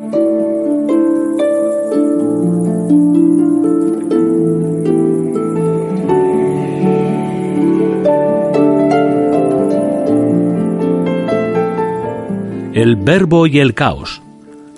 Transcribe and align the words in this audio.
El 0.00 0.06
Verbo 12.96 13.46
y 13.46 13.58
el 13.58 13.74
Caos. 13.74 14.22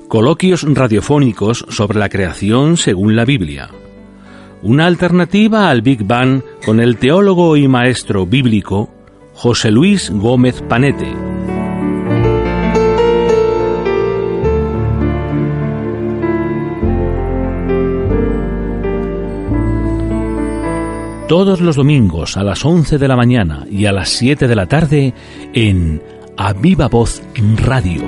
Coloquios 0.08 0.64
radiofónicos 0.64 1.66
sobre 1.68 2.00
la 2.00 2.08
creación 2.08 2.76
según 2.76 3.14
la 3.14 3.24
Biblia. 3.24 3.70
Una 4.62 4.86
alternativa 4.86 5.70
al 5.70 5.82
Big 5.82 6.04
Bang 6.04 6.42
con 6.66 6.80
el 6.80 6.96
teólogo 6.96 7.56
y 7.56 7.68
maestro 7.68 8.26
bíblico 8.26 8.90
José 9.34 9.70
Luis 9.70 10.10
Gómez 10.10 10.62
Panete. 10.62 11.31
Todos 21.32 21.62
los 21.62 21.76
domingos 21.76 22.36
a 22.36 22.44
las 22.44 22.62
11 22.62 22.98
de 22.98 23.08
la 23.08 23.16
mañana 23.16 23.64
y 23.70 23.86
a 23.86 23.92
las 23.92 24.10
7 24.10 24.46
de 24.46 24.54
la 24.54 24.66
tarde 24.66 25.14
en 25.54 26.02
a 26.36 26.52
Viva 26.52 26.88
Voz 26.88 27.22
Radio. 27.56 28.02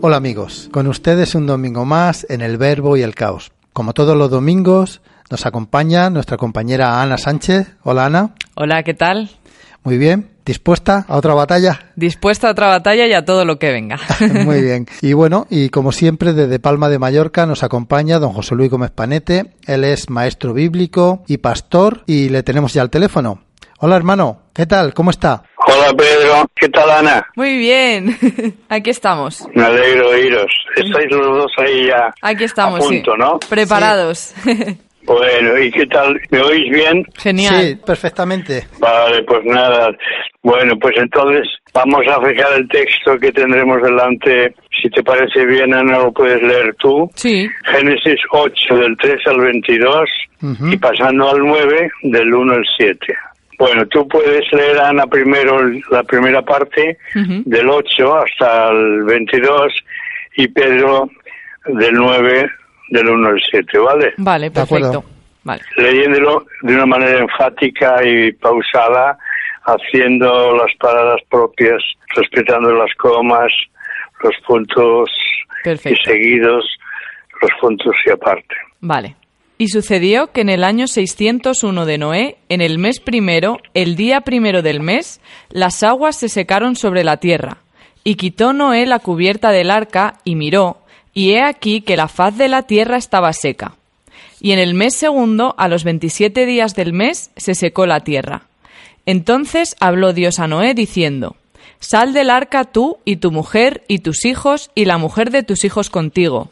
Hola 0.00 0.16
amigos, 0.16 0.68
con 0.72 0.88
ustedes 0.88 1.36
un 1.36 1.46
domingo 1.46 1.84
más 1.84 2.26
en 2.28 2.40
el 2.40 2.58
Verbo 2.58 2.96
y 2.96 3.02
el 3.02 3.14
Caos. 3.14 3.52
Como 3.72 3.92
todos 3.92 4.16
los 4.16 4.28
domingos, 4.30 5.02
nos 5.30 5.46
acompaña 5.46 6.10
nuestra 6.10 6.36
compañera 6.36 7.02
Ana 7.02 7.18
Sánchez. 7.18 7.76
Hola 7.82 8.06
Ana. 8.06 8.30
Hola, 8.54 8.82
¿qué 8.82 8.94
tal? 8.94 9.30
Muy 9.82 9.98
bien. 9.98 10.30
¿Dispuesta 10.44 11.04
a 11.08 11.16
otra 11.16 11.34
batalla? 11.34 11.90
Dispuesta 11.96 12.46
a 12.46 12.52
otra 12.52 12.68
batalla 12.68 13.06
y 13.06 13.12
a 13.12 13.24
todo 13.24 13.44
lo 13.44 13.58
que 13.58 13.72
venga. 13.72 13.98
Muy 14.44 14.62
bien. 14.62 14.86
Y 15.02 15.12
bueno, 15.12 15.46
y 15.50 15.70
como 15.70 15.90
siempre, 15.90 16.32
desde 16.32 16.60
Palma 16.60 16.88
de 16.88 17.00
Mallorca 17.00 17.46
nos 17.46 17.64
acompaña 17.64 18.20
don 18.20 18.32
José 18.32 18.54
Luis 18.54 18.70
Gómez 18.70 18.92
Panete. 18.92 19.54
Él 19.66 19.82
es 19.82 20.08
maestro 20.08 20.54
bíblico 20.54 21.24
y 21.26 21.38
pastor 21.38 22.02
y 22.06 22.28
le 22.28 22.44
tenemos 22.44 22.74
ya 22.74 22.82
al 22.82 22.90
teléfono. 22.90 23.42
Hola 23.78 23.96
hermano, 23.96 24.42
¿qué 24.54 24.64
tal? 24.66 24.94
¿Cómo 24.94 25.10
está? 25.10 25.42
Hola 25.66 25.92
Pedro, 25.94 26.46
¿qué 26.54 26.68
tal 26.68 26.90
Ana? 26.90 27.26
Muy 27.34 27.58
bien, 27.58 28.16
aquí 28.70 28.90
estamos. 28.90 29.46
Me 29.54 29.64
alegro 29.64 30.10
oíros. 30.10 30.50
Estáis 30.76 31.10
los 31.10 31.26
dos 31.26 31.52
ahí 31.58 31.88
ya 31.88 32.14
aquí 32.22 32.44
estamos, 32.44 32.80
a 32.80 32.88
punto, 32.88 33.16
¿no? 33.16 33.38
Preparados. 33.40 34.32
Bueno, 35.06 35.58
¿y 35.58 35.70
qué 35.70 35.86
tal? 35.86 36.20
¿Me 36.30 36.40
oís 36.40 36.68
bien? 36.70 37.06
Genial. 37.16 37.62
Sí, 37.62 37.78
perfectamente. 37.86 38.66
Vale, 38.80 39.22
pues 39.22 39.44
nada. 39.44 39.96
Bueno, 40.42 40.76
pues 40.80 40.96
entonces 40.96 41.48
vamos 41.72 42.02
a 42.08 42.20
fijar 42.20 42.52
el 42.56 42.68
texto 42.68 43.16
que 43.18 43.30
tendremos 43.30 43.80
delante. 43.82 44.54
Si 44.82 44.90
te 44.90 45.02
parece 45.02 45.46
bien, 45.46 45.72
Ana, 45.72 45.98
lo 45.98 46.12
puedes 46.12 46.42
leer 46.42 46.74
tú. 46.78 47.08
Sí. 47.14 47.48
Génesis 47.66 48.20
8, 48.30 48.76
del 48.76 48.96
3 48.96 49.26
al 49.26 49.40
22, 49.40 50.10
y 50.72 50.76
pasando 50.76 51.30
al 51.30 51.38
9, 51.38 51.90
del 52.02 52.34
1 52.34 52.52
al 52.52 52.66
7. 52.76 53.14
Bueno, 53.58 53.86
tú 53.86 54.06
puedes 54.06 54.44
leer, 54.52 54.78
Ana, 54.78 55.06
primero 55.06 55.58
la 55.90 56.02
primera 56.02 56.42
parte, 56.42 56.98
del 57.14 57.70
8 57.70 58.18
hasta 58.18 58.70
el 58.70 59.04
22, 59.04 59.72
y 60.36 60.48
Pedro 60.48 61.08
del 61.64 61.94
9 61.94 62.50
del 62.88 63.08
1 63.08 63.28
al 63.28 63.42
7, 63.50 63.78
¿vale? 63.78 64.14
Vale, 64.18 64.50
perfecto. 64.50 65.04
Vale. 65.44 65.62
Leyéndolo 65.76 66.44
de 66.62 66.74
una 66.74 66.86
manera 66.86 67.20
enfática 67.20 68.04
y 68.04 68.32
pausada, 68.32 69.16
haciendo 69.64 70.56
las 70.56 70.74
paradas 70.78 71.20
propias, 71.30 71.82
respetando 72.16 72.72
las 72.72 72.92
comas, 72.96 73.52
los 74.22 74.34
puntos 74.46 75.10
y 75.64 75.96
seguidos, 76.04 76.64
los 77.40 77.50
puntos 77.60 77.94
y 78.06 78.10
aparte. 78.10 78.54
Vale. 78.80 79.16
Y 79.58 79.68
sucedió 79.68 80.32
que 80.32 80.42
en 80.42 80.50
el 80.50 80.64
año 80.64 80.86
601 80.86 81.86
de 81.86 81.98
Noé, 81.98 82.36
en 82.48 82.60
el 82.60 82.78
mes 82.78 83.00
primero, 83.00 83.58
el 83.72 83.96
día 83.96 84.20
primero 84.20 84.62
del 84.62 84.80
mes, 84.80 85.20
las 85.48 85.82
aguas 85.82 86.16
se 86.16 86.28
secaron 86.28 86.76
sobre 86.76 87.04
la 87.04 87.16
tierra. 87.16 87.58
Y 88.04 88.16
quitó 88.16 88.52
Noé 88.52 88.84
la 88.84 88.98
cubierta 88.98 89.50
del 89.50 89.70
arca 89.70 90.18
y 90.24 90.34
miró, 90.36 90.82
y 91.16 91.32
he 91.32 91.42
aquí 91.42 91.80
que 91.80 91.96
la 91.96 92.08
faz 92.08 92.36
de 92.36 92.46
la 92.46 92.64
tierra 92.64 92.98
estaba 92.98 93.32
seca. 93.32 93.74
Y 94.38 94.52
en 94.52 94.58
el 94.58 94.74
mes 94.74 94.94
segundo, 94.94 95.54
a 95.56 95.66
los 95.66 95.82
veintisiete 95.82 96.44
días 96.44 96.74
del 96.74 96.92
mes, 96.92 97.30
se 97.38 97.54
secó 97.54 97.86
la 97.86 98.00
tierra. 98.00 98.42
Entonces 99.06 99.76
habló 99.80 100.12
Dios 100.12 100.38
a 100.40 100.46
Noé 100.46 100.74
diciendo, 100.74 101.36
Sal 101.80 102.12
del 102.12 102.28
arca 102.28 102.64
tú 102.64 102.98
y 103.06 103.16
tu 103.16 103.32
mujer 103.32 103.82
y 103.88 104.00
tus 104.00 104.26
hijos 104.26 104.70
y 104.74 104.84
la 104.84 104.98
mujer 104.98 105.30
de 105.30 105.42
tus 105.42 105.64
hijos 105.64 105.88
contigo. 105.88 106.50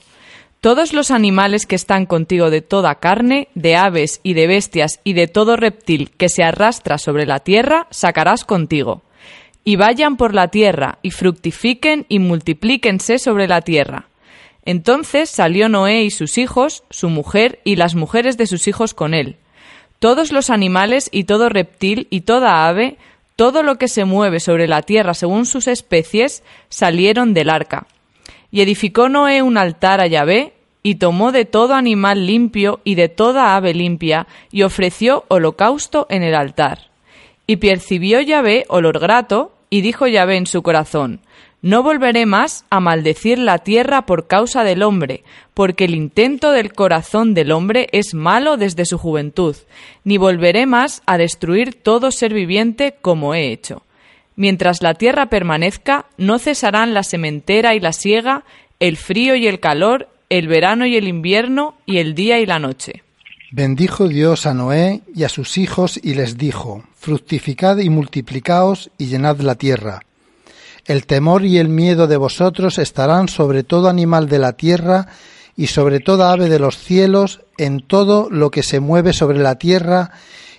Todos 0.62 0.94
los 0.94 1.10
animales 1.10 1.66
que 1.66 1.76
están 1.76 2.06
contigo 2.06 2.48
de 2.48 2.62
toda 2.62 2.94
carne, 2.94 3.48
de 3.54 3.76
aves 3.76 4.20
y 4.22 4.32
de 4.32 4.46
bestias 4.46 4.98
y 5.04 5.12
de 5.12 5.28
todo 5.28 5.56
reptil 5.56 6.10
que 6.16 6.30
se 6.30 6.42
arrastra 6.42 6.96
sobre 6.96 7.26
la 7.26 7.40
tierra, 7.40 7.86
sacarás 7.90 8.46
contigo. 8.46 9.02
Y 9.62 9.76
vayan 9.76 10.16
por 10.16 10.32
la 10.32 10.48
tierra, 10.48 10.98
y 11.02 11.10
fructifiquen 11.10 12.06
y 12.08 12.18
multiplíquense 12.18 13.18
sobre 13.18 13.46
la 13.46 13.60
tierra 13.60 14.08
entonces 14.64 15.28
salió 15.28 15.68
Noé 15.68 16.04
y 16.04 16.10
sus 16.10 16.38
hijos, 16.38 16.84
su 16.90 17.10
mujer 17.10 17.60
y 17.64 17.76
las 17.76 17.94
mujeres 17.94 18.36
de 18.36 18.46
sus 18.46 18.66
hijos 18.66 18.94
con 18.94 19.12
él. 19.12 19.36
Todos 19.98 20.32
los 20.32 20.50
animales 20.50 21.08
y 21.12 21.24
todo 21.24 21.48
reptil 21.48 22.06
y 22.10 22.22
toda 22.22 22.66
ave, 22.66 22.96
todo 23.36 23.62
lo 23.62 23.76
que 23.76 23.88
se 23.88 24.04
mueve 24.04 24.40
sobre 24.40 24.68
la 24.68 24.82
tierra 24.82 25.14
según 25.14 25.44
sus 25.46 25.68
especies, 25.68 26.42
salieron 26.68 27.34
del 27.34 27.50
arca. 27.50 27.86
Y 28.50 28.62
edificó 28.62 29.08
Noé 29.08 29.42
un 29.42 29.58
altar 29.58 30.00
a 30.00 30.06
Yahvé, 30.06 30.52
y 30.86 30.96
tomó 30.96 31.32
de 31.32 31.46
todo 31.46 31.74
animal 31.74 32.26
limpio 32.26 32.80
y 32.84 32.94
de 32.94 33.08
toda 33.08 33.56
ave 33.56 33.72
limpia, 33.72 34.26
y 34.52 34.62
ofreció 34.62 35.24
holocausto 35.28 36.06
en 36.10 36.22
el 36.22 36.34
altar. 36.34 36.90
Y 37.46 37.56
percibió 37.56 38.20
Yahvé 38.20 38.66
olor 38.68 38.98
grato, 38.98 39.52
y 39.70 39.80
dijo 39.80 40.06
Yahvé 40.06 40.36
en 40.36 40.46
su 40.46 40.62
corazón, 40.62 41.20
no 41.64 41.82
volveré 41.82 42.26
más 42.26 42.66
a 42.68 42.78
maldecir 42.78 43.38
la 43.38 43.56
tierra 43.56 44.04
por 44.04 44.26
causa 44.26 44.64
del 44.64 44.82
hombre, 44.82 45.24
porque 45.54 45.86
el 45.86 45.94
intento 45.94 46.52
del 46.52 46.74
corazón 46.74 47.32
del 47.32 47.52
hombre 47.52 47.88
es 47.92 48.12
malo 48.12 48.58
desde 48.58 48.84
su 48.84 48.98
juventud, 48.98 49.56
ni 50.04 50.18
volveré 50.18 50.66
más 50.66 51.02
a 51.06 51.16
destruir 51.16 51.74
todo 51.74 52.10
ser 52.10 52.34
viviente 52.34 52.96
como 53.00 53.34
he 53.34 53.50
hecho. 53.50 53.82
Mientras 54.36 54.82
la 54.82 54.92
tierra 54.92 55.30
permanezca, 55.30 56.04
no 56.18 56.38
cesarán 56.38 56.92
la 56.92 57.02
sementera 57.02 57.74
y 57.74 57.80
la 57.80 57.94
siega, 57.94 58.44
el 58.78 58.98
frío 58.98 59.34
y 59.34 59.46
el 59.46 59.58
calor, 59.58 60.10
el 60.28 60.48
verano 60.48 60.84
y 60.84 60.96
el 60.96 61.08
invierno, 61.08 61.76
y 61.86 61.96
el 61.96 62.14
día 62.14 62.40
y 62.40 62.44
la 62.44 62.58
noche. 62.58 63.02
Bendijo 63.52 64.06
Dios 64.06 64.44
a 64.44 64.52
Noé 64.52 65.00
y 65.14 65.24
a 65.24 65.30
sus 65.30 65.56
hijos 65.56 65.98
y 66.02 66.12
les 66.12 66.36
dijo, 66.36 66.84
Fructificad 66.94 67.78
y 67.78 67.88
multiplicaos 67.88 68.90
y 68.98 69.06
llenad 69.06 69.38
la 69.38 69.54
tierra 69.54 70.02
el 70.86 71.06
temor 71.06 71.44
y 71.44 71.58
el 71.58 71.68
miedo 71.68 72.06
de 72.06 72.16
vosotros 72.16 72.78
estarán 72.78 73.28
sobre 73.28 73.62
todo 73.62 73.88
animal 73.88 74.28
de 74.28 74.38
la 74.38 74.52
tierra 74.52 75.08
y 75.56 75.68
sobre 75.68 76.00
toda 76.00 76.32
ave 76.32 76.48
de 76.48 76.58
los 76.58 76.78
cielos, 76.78 77.40
en 77.58 77.86
todo 77.86 78.28
lo 78.30 78.50
que 78.50 78.62
se 78.62 78.80
mueve 78.80 79.12
sobre 79.12 79.38
la 79.38 79.56
tierra 79.56 80.10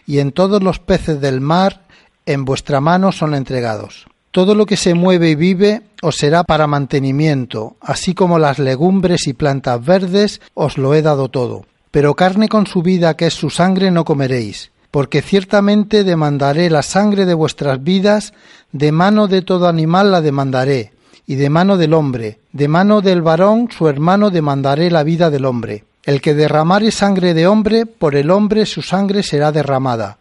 y 0.07 0.19
en 0.19 0.31
todos 0.31 0.63
los 0.63 0.79
peces 0.79 1.19
del 1.19 1.41
mar, 1.41 1.85
en 2.25 2.45
vuestra 2.45 2.79
mano 2.79 3.11
son 3.11 3.35
entregados. 3.35 4.05
Todo 4.31 4.55
lo 4.55 4.65
que 4.65 4.77
se 4.77 4.93
mueve 4.93 5.29
y 5.29 5.35
vive 5.35 5.83
os 6.01 6.17
será 6.17 6.43
para 6.43 6.67
mantenimiento, 6.67 7.75
así 7.81 8.13
como 8.13 8.39
las 8.39 8.59
legumbres 8.59 9.27
y 9.27 9.33
plantas 9.33 9.83
verdes 9.83 10.41
os 10.53 10.77
lo 10.77 10.93
he 10.93 11.01
dado 11.01 11.29
todo. 11.29 11.65
Pero 11.91 12.15
carne 12.15 12.49
con 12.49 12.67
su 12.67 12.81
vida, 12.81 13.15
que 13.15 13.27
es 13.27 13.33
su 13.33 13.49
sangre, 13.49 13.91
no 13.91 14.03
comeréis 14.03 14.71
porque 14.95 15.21
ciertamente 15.21 16.05
demandaré 16.05 16.69
la 16.69 16.81
sangre 16.81 17.25
de 17.25 17.33
vuestras 17.33 17.83
vidas, 17.83 18.33
de 18.71 18.93
mano 18.93 19.27
de 19.27 19.41
todo 19.41 19.67
animal 19.67 20.09
la 20.09 20.21
demandaré, 20.21 20.93
y 21.27 21.35
de 21.35 21.49
mano 21.49 21.75
del 21.75 21.93
hombre, 21.93 22.39
de 22.53 22.69
mano 22.69 23.01
del 23.01 23.21
varón 23.21 23.67
su 23.69 23.89
hermano 23.89 24.29
demandaré 24.29 24.89
la 24.89 25.03
vida 25.03 25.29
del 25.29 25.43
hombre. 25.43 25.83
El 26.05 26.21
que 26.21 26.33
derramare 26.33 26.91
sangre 26.91 27.33
de 27.33 27.45
hombre, 27.45 27.85
por 27.85 28.15
el 28.15 28.31
hombre 28.31 28.65
su 28.65 28.81
sangre 28.81 29.21
será 29.21 29.51
derramada, 29.51 30.17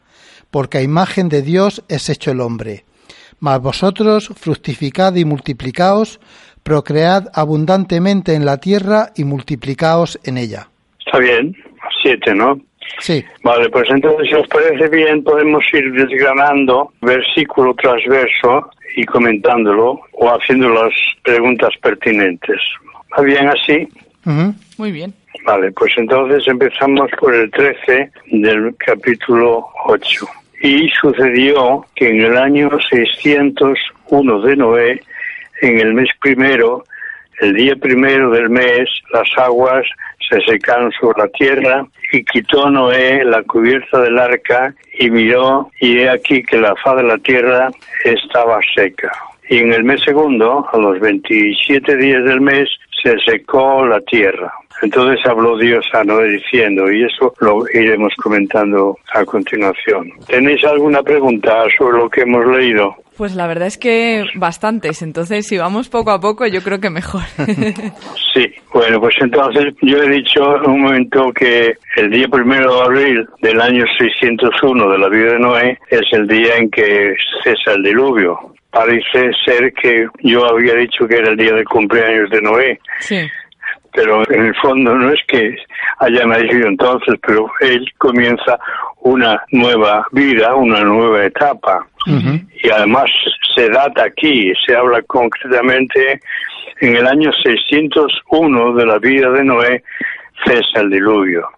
porque 0.50 0.78
a 0.78 0.82
imagen 0.82 1.28
de 1.28 1.42
Dios 1.42 1.84
es 1.86 2.10
hecho 2.10 2.32
el 2.32 2.40
hombre. 2.40 2.84
Mas 3.38 3.60
vosotros 3.60 4.32
fructificad 4.34 5.14
y 5.14 5.24
multiplicaos, 5.24 6.18
procread 6.64 7.28
abundantemente 7.32 8.34
en 8.34 8.44
la 8.44 8.56
tierra 8.56 9.12
y 9.14 9.22
multiplicaos 9.22 10.18
en 10.24 10.36
ella. 10.36 10.68
Está 10.98 11.20
bien, 11.20 11.54
siete, 12.02 12.34
¿no? 12.34 12.58
Sí. 13.00 13.24
Vale, 13.42 13.68
pues 13.70 13.88
entonces, 13.90 14.28
si 14.28 14.34
os 14.34 14.48
parece 14.48 14.88
bien, 14.88 15.22
podemos 15.22 15.64
ir 15.72 15.92
desgranando 15.92 16.92
versículo 17.00 17.74
tras 17.74 18.04
verso 18.06 18.70
y 18.96 19.04
comentándolo 19.04 20.00
o 20.12 20.28
haciendo 20.28 20.68
las 20.68 20.92
preguntas 21.22 21.70
pertinentes. 21.82 22.60
¿Va 23.16 23.22
bien 23.22 23.48
así? 23.48 23.88
Muy 24.78 24.92
bien. 24.92 25.12
Vale, 25.44 25.72
pues 25.72 25.92
entonces 25.96 26.46
empezamos 26.46 27.10
por 27.18 27.34
el 27.34 27.50
13 27.50 28.10
del 28.30 28.74
capítulo 28.78 29.66
8. 29.84 30.26
Y 30.62 30.88
sucedió 30.88 31.84
que 31.94 32.08
en 32.08 32.20
el 32.22 32.36
año 32.38 32.70
601 32.90 34.40
de 34.40 34.56
Noé, 34.56 35.02
en 35.60 35.80
el 35.80 35.92
mes 35.92 36.08
primero, 36.20 36.84
el 37.40 37.54
día 37.54 37.76
primero 37.76 38.30
del 38.30 38.48
mes, 38.48 38.88
las 39.12 39.28
aguas 39.36 39.84
se 40.28 40.40
secaron 40.42 40.90
sobre 40.92 41.22
la 41.22 41.28
tierra 41.28 41.86
y 42.12 42.24
quitó 42.24 42.70
Noé 42.70 43.24
la 43.24 43.42
cubierta 43.42 44.00
del 44.00 44.18
arca 44.18 44.74
y 44.98 45.10
miró 45.10 45.70
y 45.80 45.98
he 45.98 46.10
aquí 46.10 46.42
que 46.42 46.58
la 46.58 46.74
faz 46.76 46.96
de 46.96 47.02
la 47.02 47.18
tierra 47.18 47.70
estaba 48.04 48.60
seca. 48.74 49.12
Y 49.48 49.58
en 49.58 49.72
el 49.72 49.84
mes 49.84 50.00
segundo, 50.02 50.66
a 50.72 50.78
los 50.78 50.98
27 51.00 51.96
días 51.96 52.24
del 52.24 52.40
mes, 52.40 52.68
se 53.02 53.16
secó 53.26 53.86
la 53.86 54.00
tierra. 54.00 54.52
Entonces 54.84 55.18
habló 55.24 55.56
Dios 55.56 55.86
a 55.94 56.04
Noé 56.04 56.28
diciendo, 56.28 56.92
y 56.92 57.04
eso 57.04 57.32
lo 57.40 57.64
iremos 57.72 58.12
comentando 58.22 58.98
a 59.14 59.24
continuación. 59.24 60.10
¿Tenéis 60.26 60.62
alguna 60.64 61.02
pregunta 61.02 61.64
sobre 61.78 61.96
lo 61.96 62.10
que 62.10 62.20
hemos 62.20 62.46
leído? 62.46 62.94
Pues 63.16 63.34
la 63.34 63.46
verdad 63.46 63.68
es 63.68 63.78
que 63.78 64.24
bastantes, 64.34 65.00
entonces 65.00 65.46
si 65.46 65.56
vamos 65.56 65.88
poco 65.88 66.10
a 66.10 66.20
poco 66.20 66.46
yo 66.46 66.60
creo 66.62 66.80
que 66.80 66.90
mejor. 66.90 67.22
sí, 68.34 68.52
bueno, 68.74 69.00
pues 69.00 69.14
entonces 69.20 69.72
yo 69.80 70.02
he 70.02 70.10
dicho 70.10 70.62
en 70.62 70.70
un 70.70 70.82
momento 70.82 71.32
que 71.32 71.76
el 71.96 72.10
día 72.10 72.28
primero 72.28 72.74
de 72.74 72.82
abril 72.82 73.28
del 73.40 73.60
año 73.62 73.84
601 73.98 74.90
de 74.90 74.98
la 74.98 75.08
vida 75.08 75.32
de 75.32 75.38
Noé 75.38 75.78
es 75.88 76.02
el 76.12 76.28
día 76.28 76.56
en 76.58 76.70
que 76.70 77.14
cesa 77.42 77.72
el 77.72 77.84
diluvio. 77.84 78.38
Parece 78.70 79.30
ser 79.46 79.72
que 79.72 80.08
yo 80.24 80.44
había 80.44 80.74
dicho 80.74 81.06
que 81.06 81.14
era 81.14 81.30
el 81.30 81.36
día 81.36 81.54
del 81.54 81.64
cumpleaños 81.64 82.28
de 82.28 82.42
Noé. 82.42 82.80
Sí 82.98 83.16
pero 83.94 84.28
en 84.30 84.46
el 84.46 84.54
fondo 84.56 84.94
no 84.96 85.10
es 85.10 85.20
que 85.28 85.56
haya 86.00 86.26
nacido 86.26 86.68
entonces, 86.68 87.14
pero 87.26 87.50
él 87.60 87.86
comienza 87.98 88.58
una 89.02 89.40
nueva 89.52 90.06
vida, 90.12 90.54
una 90.54 90.80
nueva 90.80 91.24
etapa. 91.24 91.86
Y 92.62 92.70
además 92.70 93.10
se 93.54 93.68
data 93.70 94.04
aquí, 94.04 94.52
se 94.66 94.76
habla 94.76 95.00
concretamente 95.02 96.20
en 96.80 96.96
el 96.96 97.06
año 97.06 97.30
601 97.32 98.74
de 98.74 98.86
la 98.86 98.98
vida 98.98 99.30
de 99.30 99.44
Noé, 99.44 99.82
cesa 100.44 100.80
el 100.80 100.90
diluvio. 100.90 101.48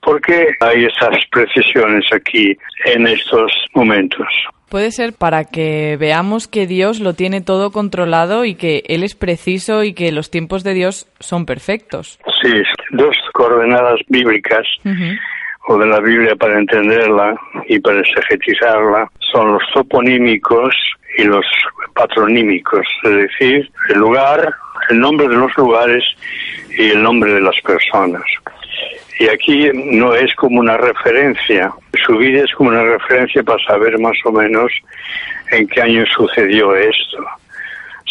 ¿Por 0.00 0.20
qué 0.20 0.48
hay 0.60 0.86
esas 0.86 1.18
precisiones 1.30 2.04
aquí 2.12 2.56
en 2.86 3.06
estos 3.06 3.52
momentos? 3.74 4.26
Puede 4.68 4.90
ser 4.90 5.12
para 5.12 5.44
que 5.44 5.96
veamos 5.96 6.48
que 6.48 6.66
Dios 6.66 6.98
lo 7.00 7.14
tiene 7.14 7.40
todo 7.40 7.70
controlado 7.70 8.44
y 8.44 8.56
que 8.56 8.82
Él 8.88 9.04
es 9.04 9.14
preciso 9.14 9.84
y 9.84 9.94
que 9.94 10.10
los 10.10 10.30
tiempos 10.30 10.64
de 10.64 10.74
Dios 10.74 11.06
son 11.20 11.46
perfectos. 11.46 12.18
Sí, 12.42 12.52
dos 12.90 13.16
coordenadas 13.32 14.00
bíblicas 14.08 14.66
o 15.68 15.78
de 15.78 15.86
la 15.86 16.00
Biblia 16.00 16.34
para 16.36 16.58
entenderla 16.58 17.36
y 17.68 17.78
para 17.78 18.00
exegetizarla 18.00 19.10
son 19.32 19.52
los 19.52 19.62
toponímicos 19.72 20.74
y 21.18 21.24
los 21.24 21.46
patronímicos, 21.94 22.86
es 23.04 23.10
decir, 23.10 23.70
el 23.88 23.98
lugar, 23.98 24.52
el 24.90 25.00
nombre 25.00 25.28
de 25.28 25.36
los 25.36 25.56
lugares 25.56 26.04
y 26.76 26.90
el 26.90 27.02
nombre 27.02 27.32
de 27.32 27.40
las 27.40 27.58
personas. 27.62 28.22
Y 29.18 29.28
aquí 29.28 29.70
no 29.72 30.14
es 30.14 30.34
como 30.34 30.60
una 30.60 30.76
referencia, 30.76 31.72
su 32.04 32.18
vida 32.18 32.44
es 32.44 32.52
como 32.52 32.68
una 32.70 32.82
referencia 32.82 33.42
para 33.42 33.64
saber 33.64 33.98
más 33.98 34.18
o 34.24 34.32
menos 34.32 34.70
en 35.52 35.66
qué 35.68 35.80
año 35.80 36.04
sucedió 36.06 36.76
esto. 36.76 37.24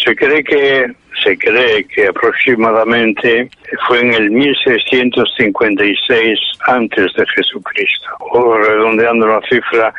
Se 0.04 0.16
cree 0.16 0.44
que 0.44 0.88
se 1.24 1.38
cree 1.38 1.84
que 1.86 2.08
aproximadamente 2.08 3.50
fue 3.88 4.02
en 4.02 4.14
el 4.14 4.32
1656 4.32 6.40
antes 6.68 7.14
de 7.14 7.26
Jesucristo. 7.36 8.10
O 8.20 8.58
redondeando 8.58 9.28
la 9.28 9.40
cifra, 9.50 9.94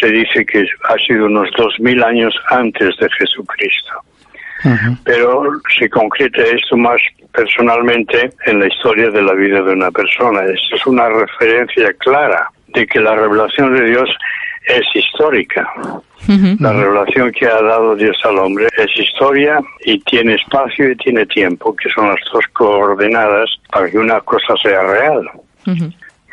se 0.00 0.06
dice 0.08 0.46
que 0.46 0.64
ha 0.84 0.94
sido 1.06 1.26
unos 1.26 1.50
2000 1.56 2.04
años 2.04 2.34
antes 2.50 2.96
de 2.98 3.10
Jesucristo. 3.18 3.92
Pero 5.04 5.44
se 5.78 5.88
concreta 5.88 6.42
esto 6.42 6.76
más 6.76 7.00
personalmente 7.32 8.30
en 8.46 8.60
la 8.60 8.66
historia 8.66 9.10
de 9.10 9.22
la 9.22 9.32
vida 9.32 9.62
de 9.62 9.72
una 9.72 9.90
persona. 9.90 10.42
Esto 10.44 10.76
es 10.76 10.86
una 10.86 11.08
referencia 11.08 11.92
clara 11.94 12.50
de 12.68 12.86
que 12.86 13.00
la 13.00 13.14
revelación 13.14 13.74
de 13.74 13.84
Dios 13.84 14.08
es 14.66 14.84
histórica. 14.94 15.68
La 16.60 16.72
revelación 16.72 17.32
que 17.32 17.46
ha 17.46 17.60
dado 17.60 17.96
Dios 17.96 18.16
al 18.24 18.38
hombre 18.38 18.68
es 18.76 18.96
historia 18.96 19.60
y 19.84 19.98
tiene 20.00 20.34
espacio 20.34 20.90
y 20.90 20.96
tiene 20.96 21.26
tiempo, 21.26 21.74
que 21.74 21.90
son 21.90 22.08
las 22.08 22.20
dos 22.32 22.44
coordenadas 22.52 23.50
para 23.72 23.90
que 23.90 23.98
una 23.98 24.20
cosa 24.20 24.54
sea 24.62 24.82
real. 24.82 25.28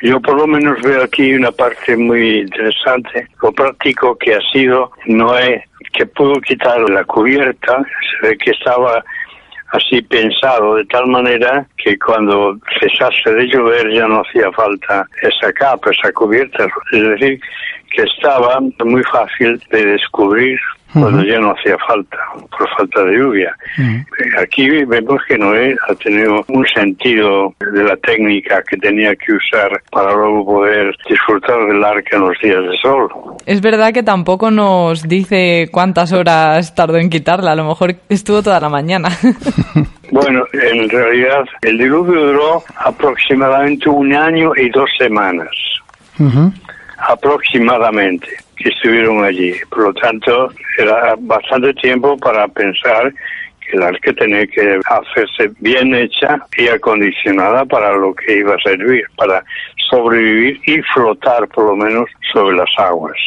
Yo 0.01 0.21
por 0.21 0.37
lo 0.37 0.47
menos 0.47 0.81
veo 0.81 1.03
aquí 1.03 1.33
una 1.33 1.51
parte 1.51 1.97
muy 1.97 2.39
interesante, 2.39 3.27
lo 3.41 3.51
práctico 3.51 4.17
que 4.17 4.35
ha 4.35 4.41
sido 4.51 4.91
Noé, 5.05 5.65
que 5.93 6.05
pudo 6.05 6.39
quitar 6.39 6.79
la 6.89 7.03
cubierta, 7.03 7.83
se 8.21 8.27
ve 8.27 8.37
que 8.37 8.51
estaba 8.51 9.03
así 9.71 10.01
pensado 10.01 10.75
de 10.75 10.85
tal 10.85 11.07
manera 11.07 11.65
que 11.77 11.97
cuando 11.99 12.57
cesase 12.79 13.31
de 13.33 13.47
llover 13.47 13.91
ya 13.93 14.07
no 14.07 14.21
hacía 14.21 14.51
falta 14.51 15.05
esa 15.21 15.51
capa, 15.53 15.91
esa 15.91 16.11
cubierta. 16.13 16.67
Es 16.91 17.03
decir, 17.03 17.39
que 17.91 18.03
estaba 18.03 18.59
muy 18.85 19.03
fácil 19.03 19.61
de 19.71 19.85
descubrir 19.85 20.59
cuando 20.93 21.23
ya 21.23 21.39
no 21.39 21.51
hacía 21.51 21.77
falta, 21.87 22.17
por 22.57 22.69
falta 22.75 23.03
de 23.03 23.17
lluvia. 23.17 23.55
Aquí 24.39 24.67
vemos 24.85 25.21
que 25.27 25.37
Noé 25.37 25.75
ha 25.87 25.95
tenido 25.95 26.43
un 26.47 26.65
sentido 26.67 27.53
de 27.59 27.83
la 27.83 27.95
técnica 27.97 28.61
que 28.67 28.77
tenía 28.77 29.15
que 29.15 29.33
usar 29.33 29.81
para 29.91 30.13
luego 30.13 30.45
poder 30.45 30.95
disfrutar 31.07 31.65
del 31.67 31.83
arca 31.83 32.17
en 32.17 32.21
los 32.21 32.37
días 32.41 32.61
de 32.63 32.77
sol. 32.81 33.09
Es 33.45 33.61
verdad 33.61 33.93
que 33.93 34.03
tampoco 34.03 34.51
nos 34.51 35.07
dice 35.07 35.69
cuántas 35.71 36.11
horas 36.13 36.73
tardó 36.73 36.97
en 36.97 37.09
quitarla, 37.09 37.51
a 37.51 37.55
lo 37.55 37.65
mejor 37.65 37.95
estuvo 38.09 38.41
toda 38.41 38.59
la 38.59 38.69
mañana. 38.69 39.09
Bueno, 40.11 40.43
en 40.53 40.89
realidad 40.89 41.45
el 41.61 41.77
diluvio 41.77 42.19
duró 42.19 42.63
aproximadamente 42.77 43.87
un 43.89 44.11
año 44.11 44.53
y 44.55 44.67
dos 44.71 44.89
semanas. 44.97 45.51
Aproximadamente 46.97 48.27
que 48.59 48.69
estuvieron 48.69 49.23
allí. 49.23 49.53
Por 49.69 49.79
lo 49.79 49.93
tanto, 49.93 50.51
era 50.77 51.15
bastante 51.19 51.73
tiempo 51.75 52.17
para 52.17 52.47
pensar 52.47 53.13
que 53.59 53.77
el 53.77 53.83
arca 53.83 54.13
tenía 54.13 54.45
que 54.47 54.79
hacerse 54.89 55.51
bien 55.59 55.93
hecha 55.93 56.39
y 56.57 56.67
acondicionada 56.67 57.65
para 57.65 57.95
lo 57.95 58.13
que 58.13 58.37
iba 58.37 58.55
a 58.55 58.59
servir, 58.59 59.03
para 59.15 59.43
sobrevivir 59.89 60.59
y 60.65 60.81
flotar 60.93 61.47
por 61.49 61.65
lo 61.65 61.75
menos 61.75 62.05
sobre 62.31 62.57
las 62.57 62.69
aguas. 62.77 63.17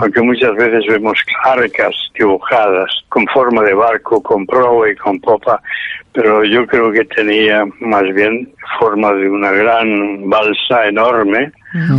Aunque 0.00 0.22
muchas 0.22 0.54
veces 0.54 0.84
vemos 0.88 1.18
arcas 1.44 1.94
dibujadas 2.16 2.90
con 3.08 3.26
forma 3.28 3.62
de 3.62 3.74
barco, 3.74 4.22
con 4.22 4.46
proa 4.46 4.90
y 4.90 4.96
con 4.96 5.20
popa, 5.20 5.60
pero 6.12 6.44
yo 6.44 6.66
creo 6.66 6.92
que 6.92 7.04
tenía 7.06 7.64
más 7.80 8.04
bien 8.14 8.48
forma 8.78 9.12
de 9.12 9.28
una 9.28 9.50
gran 9.50 10.28
balsa 10.30 10.86
enorme, 10.86 11.50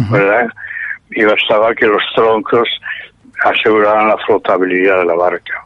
¿verdad? 0.09 0.47
Y 1.15 1.23
bastaba 1.23 1.73
que 1.73 1.87
los 1.87 2.01
troncos 2.15 2.67
aseguraran 3.43 4.07
la 4.07 4.17
flotabilidad 4.25 4.99
de 4.99 5.05
la 5.05 5.15
barca. 5.15 5.65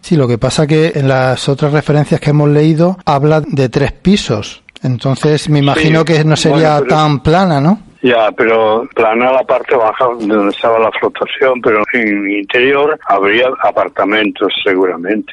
Sí, 0.00 0.16
lo 0.16 0.26
que 0.26 0.36
pasa 0.36 0.66
que 0.66 0.92
en 0.94 1.08
las 1.08 1.48
otras 1.48 1.72
referencias 1.72 2.20
que 2.20 2.30
hemos 2.30 2.48
leído 2.48 2.98
habla 3.06 3.40
de 3.40 3.68
tres 3.68 3.92
pisos. 3.92 4.62
Entonces 4.82 5.48
me 5.48 5.60
imagino 5.60 6.04
que 6.04 6.24
no 6.24 6.36
sería 6.36 6.82
tan 6.86 7.20
plana, 7.20 7.60
¿no? 7.60 7.78
Ya, 8.02 8.30
pero 8.36 8.86
plana 8.94 9.32
la 9.32 9.44
parte 9.44 9.74
baja 9.74 10.04
donde 10.04 10.50
estaba 10.50 10.78
la 10.78 10.90
flotación, 10.92 11.62
pero 11.62 11.82
en 11.94 12.26
el 12.26 12.38
interior 12.40 12.98
habría 13.06 13.48
apartamentos 13.62 14.52
seguramente. 14.62 15.32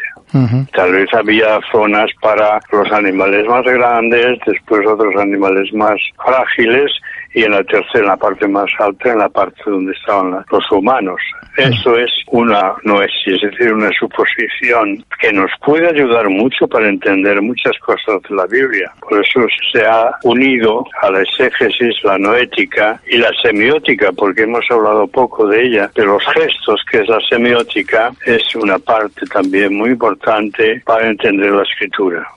Tal 0.74 0.94
vez 0.94 1.14
había 1.14 1.60
zonas 1.70 2.10
para 2.22 2.62
los 2.72 2.90
animales 2.94 3.46
más 3.48 3.66
grandes, 3.66 4.40
después 4.46 4.88
otros 4.88 5.14
animales 5.18 5.74
más 5.74 6.00
frágiles 6.24 6.90
y 7.34 7.44
en 7.44 7.52
la 7.52 7.64
tercera, 7.64 8.00
en 8.00 8.06
la 8.08 8.18
parte 8.18 8.48
más 8.48 8.70
alta, 8.80 9.12
en 9.12 9.20
la 9.20 9.30
parte 9.30 9.62
donde 9.66 9.94
estaban 9.94 10.44
los 10.52 10.72
humanos. 10.72 11.22
Eso 11.58 11.98
es 11.98 12.10
una 12.28 12.74
no 12.84 13.02
es, 13.02 13.12
es 13.26 13.42
decir, 13.42 13.74
una 13.74 13.90
suposición 14.00 15.04
que 15.20 15.34
nos 15.34 15.52
puede 15.64 15.90
ayudar 15.90 16.30
mucho 16.30 16.68
para 16.68 16.88
entender 16.88 17.42
muchas 17.42 17.78
cosas 17.80 18.22
de 18.30 18.36
la 18.36 18.46
Biblia. 18.46 18.92
Por 19.02 19.24
eso 19.24 19.42
se 19.72 19.86
ha 19.86 20.12
unido 20.24 20.86
a 21.02 21.12
la 21.12 21.22
exégesis, 21.22 21.96
la 22.04 22.18
noética 22.18 23.02
y 23.08 23.18
la 23.18 23.32
semiótica, 23.42 24.12
porque 24.14 24.44
hemos 24.44 24.66
hablado 24.70 25.08
poco 25.08 25.48
de 25.48 25.64
ella, 25.64 25.92
de 25.94 26.06
los 26.06 26.24
gestos, 26.34 26.82
que 26.90 27.00
es 27.00 27.10
la 27.10 27.20
semiótica, 27.30 28.12
es 28.26 28.56
una 28.56 28.80
parte 28.80 29.26
también 29.28 29.76
muy 29.76 29.90
importante 29.90 30.82
para 30.86 31.10
entender 31.10 31.52
la 31.52 31.64
escritura. 31.64 32.28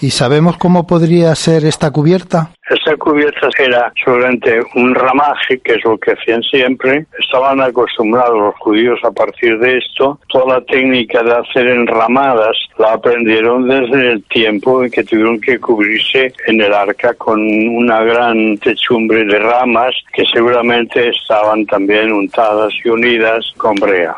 ¿Y 0.00 0.10
sabemos 0.10 0.56
cómo 0.58 0.86
podría 0.86 1.34
ser 1.34 1.64
esta 1.64 1.90
cubierta? 1.90 2.50
Esta 2.68 2.96
cubierta 2.96 3.48
era 3.58 3.92
solamente 4.02 4.58
un 4.74 4.94
ramaje, 4.94 5.58
que 5.58 5.74
es 5.74 5.84
lo 5.84 5.98
que 5.98 6.12
hacían 6.12 6.42
siempre. 6.42 7.06
Estaban 7.18 7.60
acostumbrados 7.60 8.38
los 8.38 8.54
judíos 8.56 8.98
a 9.04 9.10
partir 9.10 9.58
de 9.58 9.78
esto. 9.78 10.18
Toda 10.28 10.54
la 10.54 10.64
técnica 10.64 11.22
de 11.22 11.32
hacer 11.32 11.66
enramadas 11.66 12.56
la 12.78 12.94
aprendieron 12.94 13.68
desde 13.68 14.12
el 14.12 14.24
tiempo 14.24 14.82
en 14.82 14.90
que 14.90 15.04
tuvieron 15.04 15.40
que 15.40 15.58
cubrirse 15.58 16.32
en 16.46 16.60
el 16.60 16.72
arca 16.72 17.14
con 17.14 17.40
una 17.40 18.02
gran 18.02 18.56
techumbre 18.58 19.24
de 19.24 19.38
ramas 19.38 19.94
que 20.12 20.24
seguramente 20.32 21.10
estaban 21.10 21.66
también 21.66 22.12
untadas 22.12 22.72
y 22.82 22.88
unidas 22.88 23.44
con 23.58 23.74
brea. 23.74 24.14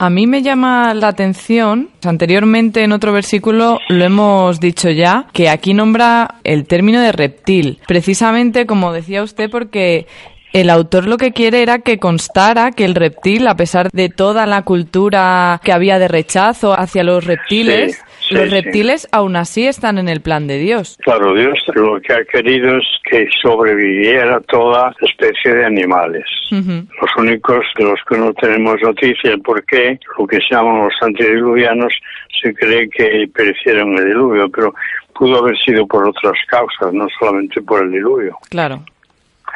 A 0.00 0.10
mí 0.10 0.26
me 0.26 0.42
llama 0.42 0.94
la 0.94 1.08
atención, 1.08 1.88
anteriormente 2.04 2.82
en 2.84 2.92
otro 2.92 3.12
versículo 3.12 3.78
lo 3.88 4.04
hemos 4.04 4.60
dicho 4.60 4.90
ya, 4.90 5.26
que 5.32 5.48
aquí 5.48 5.74
nombra 5.74 6.36
el 6.44 6.66
término 6.66 7.00
de 7.00 7.12
reptil, 7.12 7.67
precisamente 7.86 8.66
como 8.66 8.92
decía 8.92 9.22
usted, 9.22 9.50
porque 9.50 10.06
el 10.52 10.70
autor 10.70 11.06
lo 11.06 11.18
que 11.18 11.32
quiere 11.32 11.62
era 11.62 11.80
que 11.80 11.98
constara 11.98 12.72
que 12.72 12.84
el 12.84 12.94
reptil, 12.94 13.46
a 13.46 13.56
pesar 13.56 13.90
de 13.92 14.08
toda 14.08 14.46
la 14.46 14.62
cultura 14.62 15.60
que 15.62 15.72
había 15.72 15.98
de 15.98 16.08
rechazo 16.08 16.78
hacia 16.78 17.04
los 17.04 17.24
reptiles, 17.24 18.00
los 18.30 18.50
reptiles 18.50 19.08
aún 19.12 19.36
así 19.36 19.66
están 19.66 19.98
en 19.98 20.08
el 20.08 20.20
plan 20.20 20.46
de 20.46 20.58
Dios. 20.58 20.98
Claro, 21.02 21.34
Dios 21.34 21.58
lo 21.74 22.00
que 22.00 22.12
ha 22.12 22.24
querido 22.24 22.78
es 22.78 22.86
que 23.04 23.26
sobreviviera 23.42 24.40
toda 24.40 24.94
especie 25.00 25.54
de 25.54 25.64
animales. 25.64 26.24
Los 26.50 27.16
únicos 27.16 27.64
de 27.78 27.84
los 27.84 28.00
que 28.08 28.16
no 28.16 28.32
tenemos 28.34 28.76
noticia 28.82 29.36
porque 29.44 29.98
lo 30.18 30.26
que 30.26 30.38
se 30.38 30.54
llaman 30.54 30.84
los 30.84 30.94
antediluvianos 31.00 31.92
se 32.40 32.54
cree 32.54 32.88
que 32.88 33.28
perecieron 33.34 33.92
en 33.92 33.98
el 33.98 34.08
diluvio, 34.08 34.48
pero 34.50 34.74
pudo 35.14 35.38
haber 35.38 35.56
sido 35.58 35.86
por 35.86 36.08
otras 36.08 36.38
causas, 36.48 36.92
no 36.92 37.06
solamente 37.18 37.60
por 37.62 37.82
el 37.82 37.92
diluvio. 37.92 38.36
Claro. 38.50 38.84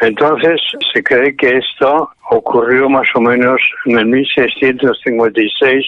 Entonces 0.00 0.60
se 0.92 1.02
cree 1.02 1.36
que 1.36 1.58
esto 1.58 2.10
ocurrió 2.30 2.88
más 2.88 3.06
o 3.14 3.20
menos 3.20 3.60
en 3.84 3.98
el 3.98 4.06
1656 4.06 5.86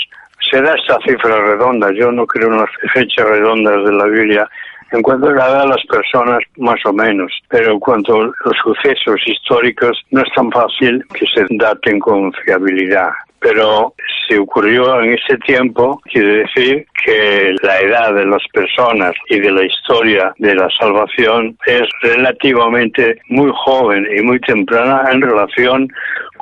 se 0.50 0.60
da 0.60 0.74
esta 0.74 0.98
cifra 1.06 1.40
redonda. 1.40 1.90
Yo 1.92 2.12
no 2.12 2.26
creo 2.26 2.48
en 2.48 2.58
las 2.58 2.70
fechas 2.92 3.26
redondas 3.26 3.84
de 3.84 3.92
la 3.92 4.04
Biblia. 4.06 4.48
En 4.92 5.02
cuanto 5.02 5.28
a 5.28 5.32
la 5.32 5.46
edad 5.46 5.62
de 5.62 5.68
las 5.68 5.86
personas, 5.86 6.38
más 6.56 6.78
o 6.84 6.92
menos. 6.92 7.32
Pero 7.48 7.72
en 7.72 7.80
cuanto 7.80 8.14
a 8.14 8.24
los 8.24 8.56
sucesos 8.62 9.20
históricos, 9.26 10.00
no 10.10 10.22
es 10.22 10.32
tan 10.34 10.50
fácil 10.52 11.04
que 11.14 11.26
se 11.26 11.46
daten 11.50 11.98
con 11.98 12.32
fiabilidad 12.32 13.10
pero 13.44 13.92
si 14.26 14.36
ocurrió 14.36 15.02
en 15.02 15.12
ese 15.12 15.36
tiempo, 15.44 16.00
quiere 16.10 16.44
decir 16.44 16.86
que 17.04 17.54
la 17.62 17.78
edad 17.78 18.14
de 18.14 18.24
las 18.24 18.42
personas 18.54 19.12
y 19.28 19.38
de 19.38 19.52
la 19.52 19.66
historia 19.66 20.32
de 20.38 20.54
la 20.54 20.66
salvación 20.70 21.54
es 21.66 21.82
relativamente 22.00 23.20
muy 23.28 23.52
joven 23.54 24.06
y 24.16 24.22
muy 24.22 24.40
temprana 24.40 25.10
en 25.12 25.20
relación 25.20 25.88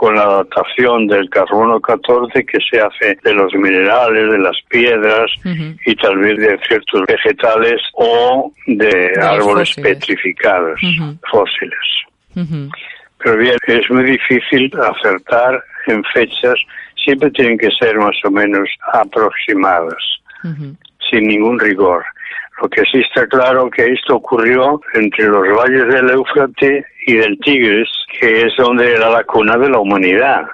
con 0.03 0.17
la 0.17 0.27
datación 0.27 1.07
del 1.07 1.31
carbono 1.31 1.81
14 1.81 2.45
que 2.45 2.59
se 2.69 2.81
hace 2.81 3.17
de 3.23 3.35
los 3.35 3.55
minerales, 3.55 4.33
de 4.33 4.39
las 4.39 4.57
piedras 4.69 5.31
y 5.87 5.95
tal 5.95 6.19
vez 6.19 6.39
de 6.39 6.59
ciertos 6.67 7.03
vegetales 7.07 7.81
o 7.93 8.53
de, 8.67 9.13
árboles 9.23 9.73
petrificados, 9.77 10.81
fósiles. 11.31 12.73
Pero 13.19 13.37
bien, 13.37 13.55
es 13.69 13.89
muy 13.91 14.03
difícil 14.03 14.73
acertar 14.77 15.63
en 15.87 16.03
fechas 16.13 16.59
siempre 17.05 17.31
tienen 17.31 17.57
que 17.57 17.71
ser 17.71 17.97
más 17.97 18.17
o 18.25 18.31
menos 18.33 18.69
aproximadas, 18.93 20.03
sin 21.11 21.29
ningún 21.29 21.61
rigor. 21.61 22.05
Lo 22.61 22.69
que 22.69 22.83
sí 22.91 22.99
está 22.99 23.25
claro 23.29 23.71
que 23.71 23.85
esto 23.87 24.17
ocurrió 24.17 24.81
entre 24.95 25.29
los 25.29 25.47
valles 25.57 25.87
del 25.87 26.11
Éufrates 26.11 26.87
y 27.07 27.15
del 27.15 27.39
Tigris, 27.41 27.89
que 28.21 28.43
es 28.43 28.53
donde 28.57 28.93
era 28.93 29.11
la 29.11 29.25
cuna 29.25 29.57
de 29.57 29.71
la 29.71 29.79
humanidad. 29.79 30.45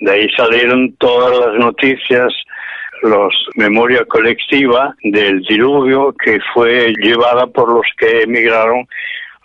De 0.00 0.12
ahí 0.12 0.28
salieron 0.36 0.92
todas 0.94 1.46
las 1.46 1.58
noticias, 1.58 2.32
los 3.02 3.34
memoria 3.56 4.04
colectiva 4.06 4.94
del 5.02 5.40
diluvio 5.42 6.14
que 6.24 6.38
fue 6.52 6.92
llevada 7.00 7.46
por 7.46 7.68
los 7.68 7.86
que 7.98 8.22
emigraron 8.22 8.86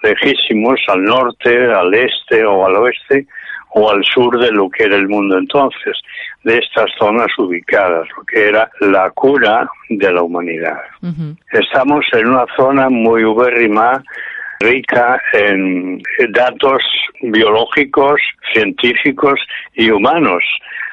lejísimos 0.01 0.79
al 0.87 1.03
norte, 1.03 1.65
al 1.71 1.93
este 1.93 2.45
o 2.45 2.65
al 2.65 2.75
oeste 2.77 3.27
o 3.71 3.91
al 3.91 4.03
sur 4.03 4.39
de 4.39 4.51
lo 4.51 4.69
que 4.69 4.83
era 4.85 4.95
el 4.95 5.07
mundo 5.07 5.37
entonces, 5.37 5.95
de 6.43 6.57
estas 6.57 6.89
zonas 6.97 7.27
ubicadas, 7.37 8.07
lo 8.17 8.23
que 8.23 8.47
era 8.47 8.69
la 8.79 9.11
cura 9.11 9.69
de 9.89 10.11
la 10.11 10.23
humanidad. 10.23 10.79
Estamos 11.51 12.05
en 12.13 12.27
una 12.29 12.45
zona 12.57 12.89
muy 12.89 13.23
ubérrima, 13.23 14.03
rica 14.59 15.21
en 15.33 16.01
datos 16.31 16.81
biológicos, 17.21 18.19
científicos 18.53 19.39
y 19.73 19.89
humanos 19.91 20.43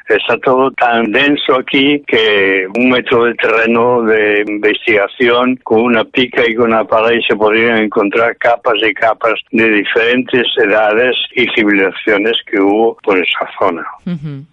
está 0.09 0.39
todo 0.39 0.71
tan 0.73 1.11
denso 1.11 1.57
aquí 1.59 2.03
que 2.07 2.67
un 2.77 2.91
metro 2.91 3.25
de 3.25 3.35
terreno 3.35 4.03
de 4.03 4.45
investigación 4.47 5.57
con 5.65 5.81
una 5.81 6.05
pica 6.05 6.43
y 6.47 6.55
con 6.55 6.67
una 6.67 6.85
pala 6.85 7.13
y 7.15 7.23
se 7.23 7.35
podrían 7.35 7.79
encontrar 7.79 8.37
capas 8.37 8.75
y 8.83 8.95
capas 8.95 9.35
de 9.51 9.69
diferentes 9.69 10.47
edades 10.57 11.17
y 11.35 11.47
civilizaciones 11.57 12.39
que 12.47 12.61
hubo 12.61 12.97
por 13.03 13.19
esa 13.19 13.49
zona. 13.59 13.85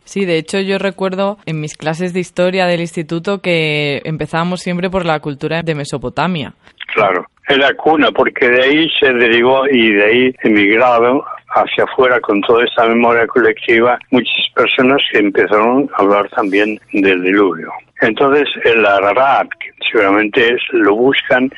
Sí, 0.06 0.26
de 0.26 0.38
hecho 0.38 0.60
yo 0.60 0.80
recuerdo 0.80 1.38
en 1.46 1.62
mis 1.62 1.78
clases 1.78 2.14
de 2.14 2.20
historia 2.20 2.66
del 2.66 2.82
instituto 2.82 3.42
que 3.42 4.02
empezábamos 4.06 4.62
siempre 4.62 4.90
por 4.90 5.06
la 5.06 5.20
cultura 5.20 5.62
de 5.62 5.76
Mesopotamia. 5.76 6.54
Claro, 6.94 7.26
era 7.54 7.74
cuna 7.76 8.12
porque 8.12 8.50
de 8.50 8.64
ahí 8.64 8.90
se 9.00 9.14
derivó 9.14 9.68
y 9.68 9.94
de 9.94 10.06
ahí 10.06 10.36
emigraron 10.44 11.22
hacia 11.56 11.84
afuera 11.84 12.20
con 12.20 12.42
toda 12.42 12.64
esta 12.66 12.88
memoria 12.88 13.28
colectiva 13.28 14.00
muchas 14.10 14.50
personas 14.56 15.02
que 15.12 15.20
empezaron 15.20 15.90
a 15.94 16.02
hablar 16.02 16.30
también 16.30 16.80
del 16.94 17.22
diluvio. 17.22 17.72
Entonces 18.02 18.50
el 18.66 18.86
Ararat, 18.86 19.48
seguramente 19.92 20.58
lo 20.72 20.96
buscan 20.96 21.52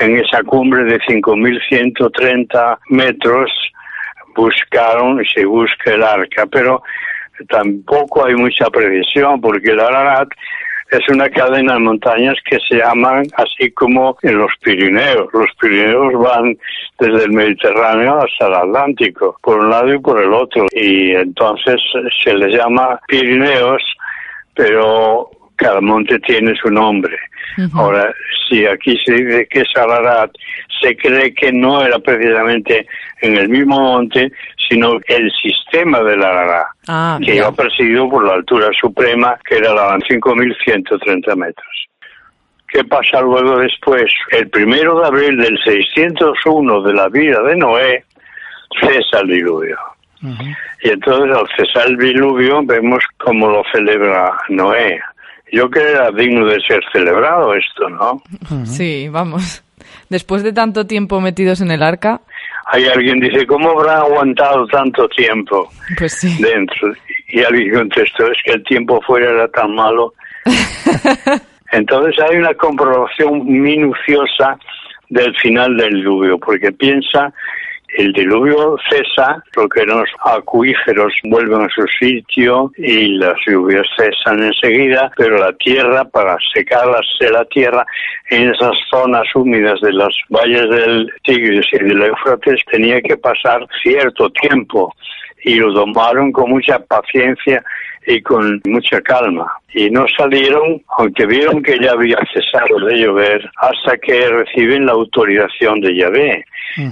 en 0.00 0.16
esa 0.18 0.42
cumbre 0.42 0.84
de 0.84 0.98
5.130 1.00 2.78
metros, 2.90 3.50
buscaron 4.34 5.22
y 5.22 5.26
se 5.28 5.44
busca 5.44 5.92
el 5.92 6.02
arca, 6.02 6.46
pero 6.46 6.82
tampoco 7.48 8.26
hay 8.26 8.34
mucha 8.34 8.66
precisión 8.66 9.40
porque 9.40 9.70
el 9.70 9.80
Ararat 9.80 10.28
es 10.90 11.08
una 11.08 11.28
cadena 11.28 11.74
de 11.74 11.80
montañas 11.80 12.36
que 12.48 12.58
se 12.68 12.76
llaman 12.76 13.24
así 13.36 13.70
como 13.72 14.16
en 14.22 14.38
los 14.38 14.52
Pirineos. 14.62 15.28
Los 15.32 15.50
Pirineos 15.60 16.12
van 16.14 16.56
desde 16.98 17.24
el 17.24 17.32
Mediterráneo 17.32 18.18
hasta 18.18 18.46
el 18.46 18.54
Atlántico, 18.54 19.36
por 19.42 19.58
un 19.58 19.70
lado 19.70 19.92
y 19.92 19.98
por 19.98 20.22
el 20.22 20.32
otro. 20.32 20.66
Y 20.72 21.12
entonces 21.12 21.80
se 22.22 22.34
les 22.34 22.56
llama 22.56 23.00
Pirineos, 23.08 23.82
pero 24.54 25.30
cada 25.56 25.80
monte 25.80 26.18
tiene 26.20 26.54
su 26.56 26.70
nombre. 26.70 27.16
Ahora, 27.72 28.14
si 28.48 28.66
aquí 28.66 28.96
se 29.04 29.14
dice 29.14 29.46
que 29.48 29.60
es 29.60 29.68
Ararat, 29.76 30.30
se 30.80 30.96
cree 30.96 31.34
que 31.34 31.52
no 31.52 31.82
era 31.82 31.98
precisamente 31.98 32.86
en 33.20 33.36
el 33.36 33.48
mismo 33.48 33.80
monte, 33.80 34.30
sino 34.68 34.98
el 35.06 35.30
sistema 35.42 36.00
del 36.00 36.22
Ararat, 36.22 36.66
ah, 36.88 37.18
que 37.24 37.36
iba 37.36 37.52
presidido 37.52 38.08
por 38.08 38.26
la 38.26 38.34
altura 38.34 38.68
suprema, 38.78 39.38
que 39.48 39.56
era 39.56 39.74
la 39.74 39.96
5.130 39.98 41.36
metros. 41.36 41.88
¿Qué 42.68 42.84
pasa 42.84 43.20
luego 43.20 43.58
después? 43.58 44.04
El 44.30 44.48
primero 44.50 45.00
de 45.00 45.06
abril 45.06 45.36
del 45.38 45.58
601 45.64 46.82
de 46.82 46.92
la 46.92 47.08
vida 47.08 47.40
de 47.42 47.56
Noé, 47.56 48.04
cesa 48.80 49.20
el 49.20 49.28
diluvio. 49.28 49.78
Y 50.82 50.88
entonces 50.90 51.36
al 51.36 51.46
cesar 51.56 51.86
el 51.88 51.96
diluvio 51.96 52.64
vemos 52.64 53.04
cómo 53.18 53.48
lo 53.48 53.62
celebra 53.72 54.36
Noé. 54.48 55.00
Yo 55.52 55.70
creo 55.70 55.84
que 55.84 55.90
era 55.92 56.10
digno 56.10 56.44
de 56.46 56.60
ser 56.60 56.82
celebrado 56.92 57.54
esto, 57.54 57.88
¿no? 57.88 58.22
Sí, 58.64 59.08
vamos. 59.08 59.62
Después 60.08 60.42
de 60.42 60.52
tanto 60.52 60.86
tiempo 60.86 61.20
metidos 61.20 61.60
en 61.60 61.70
el 61.70 61.82
arca. 61.82 62.20
Hay 62.66 62.84
alguien 62.86 63.20
dice, 63.20 63.46
¿cómo 63.46 63.70
habrá 63.70 63.98
aguantado 63.98 64.66
tanto 64.66 65.08
tiempo 65.08 65.70
pues 65.98 66.20
dentro? 66.40 66.92
Y 67.28 67.42
alguien 67.42 67.74
contestó, 67.74 68.30
es 68.30 68.38
que 68.44 68.52
el 68.52 68.64
tiempo 68.64 69.00
fuera 69.02 69.30
era 69.30 69.48
tan 69.48 69.74
malo. 69.74 70.14
Entonces 71.72 72.14
hay 72.22 72.36
una 72.36 72.54
comprobación 72.54 73.46
minuciosa 73.46 74.58
del 75.08 75.34
final 75.36 75.76
del 75.76 75.94
diluvio, 75.94 76.38
porque 76.38 76.72
piensa 76.72 77.32
el 77.96 78.12
diluvio 78.12 78.76
cesa, 78.90 79.42
porque 79.54 79.84
los 79.84 80.08
acuíferos 80.24 81.12
vuelven 81.24 81.62
a 81.62 81.68
su 81.68 81.86
sitio 81.98 82.70
y 82.76 83.16
las 83.16 83.34
lluvias 83.46 83.86
cesan 83.96 84.42
enseguida, 84.42 85.10
pero 85.16 85.38
la 85.38 85.52
tierra, 85.54 86.04
para 86.04 86.36
secarse 86.54 87.30
la 87.30 87.44
tierra 87.46 87.86
en 88.30 88.50
esas 88.50 88.76
zonas 88.90 89.24
húmedas 89.34 89.80
de 89.80 89.92
los 89.92 90.14
valles 90.28 90.68
del 90.68 91.10
Tigris 91.24 91.66
y 91.72 91.78
del 91.78 92.02
Éufrates, 92.02 92.60
tenía 92.70 93.00
que 93.00 93.16
pasar 93.16 93.66
cierto 93.82 94.30
tiempo 94.30 94.94
y 95.44 95.54
lo 95.54 95.72
tomaron 95.72 96.32
con 96.32 96.50
mucha 96.50 96.78
paciencia 96.80 97.62
y 98.06 98.20
con 98.22 98.60
mucha 98.66 99.00
calma. 99.00 99.46
Y 99.72 99.90
no 99.90 100.06
salieron, 100.16 100.82
aunque 100.98 101.26
vieron 101.26 101.62
que 101.62 101.78
ya 101.78 101.92
había 101.92 102.18
cesado 102.32 102.78
de 102.86 102.98
llover, 102.98 103.50
hasta 103.56 103.96
que 103.98 104.28
reciben 104.28 104.86
la 104.86 104.92
autorización 104.92 105.80
de 105.80 105.96
Yahvé. 105.96 106.44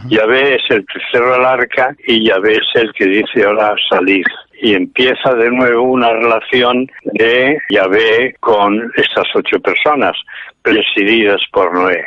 Yahvé 0.09 0.57
es 0.57 0.63
el 0.71 0.87
tercero 0.87 1.33
del 1.33 1.45
arca 1.45 1.95
y 2.07 2.27
Yahvé 2.27 2.55
es 2.55 2.83
el 2.83 2.93
que 2.93 3.07
dice 3.07 3.45
ahora 3.45 3.75
salir 3.89 4.25
y 4.61 4.75
empieza 4.75 5.35
de 5.35 5.51
nuevo 5.51 5.83
una 5.83 6.11
relación 6.11 6.91
de 7.05 7.59
Yahvé 7.69 8.35
con 8.41 8.91
estas 8.97 9.27
ocho 9.35 9.61
personas 9.61 10.17
presididas 10.63 11.41
por 11.53 11.75
Noé. 11.75 12.05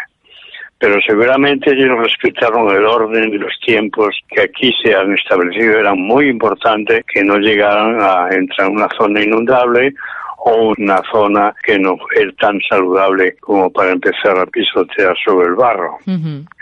Pero 0.80 1.00
seguramente 1.08 1.72
ellos 1.72 1.98
respetaron 2.00 2.76
el 2.76 2.86
orden 2.86 3.32
de 3.32 3.38
los 3.40 3.54
tiempos 3.66 4.16
que 4.30 4.42
aquí 4.42 4.72
se 4.84 4.96
han 4.96 5.14
establecido. 5.14 5.80
Era 5.80 5.96
muy 5.96 6.30
importante 6.30 7.04
que 7.12 7.24
no 7.24 7.38
llegaran 7.38 8.00
a 8.00 8.30
entrar 8.32 8.68
en 8.68 8.76
una 8.76 8.88
zona 8.98 9.24
inundable 9.24 9.94
o 10.48 10.74
una 10.78 11.02
zona 11.12 11.54
que 11.66 11.78
no 11.78 11.98
es 12.16 12.36
tan 12.38 12.60
saludable 12.70 13.36
como 13.42 13.70
para 13.70 13.92
empezar 13.92 14.38
a 14.40 14.46
pisotear 14.46 15.16
sobre 15.26 15.48
el 15.48 15.56
barro. 15.56 15.98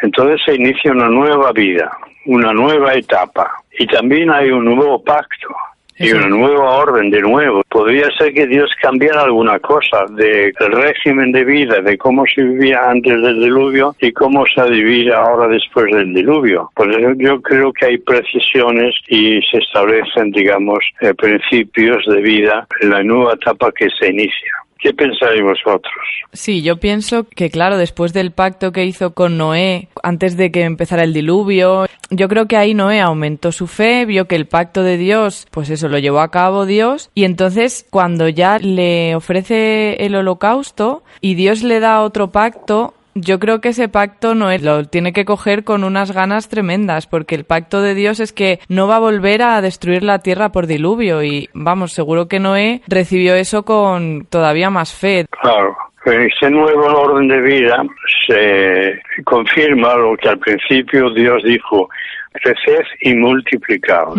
Entonces 0.01 0.41
se 0.45 0.55
inicia 0.55 0.91
una 0.91 1.09
nueva 1.09 1.51
vida, 1.51 1.91
una 2.25 2.51
nueva 2.51 2.93
etapa. 2.93 3.51
Y 3.77 3.85
también 3.87 4.31
hay 4.31 4.49
un 4.49 4.65
nuevo 4.65 5.03
pacto 5.03 5.55
y 5.97 6.11
una 6.11 6.27
nueva 6.27 6.77
orden 6.77 7.09
de 7.09 7.21
nuevo. 7.21 7.63
Podría 7.69 8.09
ser 8.17 8.33
que 8.33 8.47
Dios 8.47 8.69
cambiara 8.81 9.23
alguna 9.23 9.59
cosa 9.59 10.05
del 10.09 10.53
régimen 10.55 11.31
de 11.31 11.43
vida, 11.45 11.81
de 11.81 11.97
cómo 11.97 12.23
se 12.33 12.43
vivía 12.43 12.89
antes 12.89 13.21
del 13.21 13.39
diluvio 13.39 13.95
y 14.01 14.11
cómo 14.11 14.45
se 14.53 14.69
vive 14.69 15.13
ahora 15.13 15.47
después 15.47 15.85
del 15.91 16.13
diluvio. 16.13 16.69
Por 16.75 16.91
eso 16.91 17.13
yo 17.17 17.41
creo 17.41 17.71
que 17.71 17.85
hay 17.85 17.97
precisiones 17.97 18.95
y 19.07 19.41
se 19.49 19.57
establecen, 19.57 20.31
digamos, 20.31 20.79
eh, 21.01 21.13
principios 21.13 22.03
de 22.07 22.21
vida 22.21 22.67
en 22.81 22.89
la 22.89 23.03
nueva 23.03 23.33
etapa 23.33 23.71
que 23.71 23.87
se 23.99 24.09
inicia. 24.09 24.64
¿Qué 24.79 24.93
pensáis 24.93 25.41
vosotros? 25.41 25.93
Sí, 26.33 26.61
yo 26.61 26.77
pienso 26.77 27.23
que, 27.23 27.49
claro, 27.49 27.77
después 27.77 28.11
del 28.13 28.31
pacto 28.31 28.71
que 28.71 28.85
hizo 28.85 29.13
con 29.13 29.37
Noé, 29.37 29.87
antes 30.03 30.35
de 30.35 30.51
que 30.51 30.63
empezara 30.63 31.03
el 31.03 31.13
diluvio, 31.13 31.87
yo 32.09 32.27
creo 32.27 32.45
que 32.47 32.57
ahí 32.57 32.73
Noé 32.73 32.99
aumentó 32.99 33.51
su 33.51 33.67
fe, 33.67 34.05
vio 34.05 34.27
que 34.27 34.35
el 34.35 34.47
pacto 34.47 34.83
de 34.83 34.97
Dios, 34.97 35.47
pues 35.51 35.69
eso 35.69 35.87
lo 35.87 35.97
llevó 35.97 36.19
a 36.19 36.29
cabo 36.29 36.65
Dios, 36.65 37.09
y 37.15 37.23
entonces 37.23 37.85
cuando 37.89 38.27
ya 38.27 38.59
le 38.59 39.15
ofrece 39.15 40.05
el 40.05 40.15
holocausto 40.15 41.03
y 41.21 41.35
Dios 41.35 41.63
le 41.63 41.79
da 41.79 42.01
otro 42.01 42.31
pacto, 42.31 42.93
yo 43.15 43.39
creo 43.39 43.61
que 43.61 43.69
ese 43.69 43.87
pacto 43.87 44.35
Noé 44.35 44.59
lo 44.59 44.83
tiene 44.83 45.13
que 45.13 45.23
coger 45.23 45.63
con 45.63 45.85
unas 45.85 46.11
ganas 46.11 46.49
tremendas, 46.49 47.07
porque 47.07 47.35
el 47.35 47.45
pacto 47.45 47.81
de 47.81 47.95
Dios 47.95 48.19
es 48.19 48.33
que 48.33 48.59
no 48.67 48.87
va 48.87 48.97
a 48.97 48.99
volver 48.99 49.41
a 49.41 49.61
destruir 49.61 50.03
la 50.03 50.19
tierra 50.19 50.49
por 50.49 50.67
diluvio 50.67 51.23
y 51.23 51.49
vamos, 51.53 51.93
seguro 51.93 52.27
que 52.27 52.39
Noé 52.39 52.81
recibió 52.87 53.35
eso 53.35 53.63
con 53.63 54.25
todavía 54.29 54.69
más 54.69 54.93
fe. 54.93 55.25
Claro. 55.41 55.75
En 56.05 56.21
este 56.21 56.51
nuevo 56.51 56.85
orden 56.85 57.27
de 57.29 57.41
vida 57.41 57.83
se 58.27 59.01
confirma 59.23 59.95
lo 59.95 60.15
que 60.17 60.29
al 60.29 60.37
principio 60.37 61.09
Dios 61.09 61.41
dijo, 61.43 61.89
creced 62.41 62.85
y 63.01 63.13
multiplicaos. 63.15 64.17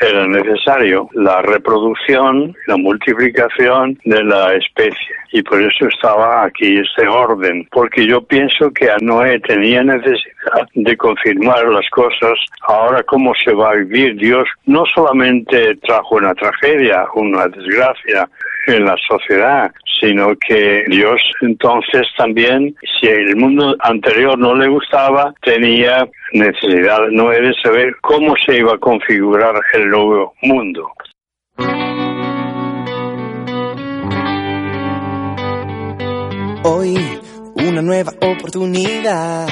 Era 0.00 0.26
necesario 0.26 1.08
la 1.14 1.42
reproducción, 1.42 2.54
la 2.66 2.76
multiplicación 2.76 3.98
de 4.04 4.24
la 4.24 4.54
especie. 4.54 5.14
Y 5.32 5.42
por 5.42 5.62
eso 5.62 5.86
estaba 5.86 6.44
aquí 6.44 6.78
este 6.78 7.06
orden, 7.06 7.66
porque 7.70 8.06
yo 8.06 8.20
pienso 8.22 8.70
que 8.72 8.90
a 8.90 8.96
Noé 9.00 9.38
tenía 9.40 9.82
necesidad 9.82 10.66
de 10.74 10.96
confirmar 10.96 11.64
las 11.68 11.88
cosas. 11.90 12.38
Ahora, 12.66 13.02
cómo 13.04 13.32
se 13.44 13.52
va 13.52 13.70
a 13.70 13.76
vivir, 13.76 14.16
Dios 14.16 14.44
no 14.66 14.84
solamente 14.92 15.76
trajo 15.76 16.16
una 16.16 16.34
tragedia, 16.34 17.04
una 17.14 17.46
desgracia 17.46 18.28
en 18.74 18.84
la 18.84 18.96
sociedad, 19.08 19.72
sino 20.00 20.34
que 20.36 20.84
Dios 20.88 21.20
entonces 21.42 22.06
también, 22.16 22.74
si 23.00 23.06
el 23.06 23.36
mundo 23.36 23.76
anterior 23.80 24.38
no 24.38 24.54
le 24.54 24.68
gustaba, 24.68 25.34
tenía 25.42 26.08
necesidad, 26.32 27.08
no 27.10 27.30
de 27.30 27.52
saber 27.62 27.94
cómo 28.00 28.34
se 28.46 28.58
iba 28.58 28.74
a 28.74 28.78
configurar 28.78 29.54
el 29.74 29.88
nuevo 29.88 30.34
mundo. 30.42 30.90
Hoy 36.62 36.96
una 37.56 37.82
nueva 37.82 38.12
oportunidad. 38.20 39.48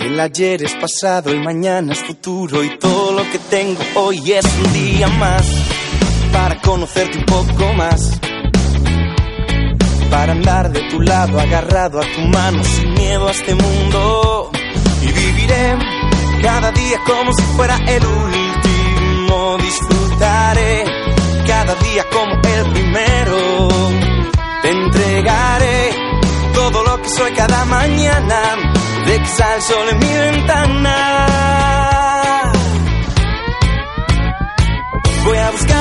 El 0.00 0.20
ayer 0.20 0.62
es 0.62 0.74
pasado, 0.74 1.30
el 1.30 1.42
mañana 1.42 1.92
es 1.92 2.02
futuro 2.02 2.62
y 2.62 2.76
todo 2.78 3.12
lo 3.12 3.22
que 3.30 3.38
tengo 3.50 3.80
hoy 3.94 4.32
es 4.32 4.44
un 4.64 4.72
día 4.72 5.08
más 5.08 5.73
para 6.34 6.60
conocerte 6.60 7.18
un 7.18 7.24
poco 7.24 7.72
más 7.74 8.20
para 10.10 10.32
andar 10.32 10.70
de 10.70 10.80
tu 10.90 11.00
lado, 11.00 11.40
agarrado 11.40 12.00
a 12.00 12.04
tu 12.14 12.20
mano, 12.28 12.62
sin 12.62 12.94
miedo 12.94 13.26
a 13.26 13.32
este 13.32 13.52
mundo. 13.54 14.50
Y 15.02 15.06
viviré 15.06 15.76
cada 16.40 16.70
día 16.70 16.98
como 17.04 17.32
si 17.32 17.42
fuera 17.56 17.76
el 17.88 18.06
último. 18.06 19.56
Disfrutaré 19.58 20.84
cada 21.46 21.74
día 21.74 22.04
como 22.12 22.32
el 22.32 22.72
primero. 22.72 23.68
Te 24.62 24.70
entregaré 24.70 25.90
todo 26.54 26.84
lo 26.84 27.02
que 27.02 27.08
soy 27.08 27.32
cada 27.32 27.64
mañana. 27.64 28.40
De 29.06 29.18
que 29.18 29.26
sale 29.26 29.56
el 29.56 29.62
sol 29.62 29.88
en 29.90 29.98
mi 29.98 30.12
ventana. 30.12 31.53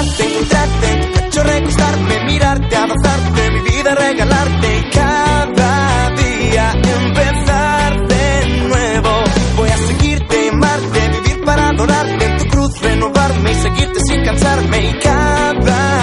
Buscarte, 0.03 0.23
encontrarte 0.25 1.21
pecho, 1.21 1.43
recostarme, 1.43 2.25
mirarte, 2.25 2.75
abrazarte, 2.75 3.51
mi 3.51 3.61
vida 3.61 3.95
regalarte. 3.95 4.77
Y 4.77 4.89
cada 4.89 6.09
día 6.09 6.71
empezar 6.73 8.07
de 8.07 8.47
nuevo. 8.67 9.23
Voy 9.55 9.69
a 9.69 9.77
seguirte, 9.77 10.49
amarte, 10.49 11.09
vivir 11.09 11.45
para 11.45 11.69
adorarte. 11.69 12.25
En 12.25 12.37
tu 12.37 12.45
cruz, 12.47 12.81
renovarme 12.81 13.51
y 13.51 13.55
seguirte 13.55 13.99
sin 14.05 14.25
cansarme. 14.25 14.89
Y 14.89 14.99
cada 14.99 16.02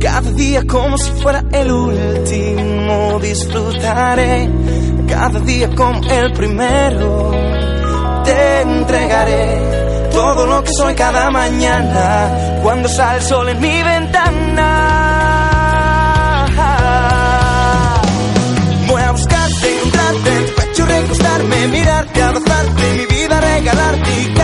Cada 0.00 0.30
día 0.32 0.62
como 0.66 0.96
si 0.96 1.10
fuera 1.20 1.44
el 1.52 1.70
último 1.70 3.18
disfrutaré. 3.20 4.48
Cada 5.06 5.40
día 5.40 5.68
como 5.74 6.00
el 6.08 6.32
primero 6.32 7.30
te 8.24 8.60
entregaré 8.62 10.08
todo 10.10 10.46
lo 10.46 10.64
que 10.64 10.72
soy 10.72 10.94
cada 10.94 11.30
mañana 11.30 12.60
cuando 12.62 12.88
sale 12.88 13.18
el 13.18 13.24
sol 13.24 13.48
en 13.50 13.60
mi 13.60 13.82
ventana. 13.82 14.76
Voy 18.88 19.02
a 19.02 19.12
buscarte, 19.12 19.76
encontrarte 19.76 20.36
en 20.36 20.46
tu 20.46 20.54
pecho, 20.54 20.86
recostarme, 20.86 21.68
mirarte, 21.68 22.22
abrazarte, 22.22 22.94
mi 22.94 23.06
vida 23.06 23.40
regalarte 23.40 24.39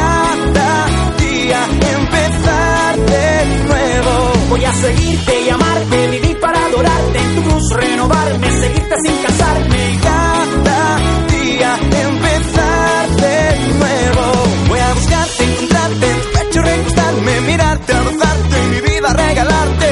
seguirte 4.80 5.42
y 5.42 5.48
amarte, 5.48 6.08
vivir 6.08 6.40
para 6.40 6.66
adorarte, 6.66 7.18
en 7.18 7.34
tu 7.36 7.42
cruz 7.42 7.72
renovarme, 7.74 8.50
seguirte 8.60 8.96
sin 9.04 9.16
casarme. 9.22 9.92
Y 9.92 9.96
cada 9.98 10.98
día 11.30 11.78
empezar 12.02 13.08
de 13.16 13.38
nuevo. 13.78 14.24
Voy 14.68 14.78
a 14.78 14.94
buscarte, 14.94 15.44
encontrarte 15.44 16.06
en 16.10 16.50
tu 16.50 17.42
mirarte, 17.46 17.92
abrazarte, 17.92 18.56
mi 18.70 18.80
vida 18.80 19.12
regalarte. 19.12 19.90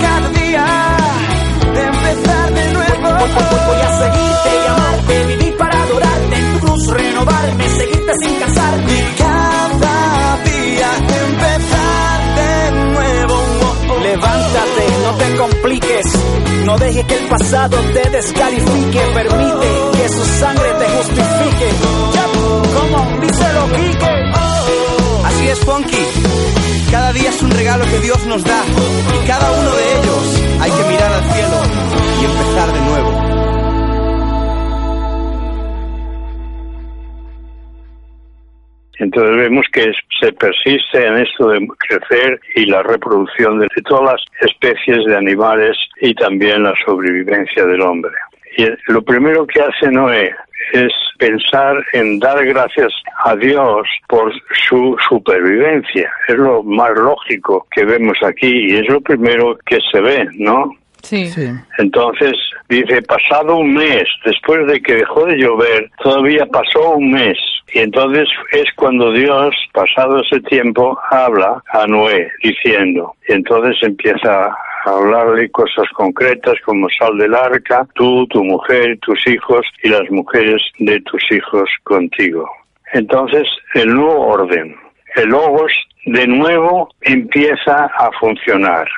Cada 0.00 0.28
día 0.30 0.66
empezar 1.74 2.54
de 2.54 2.72
nuevo. 2.72 3.18
Voy, 3.18 3.30
voy, 3.32 3.60
voy, 3.66 4.01
no 16.72 16.78
dejes 16.78 17.04
que 17.04 17.14
el 17.14 17.28
pasado 17.28 17.76
te 17.92 18.10
descalifique, 18.10 19.00
permite 19.12 19.68
que 19.94 20.08
su 20.08 20.24
sangre 20.24 20.72
te 20.78 20.88
justifique. 20.88 21.68
Como 22.74 23.20
díselo, 23.20 23.68
Quique. 23.76 24.32
Así 25.24 25.48
es, 25.48 25.58
Funky. 25.60 26.06
Cada 26.90 27.12
día 27.12 27.28
es 27.28 27.42
un 27.42 27.50
regalo 27.50 27.84
que 27.84 27.98
Dios 28.00 28.24
nos 28.26 28.42
da. 28.42 28.62
Y 29.14 29.26
cada 29.26 29.50
uno 29.50 29.70
de 29.70 29.98
ellos 29.98 30.42
hay 30.60 30.70
que 30.70 30.84
mirar 30.84 31.12
al 31.12 31.32
cielo 31.32 31.62
y 32.20 32.24
empezar 32.24 32.72
de 32.72 32.80
nuevo. 32.80 33.21
Entonces 39.02 39.36
vemos 39.36 39.66
que 39.72 39.92
se 40.20 40.32
persiste 40.32 41.04
en 41.04 41.18
esto 41.18 41.48
de 41.48 41.66
crecer 41.88 42.40
y 42.54 42.66
la 42.66 42.84
reproducción 42.84 43.58
de 43.58 43.66
todas 43.84 44.12
las 44.12 44.50
especies 44.52 45.04
de 45.06 45.16
animales 45.16 45.76
y 46.00 46.14
también 46.14 46.62
la 46.62 46.74
sobrevivencia 46.86 47.66
del 47.66 47.80
hombre. 47.80 48.12
Y 48.56 48.66
lo 48.92 49.02
primero 49.02 49.44
que 49.44 49.60
hace 49.60 49.90
Noé 49.90 50.32
es 50.72 50.92
pensar 51.18 51.84
en 51.94 52.20
dar 52.20 52.44
gracias 52.46 52.92
a 53.24 53.34
Dios 53.34 53.88
por 54.08 54.32
su 54.68 54.96
supervivencia. 55.08 56.12
Es 56.28 56.36
lo 56.36 56.62
más 56.62 56.92
lógico 56.96 57.66
que 57.74 57.84
vemos 57.84 58.16
aquí 58.22 58.68
y 58.70 58.76
es 58.76 58.88
lo 58.88 59.00
primero 59.00 59.58
que 59.66 59.78
se 59.90 60.00
ve, 60.00 60.28
¿no? 60.34 60.70
Sí. 61.02 61.26
Sí. 61.28 61.48
Entonces 61.78 62.32
dice, 62.68 63.02
pasado 63.02 63.56
un 63.56 63.74
mes, 63.74 64.04
después 64.24 64.66
de 64.66 64.80
que 64.80 64.96
dejó 64.96 65.26
de 65.26 65.36
llover, 65.36 65.90
todavía 66.02 66.46
pasó 66.46 66.96
un 66.96 67.12
mes. 67.12 67.38
Y 67.74 67.80
entonces 67.80 68.28
es 68.52 68.64
cuando 68.76 69.12
Dios, 69.12 69.54
pasado 69.72 70.20
ese 70.20 70.40
tiempo, 70.40 70.98
habla 71.10 71.62
a 71.72 71.86
Noé, 71.86 72.30
diciendo, 72.42 73.14
y 73.28 73.32
entonces 73.32 73.76
empieza 73.82 74.46
a 74.46 74.56
hablarle 74.84 75.50
cosas 75.50 75.88
concretas 75.94 76.54
como 76.64 76.88
sal 76.90 77.16
del 77.16 77.34
arca, 77.34 77.86
tú, 77.94 78.26
tu 78.26 78.44
mujer, 78.44 78.98
tus 79.00 79.26
hijos 79.26 79.64
y 79.82 79.88
las 79.88 80.10
mujeres 80.10 80.62
de 80.78 81.00
tus 81.02 81.22
hijos 81.30 81.68
contigo. 81.84 82.48
Entonces, 82.92 83.48
el 83.74 83.94
nuevo 83.94 84.26
orden, 84.26 84.76
el 85.16 85.28
logos, 85.28 85.72
de 86.04 86.26
nuevo 86.26 86.88
empieza 87.00 87.86
a 87.96 88.10
funcionar. 88.18 88.88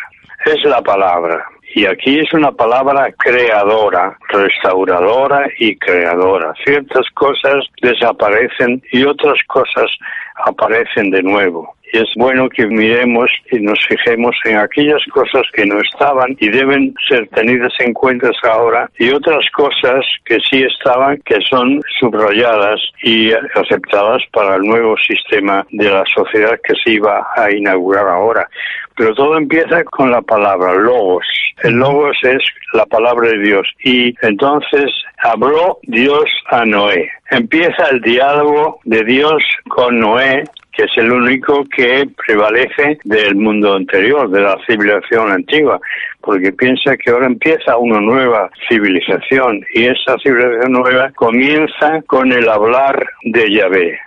Es 0.46 0.62
la 0.64 0.80
palabra. 0.82 1.44
Y 1.76 1.86
aquí 1.86 2.20
es 2.20 2.32
una 2.32 2.52
palabra 2.52 3.12
creadora, 3.18 4.16
restauradora 4.28 5.48
y 5.58 5.74
creadora. 5.76 6.54
Ciertas 6.64 7.04
cosas 7.14 7.66
desaparecen 7.82 8.80
y 8.92 9.02
otras 9.02 9.38
cosas 9.48 9.90
aparecen 10.36 11.10
de 11.10 11.24
nuevo. 11.24 11.74
Y 11.92 11.98
es 11.98 12.08
bueno 12.16 12.48
que 12.48 12.66
miremos 12.66 13.30
y 13.50 13.58
nos 13.58 13.78
fijemos 13.86 14.36
en 14.44 14.56
aquellas 14.56 15.02
cosas 15.12 15.42
que 15.52 15.66
no 15.66 15.80
estaban 15.80 16.36
y 16.40 16.48
deben 16.48 16.94
ser 17.08 17.28
tenidas 17.28 17.72
en 17.80 17.92
cuenta 17.92 18.30
ahora 18.44 18.88
y 18.98 19.10
otras 19.12 19.48
cosas 19.50 20.04
que 20.24 20.38
sí 20.48 20.62
estaban 20.62 21.20
que 21.24 21.40
son 21.48 21.80
subrayadas 22.00 22.80
y 23.02 23.32
aceptadas 23.32 24.22
para 24.32 24.56
el 24.56 24.62
nuevo 24.62 24.96
sistema 24.96 25.66
de 25.70 25.90
la 25.90 26.04
sociedad 26.14 26.58
que 26.62 26.74
se 26.84 26.92
iba 26.92 27.26
a 27.36 27.50
inaugurar 27.50 28.08
ahora. 28.08 28.48
Pero 28.96 29.14
todo 29.14 29.36
empieza 29.36 29.82
con 29.84 30.10
la 30.10 30.22
palabra 30.22 30.74
logos. 30.74 31.26
El 31.62 31.74
logos 31.74 32.16
es 32.22 32.42
la 32.72 32.86
palabra 32.86 33.28
de 33.28 33.38
Dios. 33.38 33.68
Y 33.84 34.14
entonces 34.22 34.90
habló 35.18 35.78
Dios 35.82 36.24
a 36.50 36.64
Noé. 36.64 37.10
Empieza 37.30 37.88
el 37.90 38.00
diálogo 38.00 38.80
de 38.84 39.02
Dios 39.04 39.42
con 39.68 39.98
Noé 39.98 40.44
que 40.74 40.84
es 40.84 40.90
el 40.96 41.12
único 41.12 41.64
que 41.64 42.08
prevalece 42.26 42.98
del 43.04 43.36
mundo 43.36 43.74
anterior, 43.74 44.28
de 44.30 44.40
la 44.40 44.58
civilización 44.66 45.30
antigua, 45.30 45.80
porque 46.20 46.52
piensa 46.52 46.96
que 46.96 47.10
ahora 47.10 47.26
empieza 47.26 47.76
una 47.76 48.00
nueva 48.00 48.50
civilización 48.68 49.64
y 49.74 49.84
esa 49.84 50.16
civilización 50.22 50.72
nueva 50.72 51.10
comienza 51.12 52.02
con 52.06 52.32
el 52.32 52.48
hablar 52.48 53.06
de 53.22 53.52
Yahvé 53.52 53.98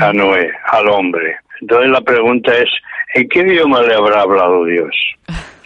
a 0.00 0.12
Noé, 0.12 0.50
al 0.72 0.88
hombre. 0.88 1.36
Entonces 1.60 1.90
la 1.90 2.00
pregunta 2.00 2.52
es, 2.52 2.68
¿en 3.14 3.28
qué 3.28 3.40
idioma 3.40 3.82
le 3.82 3.94
habrá 3.94 4.22
hablado 4.22 4.64
Dios? 4.64 4.94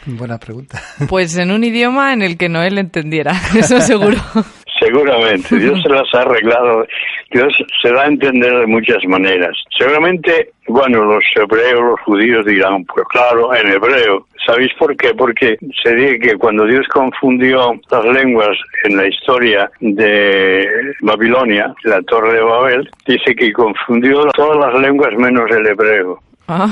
Buena 0.07 0.39
pregunta. 0.39 0.81
Pues 1.09 1.37
en 1.37 1.51
un 1.51 1.63
idioma 1.63 2.13
en 2.13 2.23
el 2.23 2.37
que 2.37 2.49
no 2.49 2.63
él 2.63 2.79
entendiera, 2.79 3.33
eso 3.55 3.81
seguro. 3.81 4.17
Seguramente, 4.81 5.59
Dios 5.59 5.83
se 5.83 5.91
las 5.91 6.09
ha 6.15 6.23
arreglado, 6.23 6.87
Dios 7.31 7.53
se 7.83 7.93
da 7.93 8.05
a 8.05 8.07
entender 8.07 8.59
de 8.61 8.67
muchas 8.67 9.05
maneras. 9.07 9.57
Seguramente, 9.77 10.53
bueno, 10.69 11.05
los 11.05 11.25
hebreos, 11.37 11.81
los 11.81 12.01
judíos 12.01 12.47
dirán, 12.47 12.85
pues 12.87 13.07
claro, 13.09 13.55
en 13.55 13.73
hebreo. 13.73 14.27
¿Sabéis 14.47 14.73
por 14.79 14.97
qué? 14.97 15.15
Porque 15.15 15.59
se 15.83 15.95
dice 15.95 16.19
que 16.19 16.37
cuando 16.37 16.65
Dios 16.65 16.87
confundió 16.89 17.79
las 17.91 18.05
lenguas 18.07 18.57
en 18.85 18.97
la 18.97 19.07
historia 19.07 19.71
de 19.81 20.67
Babilonia, 21.03 21.75
la 21.85 22.01
Torre 22.03 22.35
de 22.35 22.43
Babel, 22.43 22.91
dice 23.07 23.35
que 23.35 23.53
confundió 23.53 24.25
todas 24.33 24.57
las 24.73 24.81
lenguas 24.81 25.15
menos 25.17 25.51
el 25.51 25.67
hebreo. 25.67 26.21
Ah. 26.53 26.67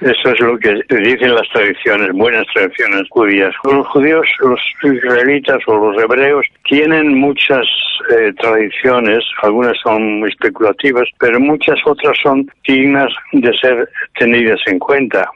Eso 0.00 0.32
es 0.32 0.40
lo 0.40 0.58
que 0.58 0.82
dicen 0.90 1.32
las 1.32 1.48
tradiciones, 1.50 2.10
buenas 2.14 2.44
tradiciones 2.52 3.02
judías. 3.10 3.54
Los 3.62 3.86
judíos, 3.86 4.26
los 4.40 4.60
israelitas 4.82 5.60
o 5.68 5.76
los 5.76 6.02
hebreos 6.02 6.44
tienen 6.64 7.16
muchas 7.16 7.64
eh, 8.10 8.32
tradiciones, 8.40 9.24
algunas 9.42 9.78
son 9.84 10.18
muy 10.18 10.30
especulativas, 10.30 11.08
pero 11.20 11.38
muchas 11.38 11.78
otras 11.86 12.18
son 12.20 12.50
dignas 12.66 13.12
de 13.32 13.56
ser 13.58 13.88
tenidas 14.18 14.58
en 14.66 14.80
cuenta. 14.80 15.30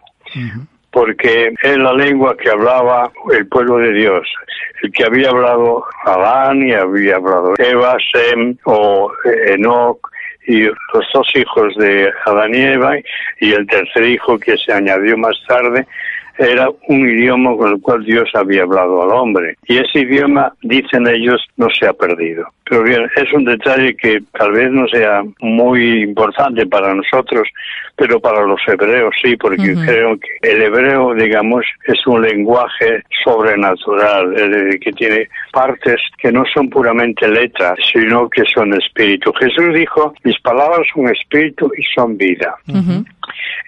Porque 0.91 1.55
es 1.63 1.79
la 1.79 1.93
lengua 1.93 2.37
que 2.37 2.51
hablaba 2.51 3.13
el 3.33 3.47
pueblo 3.47 3.79
de 3.79 3.93
Dios, 3.93 4.27
el 4.83 4.91
que 4.91 5.05
había 5.05 5.31
hablado 5.31 5.85
Adán 6.05 6.67
y 6.67 6.73
había 6.73 7.17
hablado 7.17 7.55
Eva, 7.59 7.97
Sem 8.13 8.57
o 8.65 9.13
Enoch 9.47 10.12
y 10.47 10.63
los 10.63 11.07
dos 11.15 11.29
hijos 11.35 11.75
de 11.77 12.11
Adán 12.27 12.55
y 12.55 12.63
Eva 12.63 12.97
y 13.41 13.53
el 13.53 13.67
tercer 13.67 14.05
hijo 14.05 14.39
que 14.39 14.57
se 14.57 14.73
añadió 14.73 15.17
más 15.17 15.37
tarde 15.47 15.87
era 16.39 16.69
un 16.89 17.09
idioma 17.09 17.57
con 17.57 17.73
el 17.73 17.81
cual 17.81 18.05
Dios 18.05 18.29
había 18.35 18.63
hablado 18.63 19.03
al 19.03 19.11
hombre. 19.11 19.57
Y 19.67 19.79
ese 19.79 20.01
idioma, 20.01 20.53
dicen 20.63 21.07
ellos, 21.07 21.45
no 21.57 21.69
se 21.71 21.87
ha 21.87 21.93
perdido. 21.93 22.47
Pero 22.73 22.85
bien, 22.85 23.07
es 23.17 23.31
un 23.35 23.45
detalle 23.45 23.95
que 23.95 24.23
tal 24.33 24.53
vez 24.53 24.71
no 24.71 24.89
sea 24.89 25.23
muy 25.41 26.05
importante 26.05 26.65
para 26.65 26.95
nosotros, 26.95 27.47
pero 27.97 28.19
para 28.19 28.47
los 28.47 28.63
hebreos 28.67 29.15
sí, 29.23 29.37
porque 29.37 29.75
creo 29.85 30.19
que 30.19 30.51
el 30.51 30.63
hebreo, 30.63 31.13
digamos, 31.13 31.67
es 31.87 32.07
un 32.07 32.23
lenguaje 32.23 33.03
sobrenatural, 33.23 34.33
es 34.35 34.51
decir, 34.51 34.81
que 34.81 34.93
tiene 34.93 35.29
partes 35.53 36.01
que 36.17 36.33
no 36.33 36.45
son 36.47 36.71
puramente 36.71 37.29
letras, 37.29 37.79
sino 37.93 38.31
que 38.31 38.43
son 38.47 38.73
espíritu. 38.73 39.35
Jesús 39.35 39.75
dijo, 39.75 40.15
mis 40.25 40.41
palabras 40.41 40.87
son 40.95 41.09
espíritu 41.09 41.71
y 41.77 41.83
son 41.95 42.17
vida. 42.17 42.57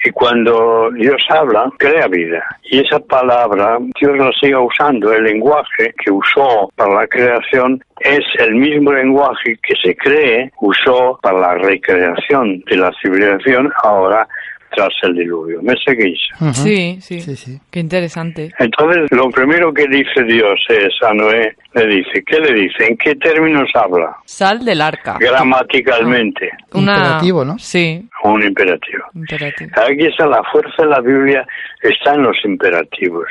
Y 0.04 0.10
cuando 0.10 0.90
Dios 0.92 1.22
habla, 1.28 1.70
crea 1.78 2.06
vida. 2.08 2.44
Y 2.70 2.80
esa 2.80 2.98
palabra, 2.98 3.78
Dios 4.00 4.18
la 4.18 4.30
sigue 4.32 4.56
usando. 4.56 5.12
El 5.12 5.24
lenguaje 5.24 5.94
que 6.02 6.10
usó 6.10 6.70
para 6.76 6.94
la 6.94 7.06
creación 7.06 7.82
es 8.00 8.24
el 8.38 8.54
mismo 8.54 8.92
lenguaje 8.94 9.58
que 9.62 9.74
se 9.82 9.96
cree 9.96 10.52
usó 10.60 11.18
para 11.22 11.38
la 11.38 11.54
recreación 11.54 12.60
de 12.66 12.76
la 12.76 12.92
civilización 13.02 13.72
ahora 13.82 14.26
tras 14.74 14.92
el 15.02 15.14
diluvio. 15.14 15.62
¿Me 15.62 15.74
seguís? 15.84 16.18
sí, 16.52 16.98
sí, 17.00 17.20
sí, 17.20 17.60
Qué 17.70 17.80
interesante. 17.80 18.52
Entonces, 18.58 19.10
lo 19.10 19.30
primero 19.30 19.72
que 19.72 19.86
dice 19.86 20.24
Dios 20.24 20.60
es 20.68 20.92
a 21.02 21.12
Noé, 21.14 21.56
le 21.74 21.86
dice, 21.86 22.22
¿qué 22.26 22.38
le 22.40 22.52
dice? 22.52 22.86
¿En 22.86 22.96
qué 22.96 23.14
términos 23.16 23.70
habla? 23.74 24.16
Sal 24.24 24.64
del 24.64 24.80
arca. 24.80 25.16
Gramaticalmente. 25.18 26.50
Un 26.72 26.80
imperativo, 26.80 27.44
¿no? 27.44 27.58
Sí. 27.58 28.06
Un 28.24 28.42
imperativo. 28.42 29.04
imperativo. 29.14 29.70
Aquí 29.76 30.06
está 30.06 30.26
la 30.26 30.42
fuerza 30.50 30.82
de 30.82 30.88
la 30.88 31.00
Biblia, 31.00 31.46
está 31.82 32.14
en 32.14 32.22
los 32.22 32.36
imperativos. 32.44 33.26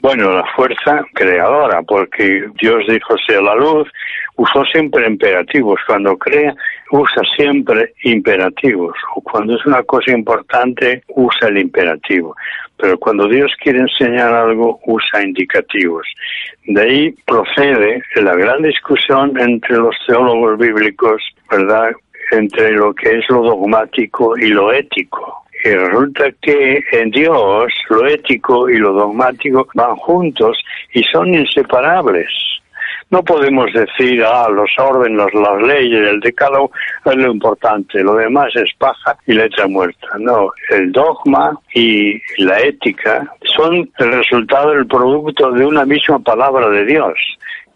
Bueno, 0.00 0.32
la 0.32 0.44
fuerza 0.56 1.04
creadora, 1.14 1.82
porque 1.82 2.46
Dios 2.60 2.84
dijo 2.88 3.16
sea 3.26 3.40
la 3.40 3.54
luz, 3.54 3.88
usó 4.40 4.64
siempre 4.64 5.06
imperativos. 5.06 5.80
Cuando 5.86 6.16
crea, 6.16 6.54
usa 6.90 7.22
siempre 7.36 7.92
imperativos. 8.04 8.96
O 9.14 9.20
cuando 9.20 9.54
es 9.56 9.66
una 9.66 9.82
cosa 9.82 10.12
importante, 10.12 11.02
usa 11.08 11.48
el 11.48 11.58
imperativo. 11.58 12.34
Pero 12.78 12.98
cuando 12.98 13.28
Dios 13.28 13.52
quiere 13.62 13.80
enseñar 13.80 14.32
algo, 14.32 14.80
usa 14.86 15.22
indicativos. 15.22 16.06
De 16.64 16.80
ahí 16.80 17.14
procede 17.26 18.02
la 18.16 18.34
gran 18.34 18.62
discusión 18.62 19.38
entre 19.38 19.76
los 19.76 19.94
teólogos 20.06 20.58
bíblicos, 20.58 21.22
¿verdad? 21.50 21.90
Entre 22.32 22.72
lo 22.72 22.94
que 22.94 23.18
es 23.18 23.28
lo 23.28 23.42
dogmático 23.42 24.38
y 24.38 24.48
lo 24.48 24.72
ético. 24.72 25.44
Y 25.62 25.68
resulta 25.68 26.32
que 26.40 26.82
en 26.92 27.10
Dios 27.10 27.70
lo 27.90 28.06
ético 28.06 28.70
y 28.70 28.78
lo 28.78 28.94
dogmático 28.94 29.68
van 29.74 29.96
juntos 29.96 30.56
y 30.94 31.02
son 31.12 31.34
inseparables. 31.34 32.32
No 33.10 33.24
podemos 33.24 33.72
decir, 33.72 34.22
ah, 34.24 34.48
los 34.48 34.70
órdenes, 34.78 35.26
las 35.34 35.62
leyes, 35.62 36.08
el 36.08 36.20
decálogo 36.20 36.70
es 37.04 37.16
lo 37.16 37.32
importante, 37.32 38.02
lo 38.02 38.14
demás 38.14 38.54
es 38.54 38.70
paja 38.78 39.16
y 39.26 39.32
letra 39.32 39.66
muerta. 39.66 40.06
No, 40.18 40.50
el 40.70 40.92
dogma 40.92 41.52
y 41.74 42.20
la 42.38 42.60
ética 42.60 43.26
son 43.56 43.90
el 43.98 44.12
resultado 44.12 44.70
del 44.70 44.86
producto 44.86 45.50
de 45.50 45.66
una 45.66 45.84
misma 45.84 46.20
palabra 46.20 46.68
de 46.68 46.84
Dios 46.84 47.18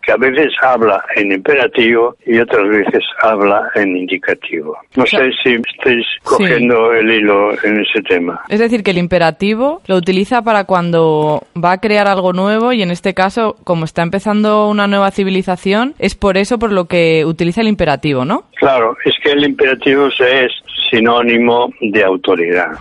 que 0.05 0.13
a 0.13 0.17
veces 0.17 0.53
habla 0.61 1.05
en 1.17 1.33
imperativo 1.33 2.17
y 2.27 2.39
otras 2.39 2.69
veces 2.69 3.03
habla 3.23 3.71
en 3.75 3.97
indicativo. 3.97 4.77
No 4.97 5.07
sé 5.07 5.31
si 5.43 5.55
estáis 5.55 6.07
cogiendo 6.23 6.93
el 6.93 7.11
hilo 7.11 7.53
en 7.65 7.81
ese 7.81 8.03
tema. 8.03 8.41
Es 8.49 8.61
decir, 8.61 8.83
que 8.83 8.91
el 8.91 8.99
imperativo 8.99 9.81
lo 9.87 9.97
utiliza 9.97 10.43
para 10.43 10.65
cuando 10.65 11.43
va 11.63 11.73
a 11.73 11.81
crear 11.81 12.07
algo 12.07 12.33
nuevo 12.33 12.73
y 12.73 12.83
en 12.83 12.91
este 12.91 13.15
caso, 13.15 13.57
como 13.65 13.85
está 13.85 14.03
empezando 14.03 14.69
una 14.69 14.87
nueva 14.87 15.11
civilización, 15.11 15.95
es 15.99 16.15
por 16.15 16.37
eso 16.37 16.59
por 16.59 16.73
lo 16.73 16.87
que 16.87 17.25
utiliza 17.25 17.61
el 17.61 17.69
imperativo, 17.69 18.25
¿no? 18.25 18.45
Claro, 18.57 18.97
es 19.05 19.15
que 19.23 19.33
el 19.33 19.45
imperativo 19.45 20.09
es 20.09 20.53
sinónimo 20.91 21.73
de 21.81 22.05
autoridad. 22.05 22.73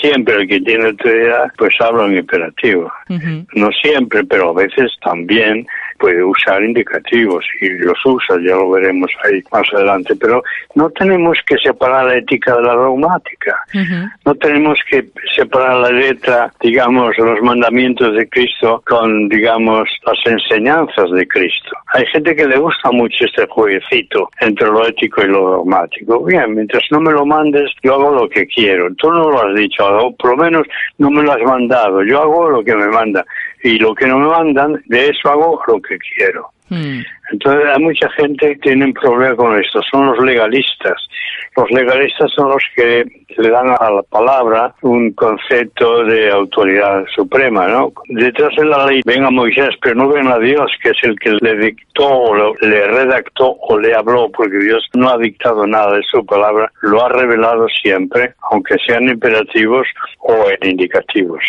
Siempre 0.00 0.34
el 0.42 0.48
que 0.48 0.60
tiene 0.60 0.86
autoridad 0.86 1.44
pues 1.56 1.74
habla 1.80 2.06
en 2.06 2.18
imperativo. 2.18 2.92
No 3.54 3.70
siempre, 3.82 4.24
pero 4.24 4.50
a 4.50 4.54
veces 4.54 4.92
también 5.02 5.66
puede 5.98 6.22
usar 6.22 6.62
indicativos 6.62 7.44
y 7.60 7.68
los 7.78 7.98
usa, 8.04 8.36
ya 8.40 8.56
lo 8.56 8.70
veremos 8.70 9.10
ahí 9.24 9.42
más 9.52 9.66
adelante, 9.74 10.14
pero 10.20 10.42
no 10.74 10.90
tenemos 10.90 11.38
que 11.46 11.56
separar 11.58 12.06
la 12.06 12.16
ética 12.16 12.56
de 12.56 12.62
la 12.62 12.74
dogmática, 12.74 13.56
no 14.24 14.34
tenemos 14.34 14.78
que 14.90 15.06
separar 15.34 15.76
la 15.76 15.90
letra, 15.90 16.52
digamos, 16.60 17.16
los 17.18 17.40
mandamientos 17.42 18.14
de 18.16 18.28
Cristo 18.28 18.82
con, 18.86 19.28
digamos, 19.28 19.88
las 20.06 20.18
enseñanzas 20.26 21.10
de 21.10 21.26
Cristo. 21.26 21.76
Hay 21.92 22.06
gente 22.06 22.34
que 22.34 22.46
le 22.46 22.58
gusta 22.58 22.90
mucho 22.90 23.24
este 23.24 23.46
jueguecito 23.46 24.28
entre 24.40 24.68
lo 24.68 24.86
ético 24.86 25.22
y 25.22 25.28
lo 25.28 25.50
dogmático. 25.50 26.24
Bien, 26.24 26.54
mientras 26.54 26.82
no 26.90 27.00
me 27.00 27.12
lo 27.12 27.24
mandes, 27.24 27.70
yo 27.82 27.94
hago 27.94 28.14
lo 28.14 28.28
que 28.28 28.46
quiero. 28.46 28.94
Tú 28.94 29.10
no 29.10 29.30
lo 29.30 29.46
has 29.46 29.54
dicho, 29.54 29.84
o 29.86 30.14
por 30.16 30.36
lo 30.36 30.44
menos 30.44 30.66
no 30.98 31.10
me 31.10 31.22
lo 31.22 31.32
has 31.32 31.42
mandado, 31.42 32.02
yo 32.04 32.22
hago 32.22 32.50
lo 32.50 32.64
que 32.64 32.74
me 32.74 32.88
manda 32.88 33.24
y 33.62 33.78
lo 33.78 33.94
que 33.94 34.06
no 34.06 34.18
me 34.18 34.28
mandan, 34.28 34.82
de 34.86 35.08
eso 35.08 35.28
hago 35.28 35.60
lo 35.66 35.80
que 35.80 35.98
quiero. 35.98 36.50
Hmm. 36.68 37.00
Entonces 37.32 37.68
hay 37.74 37.82
mucha 37.82 38.08
gente 38.10 38.54
que 38.54 38.56
tiene 38.56 38.84
un 38.86 38.92
problema 38.92 39.36
con 39.36 39.60
esto, 39.60 39.80
son 39.90 40.06
los 40.06 40.18
legalistas. 40.24 41.02
Los 41.56 41.70
legalistas 41.70 42.30
son 42.32 42.50
los 42.50 42.62
que 42.74 43.04
le 43.38 43.50
dan 43.50 43.70
a 43.70 43.90
la 43.90 44.02
palabra 44.02 44.74
un 44.82 45.12
concepto 45.12 46.04
de 46.04 46.30
autoridad 46.30 47.04
suprema, 47.14 47.66
¿no? 47.66 47.92
Detrás 48.08 48.54
de 48.56 48.64
la 48.66 48.86
ley 48.86 49.00
ven 49.04 49.24
a 49.24 49.30
Moisés, 49.30 49.70
pero 49.80 49.94
no 49.94 50.08
ven 50.08 50.28
a 50.28 50.38
Dios, 50.38 50.70
que 50.82 50.90
es 50.90 50.98
el 51.02 51.18
que 51.18 51.32
le 51.40 51.56
dictó, 51.56 52.06
o 52.06 52.54
le 52.60 52.86
redactó 52.88 53.56
o 53.60 53.78
le 53.78 53.94
habló, 53.94 54.30
porque 54.30 54.58
Dios 54.58 54.86
no 54.94 55.08
ha 55.08 55.18
dictado 55.18 55.66
nada 55.66 55.96
de 55.96 56.02
su 56.02 56.24
palabra, 56.26 56.70
lo 56.82 57.04
ha 57.04 57.08
revelado 57.08 57.66
siempre, 57.82 58.34
aunque 58.50 58.76
sean 58.86 59.08
imperativos 59.08 59.86
o 60.18 60.46
en 60.60 60.70
indicativos. 60.70 61.42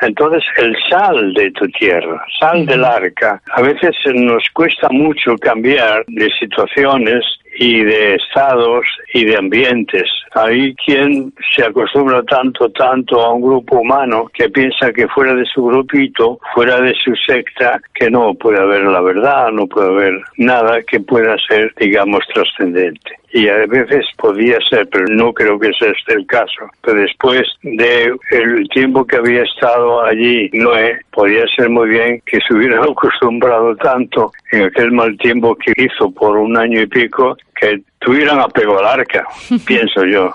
Entonces, 0.00 0.44
el 0.56 0.76
sal 0.88 1.32
de 1.34 1.50
tu 1.52 1.66
tierra, 1.68 2.24
sal 2.40 2.66
del 2.66 2.84
arca, 2.84 3.40
a 3.52 3.62
veces 3.62 3.94
nos 4.14 4.48
cuesta 4.50 4.77
mucho 4.90 5.36
cambiar 5.36 6.04
de 6.06 6.28
situaciones 6.38 7.24
y 7.58 7.82
de 7.82 8.14
estados 8.14 8.86
y 9.12 9.24
de 9.24 9.36
ambientes. 9.36 10.08
Hay 10.32 10.74
quien 10.74 11.32
se 11.54 11.64
acostumbra 11.64 12.22
tanto, 12.22 12.70
tanto 12.70 13.20
a 13.20 13.32
un 13.32 13.42
grupo 13.42 13.80
humano 13.80 14.30
que 14.32 14.48
piensa 14.48 14.92
que 14.92 15.08
fuera 15.08 15.34
de 15.34 15.44
su 15.44 15.64
grupito, 15.64 16.38
fuera 16.54 16.80
de 16.80 16.94
su 16.94 17.14
secta, 17.16 17.80
que 17.94 18.10
no 18.10 18.34
puede 18.34 18.60
haber 18.60 18.84
la 18.84 19.00
verdad, 19.00 19.50
no 19.50 19.66
puede 19.66 19.88
haber 19.88 20.20
nada 20.36 20.82
que 20.82 21.00
pueda 21.00 21.36
ser, 21.48 21.72
digamos, 21.78 22.20
trascendente 22.32 23.17
y 23.32 23.48
a 23.48 23.66
veces 23.66 24.06
podía 24.16 24.58
ser, 24.68 24.88
pero 24.90 25.04
no 25.08 25.32
creo 25.32 25.58
que 25.58 25.68
ese 25.68 25.92
sea 26.04 26.16
el 26.16 26.26
caso. 26.26 26.70
Pero 26.82 27.00
después 27.00 27.42
de 27.62 28.14
el 28.30 28.68
tiempo 28.70 29.06
que 29.06 29.16
había 29.16 29.42
estado 29.42 30.02
allí, 30.04 30.48
Noé, 30.52 30.98
podía 31.10 31.44
ser 31.54 31.68
muy 31.68 31.90
bien 31.90 32.22
que 32.24 32.38
se 32.46 32.54
hubiera 32.54 32.82
acostumbrado 32.82 33.76
tanto 33.76 34.32
en 34.52 34.64
aquel 34.64 34.92
mal 34.92 35.16
tiempo 35.18 35.54
que 35.56 35.72
hizo 35.76 36.10
por 36.10 36.36
un 36.36 36.56
año 36.56 36.80
y 36.80 36.86
pico 36.86 37.36
que 37.60 37.80
tuvieran 37.98 38.40
apego 38.40 38.78
al 38.78 38.86
arca, 38.86 39.26
pienso 39.66 40.04
yo. 40.04 40.32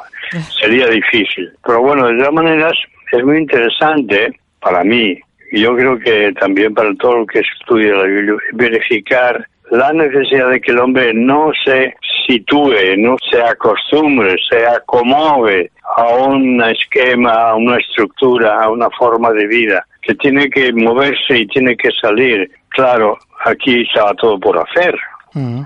Sería 0.60 0.88
difícil. 0.88 1.51
Pero 1.65 1.82
bueno, 1.82 2.08
de 2.08 2.17
todas 2.17 2.34
maneras, 2.34 2.73
es 3.12 3.23
muy 3.23 3.38
interesante 3.38 4.34
para 4.60 4.84
mí, 4.84 5.19
y 5.51 5.62
yo 5.62 5.75
creo 5.75 5.99
que 5.99 6.34
también 6.39 6.73
para 6.73 6.93
todo 6.95 7.21
el 7.21 7.27
que 7.27 7.39
estudia 7.39 7.93
la 7.93 8.06
Biblia, 8.06 8.34
verificar 8.53 9.47
la 9.73 9.91
necesidad 9.91 10.51
de 10.51 10.62
que 10.62 10.71
el 10.71 10.77
hombre 10.77 11.15
no 11.15 11.51
se 11.65 11.95
sitúe, 12.27 12.95
no 12.95 13.15
se 13.31 13.41
acostumbre, 13.41 14.36
se 14.47 14.67
acomode 14.67 15.71
a 15.97 16.13
un 16.13 16.62
esquema, 16.62 17.49
a 17.49 17.55
una 17.55 17.77
estructura, 17.77 18.62
a 18.63 18.69
una 18.69 18.88
forma 18.91 19.31
de 19.31 19.47
vida, 19.47 19.83
que 19.99 20.13
tiene 20.13 20.47
que 20.51 20.71
moverse 20.73 21.39
y 21.39 21.47
tiene 21.47 21.75
que 21.75 21.89
salir. 21.99 22.51
Claro, 22.69 23.17
aquí 23.45 23.81
estaba 23.81 24.13
todo 24.13 24.39
por 24.39 24.59
hacer. 24.59 24.95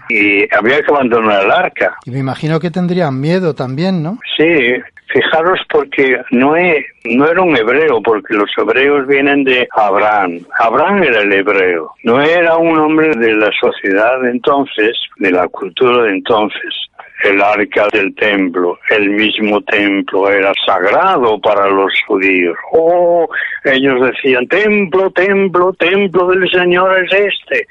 Y 0.10 0.44
había 0.56 0.82
que 0.82 0.92
abandonar 0.92 1.44
el 1.44 1.52
arca. 1.52 1.98
Y 2.06 2.12
me 2.12 2.20
imagino 2.20 2.60
que 2.60 2.72
tendrían 2.72 3.20
miedo 3.20 3.54
también, 3.54 4.02
¿no? 4.02 4.20
Sí, 4.38 4.74
fijaros 5.12 5.60
porque 5.70 6.22
Noé 6.32 6.86
no 7.06 7.28
era 7.28 7.42
un 7.42 7.56
hebreo, 7.56 8.02
porque 8.02 8.34
los 8.34 8.50
hebreos 8.58 9.08
vienen 9.08 9.44
de 9.44 9.68
Abraham. 9.72 10.40
Abraham 10.60 11.04
era 11.04 11.22
el 11.22 11.34
hebreo. 11.34 11.92
No 12.04 12.22
era 12.22 12.58
un 12.58 12.78
hombre 12.78 13.12
de 13.16 13.34
la 13.34 13.50
sociedad 13.60 14.22
de 14.22 14.32
entonces, 14.32 14.98
de 15.18 15.32
la 15.32 15.48
cultura 15.48 16.04
de 16.04 16.12
entonces 16.12 16.74
el 17.24 17.42
arca 17.42 17.88
del 17.92 18.14
templo, 18.16 18.80
el 18.90 19.10
mismo 19.10 19.62
templo 19.62 20.30
era 20.30 20.52
sagrado 20.66 21.40
para 21.40 21.68
los 21.70 21.92
judíos. 22.06 22.56
Oh, 22.72 23.28
ellos 23.64 24.00
decían, 24.02 24.48
templo, 24.48 25.10
templo, 25.12 25.74
templo 25.74 26.28
del 26.28 26.50
Señor 26.50 27.06
es 27.06 27.12
este. 27.12 27.68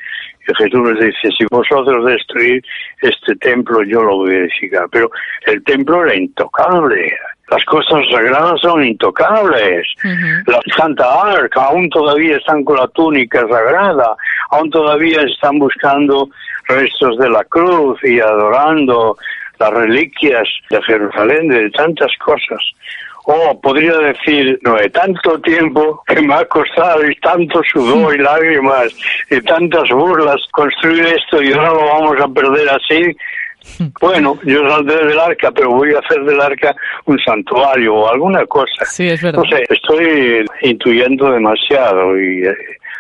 Jesús 0.54 0.92
les 0.92 1.06
dice, 1.06 1.28
si 1.36 1.44
vosotros 1.50 2.04
destruís 2.04 2.62
este 3.02 3.34
templo, 3.36 3.82
yo 3.82 4.02
lo 4.02 4.16
voy 4.18 4.34
a 4.34 4.38
edificar. 4.38 4.86
Pero 4.90 5.10
el 5.46 5.62
templo 5.64 6.04
era 6.04 6.14
intocable. 6.14 7.12
Las 7.50 7.64
cosas 7.64 8.04
sagradas 8.10 8.60
son 8.60 8.84
intocables. 8.84 9.86
La 10.46 10.60
Santa 10.76 11.04
Arca 11.22 11.66
aún 11.66 11.88
todavía 11.90 12.36
están 12.36 12.64
con 12.64 12.76
la 12.76 12.88
túnica 12.88 13.46
sagrada, 13.48 14.16
aún 14.50 14.68
todavía 14.70 15.22
están 15.22 15.58
buscando 15.58 16.28
restos 16.66 17.16
de 17.18 17.30
la 17.30 17.44
cruz 17.44 17.98
y 18.02 18.18
adorando 18.18 19.16
las 19.58 19.70
reliquias 19.70 20.48
de 20.70 20.82
Jerusalén, 20.82 21.48
de 21.48 21.70
tantas 21.70 22.10
cosas. 22.18 22.60
Oh, 23.28 23.60
podría 23.60 23.98
decir, 23.98 24.56
no, 24.62 24.76
de 24.76 24.88
tanto 24.90 25.40
tiempo 25.40 26.00
que 26.06 26.22
me 26.22 26.32
ha 26.32 26.44
costado 26.44 27.04
y 27.10 27.14
tanto 27.16 27.60
sudor 27.72 28.14
y 28.14 28.18
lágrimas 28.18 28.94
y 29.28 29.40
tantas 29.40 29.88
burlas 29.90 30.40
construir 30.52 31.06
esto 31.06 31.42
y 31.42 31.52
ahora 31.52 31.70
lo 31.70 31.86
vamos 31.86 32.20
a 32.20 32.28
perder 32.28 32.68
así. 32.68 33.16
Bueno, 34.00 34.38
yo 34.44 34.70
saldré 34.70 35.06
del 35.06 35.18
arca, 35.18 35.50
pero 35.50 35.70
voy 35.70 35.92
a 35.92 35.98
hacer 35.98 36.22
del 36.22 36.40
arca 36.40 36.72
un 37.06 37.18
santuario 37.18 37.96
o 37.96 38.08
alguna 38.08 38.46
cosa. 38.46 38.84
Sí, 38.84 39.08
es 39.08 39.20
verdad. 39.20 39.42
No 39.42 39.50
sé, 39.50 39.64
estoy 39.70 40.46
intuyendo 40.62 41.32
demasiado 41.32 42.16
y 42.16 42.46
eh, 42.46 42.54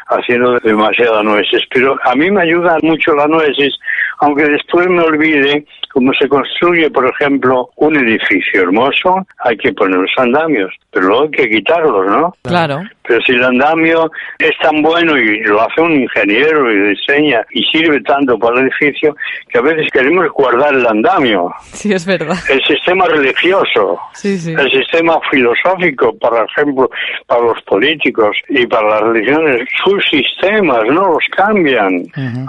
haciendo 0.08 0.58
demasiada 0.58 1.22
nueces, 1.22 1.62
pero 1.72 1.96
a 2.02 2.16
mí 2.16 2.32
me 2.32 2.42
ayuda 2.42 2.78
mucho 2.82 3.14
la 3.14 3.28
nueces 3.28 3.78
aunque 4.18 4.44
después 4.44 4.88
me 4.88 5.02
olvide 5.02 5.64
cómo 5.96 6.12
se 6.12 6.28
construye, 6.28 6.90
por 6.90 7.06
ejemplo, 7.06 7.70
un 7.76 7.96
edificio 7.96 8.60
hermoso, 8.60 9.26
hay 9.38 9.56
que 9.56 9.72
poner 9.72 9.98
los 9.98 10.10
andamios, 10.18 10.70
pero 10.90 11.06
luego 11.06 11.22
hay 11.22 11.30
que 11.30 11.48
quitarlos, 11.48 12.06
¿no? 12.06 12.34
Claro. 12.42 12.82
Pero 13.06 13.20
si 13.22 13.32
el 13.32 13.44
andamio 13.44 14.10
es 14.38 14.52
tan 14.62 14.82
bueno 14.82 15.16
y 15.16 15.40
lo 15.44 15.60
hace 15.62 15.80
un 15.80 15.92
ingeniero 15.92 16.70
y 16.72 16.90
diseña 16.94 17.44
y 17.50 17.62
sirve 17.64 18.00
tanto 18.02 18.38
para 18.38 18.60
el 18.60 18.66
edificio, 18.66 19.16
que 19.48 19.58
a 19.58 19.62
veces 19.62 19.88
queremos 19.92 20.26
guardar 20.32 20.74
el 20.74 20.86
andamio. 20.86 21.52
Sí, 21.72 21.92
es 21.92 22.04
verdad. 22.06 22.36
El 22.50 22.62
sistema 22.64 23.06
religioso, 23.06 23.98
Sí, 24.14 24.38
sí. 24.38 24.52
el 24.58 24.70
sistema 24.70 25.18
filosófico, 25.30 26.16
por 26.18 26.46
ejemplo, 26.48 26.90
para 27.26 27.42
los 27.42 27.62
políticos 27.62 28.36
y 28.48 28.66
para 28.66 28.88
las 28.88 29.00
religiones, 29.02 29.68
sus 29.84 30.04
sistemas 30.08 30.84
no 30.86 31.08
los 31.12 31.24
cambian. 31.36 32.02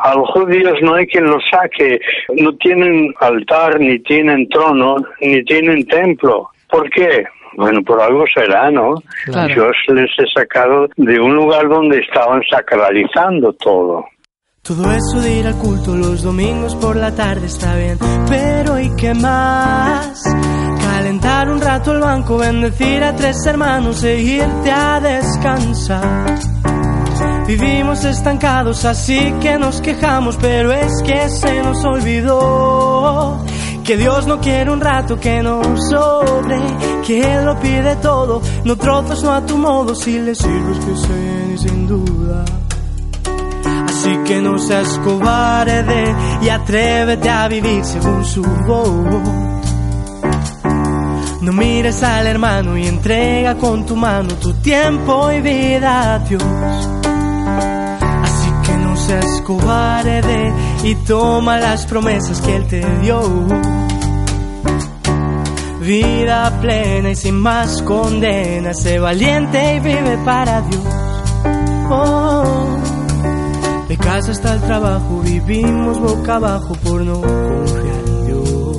A 0.04 0.15
los 0.15 0.30
judíos 0.32 0.78
no 0.82 0.96
hay 0.96 1.08
quien 1.08 1.26
los 1.26 1.43
saque, 1.52 2.00
no 2.36 2.54
tienen 2.58 3.13
altar, 3.20 3.80
ni 3.80 4.00
tienen 4.00 4.48
trono, 4.50 4.98
ni 5.22 5.43
tienen 5.43 5.86
templo. 5.88 6.50
¿Por 6.70 6.89
qué? 6.89 7.26
Bueno, 7.58 7.82
por 7.82 8.00
algo 8.00 8.24
será, 8.34 8.70
¿no? 8.70 8.93
Claro. 9.26 9.54
Yo 9.54 9.93
les 9.96 10.12
he 10.20 10.39
sacado 10.39 10.88
de 10.96 11.20
un 11.20 11.36
lugar 11.36 11.67
donde 11.67 11.98
estaban 11.98 12.39
sacralizando 12.48 13.52
todo. 13.54 14.06
Todo 14.62 14.91
eso 14.91 15.20
de 15.22 15.39
ir 15.39 15.48
al 15.48 15.58
culto 15.58 15.96
los 15.96 16.22
domingos 16.22 16.76
por 16.76 16.98
la 16.98 17.15
tarde 17.15 17.48
está 17.48 17.76
bien, 17.76 17.98
pero 18.30 18.80
¿y 18.80 18.96
qué 18.96 19.13
más? 19.15 20.22
Calentar 20.82 21.50
un 21.50 21.60
rato 21.60 21.93
el 21.93 22.02
banco, 22.02 22.38
bendecir 22.38 23.02
a 23.04 23.15
tres 23.15 23.43
hermanos 23.48 24.04
e 24.04 24.20
irte 24.20 24.70
a 24.70 25.00
descansar. 25.00 26.36
Vivimos 27.48 28.04
estancados, 28.04 28.86
así 28.86 29.34
que 29.41 29.58
nos 29.58 29.82
quejamos, 29.82 30.38
pero 30.38 30.72
es 30.74 31.02
que 31.04 31.30
se 31.30 31.63
nos 31.63 31.84
olvidó 31.86 33.41
que 33.86 33.96
Dios 33.96 34.28
no 34.28 34.41
quiere 34.41 34.70
un 34.70 34.82
rato 34.82 35.17
que 35.17 35.41
nos 35.41 35.93
que 37.08 37.41
lo 37.41 37.58
pide 37.62 37.96
todo, 38.02 38.41
no 38.65 38.76
trozos, 38.76 39.24
no 39.24 39.32
a 39.32 39.46
tu 39.46 39.58
modo, 39.58 39.96
si 39.96 40.20
le 40.20 40.36
sirves 40.36 40.78
que 40.80 40.96
se 40.98 41.54
y 41.54 41.58
sin 41.58 41.88
duda. 41.88 42.43
Así 43.88 44.17
que 44.26 44.41
no 44.41 44.60
seas 44.60 45.00
cobarde 45.06 46.13
y 46.41 46.50
atrévete 46.50 47.30
a 47.30 47.48
vivir 47.48 47.86
según 47.86 48.26
su 48.26 48.43
voz. 48.43 48.91
No 51.41 51.54
mires 51.54 52.04
al 52.04 52.28
hermano 52.28 52.78
y 52.78 52.86
entrega 52.86 53.56
con 53.56 53.86
tu 53.86 53.96
mano 53.96 54.34
tu 54.34 54.52
tiempo 54.56 55.32
y 55.32 55.39
vida 55.39 56.15
a 56.15 56.20
Dios. 56.20 56.43
Así 58.28 58.50
que 58.65 58.78
no 58.80 58.98
seas 58.98 59.41
cobarde 59.46 60.54
y 60.84 60.93
toma 60.96 61.58
las 61.58 61.86
promesas 61.86 62.41
que 62.41 62.54
Él 62.54 62.67
te 62.67 62.86
dio. 63.00 63.22
Vida 65.88 66.57
plena 66.58 67.12
y 67.12 67.15
sin 67.15 67.36
más 67.36 67.82
condena, 67.82 68.74
sé 68.74 69.00
valiente 69.00 69.76
y 69.76 69.80
vive 69.80 70.17
para 70.26 70.62
Dios. 70.62 70.84
Oh. 71.89 72.78
De 73.88 73.98
casa 73.98 74.32
hasta 74.32 74.54
el 74.54 74.62
trabajo 74.62 75.22
vivimos 75.24 76.00
boca 76.00 76.36
abajo 76.36 76.76
por 76.84 77.02
no 77.02 77.22
confiar 77.22 78.04
en 78.06 78.26
Dios. 78.26 78.78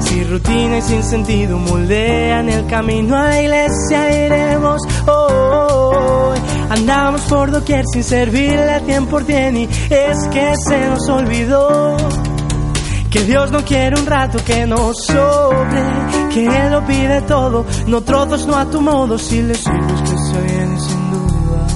Si 0.00 0.24
rutina 0.24 0.78
y 0.78 0.82
sin 0.82 1.02
sentido 1.02 1.58
moldean 1.58 2.48
el 2.48 2.66
camino 2.66 3.16
a 3.16 3.24
la 3.24 3.42
iglesia 3.42 4.26
iremos 4.26 4.80
hoy. 5.06 6.38
Andamos 6.70 7.20
por 7.22 7.50
doquier 7.50 7.84
sin 7.92 8.02
servirle 8.02 8.72
a 8.72 8.80
100% 8.80 9.58
y 9.58 9.68
es 9.94 10.28
que 10.28 10.54
se 10.56 10.88
nos 10.88 11.06
olvidó. 11.10 11.96
Que 13.10 13.24
Dios 13.24 13.50
no 13.50 13.62
quiere 13.62 14.00
un 14.00 14.06
rato 14.06 14.42
que 14.42 14.66
nos 14.66 15.04
sobre, 15.04 15.82
que 16.32 16.46
Él 16.46 16.72
lo 16.72 16.84
pide 16.86 17.20
todo, 17.22 17.64
no 17.86 18.00
trozos, 18.02 18.46
no 18.46 18.56
a 18.56 18.64
tu 18.70 18.80
modo, 18.80 19.18
si 19.18 19.42
le 19.42 19.54
sirves 19.54 20.00
que 20.00 20.18
se 20.18 20.42
viene 20.42 20.80
sin 20.80 21.10
duda. 21.10 21.66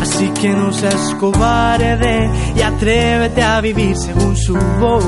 Así 0.00 0.28
que 0.30 0.48
no 0.48 0.72
seas 0.72 1.14
cobarde 1.18 2.30
y 2.56 2.62
atrévete 2.62 3.42
a 3.42 3.60
vivir 3.60 3.96
según 3.96 4.36
su 4.36 4.54
voz. 4.54 5.04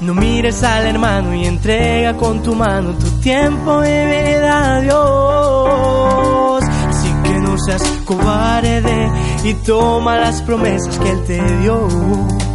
No 0.00 0.14
mires 0.14 0.62
al 0.62 0.86
hermano 0.86 1.34
y 1.34 1.46
entrega 1.46 2.16
con 2.16 2.40
tu 2.42 2.54
mano 2.54 2.92
tu 2.92 3.10
tiempo 3.20 3.82
y 3.82 3.88
vida 3.88 4.76
a 4.76 4.80
Dios. 4.80 6.62
Así 6.88 7.12
que 7.24 7.38
no 7.40 7.58
seas 7.58 7.82
cobarde 8.04 9.10
y 9.42 9.54
toma 9.54 10.16
las 10.16 10.42
promesas 10.42 10.96
que 10.98 11.10
Él 11.10 11.24
te 11.24 11.42
dio. 11.58 12.45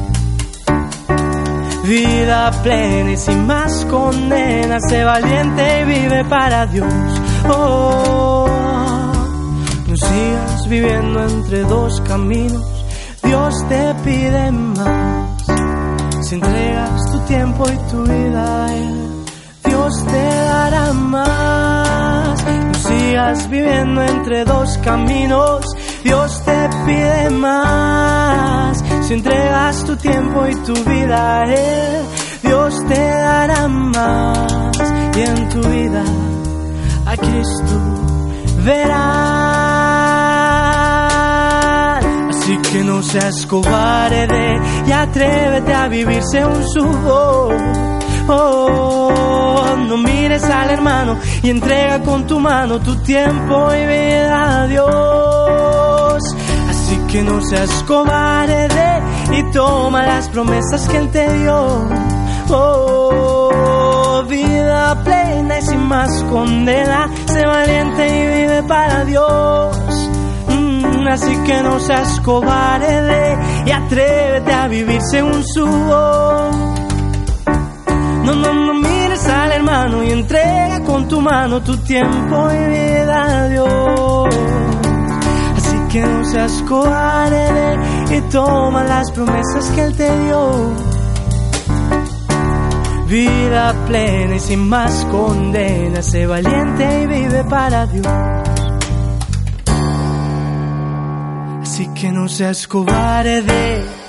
Vida 1.83 2.51
plena 2.63 3.11
y 3.11 3.17
sin 3.17 3.45
más 3.47 3.85
condena, 3.85 4.79
sé 4.87 5.03
valiente 5.03 5.81
y 5.81 5.85
vive 5.85 6.23
para 6.25 6.65
Dios. 6.67 6.93
Oh, 7.49 8.47
no 9.87 9.97
sigas 9.97 10.69
viviendo 10.69 11.23
entre 11.23 11.63
dos 11.63 11.99
caminos, 12.01 12.63
Dios 13.23 13.67
te 13.67 13.95
pide 14.03 14.51
más. 14.51 15.45
Si 16.21 16.35
entregas 16.35 17.11
tu 17.11 17.19
tiempo 17.25 17.65
y 17.67 17.91
tu 17.91 18.03
vida 18.03 18.67
Dios 19.71 20.05
te 20.05 20.35
dará 20.45 20.93
más. 20.93 22.45
No 22.45 22.73
sigas 22.73 23.49
viviendo 23.49 24.03
entre 24.03 24.45
dos 24.45 24.77
caminos, 24.79 25.65
Dios 26.03 26.43
te 26.45 26.69
pide 26.85 27.29
más. 27.31 28.83
Si 29.11 29.15
entregas 29.15 29.83
tu 29.83 29.97
tiempo 29.97 30.47
y 30.47 30.55
tu 30.63 30.73
vida 30.85 31.41
a 31.41 31.43
Él, 31.43 32.05
Dios 32.43 32.73
te 32.87 32.95
dará 32.95 33.67
más. 33.67 34.77
Y 35.17 35.19
en 35.19 35.49
tu 35.49 35.59
vida 35.67 36.01
a 37.05 37.17
Cristo 37.17 37.73
verás. 38.63 39.01
Así 42.29 42.57
que 42.71 42.85
no 42.85 43.03
seas 43.03 43.45
cobarde 43.47 44.61
y 44.87 44.91
atrévete 44.93 45.73
a 45.73 45.89
vivir 45.89 46.23
según 46.31 46.63
su 46.69 46.85
voz. 46.85 47.53
Oh, 48.29 49.75
no 49.89 49.97
mires 49.97 50.45
al 50.45 50.69
hermano 50.69 51.19
y 51.43 51.49
entrega 51.49 52.01
con 52.01 52.25
tu 52.25 52.39
mano 52.39 52.79
tu 52.79 52.95
tiempo 53.03 53.73
y 53.73 53.85
vida 53.87 54.61
a 54.61 54.67
Dios. 54.67 55.40
Que 57.11 57.23
no 57.23 57.41
seas 57.41 57.83
cobarde 57.83 58.69
y 59.33 59.43
toma 59.51 60.01
las 60.03 60.29
promesas 60.29 60.87
que 60.87 60.97
Él 60.97 61.09
te 61.09 61.39
dio. 61.39 61.89
Oh, 62.49 64.23
vida 64.29 65.03
plena 65.03 65.59
y 65.59 65.61
sin 65.61 65.87
más 65.87 66.23
condena, 66.31 67.09
sé 67.25 67.45
valiente 67.45 68.07
y 68.07 68.27
vive 68.27 68.63
para 68.63 69.03
Dios. 69.03 70.09
Mm, 70.47 71.07
Así 71.09 71.35
que 71.45 71.61
no 71.61 71.81
seas 71.81 72.21
cobarde 72.21 73.37
y 73.65 73.71
atrévete 73.71 74.53
a 74.53 74.67
vivir 74.69 75.01
según 75.01 75.43
su 75.45 75.67
voz. 75.67 76.55
No, 78.23 78.35
no, 78.35 78.53
no 78.53 78.73
mires 78.75 79.27
al 79.27 79.51
hermano 79.51 80.01
y 80.01 80.11
entrega 80.11 80.81
con 80.85 81.09
tu 81.09 81.19
mano 81.19 81.61
tu 81.61 81.75
tiempo 81.77 82.49
y 82.53 82.69
vida 82.69 83.23
a 83.23 83.47
Dios. 83.49 84.40
Que 85.91 85.99
no 85.99 86.23
seas 86.23 86.63
cobarde 86.69 88.15
y 88.15 88.21
toma 88.31 88.85
las 88.85 89.11
promesas 89.11 89.69
que 89.75 89.83
Él 89.83 89.95
te 89.97 90.19
dio. 90.23 90.73
Vida 93.07 93.75
plena 93.87 94.35
y 94.37 94.39
sin 94.39 94.69
más 94.69 95.05
condena, 95.11 96.01
sé 96.01 96.25
valiente 96.25 97.01
y 97.01 97.07
vive 97.07 97.43
para 97.43 97.87
Dios. 97.87 98.07
Así 101.61 101.87
que 101.93 102.11
no 102.13 102.29
seas 102.29 102.67
cobarde. 102.67 104.00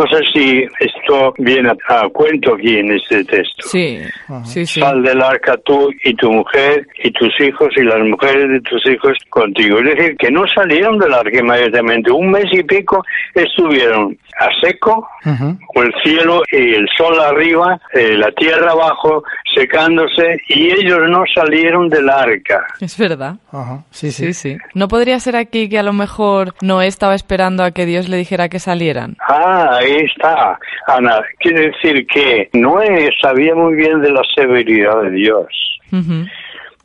No 0.00 0.06
sé 0.06 0.22
si 0.32 0.64
esto 0.80 1.34
viene 1.38 1.68
a, 1.88 2.00
a 2.04 2.08
cuento 2.08 2.54
aquí 2.54 2.78
en 2.78 2.92
este 2.92 3.22
texto. 3.24 3.68
Sí, 3.68 3.98
sí, 4.44 4.64
sí. 4.64 4.80
Sal 4.80 5.02
del 5.02 5.20
arca 5.22 5.56
tú 5.64 5.90
y 6.04 6.14
tu 6.14 6.30
mujer 6.32 6.86
y 7.04 7.10
tus 7.10 7.28
hijos 7.40 7.68
y 7.76 7.82
las 7.82 8.00
mujeres 8.00 8.48
de 8.48 8.60
tus 8.62 8.84
hijos 8.86 9.12
contigo. 9.28 9.78
Es 9.80 9.96
decir, 9.96 10.16
que 10.16 10.30
no 10.30 10.44
salieron 10.54 10.98
del 10.98 11.12
arca 11.12 11.38
inmediatamente. 11.38 12.10
Un 12.10 12.30
mes 12.30 12.46
y 12.52 12.62
pico 12.62 13.02
estuvieron 13.34 14.16
a 14.38 14.48
seco, 14.66 15.06
con 15.22 15.86
el 15.86 15.92
cielo 16.02 16.40
y 16.50 16.74
el 16.74 16.88
sol 16.96 17.18
arriba, 17.20 17.78
eh, 17.92 18.14
la 18.16 18.30
tierra 18.32 18.70
abajo, 18.72 19.22
secándose, 19.54 20.40
y 20.48 20.70
ellos 20.70 21.00
no 21.10 21.24
salieron 21.34 21.90
del 21.90 22.08
arca. 22.08 22.64
Es 22.80 22.96
verdad. 22.96 23.34
Ajá, 23.52 23.84
sí, 23.90 24.10
Sí, 24.10 24.32
sí. 24.32 24.52
sí. 24.52 24.56
¿No 24.74 24.88
podría 24.88 25.20
ser 25.20 25.36
aquí 25.36 25.68
que 25.68 25.78
a 25.78 25.82
lo 25.82 25.92
mejor 25.92 26.54
Noé 26.62 26.86
estaba 26.86 27.14
esperando 27.14 27.62
a 27.64 27.72
que 27.72 27.84
Dios 27.84 28.08
le 28.08 28.16
dijera 28.16 28.48
que 28.48 28.58
salieran? 28.60 29.16
Ah, 29.28 29.80
ahí 29.90 30.04
está, 30.04 30.58
Ana. 30.86 31.22
Quiere 31.38 31.70
decir 31.70 32.06
que 32.06 32.48
Noé 32.52 33.10
sabía 33.20 33.54
muy 33.54 33.74
bien 33.74 34.00
de 34.00 34.12
la 34.12 34.22
severidad 34.34 35.02
de 35.02 35.10
Dios. 35.10 35.80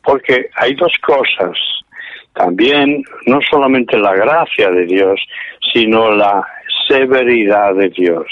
Porque 0.02 0.48
hay 0.56 0.74
dos 0.74 0.92
cosas. 1.02 1.58
También, 2.34 3.02
no 3.26 3.40
solamente 3.48 3.98
la 3.98 4.14
gracia 4.14 4.70
de 4.70 4.86
Dios, 4.86 5.20
sino 5.72 6.12
la 6.12 6.46
severidad 6.86 7.74
de 7.74 7.88
Dios. 7.88 8.26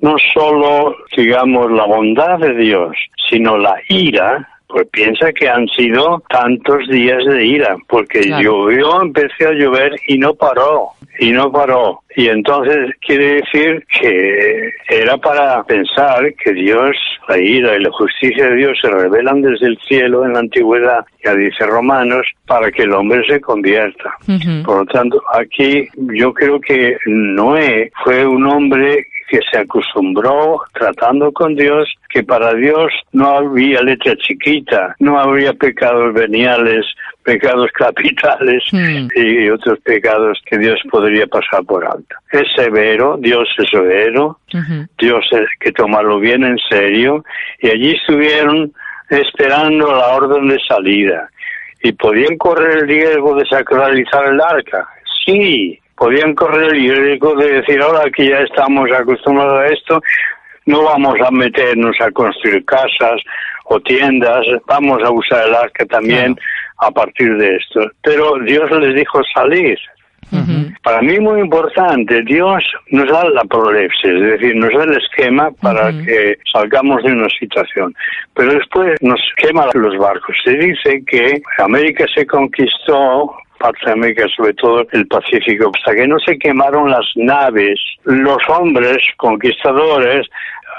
No 0.00 0.16
solo, 0.34 0.96
digamos, 1.16 1.70
la 1.70 1.86
bondad 1.86 2.38
de 2.38 2.54
Dios, 2.54 2.96
sino 3.28 3.58
la 3.58 3.76
ira 3.88 4.48
pues 4.72 4.88
piensa 4.90 5.32
que 5.32 5.48
han 5.48 5.68
sido 5.68 6.22
tantos 6.30 6.88
días 6.88 7.22
de 7.26 7.44
ira, 7.44 7.76
porque 7.88 8.22
llovió, 8.40 9.02
empecé 9.02 9.46
a 9.46 9.52
llover 9.52 9.92
y 10.08 10.16
no 10.16 10.34
paró, 10.34 10.88
y 11.18 11.30
no 11.30 11.50
paró. 11.50 12.00
Y 12.16 12.28
entonces 12.28 12.94
quiere 13.00 13.40
decir 13.40 13.84
que 14.00 14.70
era 14.88 15.16
para 15.16 15.62
pensar 15.64 16.32
que 16.34 16.52
Dios, 16.52 16.96
la 17.28 17.38
ira 17.38 17.76
y 17.76 17.82
la 17.82 17.90
justicia 17.90 18.48
de 18.48 18.56
Dios 18.56 18.78
se 18.80 18.90
revelan 18.90 19.42
desde 19.42 19.66
el 19.68 19.78
cielo 19.86 20.24
en 20.24 20.34
la 20.34 20.40
antigüedad, 20.40 21.04
ya 21.24 21.34
dice 21.34 21.64
Romanos, 21.66 22.26
para 22.46 22.70
que 22.70 22.82
el 22.82 22.92
hombre 22.92 23.24
se 23.26 23.40
convierta. 23.40 24.14
Por 24.64 24.78
lo 24.78 24.86
tanto, 24.86 25.22
aquí 25.34 25.88
yo 26.14 26.32
creo 26.34 26.60
que 26.60 26.96
Noé 27.06 27.90
fue 28.04 28.26
un 28.26 28.46
hombre 28.46 29.06
que 29.32 29.40
se 29.50 29.58
acostumbró 29.58 30.60
tratando 30.74 31.32
con 31.32 31.54
Dios, 31.56 31.90
que 32.10 32.22
para 32.22 32.52
Dios 32.52 32.92
no 33.12 33.30
había 33.38 33.80
letra 33.80 34.14
chiquita, 34.16 34.94
no 34.98 35.18
habría 35.18 35.54
pecados 35.54 36.12
veniales, 36.12 36.84
pecados 37.22 37.70
capitales 37.72 38.62
hmm. 38.72 39.08
y 39.14 39.50
otros 39.50 39.78
pecados 39.80 40.40
que 40.46 40.58
Dios 40.58 40.80
podría 40.90 41.26
pasar 41.26 41.64
por 41.64 41.84
alto. 41.84 42.16
Es 42.30 42.44
severo, 42.54 43.16
Dios 43.18 43.48
es 43.58 43.68
severo, 43.70 44.38
Dios 44.98 45.24
es 45.32 45.48
que 45.60 45.72
tomarlo 45.72 46.18
bien 46.18 46.44
en 46.44 46.58
serio, 46.70 47.24
y 47.60 47.68
allí 47.68 47.92
estuvieron 47.92 48.72
esperando 49.10 49.92
la 49.92 50.08
orden 50.08 50.48
de 50.48 50.58
salida. 50.68 51.28
¿Y 51.82 51.92
podían 51.92 52.36
correr 52.36 52.78
el 52.78 52.88
riesgo 52.88 53.34
de 53.34 53.46
sacralizar 53.46 54.26
el 54.26 54.40
arca? 54.40 54.88
Sí, 55.24 55.78
podían 55.96 56.34
correr 56.34 56.74
el 56.74 57.04
riesgo 57.04 57.34
de 57.34 57.60
decir, 57.60 57.80
ahora 57.80 58.10
que 58.10 58.28
ya 58.28 58.38
estamos 58.38 58.90
acostumbrados 58.92 59.60
a 59.60 59.66
esto, 59.66 60.02
no 60.66 60.84
vamos 60.84 61.16
a 61.20 61.30
meternos 61.30 61.96
a 62.00 62.10
construir 62.12 62.64
casas 62.64 63.20
o 63.64 63.80
tiendas, 63.80 64.44
vamos 64.66 65.02
a 65.02 65.10
usar 65.10 65.48
el 65.48 65.54
arca 65.54 65.84
también 65.86 66.36
a 66.82 66.90
partir 66.90 67.36
de 67.36 67.56
esto. 67.56 67.80
Pero 68.02 68.34
Dios 68.44 68.70
les 68.70 68.94
dijo 68.94 69.20
salir. 69.34 69.78
Para 70.82 71.02
mí 71.02 71.20
muy 71.20 71.40
importante, 71.40 72.22
Dios 72.22 72.64
nos 72.90 73.06
da 73.06 73.28
la 73.28 73.44
prolepsis, 73.44 74.12
es 74.12 74.40
decir, 74.40 74.56
nos 74.56 74.72
da 74.72 74.84
el 74.84 74.96
esquema 74.96 75.50
para 75.60 75.90
que 75.92 76.38
salgamos 76.50 77.02
de 77.02 77.12
una 77.12 77.28
situación, 77.38 77.94
pero 78.34 78.54
después 78.54 78.96
nos 79.02 79.20
quema 79.36 79.66
los 79.74 79.96
barcos. 79.98 80.34
Se 80.42 80.56
dice 80.56 81.02
que 81.06 81.42
América 81.58 82.06
se 82.14 82.24
conquistó 82.26 83.30
parte 83.58 83.84
de 83.84 83.92
América, 83.92 84.26
sobre 84.34 84.54
todo 84.54 84.86
el 84.92 85.06
Pacífico, 85.06 85.70
hasta 85.76 85.94
que 85.94 86.08
no 86.08 86.18
se 86.18 86.38
quemaron 86.38 86.90
las 86.90 87.06
naves, 87.14 87.78
los 88.04 88.38
hombres 88.48 88.98
conquistadores 89.18 90.26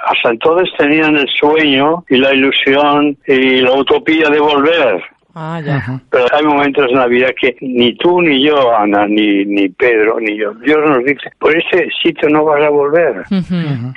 hasta 0.05 0.31
entonces 0.31 0.69
tenían 0.77 1.15
el 1.15 1.27
sueño 1.29 2.03
y 2.09 2.17
la 2.17 2.33
ilusión 2.33 3.17
y 3.25 3.61
la 3.61 3.73
utopía 3.73 4.29
de 4.29 4.39
volver. 4.39 5.01
Ah, 5.35 5.59
ya. 5.65 5.99
Pero 6.11 6.25
hay 6.31 6.45
momentos 6.45 6.85
en 6.89 6.97
la 6.97 7.07
vida 7.07 7.33
que 7.33 7.55
ni 7.61 7.95
tú 7.95 8.21
ni 8.21 8.45
yo, 8.45 8.75
Ana, 8.75 9.07
ni, 9.07 9.45
ni 9.45 9.67
Pedro, 9.69 10.19
ni 10.19 10.37
yo, 10.37 10.53
Dios 10.55 10.77
nos 10.87 11.03
dice, 11.03 11.31
por 11.39 11.55
ese 11.57 11.87
sitio 12.03 12.29
no 12.29 12.45
vas 12.45 12.61
a 12.61 12.69
volver. 12.69 13.23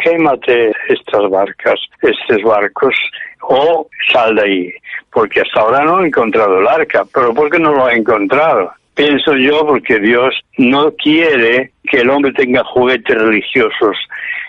Quémate 0.02 0.72
estas 0.88 1.30
barcas, 1.30 1.78
estos 2.00 2.42
barcos, 2.42 2.94
o 3.42 3.86
sal 4.12 4.34
de 4.36 4.42
ahí. 4.42 4.72
Porque 5.12 5.42
hasta 5.42 5.60
ahora 5.60 5.84
no 5.84 6.02
he 6.02 6.06
encontrado 6.06 6.58
el 6.58 6.68
arca. 6.68 7.04
¿Pero 7.12 7.34
por 7.34 7.50
qué 7.50 7.58
no 7.58 7.72
lo 7.72 7.86
ha 7.86 7.92
encontrado? 7.92 8.72
Pienso 8.94 9.36
yo 9.36 9.66
porque 9.66 10.00
Dios 10.00 10.34
no 10.56 10.90
quiere 10.92 11.72
que 11.84 11.98
el 11.98 12.08
hombre 12.08 12.32
tenga 12.32 12.64
juguetes 12.64 13.14
religiosos 13.14 13.96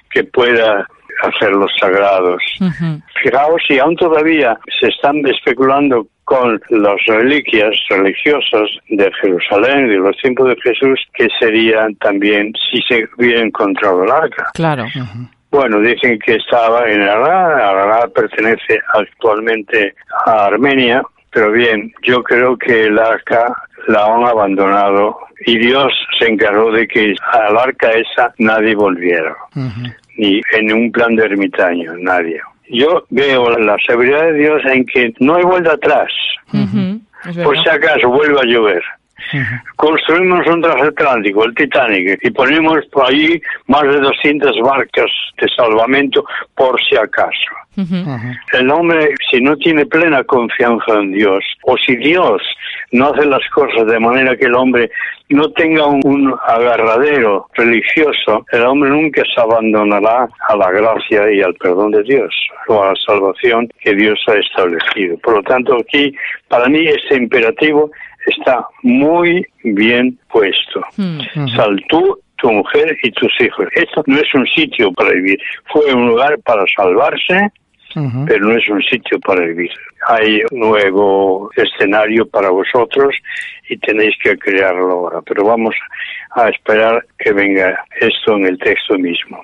que 0.10 0.24
pueda 0.24 0.88
hacerlos 1.22 1.72
sagrados. 1.80 2.42
Fijaos 3.22 3.62
si 3.68 3.78
aún 3.78 3.96
todavía 3.98 4.58
se 4.80 4.88
están 4.88 5.26
especulando 5.28 6.08
con 6.28 6.62
las 6.72 6.98
reliquias 7.06 7.74
religiosas 7.88 8.70
de 8.90 9.10
Jerusalén, 9.22 9.88
de 9.88 9.96
los 9.96 10.18
tiempos 10.18 10.50
de 10.50 10.58
Jesús, 10.62 11.00
que 11.14 11.30
serían 11.40 11.96
también 11.96 12.52
si 12.70 12.82
se 12.82 13.08
hubiera 13.18 13.40
encontrado 13.40 14.04
el 14.04 14.12
arca. 14.12 14.52
Claro. 14.54 14.84
Bueno, 15.52 15.80
dicen 15.80 16.20
que 16.20 16.36
estaba 16.36 16.86
en 16.90 17.02
Arad, 17.02 17.62
Arad 17.62 18.10
pertenece 18.10 18.78
actualmente 18.94 19.96
a 20.26 20.48
Armenia, 20.48 21.02
pero 21.32 21.54
bien, 21.54 21.94
yo 22.04 22.22
creo 22.24 22.58
que 22.58 22.88
el 22.88 23.00
arca 23.00 23.46
la 23.88 24.04
han 24.04 24.26
abandonado 24.26 25.18
y 25.46 25.58
Dios 25.58 25.94
se 26.20 26.28
encargó 26.28 26.74
de 26.74 26.90
que 26.90 27.16
al 27.32 27.58
arca 27.58 27.90
esa 27.92 28.34
nadie 28.38 28.76
volviera, 28.76 29.34
ni 30.18 30.42
en 30.52 30.74
un 30.74 30.92
plan 30.92 31.16
de 31.16 31.24
ermitaño, 31.24 31.94
nadie. 32.00 32.42
Yo 32.70 33.05
veo 33.09 33.49
la 33.57 33.78
seguridad 33.86 34.24
de 34.24 34.34
Dios 34.34 34.61
en 34.65 34.86
que 34.86 35.13
no 35.20 35.36
hay 35.36 35.43
vuelta 35.43 35.74
atrás. 35.74 36.11
Por 37.43 37.61
si 37.61 37.70
acaso 37.70 38.09
vuelva 38.09 38.41
a 38.41 38.45
llover. 38.45 38.84
Construimos 39.76 40.45
un 40.47 40.61
transatlántico, 40.61 41.45
el 41.45 41.55
Titanic, 41.55 42.20
y 42.22 42.32
ponemos 42.32 42.86
por 42.91 43.07
allí 43.07 43.41
más 43.68 43.84
de 43.84 43.99
200 43.99 44.59
barcas 44.61 45.11
de 45.41 45.47
salvamento 45.55 46.24
por 46.55 46.80
si 46.84 46.95
acaso. 46.95 47.53
El 48.53 48.72
hombre, 48.72 49.13
si 49.30 49.39
no 49.39 49.55
tiene 49.57 49.86
plena 49.86 50.24
confianza 50.24 50.93
en 50.95 51.11
Dios, 51.11 51.43
o 51.63 51.78
si 51.78 51.95
Dios 51.97 52.41
no 52.91 53.09
hace 53.09 53.26
las 53.26 53.47
cosas 53.53 53.86
de 53.86 53.99
manera 53.99 54.36
que 54.36 54.45
el 54.45 54.55
hombre 54.55 54.89
no 55.30 55.51
tenga 55.51 55.86
un, 55.86 56.34
agarradero 56.47 57.47
religioso, 57.53 58.45
el 58.51 58.63
hombre 58.63 58.89
nunca 58.89 59.22
se 59.34 59.41
abandonará 59.41 60.28
a 60.47 60.55
la 60.55 60.72
gracia 60.72 61.32
y 61.32 61.41
al 61.41 61.53
perdón 61.55 61.91
de 61.91 62.03
Dios 62.03 62.34
o 62.68 62.82
a 62.82 62.89
la 62.89 62.95
salvación 63.05 63.70
que 63.80 63.93
Dios 63.93 64.20
ha 64.28 64.36
establecido. 64.36 65.18
Por 65.20 65.36
lo 65.36 65.43
tanto, 65.43 65.76
aquí, 65.76 66.15
para 66.47 66.68
mí, 66.70 66.88
este 66.88 67.15
imperativo 67.15 67.91
está 68.28 68.66
muy 68.84 69.46
bien 69.64 70.18
puesto. 70.30 70.82
Sal 71.56 71.84
tú, 71.90 72.20
tu 72.38 72.52
mujer 72.52 72.98
y 73.04 73.12
tus 73.12 73.32
hijos. 73.42 73.68
Esto 73.74 74.04
no 74.06 74.18
es 74.18 74.34
un 74.34 74.46
sitio 74.48 74.92
para 74.94 75.12
vivir, 75.12 75.40
fue 75.66 75.94
un 75.94 76.08
lugar 76.08 76.38
para 76.44 76.64
salvarse 76.76 77.52
pero 78.28 78.46
no 78.46 78.58
es 78.58 78.70
un 78.70 78.82
sitio 78.84 79.20
para 79.20 79.46
vivir. 79.46 79.72
Hay 80.08 80.42
un 80.52 80.60
nuevo 80.60 81.50
escenario 81.56 82.28
para 82.28 82.50
vosotros 82.50 83.16
y 83.70 83.78
tenéis 83.78 84.16
que 84.22 84.38
crearlo 84.38 84.92
ahora, 84.92 85.22
pero 85.22 85.46
vamos 85.46 85.76
a 86.36 86.50
esperar 86.50 87.06
que 87.18 87.32
venga 87.32 87.84
esto 88.00 88.36
en 88.36 88.46
el 88.46 88.58
texto 88.60 88.98
mismo. 88.98 89.42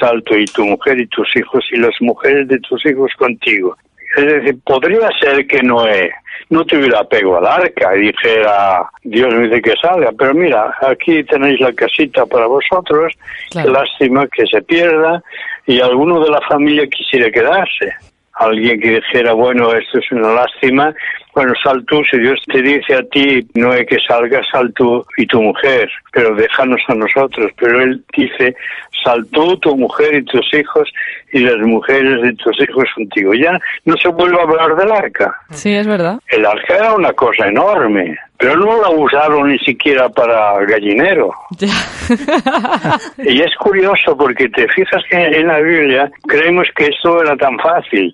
Salto 0.00 0.36
y 0.36 0.44
tu 0.46 0.64
mujer 0.64 1.00
y 1.00 1.06
tus 1.08 1.28
hijos 1.36 1.64
y 1.70 1.76
las 1.76 1.94
mujeres 2.00 2.48
de 2.48 2.58
tus 2.60 2.84
hijos 2.86 3.12
contigo. 3.18 3.76
Es 4.16 4.26
decir, 4.26 4.58
podría 4.64 5.08
ser 5.20 5.46
que 5.46 5.62
Noé 5.62 6.12
no 6.52 6.66
tuviera 6.66 7.00
apego 7.00 7.38
al 7.38 7.46
arca 7.46 7.96
y 7.96 8.08
dijera, 8.08 8.86
Dios 9.02 9.34
me 9.34 9.48
dice 9.48 9.62
que 9.62 9.74
salga, 9.80 10.10
pero 10.12 10.34
mira, 10.34 10.76
aquí 10.82 11.24
tenéis 11.24 11.58
la 11.60 11.72
casita 11.72 12.26
para 12.26 12.46
vosotros, 12.46 13.14
lástima 13.54 14.26
que 14.28 14.46
se 14.46 14.60
pierda, 14.60 15.22
y 15.66 15.80
alguno 15.80 16.22
de 16.22 16.30
la 16.30 16.42
familia 16.42 16.86
quisiera 16.88 17.30
quedarse. 17.30 17.94
Alguien 18.34 18.80
que 18.80 18.96
dijera, 18.96 19.32
bueno, 19.32 19.72
esto 19.72 19.98
es 19.98 20.12
una 20.12 20.34
lástima, 20.34 20.94
bueno, 21.34 21.54
sal 21.62 21.84
tú, 21.86 22.02
si 22.10 22.18
Dios 22.18 22.38
te 22.46 22.60
dice 22.60 22.94
a 22.94 23.02
ti, 23.04 23.46
no 23.54 23.72
hay 23.72 23.86
que 23.86 23.98
salgas, 24.06 24.46
sal 24.52 24.72
tú 24.74 25.04
y 25.16 25.26
tu 25.26 25.40
mujer, 25.40 25.90
pero 26.12 26.34
déjanos 26.34 26.80
a 26.88 26.94
nosotros. 26.94 27.50
Pero 27.58 27.82
Él 27.82 28.02
dice, 28.14 28.54
sal 29.02 29.26
tú, 29.32 29.56
tu 29.56 29.74
mujer 29.76 30.14
y 30.14 30.24
tus 30.24 30.46
hijos, 30.52 30.92
y 31.32 31.40
las 31.40 31.56
mujeres 31.58 32.20
de 32.20 32.34
tus 32.34 32.60
hijos 32.60 32.84
contigo. 32.94 33.32
Ya 33.32 33.58
no 33.86 33.96
se 33.96 34.08
vuelve 34.08 34.38
a 34.38 34.42
hablar 34.42 34.76
del 34.76 34.92
arca. 34.92 35.34
Sí, 35.50 35.74
es 35.74 35.86
verdad. 35.86 36.18
El 36.28 36.44
arca 36.44 36.76
era 36.76 36.94
una 36.94 37.14
cosa 37.14 37.46
enorme, 37.48 38.18
pero 38.36 38.56
no 38.56 38.82
la 38.82 38.90
usaron 38.90 39.48
ni 39.48 39.58
siquiera 39.60 40.10
para 40.10 40.62
gallinero. 40.66 41.32
y 43.18 43.40
es 43.40 43.54
curioso 43.56 44.16
porque 44.18 44.50
te 44.50 44.68
fijas 44.68 45.02
que 45.08 45.16
en 45.16 45.46
la 45.46 45.60
Biblia 45.60 46.10
creemos 46.26 46.68
que 46.76 46.88
esto 46.88 47.22
era 47.22 47.34
tan 47.36 47.58
fácil 47.58 48.12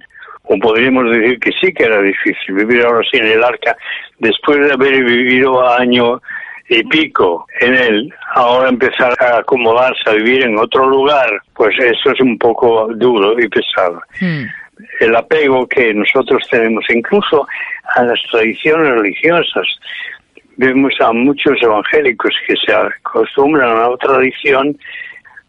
o 0.49 0.59
podríamos 0.59 1.11
decir 1.11 1.39
que 1.39 1.53
sí 1.61 1.73
que 1.73 1.85
era 1.85 2.01
difícil 2.01 2.55
vivir 2.55 2.85
ahora 2.85 3.07
sí 3.11 3.19
en 3.19 3.27
el 3.27 3.45
arca, 3.45 3.77
después 4.19 4.59
de 4.61 4.73
haber 4.73 5.05
vivido 5.05 5.67
año 5.69 6.21
y 6.71 6.83
pico 6.85 7.47
en 7.61 7.75
él, 7.75 8.15
ahora 8.35 8.69
empezar 8.69 9.15
a 9.21 9.39
acomodarse 9.39 10.03
a 10.07 10.15
vivir 10.15 10.45
en 10.45 10.59
otro 10.59 10.87
lugar, 10.89 11.43
pues 11.55 11.75
eso 11.79 12.13
es 12.13 12.21
un 12.21 12.39
poco 12.39 12.89
duro 12.95 13.39
y 13.39 13.49
pesado. 13.49 14.03
Hmm. 14.21 14.45
El 15.01 15.17
apego 15.17 15.67
que 15.67 15.93
nosotros 15.93 16.43
tenemos 16.51 16.85
incluso 16.89 17.47
a 17.97 18.03
las 18.05 18.21
tradiciones 18.31 18.95
religiosas. 18.95 19.67
Vemos 20.57 20.93
a 21.01 21.13
muchos 21.13 21.61
evangélicos 21.61 22.35
que 22.47 22.55
se 22.57 22.73
acostumbran 22.75 23.71
a 23.71 23.89
una 23.89 23.97
tradición 23.97 24.77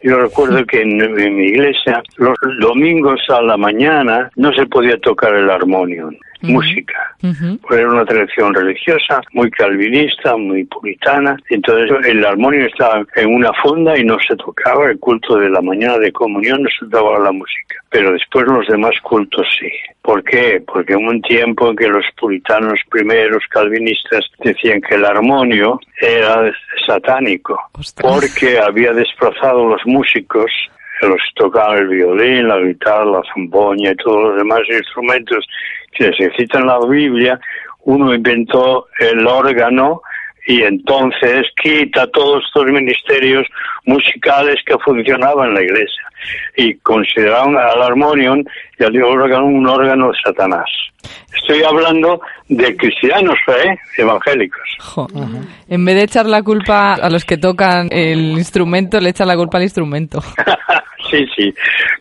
yo 0.01 0.17
recuerdo 0.17 0.65
que 0.65 0.81
en, 0.81 0.97
mi 1.13 1.45
iglesia 1.45 2.01
los 2.17 2.37
domingos 2.59 3.19
a 3.29 3.41
la 3.41 3.57
mañana 3.57 4.29
no 4.35 4.53
se 4.53 4.65
podía 4.65 4.97
tocar 4.99 5.35
el 5.35 5.49
música. 6.41 7.15
Pues 7.21 7.79
era 7.79 7.89
una 7.89 8.05
tradición 8.05 8.53
religiosa, 8.53 9.21
muy 9.33 9.49
calvinista, 9.51 10.35
muy 10.37 10.63
puritana. 10.65 11.37
Entonces 11.49 11.91
el 12.05 12.25
armonio 12.25 12.65
estaba 12.65 13.03
en 13.15 13.33
una 13.33 13.51
funda 13.53 13.97
y 13.97 14.03
no 14.03 14.17
se 14.27 14.35
tocaba. 14.35 14.89
El 14.89 14.99
culto 14.99 15.37
de 15.37 15.49
la 15.49 15.61
mañana 15.61 15.97
de 15.97 16.11
comunión 16.11 16.63
no 16.63 16.69
se 16.69 16.85
tocaba 16.85 17.19
la 17.19 17.31
música. 17.31 17.75
Pero 17.89 18.13
después 18.13 18.45
los 18.47 18.67
demás 18.67 18.93
cultos 19.01 19.47
sí. 19.59 19.69
¿Por 20.01 20.23
qué? 20.23 20.63
Porque 20.65 20.93
en 20.93 21.07
un 21.07 21.21
tiempo 21.21 21.69
en 21.69 21.75
que 21.75 21.87
los 21.87 22.05
puritanos 22.19 22.79
primeros 22.89 23.43
calvinistas 23.49 24.25
decían 24.43 24.81
que 24.81 24.95
el 24.95 25.05
armonio 25.05 25.79
era 25.99 26.51
satánico, 26.87 27.59
porque 28.01 28.59
había 28.59 28.93
desplazado 28.93 29.67
los 29.67 29.81
músicos 29.85 30.51
los 31.07 31.17
que 31.17 31.43
tocaban 31.43 31.77
el 31.77 31.87
violín, 31.87 32.47
la 32.47 32.59
guitarra, 32.59 33.05
la 33.05 33.21
zampoña 33.33 33.91
y 33.91 33.95
todos 33.95 34.23
los 34.23 34.37
demás 34.37 34.61
instrumentos 34.69 35.45
que 35.93 36.11
se 36.17 36.31
citan 36.37 36.61
en 36.61 36.67
la 36.67 36.79
Biblia, 36.87 37.39
uno 37.83 38.13
inventó 38.13 38.87
el 38.99 39.25
órgano 39.25 40.01
y 40.47 40.63
entonces 40.63 41.45
quita 41.61 42.07
todos 42.07 42.43
estos 42.45 42.65
ministerios 42.65 43.45
musicales 43.85 44.55
que 44.65 44.77
funcionaban 44.79 45.49
en 45.49 45.53
la 45.55 45.61
iglesia 45.61 46.03
y 46.57 46.75
consideraron 46.75 47.57
al 47.57 47.81
armonium 47.81 48.43
y 48.77 48.83
al 48.83 49.01
órgano 49.03 49.45
un 49.45 49.67
órgano 49.67 50.07
de 50.07 50.17
Satanás. 50.23 50.65
Estoy 51.35 51.63
hablando 51.63 52.19
de 52.49 52.75
cristianos 52.75 53.37
¿eh? 53.47 53.77
evangélicos. 53.97 55.07
En 55.67 55.85
vez 55.85 55.95
de 55.95 56.03
echar 56.03 56.25
la 56.25 56.43
culpa 56.43 56.93
a 56.93 57.09
los 57.09 57.25
que 57.25 57.37
tocan 57.37 57.87
el 57.91 58.31
instrumento, 58.31 58.99
le 58.99 59.09
echan 59.09 59.27
la 59.27 59.35
culpa 59.35 59.57
al 59.57 59.63
instrumento. 59.63 60.21
sí, 61.09 61.25
sí. 61.35 61.53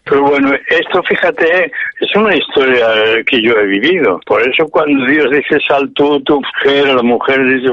Pero 0.05 0.23
bueno, 0.23 0.53
esto 0.69 1.03
fíjate, 1.03 1.71
es 2.01 2.17
una 2.17 2.35
historia 2.35 2.87
que 3.27 3.43
yo 3.43 3.53
he 3.55 3.67
vivido. 3.67 4.21
Por 4.27 4.43
eso 4.49 4.69
cuando 4.69 5.05
Dios 5.07 5.31
dice 5.31 5.59
sal 5.67 5.91
tú, 5.95 6.21
tu 6.23 6.41
mujer, 6.41 6.95
la 6.95 7.03
mujer 7.03 7.45
dice 7.45 7.69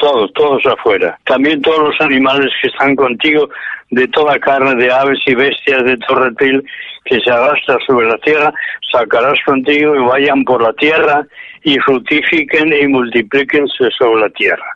todos, 0.00 0.32
todos 0.34 0.66
afuera. 0.66 1.18
También 1.24 1.60
todos 1.62 1.90
los 1.90 2.00
animales 2.00 2.50
que 2.60 2.68
están 2.68 2.96
contigo, 2.96 3.48
de 3.90 4.08
toda 4.08 4.38
carne, 4.38 4.74
de 4.76 4.92
aves 4.92 5.18
y 5.26 5.34
bestias, 5.34 5.84
de 5.84 5.96
todo 5.98 6.24
reptil 6.24 6.64
que 7.04 7.20
se 7.20 7.30
arrastra 7.30 7.76
sobre 7.86 8.08
la 8.08 8.18
tierra, 8.18 8.52
sacarás 8.90 9.38
contigo 9.44 9.94
y 9.94 9.98
vayan 9.98 10.44
por 10.44 10.62
la 10.62 10.72
tierra 10.72 11.26
y 11.62 11.78
fructifiquen 11.80 12.72
y 12.72 12.86
multiplíquense 12.88 13.90
sobre 13.98 14.22
la 14.22 14.30
tierra. 14.30 14.66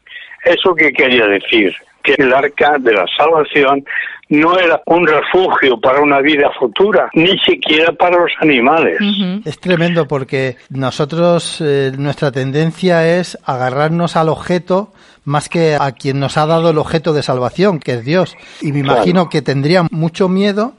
¿Eso 0.45 0.75
qué 0.75 0.93
quería 0.93 1.27
decir? 1.27 1.75
Que 2.03 2.15
el 2.19 2.33
arca 2.33 2.77
de 2.79 2.93
la 2.93 3.07
salvación 3.17 3.85
no 4.29 4.59
era 4.59 4.83
un 4.87 5.07
refugio 5.07 5.81
para 5.81 6.01
una 6.01 6.21
vida 6.21 6.51
futura, 6.59 7.09
ni 7.15 7.39
siquiera 7.39 7.93
para 7.93 8.19
los 8.19 8.33
animales. 8.41 8.99
Es 9.45 9.59
tremendo 9.59 10.07
porque 10.07 10.57
nosotros, 10.71 11.61
eh, 11.61 11.93
nuestra 11.97 12.31
tendencia 12.31 13.19
es 13.19 13.39
agarrarnos 13.45 14.17
al 14.17 14.29
objeto 14.29 14.93
más 15.25 15.49
que 15.49 15.77
a 15.79 15.93
quien 15.93 16.21
nos 16.21 16.39
ha 16.39 16.47
dado 16.47 16.71
el 16.71 16.79
objeto 16.79 17.13
de 17.13 17.23
salvación, 17.23 17.81
que 17.81 17.95
es 17.95 18.05
Dios. 18.05 18.37
Y 18.63 18.73
me 18.73 18.81
imagino 18.81 19.29
que 19.29 19.43
tendrían 19.43 19.89
mucho 19.91 20.29
miedo 20.29 20.73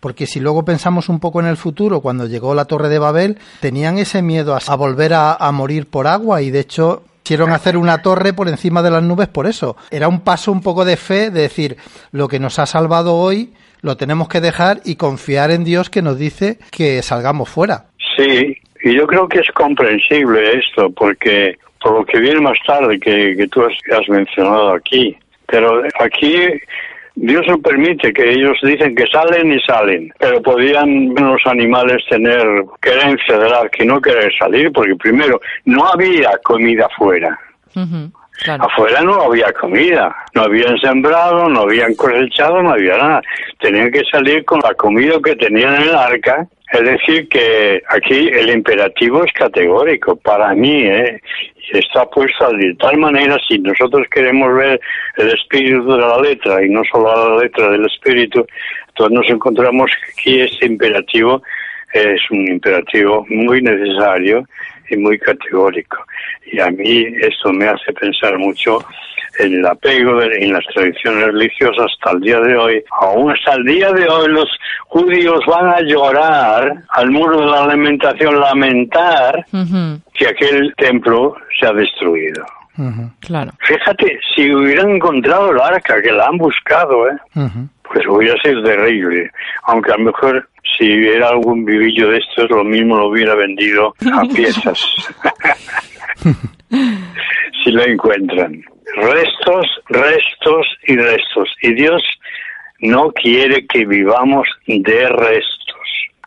porque 0.00 0.26
si 0.26 0.40
luego 0.40 0.64
pensamos 0.64 1.08
un 1.08 1.18
poco 1.18 1.40
en 1.40 1.46
el 1.46 1.56
futuro, 1.56 2.00
cuando 2.00 2.26
llegó 2.26 2.54
la 2.54 2.66
Torre 2.66 2.88
de 2.88 2.98
Babel, 2.98 3.38
tenían 3.60 3.98
ese 3.98 4.22
miedo 4.22 4.56
a, 4.56 4.76
volver 4.76 5.12
a, 5.14 5.50
morir 5.52 5.88
por 5.88 6.06
agua 6.06 6.42
y 6.42 6.50
de 6.50 6.60
hecho 6.60 7.02
quisieron 7.26 7.50
hacer 7.50 7.76
una 7.76 8.02
torre 8.02 8.32
por 8.32 8.46
encima 8.46 8.82
de 8.82 8.90
las 8.92 9.02
nubes 9.02 9.26
por 9.26 9.48
eso. 9.48 9.76
Era 9.90 10.06
un 10.06 10.22
paso 10.22 10.52
un 10.52 10.62
poco 10.62 10.84
de 10.84 10.96
fe 10.96 11.32
de 11.32 11.40
decir, 11.40 11.76
lo 12.12 12.28
que 12.28 12.38
nos 12.38 12.60
ha 12.60 12.66
salvado 12.66 13.16
hoy 13.16 13.52
lo 13.82 13.96
tenemos 13.96 14.28
que 14.28 14.40
dejar 14.40 14.76
y 14.84 14.94
confiar 14.94 15.50
en 15.50 15.64
Dios 15.64 15.90
que 15.90 16.02
nos 16.02 16.20
dice 16.20 16.58
que 16.70 17.02
salgamos 17.02 17.48
fuera. 17.48 17.86
Sí, 18.16 18.56
y 18.80 18.96
yo 18.96 19.08
creo 19.08 19.26
que 19.26 19.40
es 19.40 19.50
comprensible 19.50 20.56
esto, 20.56 20.88
porque 20.90 21.56
por 21.82 21.98
lo 21.98 22.04
que 22.04 22.20
viene 22.20 22.40
más 22.40 22.58
tarde 22.64 22.96
que, 23.00 23.34
que 23.36 23.48
tú 23.48 23.60
has 23.64 24.08
mencionado 24.08 24.74
aquí, 24.74 25.16
pero 25.48 25.82
aquí 25.98 26.32
Dios 27.16 27.46
no 27.48 27.58
permite 27.58 28.12
que 28.12 28.30
ellos 28.30 28.58
dicen 28.62 28.94
que 28.94 29.06
salen 29.06 29.50
y 29.50 29.60
salen, 29.60 30.12
pero 30.18 30.40
podían 30.42 31.14
los 31.14 31.40
animales 31.46 32.04
tener 32.10 32.46
querencia 32.80 33.38
de 33.38 33.48
que 33.70 33.86
no 33.86 34.00
querer 34.02 34.30
salir, 34.38 34.70
porque 34.70 34.94
primero 34.96 35.40
no 35.64 35.86
había 35.86 36.30
comida 36.44 36.86
afuera. 38.46 39.02
No 39.02 39.22
había 39.22 39.52
comida, 39.52 40.14
no 40.34 40.42
habían 40.42 40.78
sembrado, 40.78 41.48
no 41.48 41.62
habían 41.62 41.94
cosechado, 41.94 42.62
no 42.62 42.72
había 42.72 42.96
nada. 42.96 43.22
Tenían 43.60 43.90
que 43.90 44.02
salir 44.10 44.44
con 44.44 44.60
la 44.60 44.74
comida 44.74 45.18
que 45.24 45.36
tenían 45.36 45.76
en 45.76 45.82
el 45.82 45.94
arca 45.94 46.48
es 46.72 46.82
decir, 46.82 47.28
que 47.28 47.80
aquí 47.88 48.28
el 48.28 48.50
imperativo 48.50 49.24
es 49.24 49.32
categórico 49.32 50.16
para 50.16 50.52
mí, 50.54 50.82
¿eh? 50.84 51.20
está 51.72 52.06
puesto 52.06 52.50
de 52.52 52.74
tal 52.74 52.98
manera, 52.98 53.36
si 53.48 53.58
nosotros 53.58 54.06
queremos 54.10 54.52
ver 54.54 54.80
el 55.16 55.28
espíritu 55.28 55.92
de 55.92 55.98
la 55.98 56.20
letra 56.20 56.64
y 56.64 56.68
no 56.68 56.82
solo 56.90 57.36
la 57.36 57.42
letra 57.42 57.70
del 57.70 57.86
espíritu, 57.86 58.46
entonces 58.88 59.14
nos 59.14 59.30
encontramos 59.30 59.90
que 59.90 60.12
aquí 60.12 60.40
este 60.40 60.66
imperativo 60.66 61.42
es 61.92 62.20
un 62.30 62.48
imperativo 62.48 63.24
muy 63.28 63.62
necesario 63.62 64.44
y 64.90 64.96
muy 64.96 65.18
categórico. 65.18 65.98
Y 66.50 66.60
a 66.60 66.70
mí 66.70 67.06
esto 67.20 67.52
me 67.52 67.66
hace 67.66 67.92
pensar 67.92 68.38
mucho 68.38 68.78
en 69.38 69.54
el 69.54 69.66
apego 69.66 70.22
en 70.22 70.52
las 70.52 70.64
tradiciones 70.74 71.26
religiosas 71.26 71.92
hasta 71.92 72.12
el 72.12 72.20
día 72.20 72.40
de 72.40 72.56
hoy. 72.56 72.84
Aún 73.00 73.30
hasta 73.32 73.54
el 73.54 73.64
día 73.64 73.92
de 73.92 74.08
hoy 74.08 74.28
los 74.28 74.48
judíos 74.88 75.40
van 75.46 75.68
a 75.68 75.80
llorar 75.80 76.72
al 76.90 77.10
muro 77.10 77.40
de 77.40 77.46
la 77.46 77.64
alimentación, 77.64 78.40
lamentar 78.40 79.44
que 80.14 80.28
aquel 80.28 80.74
templo 80.76 81.34
se 81.58 81.66
ha 81.66 81.72
destruido. 81.72 82.44
Claro. 83.20 83.52
Fíjate, 83.60 84.18
si 84.34 84.54
hubieran 84.54 84.90
encontrado 84.90 85.50
el 85.50 85.60
arca, 85.60 86.00
que 86.02 86.12
la 86.12 86.26
han 86.26 86.36
buscado, 86.36 87.08
¿eh? 87.08 87.16
Pues 87.92 88.06
hubiera 88.08 88.40
sido 88.42 88.62
terrible. 88.62 89.30
Aunque 89.64 89.92
a 89.92 89.96
lo 89.96 90.04
mejor 90.04 90.48
si 90.76 90.84
hubiera 90.84 91.28
algún 91.28 91.64
vivillo 91.64 92.10
de 92.10 92.18
estos, 92.18 92.50
lo 92.50 92.64
mismo 92.64 92.96
lo 92.96 93.08
hubiera 93.08 93.34
vendido 93.34 93.94
a 94.12 94.22
piezas. 94.34 94.84
si 97.64 97.70
lo 97.70 97.82
encuentran. 97.84 98.62
Restos, 98.96 99.66
restos 99.88 100.66
y 100.86 100.96
restos. 100.96 101.54
Y 101.62 101.74
Dios 101.74 102.02
no 102.80 103.10
quiere 103.12 103.66
que 103.66 103.84
vivamos 103.84 104.48
de 104.66 105.08
restos. 105.08 105.56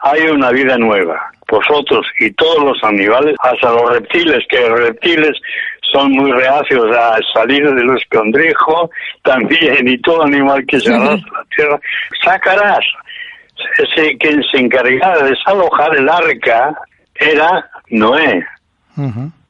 Hay 0.01 0.21
una 0.29 0.51
vida 0.51 0.77
nueva. 0.77 1.31
Vosotros 1.49 2.05
y 2.19 2.31
todos 2.31 2.63
los 2.63 2.83
animales, 2.83 3.35
hasta 3.39 3.71
los 3.71 3.91
reptiles, 3.91 4.45
que 4.49 4.69
los 4.69 4.79
reptiles 4.79 5.35
son 5.91 6.11
muy 6.11 6.31
reacios 6.31 6.85
a 6.95 7.17
salir 7.33 7.63
del 7.73 7.97
escondrijo, 7.97 8.89
también, 9.23 9.87
y 9.87 9.97
todo 9.99 10.23
animal 10.23 10.65
que 10.65 10.79
se 10.79 10.93
arrastra 10.93 11.31
a 11.35 11.39
la 11.39 11.45
tierra, 11.55 11.79
sacarás. 12.23 12.85
Ese, 13.77 14.17
quien 14.17 14.41
se 14.43 14.57
encargaba 14.57 15.17
de 15.23 15.31
desalojar 15.31 15.95
el 15.97 16.07
arca 16.07 16.73
era 17.15 17.69
Noé. 17.89 18.45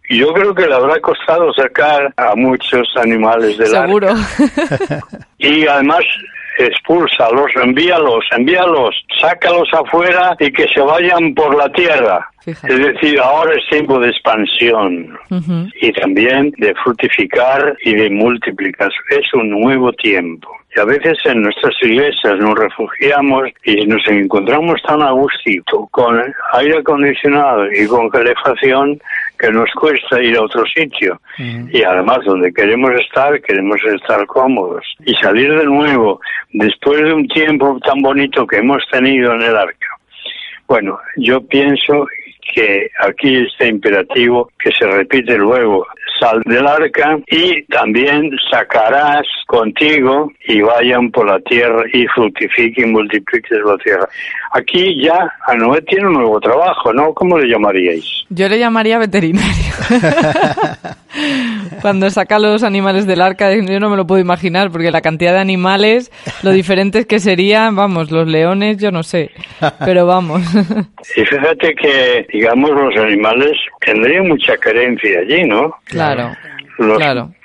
Y 0.09 0.19
yo 0.19 0.33
creo 0.33 0.53
que 0.55 0.67
le 0.67 0.73
habrá 0.73 0.99
costado 0.99 1.53
sacar 1.53 2.11
a 2.17 2.35
muchos 2.35 2.87
animales 2.97 3.57
del 3.57 3.67
Seguro. 3.67 4.09
arca. 4.09 5.05
y 5.37 5.67
además 5.67 6.01
expúlsalos, 6.60 7.51
envíalos, 7.55 8.26
envíalos, 8.32 8.95
sácalos 9.22 9.70
afuera 9.74 10.36
y 10.39 10.51
que 10.51 10.68
se 10.74 10.82
vayan 10.82 11.34
por 11.34 11.55
la 11.55 11.72
tierra. 11.72 12.30
Es 12.45 12.62
decir, 12.62 13.20
ahora 13.20 13.53
es 13.55 13.68
tiempo 13.70 13.99
de 13.99 14.10
expansión 14.10 15.18
y 15.82 15.91
también 15.93 16.51
de 16.57 16.74
fructificar 16.84 17.78
y 17.84 17.95
de 17.95 18.10
multiplicar. 18.10 18.89
Es 19.10 19.34
un 19.34 19.49
nuevo 19.49 19.91
tiempo. 19.93 20.59
Y 20.76 20.80
a 20.80 20.86
veces 20.86 21.17
en 21.26 21.41
nuestras 21.41 21.74
iglesias 21.82 22.38
nos 22.39 22.57
refugiamos 22.57 23.49
y 23.63 23.88
nos 23.88 24.07
encontramos 24.07 24.82
tan 24.84 25.01
a 25.01 25.11
gustito 25.11 25.88
con 25.91 26.22
aire 26.53 26.78
acondicionado 26.78 27.72
y 27.72 27.88
con 27.88 28.07
calefacción 28.09 28.99
que 29.39 29.51
nos 29.51 29.72
cuesta 29.72 30.22
ir 30.22 30.38
a 30.38 30.43
otro 30.43 30.63
sitio. 30.67 31.20
Y 31.38 31.82
además, 31.82 32.20
donde 32.26 32.53
queremos 32.53 32.91
estar, 32.99 33.41
queremos 33.41 33.80
estar 33.84 34.26
cómodos. 34.28 34.86
Y 35.05 35.15
salir 35.15 35.57
de 35.57 35.65
nuevo, 35.65 36.20
después 36.51 37.01
de 37.01 37.13
un 37.13 37.28
tiempo 37.28 37.80
tan 37.84 38.01
bonito 38.01 38.45
que 38.45 38.57
hemos 38.57 38.84
tenido 38.91 39.34
en 39.34 39.41
el 39.41 39.55
arca. 39.55 39.88
Bueno, 40.67 40.99
yo 41.17 41.41
pienso 41.41 42.05
que 42.53 42.89
aquí 42.99 43.38
este 43.38 43.67
imperativo 43.67 44.51
que 44.59 44.72
se 44.72 44.86
repite 44.86 45.38
luego, 45.38 45.88
sal 46.20 46.41
del 46.45 46.67
arca 46.67 47.17
y 47.28 47.63
también 47.65 48.32
sacarás 48.51 49.26
contigo 49.47 50.32
y 50.47 50.61
vayan 50.61 51.09
por 51.11 51.28
la 51.28 51.39
tierra 51.41 51.84
y 51.93 52.05
fructifiquen 52.07 52.89
y 52.89 52.91
multipliquen 52.91 53.63
la 53.65 53.78
tierra. 53.78 54.09
Aquí 54.51 55.01
ya 55.03 55.32
a 55.45 55.55
Noé 55.55 55.82
tiene 55.84 56.07
un 56.07 56.13
nuevo 56.13 56.39
trabajo, 56.39 56.91
¿no? 56.93 57.13
¿Cómo 57.13 57.38
le 57.38 57.47
llamaríais? 57.47 58.26
Yo 58.30 58.47
le 58.47 58.59
llamaría 58.59 58.97
veterinario. 58.97 59.74
Cuando 61.82 62.09
saca 62.09 62.39
los 62.39 62.63
animales 62.63 63.07
del 63.07 63.22
arca, 63.22 63.53
yo 63.53 63.80
no 63.80 63.89
me 63.89 63.97
lo 63.97 64.05
puedo 64.05 64.22
imaginar, 64.22 64.70
porque 64.72 64.91
la 64.91 65.01
cantidad 65.01 65.34
de 65.34 65.39
animales, 65.39 66.11
lo 66.43 66.51
diferentes 66.51 67.05
que 67.05 67.20
serían, 67.20 67.76
vamos, 67.76 68.11
los 68.11 68.28
leones, 68.28 68.78
yo 68.78 68.91
no 68.91 69.03
sé, 69.03 69.32
pero 69.86 70.05
vamos. 70.05 70.41
Y 71.15 71.26
fíjate 71.26 71.74
que, 71.76 72.28
digamos, 72.32 72.72
los 72.72 72.95
animales 72.97 73.53
tendrían 73.82 74.28
mucha 74.28 74.57
carencia 74.57 75.20
allí, 75.20 75.43
¿no? 75.45 75.76
Claro. 75.86 76.09
Los 76.78 76.99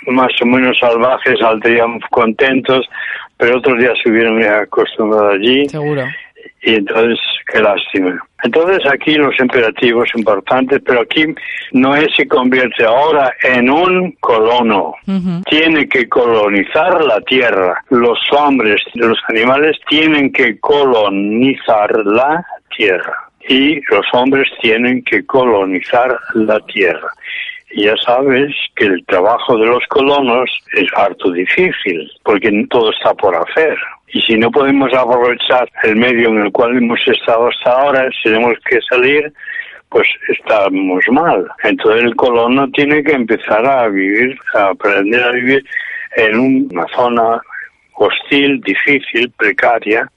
más 0.06 0.30
o 0.40 0.46
menos 0.46 0.78
salvajes 0.78 1.38
saldrían 1.40 1.98
contentos, 2.10 2.86
pero 3.36 3.58
otros 3.58 3.78
días 3.78 3.94
se 4.02 4.10
hubieran 4.10 4.42
acostumbrado 4.62 5.30
allí. 5.30 5.68
Seguro 5.68 6.04
y 6.64 6.74
entonces 6.74 7.18
qué 7.52 7.60
lástima. 7.60 8.18
Entonces 8.42 8.80
aquí 8.90 9.14
los 9.14 9.38
imperativos 9.38 10.08
importantes, 10.14 10.80
pero 10.84 11.02
aquí 11.02 11.24
Noé 11.72 12.08
se 12.16 12.26
convierte 12.26 12.84
ahora 12.84 13.32
en 13.42 13.70
un 13.70 14.12
colono. 14.20 14.94
Tiene 15.48 15.88
que 15.88 16.08
colonizar 16.08 17.02
la 17.04 17.20
tierra. 17.22 17.82
Los 17.90 18.18
hombres, 18.32 18.82
los 18.94 19.18
animales 19.28 19.76
tienen 19.88 20.32
que 20.32 20.58
colonizar 20.58 21.90
la 22.04 22.44
tierra. 22.76 23.14
Y 23.48 23.80
los 23.90 24.06
hombres 24.12 24.48
tienen 24.60 25.02
que 25.04 25.24
colonizar 25.24 26.18
la 26.34 26.58
tierra. 26.60 27.08
Ya 27.76 27.94
sabes 27.96 28.54
que 28.76 28.84
el 28.84 29.04
trabajo 29.06 29.56
de 29.58 29.66
los 29.66 29.84
colonos 29.88 30.50
es 30.74 30.86
harto 30.96 31.32
difícil, 31.32 32.08
porque 32.22 32.50
todo 32.70 32.90
está 32.90 33.14
por 33.14 33.34
hacer. 33.34 33.76
Y 34.08 34.20
si 34.22 34.36
no 34.36 34.50
podemos 34.50 34.92
aprovechar 34.94 35.68
el 35.82 35.96
medio 35.96 36.28
en 36.28 36.42
el 36.42 36.52
cual 36.52 36.76
hemos 36.76 37.00
estado 37.06 37.48
hasta 37.48 37.72
ahora, 37.72 38.08
si 38.10 38.30
tenemos 38.30 38.54
que 38.68 38.80
salir, 38.82 39.32
pues 39.88 40.08
estamos 40.28 41.04
mal. 41.10 41.46
Entonces 41.64 42.04
el 42.04 42.14
colono 42.14 42.70
tiene 42.70 43.02
que 43.02 43.12
empezar 43.12 43.66
a 43.66 43.88
vivir, 43.88 44.38
a 44.54 44.68
aprender 44.68 45.22
a 45.22 45.32
vivir 45.32 45.64
en 46.16 46.38
una 46.38 46.86
zona 46.94 47.40
hostil, 47.94 48.60
difícil, 48.60 49.30
precaria, 49.36 50.08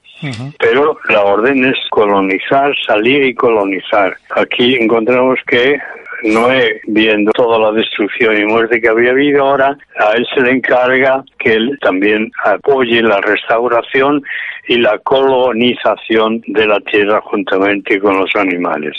pero 0.58 0.98
la 1.08 1.22
orden 1.22 1.64
es 1.64 1.76
colonizar, 1.90 2.72
salir 2.86 3.24
y 3.24 3.34
colonizar. 3.34 4.16
Aquí 4.34 4.74
encontramos 4.74 5.38
que 5.46 5.78
Noé, 6.24 6.80
viendo 6.86 7.30
toda 7.32 7.58
la 7.58 7.72
destrucción 7.72 8.36
y 8.36 8.44
muerte 8.44 8.80
que 8.80 8.88
había 8.88 9.10
habido 9.10 9.44
ahora, 9.44 9.76
a 9.98 10.12
él 10.12 10.26
se 10.34 10.40
le 10.40 10.52
encarga 10.52 11.22
que 11.38 11.54
él 11.54 11.78
también 11.80 12.30
apoye 12.44 13.02
la 13.02 13.20
restauración 13.20 14.22
y 14.66 14.78
la 14.78 14.98
colonización 14.98 16.42
de 16.48 16.66
la 16.66 16.80
tierra 16.80 17.20
juntamente 17.22 18.00
con 18.00 18.18
los 18.18 18.34
animales. 18.34 18.96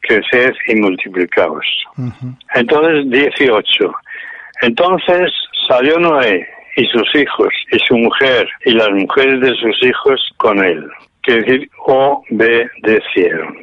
Creced 0.00 0.52
y 0.66 0.74
multiplicaos. 0.76 1.66
Entonces, 2.54 3.08
18. 3.10 3.92
Entonces 4.62 5.30
salió 5.68 5.98
Noé 5.98 6.48
y 6.76 6.86
sus 6.86 7.14
hijos 7.14 7.52
y 7.70 7.78
su 7.86 7.96
mujer 7.96 8.48
y 8.64 8.72
las 8.72 8.90
mujeres 8.90 9.40
de 9.40 9.54
sus 9.56 9.82
hijos 9.84 10.20
con 10.38 10.64
él. 10.64 10.88
Quiere 11.22 11.42
decir, 11.42 11.70
obedecieron 11.86 13.56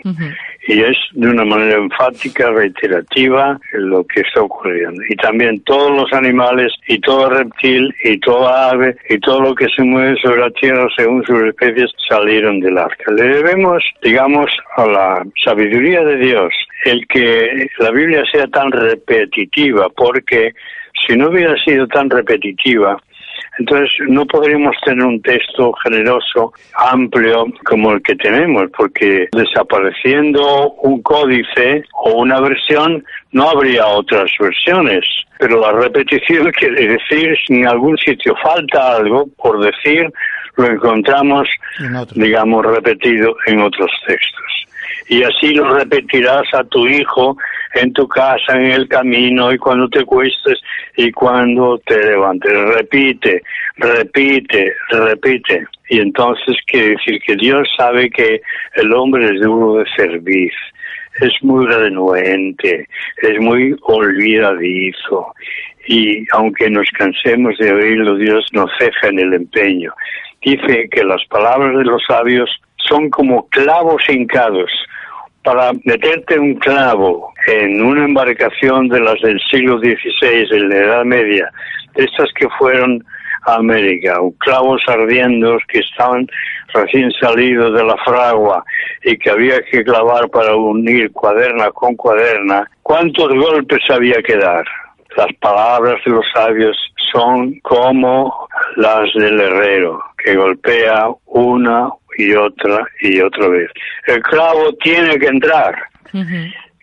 y 0.70 0.84
es 0.84 0.98
de 1.14 1.28
una 1.28 1.44
manera 1.44 1.80
enfática, 1.80 2.52
reiterativa, 2.52 3.60
lo 3.74 4.06
que 4.06 4.22
está 4.22 4.44
ocurriendo. 4.44 5.02
Y 5.10 5.16
también 5.16 5.60
todos 5.64 5.92
los 5.92 6.14
animales 6.14 6.72
y 6.88 7.00
todo 7.00 7.28
reptil 7.28 7.92
y 8.04 8.20
toda 8.20 8.70
ave 8.70 8.96
y 9.10 9.18
todo 9.18 9.42
lo 9.42 9.56
que 9.56 9.66
se 9.76 9.84
mueve 9.84 10.16
sobre 10.22 10.42
la 10.42 10.52
tierra 10.52 10.88
según 10.96 11.26
sus 11.26 11.42
especies 11.42 11.90
salieron 12.08 12.60
del 12.60 12.78
arca. 12.78 13.12
Le 13.14 13.24
debemos, 13.24 13.84
digamos, 14.04 14.52
a 14.78 14.86
la 14.86 15.26
sabiduría 15.44 16.04
de 16.04 16.18
Dios 16.18 16.54
el 16.86 17.08
que 17.08 17.68
la 17.80 17.90
Biblia 17.90 18.24
sea 18.32 18.46
tan 18.46 18.72
repetitiva, 18.72 19.90
porque 19.90 20.54
si 21.08 21.18
no 21.18 21.30
hubiera 21.30 21.56
sido 21.64 21.88
tan 21.88 22.12
repetitiva, 22.12 23.02
entonces, 23.60 23.92
no 24.08 24.26
podríamos 24.26 24.74
tener 24.86 25.06
un 25.06 25.22
texto 25.22 25.74
generoso, 25.84 26.54
amplio, 26.76 27.46
como 27.66 27.92
el 27.92 28.02
que 28.02 28.16
tenemos, 28.16 28.72
porque 28.76 29.28
desapareciendo 29.34 30.72
un 30.82 31.02
códice 31.02 31.84
o 31.94 32.22
una 32.22 32.40
versión, 32.40 33.04
no 33.34 33.50
habría 33.50 33.86
otras 33.86 34.32
versiones. 34.40 35.06
Pero 35.40 35.60
la 35.60 35.74
repetición 35.74 36.50
quiere 36.58 36.88
decir, 36.88 37.36
si 37.46 37.56
en 37.56 37.68
algún 37.68 37.98
sitio 37.98 38.34
falta 38.42 38.96
algo 38.96 39.28
por 39.36 39.60
decir, 39.60 40.10
lo 40.56 40.66
encontramos, 40.66 41.48
digamos, 42.16 42.66
repetido 42.66 43.36
en 43.46 43.62
otros 43.62 43.92
textos 44.08 44.60
y 45.10 45.24
así 45.24 45.54
lo 45.54 45.68
repetirás 45.74 46.44
a 46.54 46.64
tu 46.66 46.88
hijo 46.88 47.36
en 47.76 47.94
tu 47.94 48.08
casa, 48.08 48.56
en 48.56 48.72
el 48.72 48.88
camino 48.88 49.52
y 49.52 49.58
cuando 49.58 49.88
te 49.90 50.04
cuestes 50.04 50.60
y 50.98 51.12
cuando 51.12 51.78
te 51.86 51.98
levantes. 52.04 52.52
Repite, 52.52 53.42
repite, 53.78 54.74
repite. 54.90 55.66
Y 55.90 56.00
entonces 56.00 56.56
quiere 56.68 56.90
decir 56.90 57.22
que 57.26 57.36
Dios 57.36 57.68
sabe 57.78 58.10
que 58.10 58.42
el 58.76 58.94
hombre 58.94 59.26
es 59.26 59.42
duro 59.42 59.80
de 59.80 59.86
servir, 59.96 60.52
es 61.22 61.34
muy 61.42 61.66
renuente, 61.66 62.88
es 63.22 63.40
muy 63.40 63.76
olvidadizo. 63.82 65.34
Y 65.88 66.26
aunque 66.34 66.70
nos 66.70 66.90
cansemos 66.92 67.58
de 67.58 67.74
oírlo, 67.74 68.16
Dios 68.16 68.46
nos 68.54 68.70
ceja 68.78 69.08
en 69.08 69.20
el 69.20 69.34
empeño. 69.34 69.92
Dice 70.42 70.88
que 70.92 71.04
las 71.04 71.26
palabras 71.26 71.76
de 71.76 71.84
los 71.84 72.02
sabios 72.08 72.50
son 72.88 73.10
como 73.10 73.48
clavos 73.50 74.02
hincados 74.08 74.72
para 75.44 75.72
meterte 75.84 76.38
un 76.38 76.56
clavo 76.56 77.34
en 77.50 77.82
una 77.84 78.06
embarcación 78.06 78.90
de 78.90 79.00
las 79.00 79.20
del 79.22 79.40
siglo 79.50 79.80
XVI, 79.80 80.48
de 80.50 80.60
la 80.68 80.76
Edad 80.76 81.04
Media, 81.04 81.50
de 81.96 82.06
estas 82.06 82.30
que 82.34 82.48
fueron 82.58 83.04
a 83.46 83.56
América, 83.56 84.18
clavos 84.40 84.82
ardiendo 84.88 85.58
que 85.68 85.80
estaban 85.80 86.28
recién 86.74 87.12
salidos 87.20 87.74
de 87.74 87.84
la 87.84 87.96
fragua 88.06 88.64
y 89.04 89.18
que 89.18 89.32
había 89.32 89.62
que 89.72 89.84
clavar 89.84 90.30
para 90.30 90.56
unir 90.56 91.12
cuaderna 91.12 91.72
con 91.72 91.96
cuaderna, 91.96 92.70
¿cuántos 92.84 93.30
golpes 93.30 93.82
había 93.90 94.22
que 94.22 94.38
dar? 94.38 94.66
Las 95.18 95.34
palabras 95.40 96.00
de 96.06 96.12
los 96.12 96.26
sabios 96.34 96.78
son 97.12 97.60
como 97.62 98.48
las 98.76 99.12
del 99.16 99.40
herrero, 99.40 100.00
que 100.24 100.36
golpea 100.36 101.08
una 101.26 101.90
y 102.18 102.34
otra 102.36 102.86
y 103.02 103.20
otra 103.20 103.48
vez. 103.48 103.72
El 104.06 104.22
clavo 104.22 104.72
tiene 104.84 105.18
que 105.18 105.28
entrar. 105.28 105.76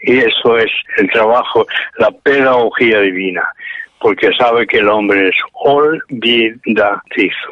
Y 0.02 0.18
eso 0.18 0.58
es 0.58 0.70
el 0.98 1.10
trabajo, 1.10 1.66
la 1.98 2.10
pedagogía 2.10 3.00
divina, 3.00 3.46
porque 4.00 4.30
sabe 4.38 4.66
que 4.66 4.78
el 4.78 4.88
hombre 4.88 5.28
es 5.28 5.36
olvidadizo. 5.52 7.50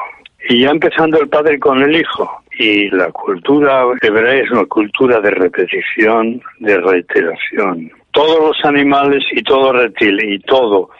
Y 0.48 0.62
ya 0.62 0.70
empezando 0.70 1.20
el 1.20 1.28
padre 1.28 1.58
con 1.58 1.82
el 1.82 1.96
hijo. 1.96 2.30
Y 2.58 2.90
la 2.90 3.10
cultura 3.10 3.84
hebrea 4.00 4.42
es 4.44 4.50
una 4.50 4.66
cultura 4.66 5.20
de 5.20 5.30
repetición, 5.30 6.40
de 6.60 6.78
reiteración. 6.78 7.90
Todos 8.12 8.48
los 8.48 8.64
animales 8.64 9.24
y 9.32 9.42
todo 9.42 9.72
reptil 9.72 10.22
y 10.22 10.38
todo, 10.40 10.90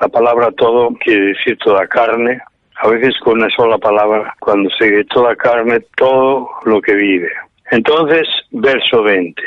la 0.00 0.08
palabra 0.08 0.50
todo 0.52 0.90
quiere 1.00 1.26
decir 1.26 1.58
toda 1.58 1.86
carne, 1.86 2.40
a 2.82 2.88
veces 2.88 3.14
con 3.20 3.34
una 3.34 3.48
sola 3.50 3.78
palabra, 3.78 4.34
cuando 4.40 4.68
se 4.70 5.04
toda 5.04 5.36
carne, 5.36 5.80
todo 5.96 6.48
lo 6.64 6.80
que 6.80 6.94
vive. 6.94 7.30
Entonces, 7.70 8.26
verso 8.50 9.02
20. 9.02 9.40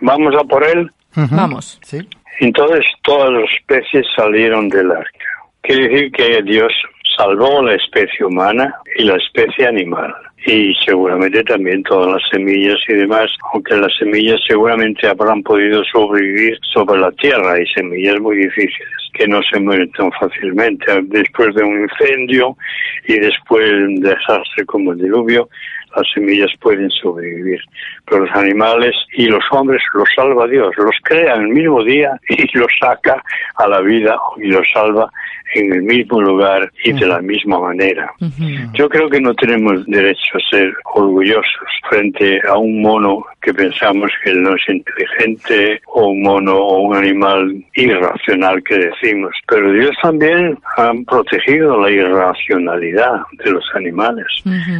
¿Vamos 0.00 0.34
a 0.34 0.44
por 0.44 0.64
él? 0.64 0.90
Vamos. 1.30 1.78
¿Sí? 1.82 1.98
Entonces 2.40 2.84
todas 3.02 3.30
las 3.30 3.50
especies 3.52 4.06
salieron 4.16 4.68
del 4.68 4.90
arca. 4.90 5.26
Quiere 5.62 5.88
decir 5.88 6.12
que 6.12 6.42
Dios 6.42 6.72
salvó 7.16 7.62
la 7.62 7.74
especie 7.74 8.26
humana 8.26 8.74
y 8.96 9.04
la 9.04 9.16
especie 9.16 9.66
animal. 9.66 10.12
Y 10.46 10.74
seguramente 10.84 11.42
también 11.44 11.82
todas 11.84 12.12
las 12.12 12.22
semillas 12.30 12.76
y 12.88 12.94
demás, 12.94 13.30
aunque 13.52 13.76
las 13.76 13.96
semillas 13.96 14.38
seguramente 14.46 15.06
habrán 15.06 15.42
podido 15.42 15.82
sobrevivir 15.84 16.58
sobre 16.74 17.00
la 17.00 17.10
tierra, 17.12 17.58
y 17.58 17.66
semillas 17.68 18.20
muy 18.20 18.36
difíciles, 18.36 18.88
que 19.14 19.26
no 19.26 19.40
se 19.50 19.58
mueren 19.58 19.90
tan 19.92 20.12
fácilmente. 20.12 20.84
Después 21.04 21.54
de 21.54 21.62
un 21.62 21.88
incendio 21.88 22.58
y 23.06 23.18
después 23.20 23.66
de 23.66 23.84
un 23.84 24.00
desastre 24.00 24.66
como 24.66 24.92
el 24.92 24.98
diluvio, 24.98 25.48
las 25.96 26.10
semillas 26.12 26.50
pueden 26.60 26.90
sobrevivir. 26.90 27.60
Pero 28.06 28.24
los 28.24 28.36
animales 28.36 28.94
y 29.12 29.26
los 29.26 29.44
hombres 29.50 29.82
los 29.94 30.08
salva 30.14 30.46
Dios, 30.46 30.74
los 30.76 30.96
crea 31.02 31.34
el 31.34 31.48
mismo 31.48 31.82
día 31.82 32.18
y 32.28 32.58
los 32.58 32.70
saca 32.80 33.22
a 33.56 33.68
la 33.68 33.80
vida 33.80 34.16
y 34.36 34.48
los 34.48 34.66
salva 34.72 35.10
en 35.54 35.72
el 35.72 35.82
mismo 35.82 36.20
lugar 36.20 36.70
y 36.84 36.92
de 36.92 37.06
la 37.06 37.20
misma 37.20 37.60
manera. 37.60 38.10
Yo 38.74 38.88
creo 38.88 39.08
que 39.08 39.20
no 39.20 39.34
tenemos 39.34 39.84
derecho 39.86 40.38
a 40.38 40.50
ser 40.50 40.72
orgullosos 40.94 41.68
frente 41.88 42.40
a 42.48 42.56
un 42.56 42.82
mono 42.82 43.24
que 43.40 43.52
pensamos 43.52 44.10
que 44.24 44.32
no 44.32 44.54
es 44.54 44.62
inteligente 44.68 45.80
o 45.86 46.08
un 46.08 46.22
mono 46.22 46.56
o 46.56 46.80
un 46.80 46.96
animal 46.96 47.64
irracional 47.74 48.62
que 48.64 48.78
decimos. 48.78 49.32
Pero 49.46 49.72
Dios 49.72 49.94
también 50.02 50.58
ha 50.76 50.92
protegido 51.06 51.80
la 51.80 51.90
irracionalidad 51.90 53.20
de 53.44 53.50
los 53.50 53.64
animales. 53.74 54.26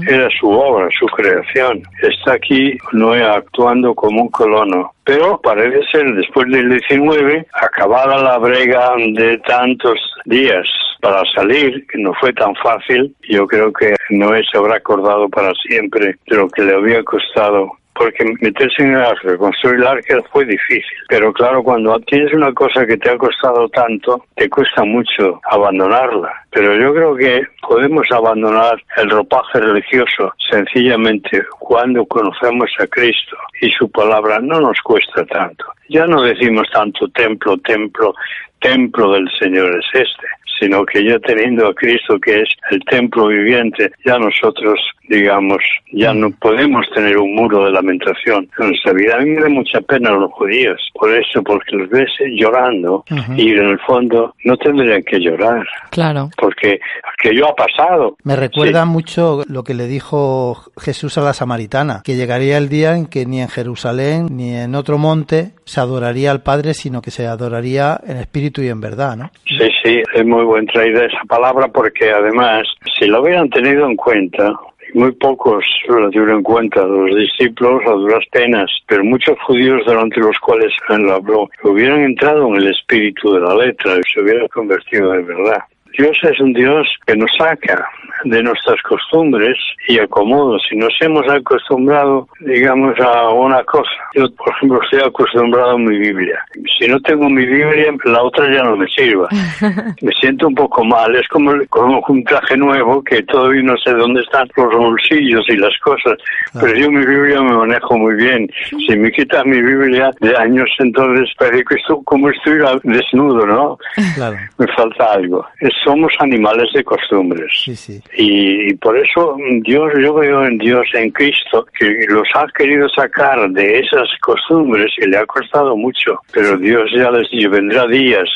Era 0.09 0.29
su 0.41 0.49
obra, 0.49 0.89
su 0.99 1.07
creación. 1.07 1.83
Está 2.03 2.35
aquí 2.35 2.77
Noé 2.93 3.23
actuando 3.23 3.95
como 3.95 4.23
un 4.23 4.29
colono. 4.29 4.94
Pero 5.05 5.39
parece 5.43 5.81
ser, 5.93 6.15
después 6.15 6.47
del 6.51 6.71
19, 6.71 7.47
acabada 7.53 8.23
la 8.23 8.39
brega 8.39 8.95
de 8.97 9.39
tantos 9.39 9.99
días 10.25 10.67
para 11.01 11.23
salir, 11.35 11.87
que 11.87 11.99
no 11.99 12.15
fue 12.15 12.33
tan 12.33 12.55
fácil, 12.57 13.15
yo 13.29 13.47
creo 13.47 13.71
que 13.73 13.95
Noé 14.09 14.43
se 14.51 14.57
habrá 14.57 14.77
acordado 14.77 15.29
para 15.29 15.53
siempre 15.67 16.17
de 16.27 16.37
lo 16.37 16.49
que 16.49 16.63
le 16.63 16.75
había 16.75 17.05
costado 17.05 17.73
porque 17.95 18.25
meterse 18.41 18.83
en 18.83 18.95
el 18.95 19.01
arca, 19.01 19.37
construir 19.37 19.77
el 19.77 19.87
arca 19.87 20.23
fue 20.33 20.45
difícil. 20.45 20.99
Pero 21.09 21.33
claro, 21.33 21.63
cuando 21.63 21.99
tienes 22.01 22.33
una 22.33 22.53
cosa 22.53 22.87
que 22.87 22.97
te 22.97 23.11
ha 23.11 23.17
costado 23.17 23.69
tanto, 23.69 24.25
te 24.35 24.49
cuesta 24.49 24.85
mucho 24.85 25.41
abandonarla. 25.51 26.33
Pero 26.51 26.75
yo 26.77 26.95
creo 26.95 27.17
que 27.17 27.43
podemos 27.61 28.07
abandonar 28.11 28.83
el 28.97 29.11
ropaje 29.11 29.61
religioso 29.61 30.33
sencillamente 30.51 31.45
cuando 31.59 32.05
conocemos 32.07 32.71
a 32.79 32.87
Cristo 32.87 33.37
y 33.61 33.71
su 33.71 33.91
palabra 33.91 34.39
no 34.41 34.61
nos 34.61 34.81
cuesta 34.81 35.25
tanto. 35.27 35.65
Ya 35.89 36.07
no 36.07 36.23
decimos 36.23 36.69
tanto 36.73 37.09
templo, 37.09 37.57
templo, 37.59 38.15
templo 38.61 39.13
del 39.13 39.29
Señor 39.39 39.79
es 39.79 40.01
este 40.01 40.27
sino 40.61 40.85
que 40.85 41.05
ya 41.05 41.19
teniendo 41.19 41.69
a 41.69 41.75
Cristo 41.75 42.19
que 42.19 42.43
es 42.43 42.49
el 42.71 42.81
templo 42.85 43.27
viviente, 43.27 43.93
ya 44.05 44.19
nosotros, 44.19 44.81
digamos, 45.09 45.59
ya 45.93 46.15
no 46.15 46.31
podemos 46.31 46.87
tener 46.95 47.19
un 47.19 47.35
muro 47.35 47.65
de 47.65 47.73
lamentación 47.73 48.49
en 48.59 48.69
nuestra 48.69 48.93
vida. 48.93 49.17
A 49.17 49.21
mí 49.21 49.31
me 49.31 49.43
da 49.43 49.49
mucha 49.49 49.81
pena 49.81 50.11
a 50.11 50.15
los 50.15 50.33
judíos, 50.33 50.81
por 50.95 51.13
eso, 51.13 51.43
porque 51.43 51.77
los 51.77 51.89
ves 51.91 52.11
llorando 52.37 53.05
y 53.37 53.51
en 53.51 53.67
el 53.67 53.79
fondo 53.81 54.35
no 54.45 54.57
tendrían 54.57 55.03
que 55.03 55.19
llorar. 55.19 55.67
Claro. 55.91 56.31
Porque 56.37 56.81
aquello 57.19 57.49
ha 57.49 57.55
pasado. 57.55 58.17
Me 58.25 58.37
recuerda 58.37 58.85
mucho 58.85 59.43
lo 59.49 59.63
que 59.63 59.75
le 59.75 59.87
dijo 59.87 60.57
Jesús 60.81 61.19
a 61.19 61.23
la 61.23 61.33
samaritana, 61.33 62.03
que 62.05 62.17
llegaría 62.17 62.59
el 62.59 62.69
día 62.69 62.97
en 62.97 63.07
que 63.07 63.27
ni 63.27 63.41
en 63.41 63.49
Jerusalén 63.49 64.29
ni 64.31 64.55
en 64.55 64.75
otro 64.75 64.99
monte 64.99 65.53
se 65.65 65.81
adoraría 65.81 66.31
al 66.31 66.43
Padre, 66.43 66.75
sino 66.75 67.03
que 67.03 67.11
se 67.11 67.27
adoraría 67.27 68.01
en 68.07 68.17
espíritu 68.17 68.63
y 68.63 68.69
en 68.69 68.81
verdad, 68.81 69.17
¿no? 69.17 69.31
Sí, 69.47 69.69
sí, 69.83 70.03
es 70.15 70.25
muy 70.25 70.45
buen 70.45 70.67
traída 70.67 71.05
esa 71.05 71.23
palabra 71.29 71.69
porque 71.69 72.11
además, 72.11 72.67
si 72.99 73.07
lo 73.07 73.23
hubieran 73.23 73.49
tenido 73.51 73.87
en 73.87 73.97
cuenta, 73.97 74.53
muy 74.95 75.13
pocos 75.13 75.65
lo 75.89 76.11
tuvieron 76.11 76.39
en 76.39 76.43
cuenta, 76.43 76.87
los 76.87 77.15
discípulos 77.15 77.83
a 77.87 77.91
duras 77.91 78.25
penas, 78.31 78.71
pero 78.87 79.05
muchos 79.05 79.37
judíos 79.47 79.85
delante 79.87 80.21
de 80.21 80.27
los 80.27 80.39
cuales 80.39 80.73
él 80.89 81.11
habló, 81.11 81.49
hubieran 81.65 82.01
entrado 82.01 82.47
en 82.49 82.57
el 82.57 82.69
espíritu 82.69 83.33
de 83.35 83.41
la 83.41 83.55
letra 83.57 83.97
y 83.97 84.13
se 84.13 84.21
hubieran 84.21 84.49
convertido 84.49 85.13
de 85.13 85.23
verdad. 85.23 85.63
Dios 85.99 86.17
es 86.23 86.41
un 86.41 86.53
Dios 86.53 86.89
que 87.07 87.17
nos 87.17 87.31
saca 87.37 87.89
de 88.25 88.43
nuestras 88.43 88.81
costumbres 88.83 89.57
y 89.89 89.99
acomodo. 89.99 90.59
Si 90.59 90.77
nos 90.77 90.95
hemos 91.01 91.29
acostumbrado, 91.29 92.29
digamos, 92.41 92.99
a 93.01 93.31
una 93.31 93.63
cosa. 93.65 93.91
Yo, 94.15 94.31
por 94.35 94.51
ejemplo, 94.55 94.81
estoy 94.83 95.01
acostumbrado 95.01 95.73
a 95.73 95.79
mi 95.79 95.99
Biblia. 95.99 96.39
Si 96.79 96.87
no 96.87 97.01
tengo 97.01 97.29
mi 97.29 97.45
Biblia, 97.45 97.93
la 98.05 98.23
otra 98.23 98.53
ya 98.53 98.63
no 98.63 98.77
me 98.77 98.87
sirva. 98.89 99.29
me 100.03 100.13
siento 100.13 100.49
un 100.49 100.55
poco 100.55 100.85
mal. 100.85 101.15
Es 101.17 101.29
como, 101.29 101.53
como 101.69 102.03
un 102.09 102.25
traje 102.25 102.57
nuevo 102.57 103.03
que 103.03 103.23
todavía 103.25 103.63
no 103.63 103.77
sé 103.79 103.93
dónde 103.93 104.21
están 104.23 104.49
los 104.57 104.75
bolsillos 104.75 105.45
y 105.49 105.57
las 105.57 105.77
cosas. 105.79 106.19
Pero 106.61 106.75
yo 106.75 106.91
mi 106.91 107.05
Biblia 107.05 107.41
me 107.43 107.57
manejo 107.57 107.99
muy 107.99 108.15
bien. 108.15 108.49
Si 108.87 108.97
me 108.97 109.11
quitas 109.11 109.45
mi 109.45 109.61
Biblia 109.61 110.11
de 110.21 110.37
años, 110.37 110.69
entonces 110.79 111.31
parece 111.39 111.65
que 111.65 111.75
esto, 111.77 112.01
como 112.05 112.31
estoy 112.31 112.59
desnudo, 112.85 113.47
¿no? 113.47 113.79
Claro. 114.15 114.37
Me 114.59 114.67
falta 114.69 115.13
algo. 115.13 115.47
somos 115.85 116.13
animales 116.21 116.69
de 116.75 116.85
costumbres. 116.85 117.53
Sí, 117.65 117.77
sí. 117.77 118.01
Y, 118.17 118.75
por 118.75 118.97
eso 118.97 119.37
Dios, 119.63 119.93
yo 120.01 120.15
veo 120.15 120.45
en 120.45 120.59
Dios, 120.59 120.87
en 120.95 121.11
Cristo, 121.11 121.67
que 121.79 122.07
los 122.09 122.29
ha 122.35 122.47
querido 122.57 122.89
sacar 122.89 123.51
de 123.51 123.81
esas 123.81 124.09
costumbres 124.21 124.93
y 124.99 125.07
le 125.09 125.19
ha 125.19 125.27
costado 125.27 125.77
mucho. 125.77 126.21
Pero 126.33 126.57
Dios 126.57 126.91
ya 126.95 127.11
les 127.11 127.29
dijo, 127.31 127.51
vendrá 127.51 127.87
días 127.87 128.29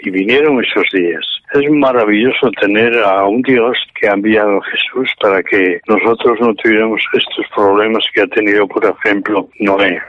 y 0.00 0.10
vinieron 0.10 0.62
esos 0.64 0.84
días. 0.92 1.24
Es 1.52 1.70
maravilloso 1.70 2.50
tener 2.60 2.96
a 2.98 3.24
un 3.24 3.42
Dios 3.42 3.76
que 3.98 4.08
ha 4.08 4.12
enviado 4.12 4.58
a 4.58 4.64
Jesús 4.66 5.10
para 5.20 5.42
que 5.42 5.80
nosotros 5.88 6.38
no 6.40 6.54
tuviéramos 6.54 7.00
estos 7.12 7.46
problemas 7.54 8.04
que 8.14 8.22
ha 8.22 8.26
tenido, 8.26 8.68
por 8.68 8.84
ejemplo, 8.84 9.48
Noé. 9.58 10.00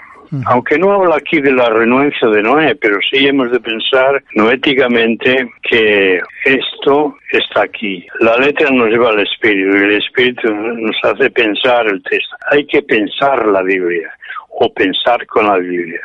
Aunque 0.45 0.77
no 0.77 0.91
habla 0.91 1.15
aquí 1.17 1.41
de 1.41 1.51
la 1.51 1.69
renuencia 1.69 2.27
de 2.27 2.43
Noé, 2.43 2.75
pero 2.75 2.97
sí 3.09 3.27
hemos 3.27 3.51
de 3.51 3.59
pensar 3.59 4.23
noéticamente 4.35 5.49
que 5.63 6.21
esto 6.45 7.15
está 7.31 7.63
aquí. 7.63 8.05
La 8.19 8.37
letra 8.37 8.69
nos 8.71 8.89
lleva 8.89 9.09
al 9.09 9.19
espíritu 9.19 9.77
y 9.77 9.83
el 9.83 9.97
espíritu 9.97 10.53
nos 10.53 10.95
hace 11.03 11.29
pensar 11.31 11.87
el 11.87 12.01
texto. 12.03 12.35
Hay 12.51 12.65
que 12.65 12.81
pensar 12.83 13.47
la 13.47 13.63
Biblia 13.63 14.11
o 14.49 14.71
pensar 14.73 15.25
con 15.27 15.47
la 15.47 15.57
Biblia. 15.57 16.01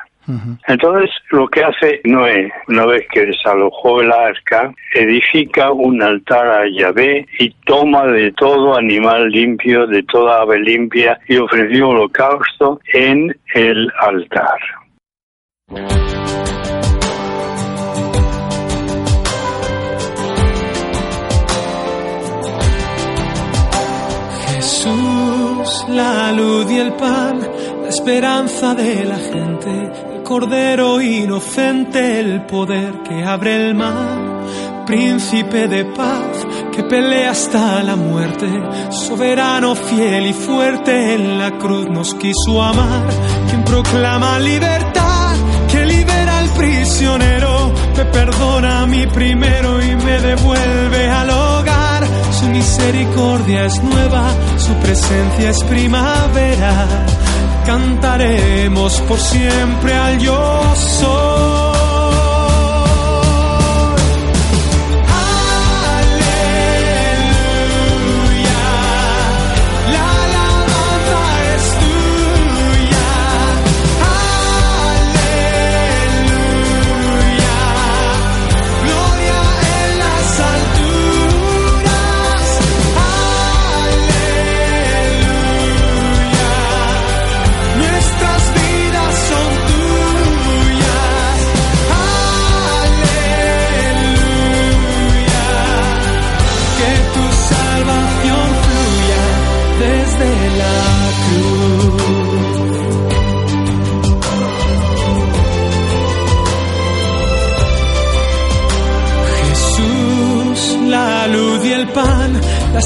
Entonces, 0.66 1.10
lo 1.30 1.46
que 1.48 1.62
hace 1.62 2.00
Noé, 2.04 2.52
una 2.68 2.86
vez 2.86 3.06
que 3.12 3.26
desalojó 3.26 4.00
el 4.00 4.12
arca, 4.12 4.72
edifica 4.94 5.70
un 5.70 6.02
altar 6.02 6.46
a 6.46 6.68
Yahvé 6.68 7.26
y 7.38 7.50
toma 7.66 8.06
de 8.06 8.32
todo 8.32 8.76
animal 8.76 9.28
limpio, 9.28 9.86
de 9.86 10.02
toda 10.04 10.42
ave 10.42 10.58
limpia, 10.60 11.18
y 11.28 11.36
ofreció 11.36 11.90
holocausto 11.90 12.80
en 12.92 13.36
el 13.54 13.92
altar. 14.00 14.58
La 25.88 26.32
luz 26.32 26.70
y 26.70 26.78
el 26.78 26.92
pan, 26.94 27.40
la 27.82 27.88
esperanza 27.88 28.74
de 28.74 29.04
la 29.04 29.16
gente 29.16 30.14
Cordero 30.24 31.02
inocente, 31.02 32.20
el 32.20 32.46
poder 32.46 33.02
que 33.02 33.22
abre 33.22 33.56
el 33.56 33.74
mar, 33.74 34.42
príncipe 34.86 35.68
de 35.68 35.84
paz 35.84 36.46
que 36.74 36.82
pelea 36.82 37.32
hasta 37.32 37.82
la 37.82 37.94
muerte, 37.94 38.48
soberano 38.90 39.74
fiel 39.74 40.26
y 40.26 40.32
fuerte 40.32 41.14
en 41.14 41.38
la 41.38 41.50
cruz 41.58 41.90
nos 41.90 42.14
quiso 42.14 42.62
amar, 42.62 43.06
quien 43.48 43.64
proclama 43.64 44.38
libertad, 44.38 45.36
que 45.70 45.84
libera 45.84 46.38
al 46.38 46.48
prisionero, 46.48 47.72
me 47.94 48.04
perdona 48.06 48.80
a 48.80 48.86
mí 48.86 49.06
primero 49.06 49.82
y 49.82 49.94
me 49.94 50.20
devuelve 50.20 51.04
hogar, 51.10 51.53
su 51.53 51.53
misericordia 52.64 53.66
es 53.66 53.82
nueva, 53.82 54.32
su 54.56 54.72
presencia 54.76 55.50
es 55.50 55.62
primavera 55.64 56.86
cantaremos 57.66 59.00
por 59.02 59.18
siempre 59.18 59.92
al 59.92 60.18
yo 60.18 60.74
soy. 60.76 61.73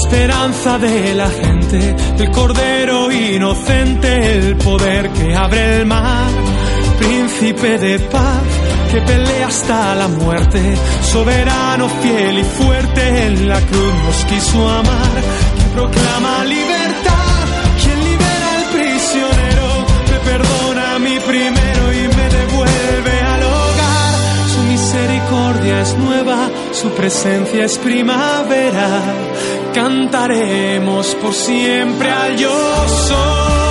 esperanza 0.01 0.77
de 0.77 1.13
la 1.13 1.29
gente, 1.29 1.95
el 2.19 2.31
cordero 2.31 3.11
inocente, 3.11 4.37
el 4.37 4.55
poder 4.55 5.09
que 5.09 5.35
abre 5.35 5.77
el 5.77 5.85
mar, 5.85 6.31
príncipe 6.97 7.77
de 7.77 7.99
paz 7.99 8.43
que 8.91 9.01
pelea 9.01 9.47
hasta 9.47 9.95
la 9.95 10.07
muerte, 10.07 10.61
soberano 11.11 11.89
fiel 12.01 12.39
y 12.39 12.43
fuerte, 12.43 13.25
en 13.25 13.49
la 13.49 13.59
cruz 13.59 13.93
nos 14.05 14.25
quiso 14.25 14.69
amar, 14.69 15.15
que 15.57 15.65
proclama 15.75 16.45
libertad, 16.45 17.45
quien 17.81 17.99
libera 17.99 18.47
al 18.57 18.65
prisionero, 18.77 19.67
me 20.11 20.19
perdona 20.31 20.99
mi 20.99 21.19
primero 21.19 21.93
y 21.93 22.07
me 22.17 22.29
devuelve 22.37 23.21
al 23.33 23.43
hogar, 23.43 24.13
su 24.53 24.61
misericordia 24.63 25.81
es 25.81 25.97
nueva, 25.97 26.49
su 26.71 26.89
presencia 26.91 27.65
es 27.65 27.77
primavera 27.77 29.03
cantaremos 29.73 31.15
por 31.15 31.33
siempre 31.33 32.09
al 32.09 32.37
yo 32.37 32.87
soy. 32.87 33.68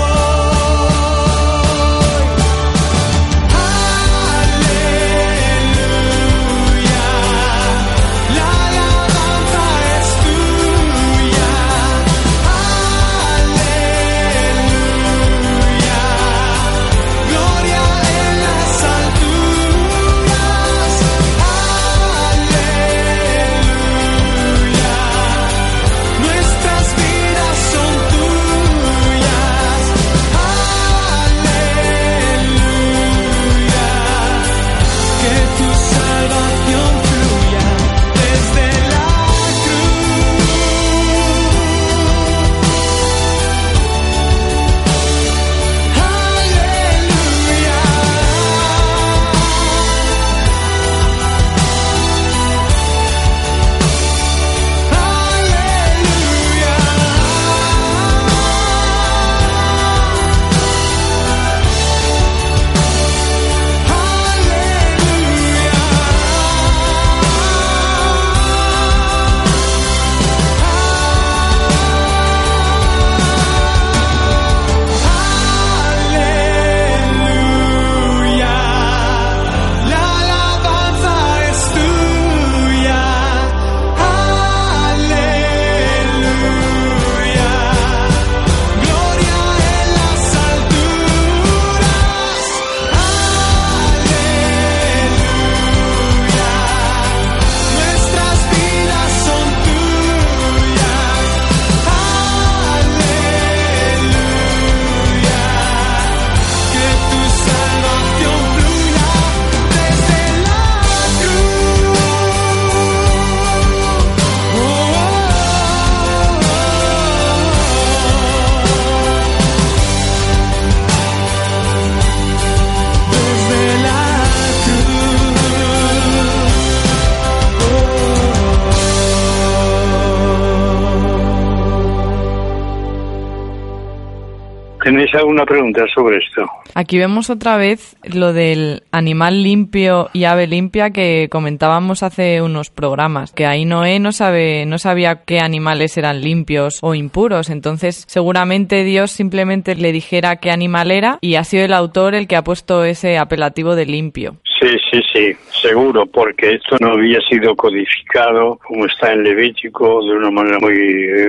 ¿Tenéis 135.09 135.23
alguna 135.23 135.47
pregunta 135.47 135.85
sobre 135.95 136.19
esto? 136.19 136.45
Aquí 136.75 136.99
vemos 136.99 137.31
otra 137.31 137.57
vez 137.57 137.97
lo 138.03 138.33
del 138.33 138.83
animal 138.93 139.43
limpio 139.43 140.11
y 140.13 140.25
ave 140.25 140.47
limpia 140.47 140.91
que 140.91 141.29
comentábamos 141.31 142.03
hace 142.03 142.43
unos 142.43 142.71
programas, 142.71 143.33
que 143.33 143.47
ahí 143.47 143.65
Noé 143.65 144.01
no 144.01 144.13
sabe, 144.13 144.67
no 144.67 144.79
sabía 144.79 145.23
qué 145.25 145.41
animales 145.41 145.97
eran 145.97 146.21
limpios 146.21 146.79
o 146.83 146.95
impuros, 146.95 147.49
entonces 147.49 148.05
seguramente 148.07 148.85
Dios 148.85 149.11
simplemente 149.11 149.75
le 149.77 149.93
dijera 149.93 150.37
qué 150.37 150.51
animal 150.51 150.91
era 150.91 151.19
y 151.23 151.37
ha 151.37 151.45
sido 151.45 151.65
el 151.65 151.73
autor 151.73 152.15
el 152.15 152.27
que 152.27 152.37
ha 152.37 152.45
puesto 152.45 152.85
ese 152.85 153.17
apelativo 153.17 153.77
de 153.77 153.87
limpio. 153.87 154.37
Sí, 154.61 154.77
sí, 154.91 155.01
sí, 155.13 155.37
seguro, 155.63 156.05
porque 156.07 156.55
esto 156.55 156.77
no 156.81 156.95
había 156.95 157.21
sido 157.29 157.55
codificado 157.55 158.59
como 158.67 158.87
está 158.87 159.13
en 159.13 159.23
Levítico 159.23 160.05
de 160.05 160.17
una 160.17 160.31
manera 160.31 160.59
muy 160.59 160.75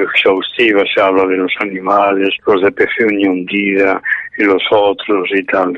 exhaustiva. 0.04 0.84
Se 0.94 1.00
habla 1.00 1.28
de 1.28 1.38
los 1.38 1.52
animales, 1.60 2.30
los 2.48 2.62
de 2.64 2.72
pezuña 2.72 3.30
hundida 3.30 4.02
y 4.38 4.44
los 4.46 4.64
otros 4.72 5.30
y 5.32 5.44
tal. 5.44 5.78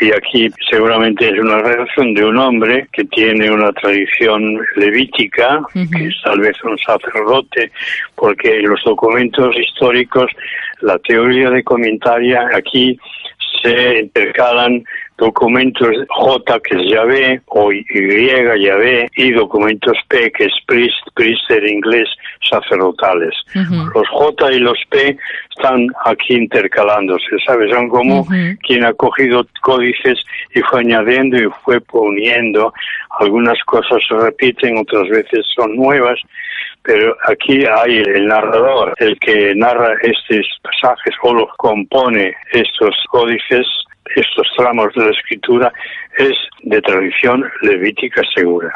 Y 0.00 0.12
aquí 0.12 0.48
seguramente 0.70 1.28
es 1.28 1.38
una 1.38 1.58
relación 1.58 2.14
de 2.14 2.24
un 2.24 2.38
hombre 2.38 2.86
que 2.92 3.04
tiene 3.04 3.50
una 3.50 3.72
tradición 3.72 4.60
levítica, 4.76 5.62
que 5.72 6.06
es 6.06 6.14
tal 6.22 6.40
vez 6.40 6.56
un 6.62 6.78
sacerdote, 6.78 7.72
porque 8.14 8.60
en 8.60 8.68
los 8.68 8.80
documentos 8.84 9.56
históricos, 9.56 10.30
la 10.80 10.98
teoría 11.00 11.50
de 11.50 11.64
comentaria 11.64 12.48
aquí 12.54 12.96
se 13.62 14.00
intercalan 14.00 14.84
documentos 15.18 15.90
J 16.08 16.60
que 16.60 16.76
es 16.76 16.90
Yahvé 16.90 17.40
o 17.46 17.72
Y 17.72 17.84
Yahvé 18.60 19.08
y 19.16 19.32
documentos 19.32 19.96
P 20.08 20.30
que 20.32 20.44
es 20.44 20.52
priest, 20.66 20.96
priest 21.14 21.50
en 21.50 21.68
inglés 21.68 22.08
sacerdotales. 22.48 23.34
Los 23.94 24.08
J 24.08 24.52
y 24.52 24.58
los 24.58 24.78
P 24.90 25.16
están 25.56 25.86
aquí 26.04 26.34
intercalándose, 26.34 27.38
¿sabes? 27.46 27.70
Son 27.70 27.88
como 27.88 28.26
quien 28.62 28.84
ha 28.84 28.92
cogido 28.94 29.46
códices 29.60 30.18
y 30.54 30.60
fue 30.62 30.80
añadiendo 30.80 31.38
y 31.38 31.48
fue 31.64 31.80
poniendo. 31.80 32.72
Algunas 33.20 33.58
cosas 33.64 34.02
se 34.08 34.16
repiten, 34.16 34.78
otras 34.78 35.08
veces 35.08 35.46
son 35.54 35.76
nuevas, 35.76 36.18
pero 36.82 37.16
aquí 37.28 37.64
hay 37.64 37.98
el 37.98 38.26
narrador, 38.26 38.94
el 38.98 39.18
que 39.20 39.54
narra 39.54 39.94
estos 40.02 40.46
pasajes 40.62 41.14
o 41.22 41.32
los 41.32 41.48
compone 41.56 42.34
estos 42.52 42.94
códices 43.10 43.66
estos 44.16 44.48
tramos 44.56 44.92
de 44.94 45.04
la 45.04 45.10
escritura 45.10 45.72
es 46.16 46.34
de 46.62 46.80
tradición 46.80 47.44
levítica 47.62 48.22
segura, 48.34 48.72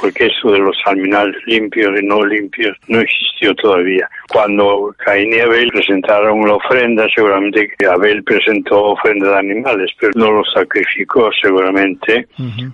porque 0.00 0.26
eso 0.26 0.50
de 0.50 0.58
los 0.58 0.76
animales 0.86 1.36
limpios 1.46 1.92
y 2.00 2.04
no 2.04 2.24
limpios 2.24 2.76
no 2.88 3.00
existió 3.00 3.54
todavía. 3.54 4.08
Cuando 4.32 4.94
Caín 4.98 5.32
y 5.32 5.40
Abel 5.40 5.70
presentaron 5.70 6.44
la 6.46 6.54
ofrenda, 6.54 7.06
seguramente 7.14 7.68
que 7.78 7.86
Abel 7.86 8.24
presentó 8.24 8.92
ofrenda 8.92 9.30
de 9.30 9.38
animales, 9.38 9.90
pero 10.00 10.12
no 10.16 10.32
lo 10.32 10.42
sacrificó 10.44 11.30
seguramente, 11.40 12.26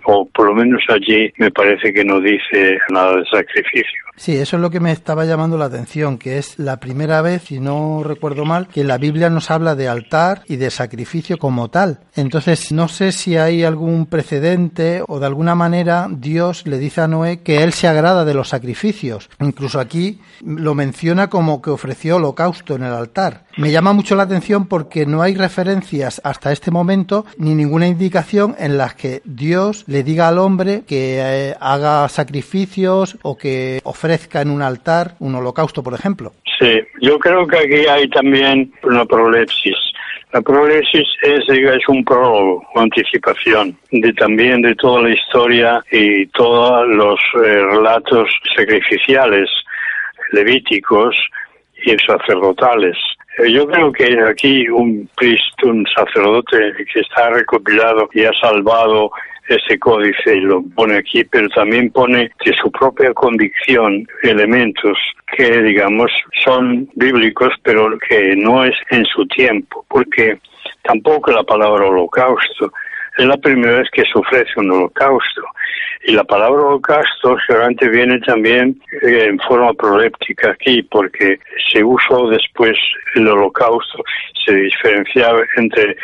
o 0.05 0.27
por 0.27 0.47
lo 0.47 0.55
menos 0.55 0.83
allí 0.89 1.31
me 1.37 1.51
parece 1.51 1.93
que 1.93 2.05
no 2.05 2.21
dice 2.21 2.79
nada 2.91 3.17
de 3.17 3.25
sacrificio. 3.27 4.09
Sí, 4.19 4.37
eso 4.37 4.57
es 4.57 4.63
lo 4.63 4.71
que 4.71 4.81
me 4.81 4.91
estaba 4.91 5.25
llamando 5.27 5.57
la 5.57 5.67
atención, 5.67 6.19
que 6.19 6.39
es 6.39 6.59
la 6.59 6.81
primera 6.81 7.23
vez, 7.23 7.43
si 7.43 7.61
no 7.61 8.03
recuerdo 8.03 8.45
mal, 8.45 8.67
que 8.67 8.83
la 8.83 8.99
Biblia 8.99 9.31
nos 9.31 9.49
habla 9.53 9.77
de 9.77 9.87
altar 9.87 10.43
y 10.49 10.57
de 10.57 10.71
sacrificio 10.71 11.39
como 11.39 11.69
tal. 11.69 12.01
Entonces, 12.17 12.73
no 12.73 12.89
sé 12.89 13.13
si 13.13 13.37
hay 13.37 13.63
algún 13.63 13.88
precedente 14.11 15.03
o 15.07 15.19
de 15.21 15.27
alguna 15.27 15.55
manera 15.55 16.07
Dios 16.11 16.67
le 16.67 16.79
dice 16.79 17.01
a 17.01 17.09
Noé 17.09 17.43
que 17.43 17.63
él 17.63 17.73
se 17.73 17.89
agrada 17.89 18.25
de 18.25 18.35
los 18.35 18.49
sacrificios. 18.49 19.31
Incluso 19.41 19.81
aquí 19.81 20.21
lo 20.45 20.75
menciona 20.75 21.29
como 21.29 21.63
que 21.63 21.71
ofreció 21.71 22.17
holocausto 22.17 22.77
en 22.77 22.85
el 22.85 22.93
altar. 22.93 23.45
Me 23.57 23.71
llama 23.71 23.93
mucho 23.93 24.15
la 24.15 24.25
atención 24.25 24.67
porque 24.67 25.07
no 25.07 25.23
hay 25.23 25.35
referencias 25.35 26.21
hasta 26.25 26.53
este 26.53 26.71
momento 26.71 27.25
ni 27.39 27.55
ninguna 27.55 27.87
indicación 27.87 28.55
en 28.59 28.79
las 28.79 28.95
que 28.95 29.21
Dios 29.25 29.85
le 29.89 30.03
diga 30.03 30.29
al 30.29 30.39
hombre 30.39 30.83
que 30.87 31.19
eh, 31.21 31.55
haga 31.61 32.09
sacrificios 32.09 33.19
o 33.23 33.37
que 33.37 33.81
ofrezca 33.85 34.41
en 34.41 34.51
un 34.51 34.63
altar 34.63 35.15
un 35.19 35.35
holocausto, 35.35 35.83
por 35.83 35.95
ejemplo. 35.95 36.33
Sí, 36.59 36.81
yo 37.01 37.19
creo 37.19 37.47
que 37.47 37.59
aquí 37.59 37.87
hay 37.87 38.09
también 38.11 38.73
una 38.83 39.05
prolepsis. 39.05 39.77
La 40.33 40.43
prolepsis 40.43 41.09
es, 41.23 41.49
es 41.49 41.89
un 41.89 42.05
prólogo, 42.05 42.63
una 42.75 42.85
anticipación 42.85 43.77
de 43.91 44.13
también 44.13 44.61
de 44.61 44.75
toda 44.75 45.03
la 45.03 45.11
historia 45.11 45.83
y 45.91 46.27
todos 46.27 46.87
los 46.87 47.19
eh, 47.37 47.65
relatos 47.65 48.29
sacrificiales 48.55 49.49
levíticos 50.33 51.17
y 51.83 51.97
sacerdotales. 52.07 52.97
Eh, 53.39 53.53
yo 53.53 53.67
creo 53.67 53.91
que 53.91 54.21
aquí 54.23 54.69
un 54.69 55.09
priest, 55.17 55.63
un 55.63 55.87
sacerdote 55.97 56.75
que 56.93 57.01
está 57.01 57.31
recopilado 57.31 58.11
y 58.13 58.25
ha 58.25 58.33
salvado 58.39 59.11
ese 59.49 59.79
códice 59.79 60.37
y 60.37 60.41
lo 60.41 60.63
pone 60.75 60.99
aquí, 60.99 61.25
pero 61.25 61.49
también 61.49 61.91
pone 61.91 62.31
de 62.45 62.53
su 62.55 62.71
propia 62.71 63.13
convicción 63.15 64.07
elementos 64.23 64.99
que, 65.37 65.63
digamos, 65.63 66.11
son 66.45 66.89
bíblicos, 66.95 67.53
pero 67.63 67.99
que 67.99 68.37
no 68.37 68.65
es 68.65 68.75
en 68.91 69.05
su 69.07 69.27
tiempo, 69.27 69.85
porque 69.89 70.39
tampoco 70.83 71.33
la 71.33 71.43
palabra 71.43 71.87
holocausto 71.87 72.73
es 73.17 73.27
la 73.27 73.37
primera 73.37 73.79
vez 73.79 73.91
que 73.91 74.03
se 74.03 74.19
ofrece 74.19 74.53
un 74.57 74.71
holocausto. 74.71 75.43
Y 76.05 76.13
la 76.13 76.25
palabra 76.25 76.63
holocausto 76.63 77.37
seguramente 77.47 77.89
viene 77.89 78.21
también 78.21 78.81
eh, 79.03 79.27
en 79.29 79.39
forma 79.41 79.73
proléptica 79.75 80.53
aquí, 80.53 80.83
porque 80.85 81.39
se 81.73 81.83
usó 81.83 82.29
después 82.29 82.79
el 83.17 83.27
holocausto, 83.27 84.05
se 84.47 84.55
diferenciaba 84.55 85.41
entre 85.57 85.97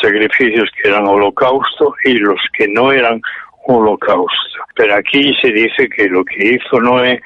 sacrificios 0.00 0.70
que 0.80 0.88
eran 0.88 1.06
holocausto 1.06 1.94
y 2.04 2.14
los 2.14 2.40
que 2.56 2.68
no 2.68 2.92
eran 2.92 3.20
holocausto. 3.66 4.58
Pero 4.74 4.94
aquí 4.96 5.34
se 5.40 5.52
dice 5.52 5.88
que 5.88 6.08
lo 6.08 6.24
que 6.24 6.54
hizo 6.54 6.80
Noé 6.80 7.22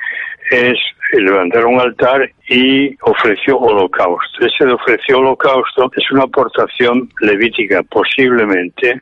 es 0.51 0.79
levantar 1.13 1.67
un 1.67 1.81
altar 1.81 2.31
y 2.49 2.97
ofreció 3.03 3.59
holocausto. 3.59 4.47
Ese 4.47 4.65
ofreció 4.65 5.19
holocausto 5.19 5.91
es 5.97 6.11
una 6.11 6.25
aportación 6.25 7.09
levítica, 7.21 7.83
posiblemente, 7.85 9.01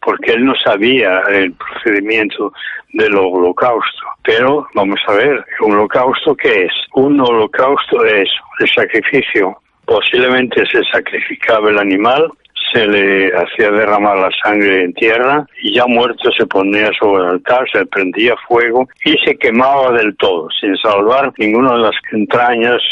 porque 0.00 0.32
él 0.32 0.44
no 0.44 0.54
sabía 0.56 1.20
el 1.30 1.52
procedimiento 1.52 2.52
del 2.92 3.14
holocausto. 3.16 4.02
Pero 4.24 4.66
vamos 4.74 5.00
a 5.06 5.12
ver, 5.12 5.44
¿un 5.60 5.72
holocausto 5.72 6.36
qué 6.36 6.64
es? 6.64 6.72
Un 6.94 7.20
holocausto 7.20 8.04
es 8.04 8.28
el 8.60 8.68
sacrificio. 8.68 9.56
Posiblemente 9.84 10.66
se 10.66 10.82
sacrificaba 10.84 11.70
el 11.70 11.78
animal 11.78 12.30
se 12.72 12.86
le 12.86 13.28
hacía 13.28 13.70
derramar 13.70 14.18
la 14.18 14.30
sangre 14.42 14.84
en 14.84 14.92
tierra 14.94 15.46
y 15.62 15.74
ya 15.74 15.86
muerto 15.86 16.30
se 16.36 16.46
ponía 16.46 16.90
sobre 16.98 17.24
el 17.24 17.30
altar, 17.30 17.64
se 17.72 17.86
prendía 17.86 18.34
fuego 18.46 18.88
y 19.04 19.16
se 19.24 19.36
quemaba 19.36 19.92
del 19.92 20.16
todo, 20.16 20.48
sin 20.60 20.76
salvar 20.76 21.32
ninguna 21.38 21.72
de 21.72 21.78
las 21.78 21.96
entrañas 22.12 22.82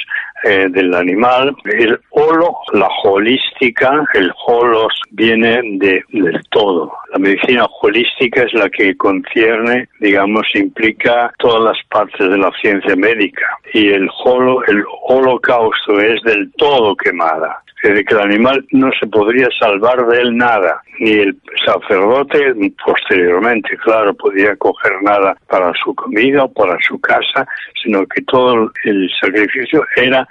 eh, 0.47 0.69
del 0.71 0.95
animal. 0.95 1.55
El 1.65 1.99
holo, 2.11 2.59
la 2.73 2.89
holística, 3.05 4.05
el 4.15 4.33
holos 4.47 4.93
viene 5.11 5.61
de, 5.79 6.03
del 6.13 6.41
todo. 6.51 6.93
La 7.13 7.19
medicina 7.19 7.67
holística 7.81 8.43
es 8.43 8.55
la 8.55 8.71
que 8.71 8.97
concierne, 8.97 9.89
digamos, 10.01 10.47
implica 10.55 11.33
todas 11.39 11.63
las 11.65 11.79
partes 11.89 12.31
de 12.31 12.39
la 12.39 12.53
ciencia 12.61 12.95
médica. 12.95 13.47
Y 13.75 13.89
el 13.89 14.09
holo, 14.25 14.65
el 14.67 14.85
holocausto 15.09 16.01
es 16.01 16.23
del 16.23 16.53
todo 16.53 16.95
quemada 16.97 17.63
de 17.83 18.05
que 18.05 18.15
el 18.15 18.21
animal 18.21 18.65
no 18.73 18.91
se 18.99 19.07
podría 19.07 19.49
salvar 19.59 20.07
de 20.07 20.21
él 20.21 20.37
nada, 20.37 20.83
ni 20.99 21.13
el 21.13 21.37
sacerdote 21.65 22.55
posteriormente, 22.85 23.77
claro, 23.79 24.15
podía 24.15 24.57
coger 24.57 25.03
nada 25.03 25.37
para 25.49 25.73
su 25.85 25.95
comida 25.95 26.45
o 26.45 26.53
para 26.53 26.77
su 26.81 26.99
casa, 27.01 27.47
sino 27.83 28.07
que 28.07 28.23
todo 28.23 28.73
el 28.85 29.11
sacrificio 29.21 29.85
era 29.97 30.27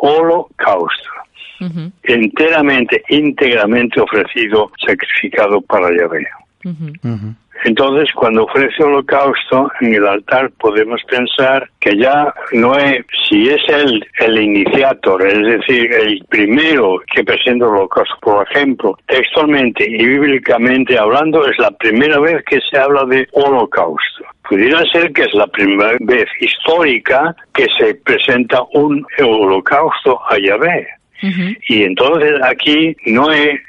holocausto. 0.00 1.10
enteramente, 2.02 3.02
íntegramente 3.08 4.00
ofrecido, 4.00 4.70
sacrificado 4.86 5.60
para 5.60 5.94
Yahvé. 5.94 6.26
Entonces, 7.64 8.10
cuando 8.14 8.44
ofrece 8.44 8.82
holocausto 8.82 9.70
en 9.80 9.94
el 9.94 10.06
altar, 10.06 10.50
podemos 10.58 11.02
pensar 11.04 11.68
que 11.78 11.96
ya 11.96 12.32
no 12.52 12.74
es, 12.76 13.04
si 13.28 13.48
es 13.48 13.60
el, 13.68 14.06
el 14.20 14.40
iniciator, 14.40 15.26
es 15.26 15.58
decir, 15.58 15.92
el 15.92 16.24
primero 16.30 17.02
que 17.12 17.22
presenta 17.22 17.66
el 17.66 17.72
holocausto, 17.72 18.14
por 18.22 18.48
ejemplo, 18.50 18.98
textualmente 19.06 19.84
y 19.86 20.04
bíblicamente 20.04 20.98
hablando, 20.98 21.46
es 21.46 21.58
la 21.58 21.70
primera 21.72 22.18
vez 22.18 22.42
que 22.44 22.60
se 22.70 22.78
habla 22.78 23.04
de 23.04 23.28
holocausto. 23.32 24.24
Pudiera 24.50 24.82
ser 24.90 25.12
que 25.12 25.22
es 25.22 25.32
la 25.34 25.46
primera 25.46 25.96
vez 26.00 26.26
histórica 26.40 27.36
que 27.54 27.68
se 27.78 27.94
presenta 27.94 28.60
un 28.72 29.06
holocausto 29.20 30.20
a 30.28 30.36
Yahvé. 30.38 30.88
Y 31.68 31.84
entonces 31.84 32.32
aquí 32.42 32.96
no 33.06 33.30
es 33.30 33.60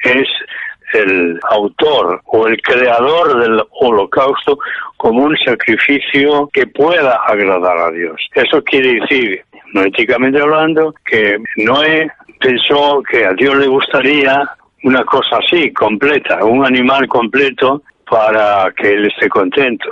el 0.96 1.40
autor 1.52 2.20
o 2.26 2.48
el 2.48 2.60
creador 2.64 3.44
del 3.44 3.62
holocausto 3.80 4.58
como 4.98 5.26
un 5.26 5.38
sacrificio 5.38 6.50
que 6.52 6.66
pueda 6.66 7.20
agradar 7.28 7.78
a 7.78 7.92
Dios. 7.92 8.20
Eso 8.34 8.64
quiere 8.64 9.02
decir, 9.02 9.44
éticamente 9.86 10.42
hablando, 10.42 10.96
que 11.06 11.38
Noé 11.58 12.10
pensó 12.40 13.04
que 13.04 13.24
a 13.24 13.34
Dios 13.34 13.56
le 13.56 13.68
gustaría 13.68 14.50
una 14.82 15.06
cosa 15.06 15.38
así, 15.38 15.72
completa, 15.74 16.44
un 16.44 16.66
animal 16.66 17.08
completo 17.08 17.84
para 18.10 18.72
que 18.76 18.94
él 18.94 19.06
esté 19.06 19.30
contento. 19.30 19.90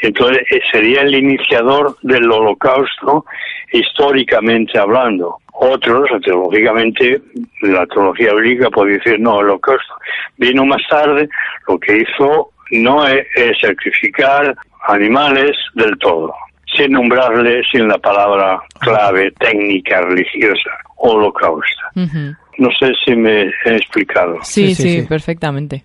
Entonces 0.00 0.42
eh, 0.50 0.60
sería 0.70 1.02
el 1.02 1.14
iniciador 1.14 1.96
del 2.02 2.30
holocausto 2.30 3.24
históricamente 3.72 4.78
hablando. 4.78 5.38
Otros, 5.52 6.08
teológicamente, 6.24 7.20
la 7.62 7.84
teología 7.86 8.32
bíblica 8.34 8.70
puede 8.70 8.98
decir, 8.98 9.18
no, 9.18 9.40
el 9.40 9.46
holocausto 9.46 9.94
vino 10.36 10.64
más 10.64 10.82
tarde, 10.88 11.28
lo 11.66 11.78
que 11.80 11.98
hizo 11.98 12.50
no 12.70 13.06
es, 13.06 13.26
sacrificar 13.60 14.54
animales 14.86 15.56
del 15.74 15.98
todo, 15.98 16.32
sin 16.76 16.92
nombrarle, 16.92 17.62
sin 17.72 17.88
la 17.88 17.98
palabra 17.98 18.60
clave 18.78 19.32
técnica 19.40 20.00
religiosa, 20.02 20.70
holocausto. 20.96 21.82
No 21.94 22.68
sé 22.78 22.92
si 23.04 23.14
me 23.14 23.50
he 23.64 23.76
explicado. 23.76 24.38
Sí, 24.42 24.74
sí, 24.74 25.02
perfectamente. 25.08 25.84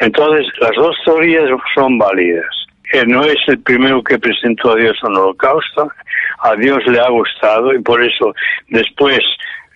Entonces, 0.00 0.46
las 0.60 0.72
dos 0.76 0.96
teorías 1.04 1.44
son 1.74 1.98
válidas. 1.98 2.61
Que 2.90 3.06
no 3.06 3.24
es 3.24 3.38
el 3.46 3.60
primero 3.60 4.02
que 4.02 4.18
presentó 4.18 4.72
a 4.72 4.76
Dios 4.76 4.96
un 5.02 5.16
holocausto, 5.16 5.90
a 6.40 6.54
Dios 6.56 6.84
le 6.86 7.00
ha 7.00 7.08
gustado 7.08 7.72
y 7.74 7.80
por 7.80 8.02
eso 8.02 8.34
después 8.68 9.20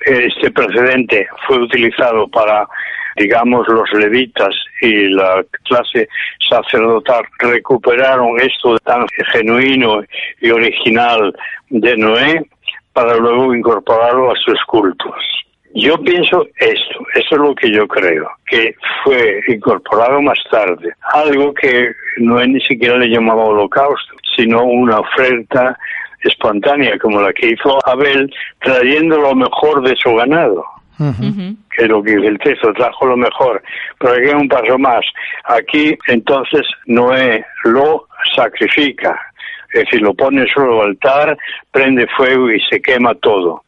este 0.00 0.50
precedente 0.50 1.26
fue 1.46 1.58
utilizado 1.58 2.28
para 2.28 2.66
digamos 3.16 3.66
los 3.68 3.90
levitas 3.94 4.54
y 4.82 5.08
la 5.08 5.42
clase 5.64 6.08
sacerdotal 6.48 7.24
recuperaron 7.38 8.38
esto 8.40 8.76
tan 8.78 9.06
genuino 9.32 10.02
y 10.40 10.50
original 10.50 11.34
de 11.70 11.96
Noé 11.96 12.42
para 12.92 13.16
luego 13.16 13.54
incorporarlo 13.54 14.32
a 14.32 14.36
sus 14.36 14.62
cultos. 14.64 15.45
Yo 15.78 15.98
pienso 15.98 16.46
esto, 16.56 17.06
eso 17.14 17.34
es 17.34 17.38
lo 17.38 17.54
que 17.54 17.70
yo 17.70 17.86
creo, 17.86 18.26
que 18.48 18.74
fue 19.04 19.42
incorporado 19.46 20.22
más 20.22 20.38
tarde, 20.50 20.90
algo 21.12 21.52
que 21.52 21.92
Noé 22.16 22.48
ni 22.48 22.60
siquiera 22.62 22.96
le 22.96 23.08
llamaba 23.08 23.44
holocausto, 23.44 24.14
sino 24.34 24.64
una 24.64 25.00
oferta 25.00 25.78
espontánea 26.22 26.98
como 26.98 27.20
la 27.20 27.30
que 27.34 27.50
hizo 27.50 27.78
Abel, 27.86 28.32
trayendo 28.62 29.18
lo 29.20 29.34
mejor 29.34 29.86
de 29.86 29.94
su 29.96 30.14
ganado. 30.14 30.64
Que 31.76 31.84
lo 31.84 32.02
que 32.02 32.14
el 32.14 32.38
texto 32.38 32.72
trajo 32.72 33.04
lo 33.04 33.18
mejor. 33.18 33.62
Pero 33.98 34.14
aquí 34.14 34.28
hay 34.28 34.34
un 34.34 34.48
paso 34.48 34.78
más. 34.78 35.04
Aquí 35.44 35.94
entonces 36.08 36.66
Noé 36.86 37.44
lo 37.64 38.06
sacrifica. 38.34 39.20
Es 39.74 39.84
decir, 39.84 40.00
lo 40.00 40.14
pone 40.14 40.46
sobre 40.54 40.74
el 40.74 40.86
altar, 40.86 41.36
prende 41.70 42.06
fuego 42.16 42.50
y 42.50 42.58
se 42.62 42.80
quema 42.80 43.14
todo. 43.16 43.62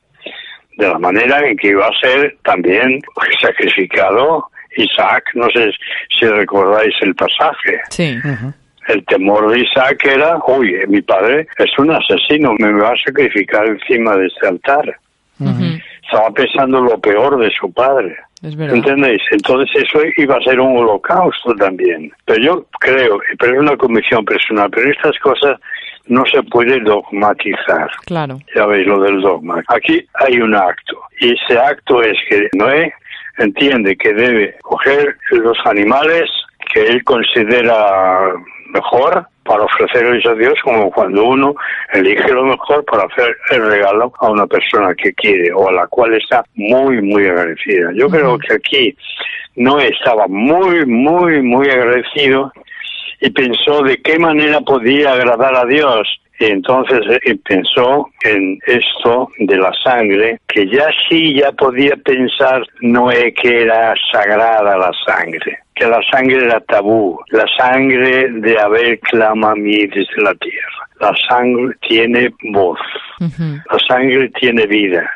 De 0.79 0.89
la 0.89 0.99
manera 0.99 1.47
en 1.47 1.57
que 1.57 1.69
iba 1.69 1.87
a 1.87 2.01
ser 2.01 2.37
también 2.45 3.01
sacrificado 3.43 4.47
Isaac. 4.77 5.25
No 5.35 5.51
sé 5.51 5.71
si 6.19 6.27
recordáis 6.27 6.95
el 7.03 7.15
pasaje. 7.15 7.81
Sí 7.91 8.17
el 8.89 9.05
temor 9.05 9.51
de 9.51 9.61
Isaac 9.61 10.05
era, 10.05 10.39
uy, 10.47 10.75
mi 10.89 11.03
padre 11.03 11.47
es 11.59 11.79
un 11.79 11.91
asesino, 11.91 12.55
me 12.59 12.73
va 12.73 12.89
a 12.89 13.05
sacrificar 13.05 13.67
encima 13.67 14.17
de 14.17 14.27
este 14.27 14.49
altar. 14.49 14.97
Estaba 16.03 16.31
pensando 16.31 16.81
lo 16.81 16.99
peor 16.99 17.39
de 17.39 17.51
su 17.51 17.71
padre. 17.71 18.17
¿Entendéis? 18.43 19.21
Entonces 19.31 19.85
eso 19.85 20.01
iba 20.17 20.37
a 20.37 20.41
ser 20.41 20.59
un 20.59 20.79
holocausto 20.79 21.55
también. 21.57 22.11
Pero 22.25 22.43
yo 22.43 22.67
creo, 22.81 23.21
pero 23.39 23.55
es 23.55 23.61
una 23.61 23.77
convicción 23.77 24.25
personal, 24.25 24.71
pero 24.71 24.91
estas 24.91 25.19
cosas 25.19 25.61
no 26.09 26.25
se 26.27 26.43
puede 26.43 26.81
dogmatizar. 26.81 27.91
Claro. 28.07 28.39
Ya 28.55 28.67
veis 28.67 28.87
lo 28.87 29.01
del 29.01 29.21
dogma. 29.21 29.63
Aquí 29.69 30.07
hay 30.15 30.41
un 30.41 30.55
acto. 30.55 31.01
Y 31.21 31.35
ese 31.35 31.59
acto 31.59 32.03
es 32.03 32.17
que 32.29 32.49
Noé 32.55 32.93
entiende 33.39 33.97
que 33.97 34.13
debe 34.13 34.57
coger 34.63 35.17
los 35.31 35.59
animales 35.65 36.29
que 36.73 36.87
él 36.87 37.05
considera 37.05 38.33
mejor 38.69 39.27
para 39.45 39.65
ofrecerles 39.65 40.27
a 40.27 40.35
Dios 40.35 40.55
como 40.63 40.91
cuando 40.91 41.25
uno 41.25 41.55
elige 41.95 42.31
lo 42.33 42.45
mejor 42.45 42.85
para 42.85 43.05
hacer 43.05 43.35
el 43.51 43.67
regalo 43.67 44.13
a 44.21 44.31
una 44.31 44.47
persona 44.47 44.95
que 44.95 45.13
quiere 45.15 45.51
o 45.55 45.69
a 45.69 45.73
la 45.73 45.87
cual 45.87 46.15
está 46.15 46.45
muy, 46.55 47.01
muy 47.01 47.27
agradecida. 47.27 47.91
Yo 47.95 48.11
creo 48.11 48.39
que 48.39 48.55
aquí 48.55 48.95
no 49.57 49.81
estaba 49.81 50.27
muy, 50.29 50.85
muy, 50.85 51.41
muy 51.41 51.69
agradecido 51.71 52.53
y 53.21 53.31
pensó 53.31 53.83
de 53.83 53.97
qué 53.99 54.19
manera 54.19 54.61
podía 54.61 55.13
agradar 55.13 55.55
a 55.57 55.65
Dios 55.65 56.09
Y 56.41 56.47
entonces 56.47 57.01
eh, 57.25 57.37
pensó 57.45 58.09
en 58.23 58.59
esto 58.67 59.29
de 59.41 59.57
la 59.57 59.73
sangre, 59.83 60.39
que 60.47 60.69
ya 60.69 60.89
sí 61.09 61.35
ya 61.35 61.51
podía 61.53 61.97
pensar 61.97 62.65
Noé 62.81 63.35
que 63.35 63.63
era 63.63 63.95
sagrada 64.13 64.79
la 64.79 64.93
sangre, 65.05 65.59
que 65.75 65.87
la 65.87 66.01
sangre 66.11 66.45
era 66.45 66.61
tabú, 66.61 67.19
la 67.31 67.45
sangre 67.59 68.29
de 68.31 68.59
Abel 68.59 69.01
clama 69.01 69.51
a 69.51 69.55
mí 69.57 69.87
desde 69.87 70.23
la 70.23 70.35
tierra. 70.35 70.89
La 71.01 71.15
sangre 71.29 71.77
tiene 71.89 72.33
voz, 72.53 72.81
la 73.21 73.79
sangre 73.89 74.29
tiene 74.41 74.67
vida, 74.67 75.09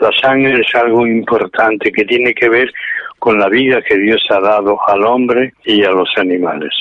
la 0.00 0.10
sangre 0.20 0.60
es 0.60 0.74
algo 0.74 1.06
importante 1.06 1.92
que 1.92 2.04
tiene 2.04 2.34
que 2.34 2.48
ver 2.48 2.72
con 3.20 3.38
la 3.38 3.48
vida 3.48 3.80
que 3.82 3.96
Dios 3.96 4.20
ha 4.30 4.40
dado 4.40 4.76
al 4.88 5.04
hombre 5.04 5.52
y 5.64 5.84
a 5.84 5.90
los 5.90 6.10
animales. 6.16 6.74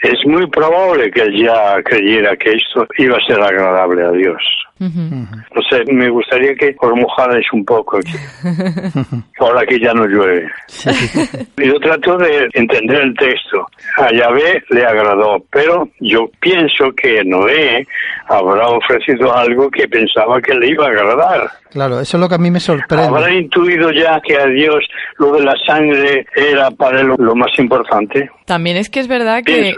Es 0.00 0.24
muy 0.26 0.46
probable 0.48 1.10
que 1.10 1.22
él 1.22 1.44
ya 1.44 1.82
creyera 1.82 2.36
que 2.36 2.52
esto 2.52 2.86
iba 2.98 3.16
a 3.16 3.26
ser 3.26 3.40
agradable 3.40 4.04
a 4.04 4.12
Dios. 4.12 4.67
No 4.80 5.62
sé, 5.68 5.84
me 5.92 6.08
gustaría 6.08 6.54
que 6.54 6.74
os 6.78 6.92
mojarais 6.94 7.46
un 7.52 7.64
poco 7.64 7.98
aquí, 7.98 8.12
ahora 9.40 9.66
que 9.66 9.78
ya 9.80 9.92
no 9.92 10.06
llueve. 10.06 10.48
Yo 11.56 11.78
trato 11.80 12.16
de 12.18 12.48
entender 12.54 13.02
el 13.02 13.14
texto. 13.14 13.66
A 13.96 14.12
Yahvé 14.12 14.62
le 14.70 14.84
agradó, 14.84 15.42
pero 15.50 15.88
yo 16.00 16.30
pienso 16.40 16.92
que 16.92 17.24
Noé 17.24 17.86
habrá 18.28 18.68
ofrecido 18.68 19.34
algo 19.34 19.70
que 19.70 19.88
pensaba 19.88 20.40
que 20.40 20.54
le 20.54 20.68
iba 20.68 20.86
a 20.86 20.90
agradar. 20.90 21.50
Claro, 21.70 22.00
eso 22.00 22.16
es 22.16 22.20
lo 22.20 22.28
que 22.28 22.36
a 22.36 22.38
mí 22.38 22.50
me 22.50 22.60
sorprende. 22.60 23.06
Habrá 23.06 23.34
intuido 23.34 23.90
ya 23.92 24.20
que 24.20 24.36
a 24.36 24.46
Dios 24.46 24.84
lo 25.18 25.32
de 25.32 25.44
la 25.44 25.54
sangre 25.66 26.26
era 26.34 26.70
para 26.70 27.00
él 27.00 27.08
lo 27.18 27.34
más 27.34 27.58
importante. 27.58 28.30
También 28.44 28.76
es 28.76 28.88
que 28.88 29.00
es 29.00 29.08
verdad 29.08 29.42
que, 29.44 29.74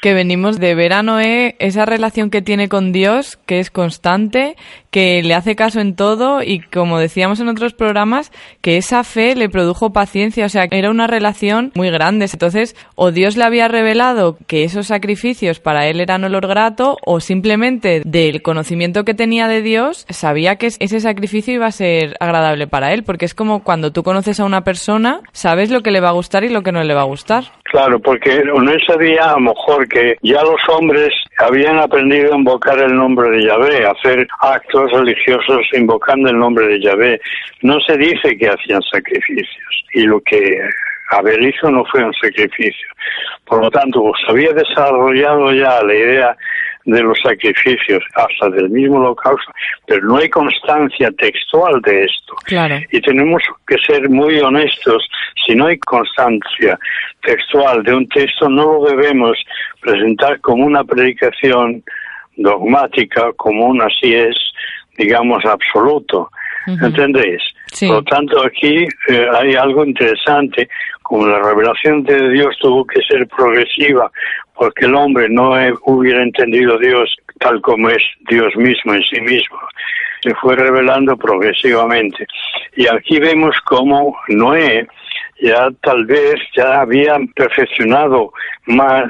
que 0.00 0.14
venimos 0.14 0.58
de 0.58 0.74
ver 0.74 0.92
a 0.92 1.02
Noé 1.02 1.56
esa 1.58 1.84
relación 1.84 2.30
que 2.30 2.42
tiene 2.42 2.68
con 2.68 2.92
Dios, 2.92 3.38
que 3.46 3.58
es 3.58 3.70
constante, 3.70 4.56
que 4.90 5.22
le 5.22 5.34
hace 5.34 5.56
caso 5.56 5.80
en 5.80 5.94
todo 5.94 6.42
y 6.42 6.60
como 6.60 6.98
decíamos 6.98 7.40
en 7.40 7.48
otros 7.48 7.74
programas, 7.74 8.32
que 8.60 8.76
esa 8.76 9.04
fe 9.04 9.34
le 9.34 9.48
produjo 9.48 9.92
paciencia, 9.92 10.46
o 10.46 10.48
sea, 10.48 10.66
era 10.70 10.90
una 10.90 11.06
relación 11.06 11.72
muy 11.74 11.90
grande. 11.90 12.26
Entonces, 12.32 12.76
o 12.94 13.10
Dios 13.10 13.36
le 13.36 13.44
había 13.44 13.68
revelado 13.68 14.38
que 14.46 14.64
esos 14.64 14.86
sacrificios 14.86 15.60
para 15.60 15.86
él 15.86 16.00
eran 16.00 16.24
olor 16.24 16.46
grato, 16.46 16.96
o 17.04 17.20
simplemente 17.20 18.02
del 18.04 18.42
conocimiento 18.42 19.04
que 19.04 19.14
tenía 19.14 19.48
de 19.48 19.62
Dios, 19.62 20.06
sabía 20.08 20.56
que 20.56 20.66
ese 20.66 21.00
sacrificio 21.00 21.54
iba 21.54 21.66
a 21.66 21.72
ser 21.72 22.16
agradable 22.20 22.66
para 22.66 22.92
él, 22.92 23.02
porque 23.02 23.24
es 23.24 23.34
como 23.34 23.62
cuando 23.62 23.92
tú 23.92 24.02
conoces 24.02 24.40
a 24.40 24.44
una 24.44 24.62
persona, 24.62 25.20
sabes 25.32 25.70
lo 25.70 25.82
que 25.82 25.90
le 25.90 26.00
va 26.00 26.10
a 26.10 26.12
gustar 26.12 26.44
y 26.44 26.48
lo 26.48 26.62
que 26.62 26.72
no 26.72 26.82
le 26.84 26.94
va 26.94 27.02
a 27.02 27.04
gustar. 27.04 27.52
Claro, 27.70 27.98
porque 28.00 28.42
no 28.44 28.72
sabía 28.86 29.30
a 29.30 29.32
lo 29.34 29.40
mejor 29.40 29.86
que 29.88 30.16
ya 30.22 30.42
los 30.42 30.60
hombres 30.68 31.10
habían 31.36 31.78
aprendido 31.78 32.32
a 32.32 32.38
invocar 32.38 32.78
el 32.78 32.96
nombre 32.96 33.28
de 33.28 33.44
Yahvé, 33.44 33.86
hacer 33.86 34.26
actos 34.40 34.90
religiosos 34.92 35.66
invocando 35.74 36.30
el 36.30 36.38
nombre 36.38 36.66
de 36.66 36.80
Yahvé. 36.80 37.20
No 37.60 37.78
se 37.80 37.98
dice 37.98 38.38
que 38.38 38.48
hacían 38.48 38.80
sacrificios 38.90 39.84
y 39.92 40.04
lo 40.04 40.18
que 40.22 40.58
Abel 41.10 41.46
hizo 41.46 41.70
no 41.70 41.84
fue 41.84 42.04
un 42.04 42.14
sacrificio. 42.14 42.88
Por 43.44 43.62
lo 43.62 43.70
tanto, 43.70 44.12
se 44.24 44.32
había 44.32 44.52
desarrollado 44.52 45.52
ya 45.52 45.82
la 45.82 45.94
idea 45.94 46.36
de 46.88 47.02
los 47.02 47.18
sacrificios, 47.22 48.02
hasta 48.14 48.48
del 48.48 48.70
mismo 48.70 48.96
holocausto, 48.96 49.52
pero 49.86 50.06
no 50.06 50.16
hay 50.16 50.30
constancia 50.30 51.10
textual 51.18 51.82
de 51.82 52.04
esto. 52.04 52.34
Y 52.90 53.00
tenemos 53.02 53.42
que 53.66 53.76
ser 53.86 54.08
muy 54.08 54.38
honestos, 54.38 55.06
si 55.46 55.54
no 55.54 55.66
hay 55.66 55.78
constancia 55.80 56.78
textual 57.22 57.82
de 57.82 57.94
un 57.94 58.08
texto, 58.08 58.48
no 58.48 58.72
lo 58.72 58.84
debemos 58.86 59.36
presentar 59.82 60.40
como 60.40 60.64
una 60.64 60.82
predicación 60.82 61.82
dogmática, 62.36 63.32
como 63.36 63.66
un 63.66 63.82
así 63.82 64.14
es, 64.14 64.36
digamos, 64.96 65.44
absoluto. 65.44 66.30
¿Entendéis? 66.66 67.42
Por 67.80 67.88
lo 67.88 68.02
tanto, 68.04 68.44
aquí 68.44 68.86
eh, 69.08 69.26
hay 69.38 69.54
algo 69.54 69.84
interesante, 69.84 70.68
como 71.08 71.26
la 71.26 71.38
revelación 71.38 72.02
de 72.02 72.30
Dios 72.30 72.56
tuvo 72.60 72.84
que 72.84 73.00
ser 73.02 73.26
progresiva, 73.28 74.10
porque 74.54 74.84
el 74.84 74.94
hombre 74.94 75.28
no 75.30 75.52
hubiera 75.84 76.22
entendido 76.22 76.78
Dios 76.78 77.14
tal 77.40 77.60
como 77.62 77.88
es 77.88 78.02
Dios 78.28 78.54
mismo 78.56 78.94
en 78.94 79.02
sí 79.04 79.20
mismo. 79.20 79.58
Se 80.22 80.34
fue 80.34 80.56
revelando 80.56 81.16
progresivamente. 81.16 82.26
Y 82.76 82.86
aquí 82.88 83.18
vemos 83.20 83.56
cómo 83.64 84.18
Noé 84.28 84.86
ya 85.40 85.68
tal 85.82 86.04
vez 86.04 86.34
ya 86.56 86.80
había 86.80 87.16
perfeccionado 87.34 88.32
más 88.66 89.04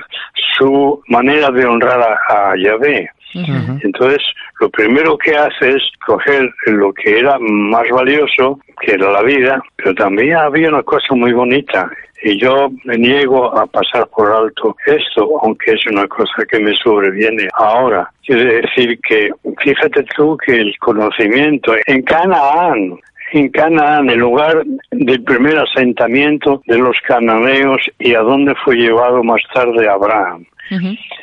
su 0.59 1.03
manera 1.09 1.51
de 1.51 1.65
honrar 1.65 2.19
a, 2.29 2.55
Yahvé. 2.57 3.11
Entonces, 3.35 4.23
lo 4.61 4.71
primero 4.71 5.19
que 5.19 5.37
hace 5.37 5.71
es 5.71 5.83
coger 6.07 6.51
lo 6.67 6.93
que 6.93 7.19
era 7.19 7.39
más 7.39 7.89
valioso, 7.91 8.59
que 8.81 8.93
era 8.93 9.11
la 9.11 9.23
vida, 9.23 9.63
pero 9.77 9.95
también 9.95 10.37
había 10.37 10.69
una 10.69 10.83
cosa 10.83 11.15
muy 11.15 11.33
bonita. 11.33 11.91
Y 12.23 12.41
yo 12.41 12.69
me 12.85 12.97
niego 12.97 13.57
a 13.57 13.67
pasar 13.67 14.09
por 14.09 14.33
alto 14.33 14.77
esto, 14.87 15.39
aunque 15.43 15.73
es 15.73 15.87
una 15.87 16.07
cosa 16.09 16.45
que 16.51 16.59
me 16.59 16.75
sobreviene 16.75 17.49
ahora. 17.55 18.11
Quiere 18.27 18.63
decir 18.63 18.99
que, 19.09 19.31
fíjate 19.63 20.05
tú 20.17 20.37
que 20.45 20.57
el 20.57 20.77
conocimiento 20.79 21.75
en 21.87 22.03
Canaán, 22.03 22.99
en 23.33 23.49
Canaán, 23.51 24.11
el 24.11 24.19
lugar 24.19 24.65
del 24.91 25.23
primer 25.23 25.59
asentamiento 25.59 26.63
de 26.67 26.79
los 26.79 26.97
cananeos 27.07 27.83
y 27.99 28.15
a 28.15 28.21
donde 28.21 28.55
fue 28.65 28.77
llevado 28.77 29.23
más 29.23 29.43
tarde 29.55 29.89
Abraham. 29.89 30.45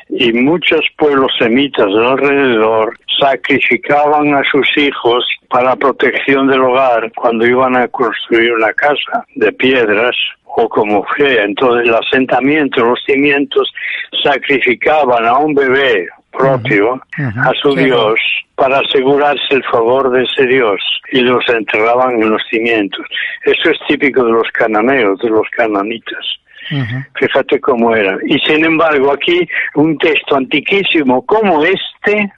Y 0.10 0.34
muchos 0.34 0.82
pueblos 0.98 1.32
semitas 1.38 1.88
de 1.88 2.08
alrededor 2.08 2.98
sacrificaban 3.20 4.34
a 4.34 4.44
sus 4.52 4.68
hijos 4.78 5.26
para 5.50 5.76
protección 5.76 6.48
del 6.48 6.62
hogar 6.62 7.12
cuando 7.16 7.46
iban 7.46 7.76
a 7.76 7.88
construir 7.88 8.54
una 8.54 8.74
casa 8.74 9.26
de 9.36 9.52
piedras 9.52 10.16
o 10.46 10.68
como 10.70 11.04
fe. 11.18 11.44
Entonces 11.44 11.88
el 11.88 11.96
asentamiento, 11.96 12.84
los 12.84 13.00
cimientos 13.06 13.72
sacrificaban 14.24 15.26
a 15.26 15.38
un 15.38 15.54
bebé 15.54 16.08
propio 16.32 17.02
a 17.18 17.52
su 17.62 17.76
Dios 17.76 18.20
para 18.56 18.80
asegurarse 18.80 19.56
el 19.56 19.64
favor 19.64 20.12
de 20.12 20.24
ese 20.24 20.46
Dios 20.48 20.82
y 21.12 21.22
los 21.22 21.48
enterraban 21.50 22.22
en 22.22 22.30
los 22.30 22.42
cimientos. 22.50 23.06
Eso 23.44 23.70
es 23.70 23.78
típico 23.88 24.24
de 24.24 24.32
los 24.32 24.50
cananeos, 24.52 25.20
de 25.20 25.30
los 25.30 25.48
cananitas. 25.52 26.26
Fíjate 27.16 27.60
cómo 27.60 27.96
era. 27.96 28.18
Y 28.26 28.40
sin 28.40 28.66
embargo, 28.66 29.12
aquí 29.12 29.48
un 29.76 29.98
texto 29.98 30.36
antiquísimo 30.36 31.26
como 31.26 31.64
este 31.64 32.32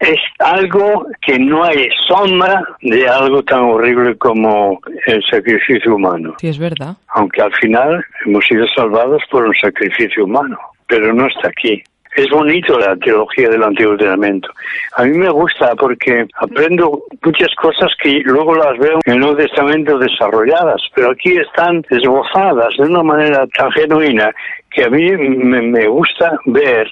es 0.00 0.18
algo 0.38 1.06
que 1.20 1.38
no 1.38 1.62
hay 1.62 1.88
sombra 2.08 2.64
de 2.80 3.06
algo 3.06 3.42
tan 3.42 3.60
horrible 3.60 4.16
como 4.16 4.80
el 5.06 5.22
sacrificio 5.24 5.94
humano. 5.94 6.34
Sí, 6.38 6.48
es 6.48 6.58
verdad. 6.58 6.96
Aunque 7.08 7.42
al 7.42 7.52
final 7.54 8.04
hemos 8.24 8.44
sido 8.46 8.66
salvados 8.74 9.22
por 9.30 9.44
un 9.44 9.54
sacrificio 9.54 10.24
humano, 10.24 10.58
pero 10.86 11.12
no 11.12 11.26
está 11.26 11.48
aquí. 11.48 11.82
Es 12.16 12.28
bonito 12.28 12.78
la 12.78 12.96
teología 12.96 13.48
del 13.48 13.62
Antiguo 13.62 13.96
Testamento. 13.96 14.48
A 14.96 15.04
mí 15.04 15.16
me 15.16 15.30
gusta 15.30 15.74
porque 15.76 16.26
aprendo 16.34 17.04
muchas 17.22 17.54
cosas 17.54 17.92
que 18.02 18.20
luego 18.24 18.54
las 18.56 18.76
veo 18.78 18.98
en 19.04 19.14
el 19.14 19.20
Nuevo 19.20 19.36
Testamento 19.36 19.96
desarrolladas, 19.96 20.82
pero 20.94 21.12
aquí 21.12 21.36
están 21.36 21.84
esbozadas 21.88 22.74
de 22.76 22.84
una 22.84 23.02
manera 23.02 23.46
tan 23.56 23.70
genuina 23.72 24.30
que 24.70 24.84
a 24.84 24.90
mí 24.90 25.10
me, 25.12 25.86
gusta 25.86 26.38
ver 26.46 26.90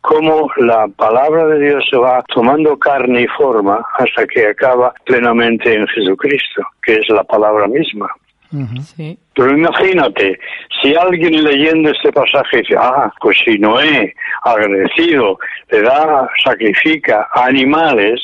cómo 0.00 0.50
la 0.56 0.86
palabra 0.96 1.46
de 1.46 1.60
Dios 1.60 1.84
se 1.90 1.96
va 1.96 2.22
tomando 2.32 2.78
carne 2.78 3.22
y 3.22 3.26
forma 3.26 3.84
hasta 3.98 4.26
que 4.26 4.48
acaba 4.48 4.92
plenamente 5.04 5.74
en 5.74 5.86
Jesucristo, 5.88 6.62
que 6.82 6.94
es 6.94 7.08
la 7.08 7.24
palabra 7.24 7.66
misma. 7.66 8.08
Pero 9.34 9.56
imagínate, 9.56 10.38
si 10.82 10.94
alguien 10.94 11.44
leyendo 11.44 11.90
este 11.90 12.12
pasaje 12.12 12.58
dice, 12.58 12.74
ah, 12.78 13.12
pues 13.20 13.38
si 13.44 13.58
Noé, 13.58 14.14
agradecido, 14.42 15.38
le 15.70 15.82
da, 15.82 16.28
sacrifica 16.44 17.28
a 17.32 17.46
animales, 17.46 18.20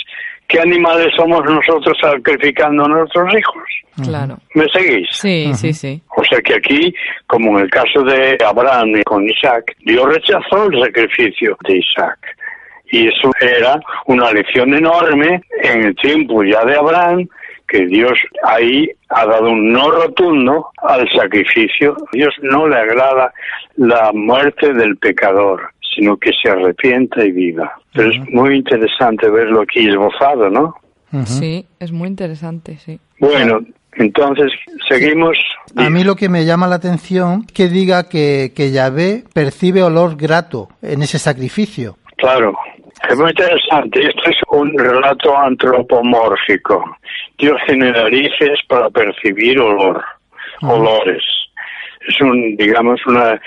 ¿qué 0.48 0.60
animales 0.60 1.08
somos 1.16 1.44
nosotros 1.44 1.96
sacrificando 2.00 2.84
a 2.84 2.88
nuestros 2.88 3.32
hijos? 3.34 3.64
Claro. 4.02 4.38
¿Me 4.54 4.66
seguís? 4.68 5.08
Sí, 5.10 5.52
sí, 5.54 5.72
sí. 5.72 6.02
O 6.16 6.24
sea 6.24 6.40
que 6.40 6.54
aquí, 6.54 6.94
como 7.26 7.58
en 7.58 7.64
el 7.64 7.70
caso 7.70 8.02
de 8.02 8.36
Abraham 8.44 9.02
con 9.04 9.28
Isaac, 9.28 9.74
Dios 9.84 10.06
rechazó 10.06 10.68
el 10.70 10.82
sacrificio 10.82 11.56
de 11.66 11.78
Isaac. 11.78 12.18
Y 12.90 13.08
eso 13.08 13.30
era 13.40 13.80
una 14.06 14.30
lección 14.32 14.74
enorme 14.74 15.40
en 15.62 15.84
el 15.86 15.96
tiempo 15.96 16.44
ya 16.44 16.64
de 16.64 16.76
Abraham 16.76 17.26
que 17.68 17.86
Dios 17.86 18.18
ahí 18.44 18.90
ha 19.08 19.26
dado 19.26 19.50
un 19.50 19.72
no 19.72 19.90
rotundo 19.90 20.68
al 20.78 21.08
sacrificio. 21.10 21.96
Dios 22.12 22.34
no 22.42 22.68
le 22.68 22.76
agrada 22.76 23.32
la 23.76 24.12
muerte 24.12 24.72
del 24.72 24.96
pecador, 24.96 25.70
sino 25.94 26.16
que 26.16 26.32
se 26.40 26.50
arrepienta 26.50 27.24
y 27.24 27.32
viva. 27.32 27.72
Pero 27.92 28.10
es 28.10 28.30
muy 28.30 28.56
interesante 28.56 29.28
verlo 29.30 29.62
aquí 29.62 29.88
esbozado, 29.88 30.50
¿no? 30.50 30.74
Sí, 31.24 31.64
es 31.80 31.92
muy 31.92 32.08
interesante, 32.08 32.76
sí. 32.76 32.98
Bueno, 33.18 33.60
entonces, 33.94 34.52
seguimos. 34.86 35.38
A 35.74 35.88
mí 35.88 36.04
lo 36.04 36.14
que 36.14 36.28
me 36.28 36.44
llama 36.44 36.66
la 36.66 36.76
atención 36.76 37.44
que 37.44 37.68
diga 37.68 38.08
que, 38.08 38.52
que 38.54 38.70
Yahvé 38.70 39.24
percibe 39.32 39.82
olor 39.82 40.16
grato 40.16 40.68
en 40.82 41.02
ese 41.02 41.18
sacrificio. 41.18 41.96
Claro. 42.16 42.54
Es 43.08 43.16
muy 43.18 43.30
interesante. 43.30 44.00
Esto 44.00 44.30
es 44.30 44.36
un 44.50 44.76
relato 44.78 45.36
antropomórfico. 45.36 46.96
Dios 47.38 47.60
tiene 47.66 47.92
narices 47.92 48.58
para 48.68 48.90
percibir 48.90 49.58
olor, 49.60 50.02
olores. 50.62 51.22
Es 52.08 52.20
un, 52.20 52.56
digamos, 52.56 53.00
una 53.06 53.40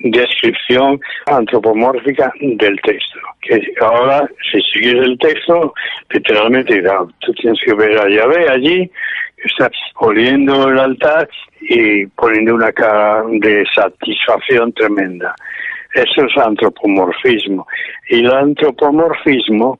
descripción 0.00 1.00
antropomórfica 1.26 2.32
del 2.40 2.80
texto. 2.80 3.18
Que 3.42 3.60
ahora, 3.80 4.28
si 4.50 4.60
sigues 4.62 4.94
el 4.94 5.18
texto, 5.18 5.72
literalmente 6.10 6.74
dirá, 6.74 6.98
tú 7.20 7.32
tienes 7.34 7.60
que 7.64 7.74
ver 7.74 7.98
a 7.98 8.08
Yahvé 8.08 8.48
allí, 8.48 8.90
está 9.44 9.70
oliendo 9.96 10.68
el 10.68 10.78
altar 10.78 11.28
y 11.60 12.06
poniendo 12.06 12.54
una 12.54 12.72
cara 12.72 13.22
de 13.28 13.64
satisfacción 13.74 14.72
tremenda. 14.72 15.34
Eso 15.94 16.24
es 16.24 16.36
antropomorfismo. 16.36 17.66
Y 18.08 18.20
el 18.20 18.32
antropomorfismo 18.32 19.78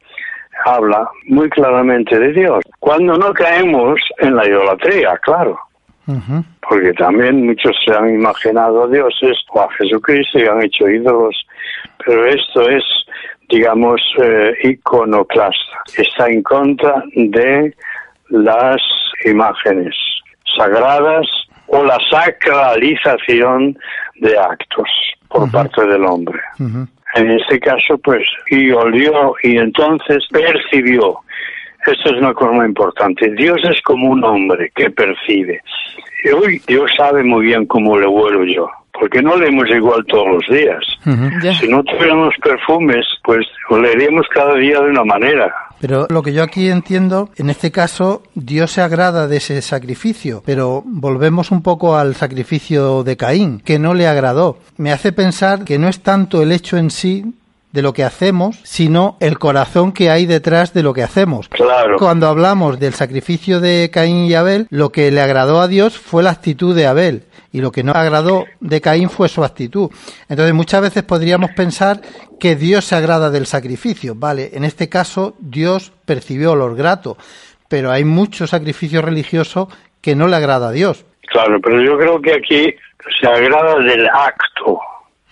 habla 0.65 1.09
muy 1.27 1.49
claramente 1.51 2.19
de 2.19 2.33
Dios. 2.33 2.63
Cuando 2.79 3.17
no 3.17 3.33
caemos 3.33 4.01
en 4.19 4.37
la 4.37 4.47
idolatría, 4.47 5.17
claro. 5.23 5.59
Porque 6.69 6.93
también 6.95 7.47
muchos 7.47 7.77
se 7.85 7.95
han 7.95 8.13
imaginado 8.13 8.83
a 8.83 8.89
dioses 8.89 9.39
o 9.51 9.61
a 9.61 9.71
Jesucristo 9.75 10.41
y 10.41 10.47
han 10.47 10.63
hecho 10.63 10.89
ídolos. 10.89 11.47
Pero 12.05 12.27
esto 12.27 12.69
es, 12.69 12.83
digamos, 13.49 14.03
eh, 14.21 14.53
iconoclasta. 14.65 15.85
Está 15.97 16.27
en 16.27 16.43
contra 16.43 17.05
de 17.15 17.73
las 18.31 18.83
imágenes 19.25 19.95
sagradas 20.57 21.29
o 21.69 21.85
la 21.85 21.99
sacralización 22.11 23.79
de 24.17 24.37
actos 24.37 24.89
por 25.31 25.51
parte 25.51 25.87
del 25.87 26.05
hombre. 26.05 26.39
En 27.15 27.31
este 27.31 27.59
caso, 27.59 27.97
pues, 27.99 28.23
y 28.51 28.71
olió 28.71 29.35
y 29.43 29.57
entonces 29.57 30.25
percibió. 30.31 31.19
Esto 31.87 32.11
es 32.11 32.19
una 32.19 32.35
cosa 32.35 32.67
importante. 32.67 33.31
Dios 33.31 33.59
es 33.65 33.81
como 33.83 34.11
un 34.11 34.23
hombre 34.23 34.71
que 34.75 34.91
percibe. 34.91 35.63
Hoy 36.37 36.61
Dios 36.67 36.91
sabe 36.97 37.23
muy 37.23 37.47
bien 37.47 37.65
cómo 37.65 37.99
le 37.99 38.07
huelo 38.07 38.45
yo 38.45 38.71
porque 38.93 39.23
no 39.23 39.37
leemos 39.37 39.69
igual 39.71 40.05
todos 40.07 40.27
los 40.29 40.59
días. 40.59 40.85
Si 41.59 41.69
no 41.69 41.83
tuviéramos 41.85 42.35
perfumes, 42.43 43.07
pues 43.25 43.47
oleríamos 43.69 44.27
cada 44.33 44.55
día 44.57 44.81
de 44.81 44.91
una 44.91 45.05
manera. 45.05 45.53
Pero 45.81 46.07
lo 46.11 46.23
que 46.23 46.33
yo 46.33 46.43
aquí 46.43 46.69
entiendo, 46.69 47.31
en 47.37 47.49
este 47.49 47.71
caso, 47.71 48.23
Dios 48.35 48.73
se 48.73 48.83
agrada 48.83 49.27
de 49.27 49.39
ese 49.39 49.63
sacrificio, 49.63 50.43
pero 50.45 50.83
volvemos 50.85 51.51
un 51.51 51.63
poco 51.63 51.97
al 51.97 52.15
sacrificio 52.15 53.03
de 53.03 53.17
Caín, 53.17 53.61
que 53.65 53.79
no 53.79 53.95
le 53.95 54.07
agradó. 54.07 54.59
Me 54.77 54.93
hace 54.93 55.13
pensar 55.13 55.65
que 55.65 55.79
no 55.79 55.89
es 55.89 56.03
tanto 56.03 56.43
el 56.43 56.53
hecho 56.53 56.77
en 56.77 56.91
sí 56.91 57.35
de 57.73 57.83
lo 57.83 57.93
que 57.93 58.05
hacemos, 58.05 58.59
sino 58.65 59.17
el 59.21 59.39
corazón 59.39 59.93
que 59.93 60.11
hay 60.11 60.27
detrás 60.27 60.75
de 60.75 60.83
lo 60.83 60.93
que 60.93 61.03
hacemos. 61.03 61.49
Claro. 61.49 61.97
Cuando 61.99 62.27
hablamos 62.27 62.81
del 62.81 62.95
sacrificio 62.95 63.61
de 63.61 63.91
Caín 63.93 64.27
y 64.27 64.35
Abel, 64.35 64.67
lo 64.71 64.91
que 64.91 65.11
le 65.11 65.21
agradó 65.21 65.61
a 65.61 65.69
Dios 65.69 65.97
fue 65.97 66.23
la 66.23 66.31
actitud 66.31 66.75
de 66.75 66.87
Abel 66.87 67.25
y 67.53 67.61
lo 67.61 67.73
que 67.73 67.83
no 67.83 67.93
agradó 67.93 68.45
de 68.61 68.81
Caín 68.81 69.11
fue 69.11 69.29
su 69.29 69.43
actitud. 69.45 69.91
Entonces 70.29 70.55
muchas 70.55 70.83
veces 70.83 71.03
podríamos 71.03 71.51
pensar 71.53 72.01
que 72.39 72.57
Dios 72.57 72.85
se 72.85 72.97
agrada 72.97 73.31
del 73.31 73.47
sacrificio. 73.47 74.15
Vale, 74.17 74.51
en 74.53 74.65
este 74.65 74.89
caso 74.89 75.35
Dios 75.41 75.93
percibió 76.05 76.53
olor 76.53 76.77
grato, 76.77 77.17
pero 77.69 77.91
hay 77.91 78.05
mucho 78.05 78.47
sacrificio 78.47 79.03
religioso 79.03 79.69
que 80.01 80.15
no 80.15 80.29
le 80.29 80.37
agrada 80.37 80.69
a 80.69 80.73
Dios. 80.73 81.05
Claro, 81.29 81.61
pero 81.61 81.81
yo 81.83 81.99
creo 81.99 82.21
que 82.21 82.35
aquí 82.35 82.75
se 83.21 83.27
agrada 83.27 83.79
del 83.79 84.09
acto. 84.09 84.81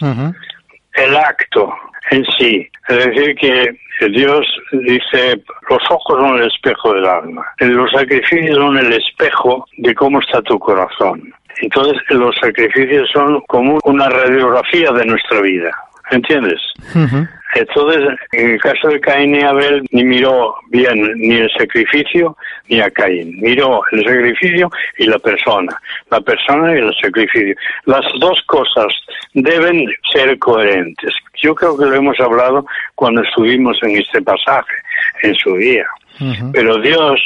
El 0.01 1.17
acto 1.17 1.73
en 2.11 2.25
sí. 2.39 2.69
Es 2.89 3.07
decir, 3.07 3.35
que 3.37 3.77
Dios 4.11 4.47
dice, 4.73 5.43
los 5.69 5.83
ojos 5.91 6.21
son 6.21 6.39
el 6.39 6.47
espejo 6.47 6.95
del 6.95 7.07
alma. 7.07 7.45
Los 7.59 7.91
sacrificios 7.91 8.57
son 8.57 8.79
el 8.79 8.93
espejo 8.93 9.67
de 9.77 9.95
cómo 9.95 10.21
está 10.21 10.41
tu 10.43 10.59
corazón. 10.59 11.35
Entonces 11.61 12.01
los 12.11 12.35
sacrificios 12.37 13.09
son 13.13 13.41
como 13.49 13.79
una 13.85 14.09
radiografía 14.09 14.91
de 14.93 15.05
nuestra 15.07 15.41
vida, 15.41 15.71
¿entiendes? 16.11 16.61
Entonces, 17.55 18.03
en 18.33 18.51
el 18.51 18.61
caso 18.61 18.89
de 18.89 19.01
Caín 19.01 19.35
y 19.35 19.41
Abel, 19.41 19.83
ni 19.91 20.05
miró 20.05 20.55
bien 20.71 21.13
ni 21.17 21.37
el 21.37 21.51
sacrificio 21.51 22.37
ni 22.69 22.81
a 22.81 22.91
Caín. 22.91 23.41
Miró 23.41 23.81
el 23.93 24.05
sacrificio 24.05 24.71
y 24.99 25.07
la 25.07 25.19
persona. 25.19 25.81
La 26.11 26.21
persona 26.21 26.75
y 26.75 26.79
el 26.79 26.95
sacrificio. 27.01 27.55
Las 27.87 28.05
dos 28.21 28.41
cosas 28.47 28.87
deben 29.33 29.87
ser 30.13 30.39
coherentes. 30.39 31.15
Yo 31.43 31.55
creo 31.55 31.77
que 31.77 31.87
lo 31.87 31.95
hemos 31.95 32.21
hablado 32.21 32.67
cuando 32.95 33.23
estuvimos 33.23 33.79
en 33.83 33.97
este 33.97 34.21
pasaje, 34.21 34.75
en 35.23 35.35
su 35.35 35.57
día. 35.57 35.87
Pero 36.53 36.79
Dios 36.79 37.21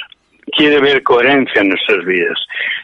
quiere 0.57 0.81
ver 0.81 1.03
coherencia 1.03 1.61
en 1.61 1.71
nuestras 1.71 2.05
vidas. 2.05 2.39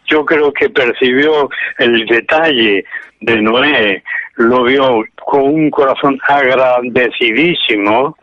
Yo 0.06 0.24
creo 0.24 0.52
que 0.52 0.70
percibió 0.70 1.48
el 1.78 2.06
detalle 2.06 2.84
de 3.20 3.42
Noé, 3.42 4.02
lo 4.36 4.64
vio 4.64 5.04
con 5.24 5.42
un 5.42 5.70
corazón 5.70 6.18
agradecidísimo 6.26 8.16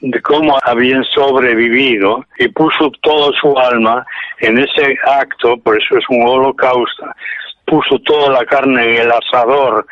de 0.00 0.20
cómo 0.20 0.58
habían 0.62 1.02
sobrevivido 1.04 2.26
y 2.38 2.48
puso 2.48 2.90
toda 3.00 3.32
su 3.40 3.56
alma 3.58 4.04
en 4.40 4.58
ese 4.58 4.94
acto, 5.06 5.56
por 5.56 5.80
eso 5.80 5.96
es 5.96 6.04
un 6.10 6.28
holocausto, 6.28 7.06
puso 7.64 7.98
toda 8.00 8.30
la 8.40 8.44
carne 8.44 8.96
en 8.96 9.02
el 9.02 9.10
asador, 9.10 9.86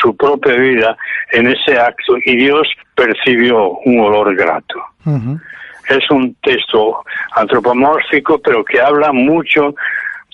su 0.00 0.16
propia 0.16 0.54
vida, 0.54 0.96
en 1.32 1.48
ese 1.48 1.78
acto 1.78 2.16
y 2.24 2.36
Dios 2.36 2.66
percibió 2.94 3.72
un 3.84 4.00
olor 4.00 4.34
grato 4.34 4.82
es 5.96 6.10
un 6.10 6.34
texto 6.42 7.02
antropomórfico, 7.34 8.38
pero 8.38 8.64
que 8.64 8.80
habla 8.80 9.12
mucho, 9.12 9.74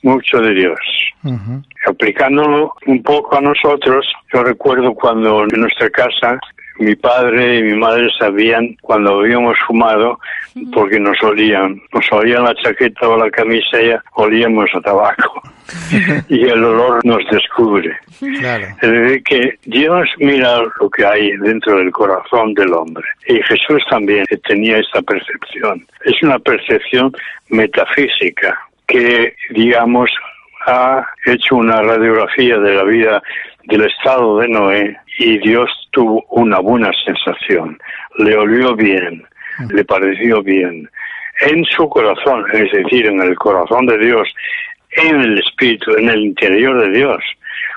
mucho 0.03 0.41
de 0.41 0.55
Dios. 0.55 0.79
Aplicándolo 1.87 2.75
un 2.87 3.03
poco 3.03 3.37
a 3.37 3.41
nosotros, 3.41 4.07
yo 4.33 4.43
recuerdo 4.43 4.95
cuando 4.95 5.43
en 5.43 5.61
nuestra 5.61 5.91
casa 5.91 6.39
mi 6.79 6.95
padre 6.95 7.59
y 7.59 7.63
mi 7.63 7.77
madre 7.77 8.09
sabían 8.19 8.77
cuando 8.81 9.19
habíamos 9.19 9.59
fumado 9.67 10.19
porque 10.73 10.99
nos 10.99 11.23
olían, 11.23 11.81
nos 11.93 12.11
olían 12.13 12.45
la 12.45 12.55
chaqueta 12.55 13.09
o 13.09 13.17
la 13.17 13.31
camisa 13.31 13.81
y 13.81 13.93
olíamos 14.15 14.71
a 14.75 14.81
tabaco. 14.81 15.43
Y 16.31 16.45
el 16.45 16.65
olor 16.65 17.05
nos 17.05 17.23
descubre. 17.31 17.95
Es 18.23 18.91
decir, 18.91 19.23
que 19.25 19.59
Dios 19.65 20.09
mira 20.19 20.63
lo 20.81 20.89
que 20.89 21.05
hay 21.05 21.37
dentro 21.37 21.77
del 21.77 21.91
corazón 21.91 22.55
del 22.55 22.73
hombre. 22.73 23.05
Y 23.27 23.43
Jesús 23.43 23.83
también 23.91 24.25
tenía 24.47 24.79
esta 24.79 25.03
percepción. 25.03 25.87
Es 26.07 26.23
una 26.23 26.39
percepción 26.39 27.13
metafísica 27.51 28.59
que, 28.87 29.35
digamos, 29.51 30.11
ha 30.67 31.07
hecho 31.27 31.57
una 31.57 31.83
radiografía 31.83 32.59
de 32.59 32.75
la 32.75 32.85
vida 32.85 33.23
del 33.69 33.85
estado 33.85 34.39
de 34.39 34.49
Noé 34.49 34.97
y 35.19 35.39
Dios 35.39 35.71
tuvo 35.91 36.25
una 36.31 36.59
buena 36.59 36.91
sensación, 37.05 37.79
le 38.19 38.37
olió 38.37 38.75
bien, 38.75 39.25
le 39.71 39.85
pareció 39.85 40.43
bien. 40.43 40.89
En 41.41 41.65
su 41.65 41.89
corazón, 41.89 42.45
es 42.53 42.73
decir, 42.73 43.07
en 43.07 43.21
el 43.21 43.37
corazón 43.37 43.87
de 43.87 43.99
Dios, 43.99 44.29
en 44.93 45.21
el 45.21 45.39
espíritu, 45.39 45.93
en 45.97 46.09
el 46.09 46.21
interior 46.21 46.81
de 46.81 46.99
Dios, 46.99 47.23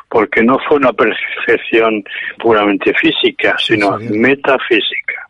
porque 0.09 0.43
no 0.43 0.57
fue 0.68 0.77
una 0.77 0.93
percepción 0.93 2.03
puramente 2.39 2.93
física, 2.93 3.55
sino 3.59 3.97
metafísica. 3.99 5.27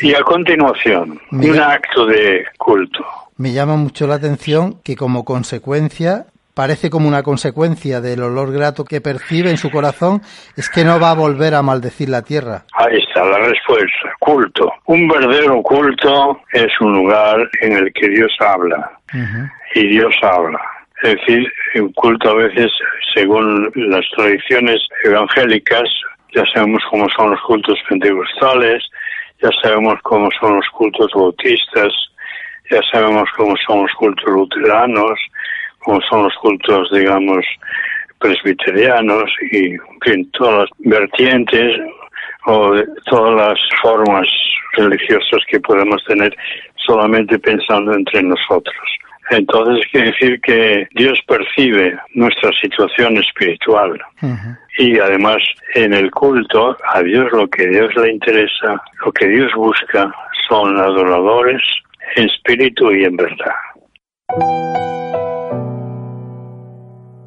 Y 0.00 0.14
a 0.14 0.22
continuación, 0.22 1.20
un 1.30 1.60
acto 1.60 2.06
de 2.06 2.46
culto. 2.56 3.04
Me 3.36 3.52
llama 3.52 3.76
mucho 3.76 4.06
la 4.06 4.14
atención 4.14 4.80
que 4.82 4.96
como 4.96 5.24
consecuencia 5.24 6.26
parece 6.54 6.88
como 6.88 7.08
una 7.08 7.22
consecuencia 7.22 8.00
del 8.00 8.22
olor 8.22 8.52
grato 8.52 8.84
que 8.84 9.00
percibe 9.00 9.50
en 9.50 9.58
su 9.58 9.70
corazón, 9.70 10.22
es 10.56 10.70
que 10.70 10.84
no 10.84 11.00
va 11.00 11.10
a 11.10 11.14
volver 11.14 11.54
a 11.54 11.62
maldecir 11.62 12.08
la 12.08 12.22
tierra. 12.22 12.64
Ahí 12.74 12.98
está 12.98 13.24
la 13.24 13.38
respuesta. 13.38 14.14
Culto. 14.20 14.72
Un 14.86 15.08
verdadero 15.08 15.60
culto 15.62 16.40
es 16.52 16.70
un 16.80 16.92
lugar 16.94 17.48
en 17.60 17.76
el 17.76 17.92
que 17.92 18.08
Dios 18.08 18.32
habla. 18.38 18.98
Y 19.74 19.86
Dios 19.88 20.14
habla. 20.22 20.60
Es 21.02 21.16
decir, 21.16 21.52
un 21.76 21.92
culto 21.92 22.30
a 22.30 22.34
veces, 22.34 22.70
según 23.14 23.70
las 23.74 24.04
tradiciones 24.16 24.80
evangélicas, 25.04 25.88
ya 26.34 26.44
sabemos 26.52 26.82
cómo 26.90 27.06
son 27.10 27.30
los 27.30 27.40
cultos 27.42 27.78
pentecostales, 27.88 28.82
ya 29.42 29.50
sabemos 29.62 30.00
cómo 30.02 30.28
son 30.40 30.56
los 30.56 30.68
cultos 30.70 31.10
bautistas, 31.14 31.92
ya 32.70 32.80
sabemos 32.90 33.28
cómo 33.36 33.54
son 33.66 33.82
los 33.82 33.92
cultos 33.92 34.24
luteranos, 34.26 35.18
como 35.84 36.00
son 36.02 36.24
los 36.24 36.34
cultos, 36.36 36.90
digamos, 36.92 37.44
presbiterianos 38.18 39.30
y, 39.52 39.76
en 40.06 40.30
todas 40.32 40.60
las 40.60 40.70
vertientes 40.78 41.80
o 42.46 42.74
todas 43.10 43.34
las 43.36 43.58
formas 43.82 44.26
religiosas 44.76 45.40
que 45.48 45.60
podemos 45.60 46.02
tener 46.04 46.34
solamente 46.76 47.38
pensando 47.38 47.94
entre 47.94 48.22
nosotros. 48.22 48.74
Entonces 49.30 49.86
quiere 49.90 50.10
decir 50.10 50.40
que 50.42 50.86
Dios 50.92 51.18
percibe 51.26 51.98
nuestra 52.14 52.50
situación 52.60 53.16
espiritual. 53.16 53.98
Y 54.78 54.98
además 54.98 55.38
en 55.74 55.94
el 55.94 56.10
culto 56.10 56.76
a 56.92 57.02
Dios 57.02 57.32
lo 57.32 57.48
que 57.48 57.66
Dios 57.68 57.94
le 57.96 58.12
interesa, 58.12 58.82
lo 59.04 59.12
que 59.12 59.28
Dios 59.28 59.50
busca 59.54 60.12
son 60.48 60.78
adoradores 60.78 61.62
en 62.16 62.26
espíritu 62.26 62.92
y 62.92 63.04
en 63.04 63.16
verdad. 63.16 63.54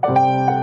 Nunca 0.08 0.57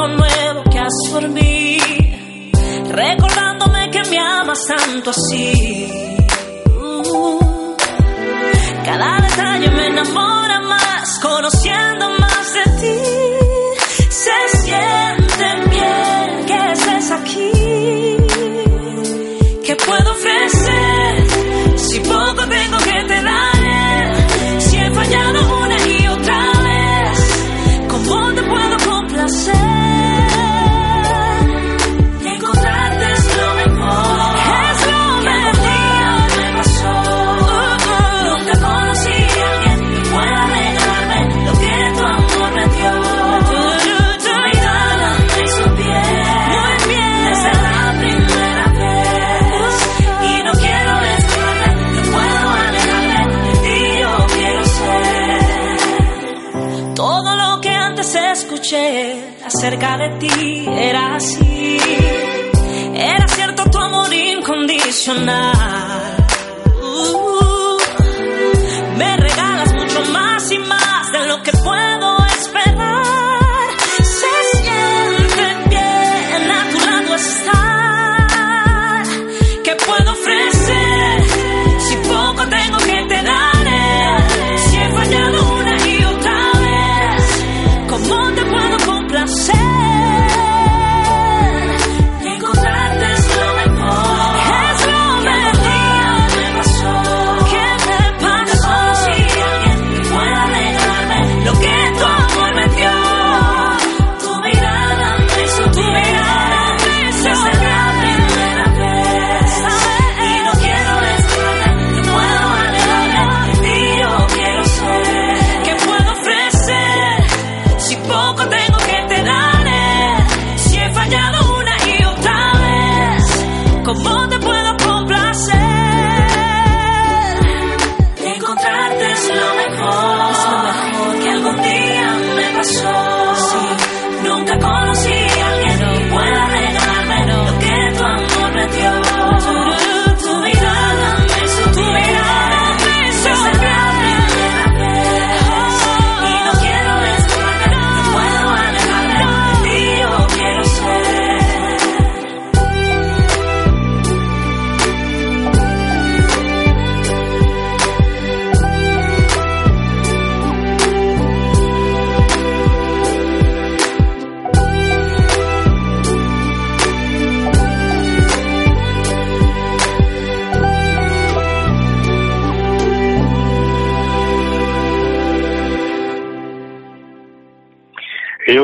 algo 0.00 0.16
nuevo 0.16 0.62
que 0.70 0.78
has 0.78 1.12
por 1.12 1.28
mí. 1.28 1.78
Recordándome 2.88 3.90
que 3.90 4.02
me 4.10 4.18
amas 4.18 4.58
tanto 4.66 5.10
así. 5.10 6.16
Cada 8.84 9.20
detalle 9.20 9.70
me 9.70 9.86
enamora 9.86 10.60
más, 10.62 11.18
conociendo 11.20 11.99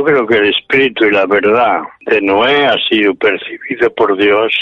creo 0.07 0.27
que 0.27 0.37
el 0.37 0.51
espíritu 0.51 1.05
y 1.05 1.11
la 1.11 1.27
verdad 1.27 1.81
de 2.07 2.21
Noé 2.23 2.67
ha 2.67 2.77
sido 2.89 3.15
percibido 3.17 3.93
por 3.95 4.17
Dios 4.17 4.55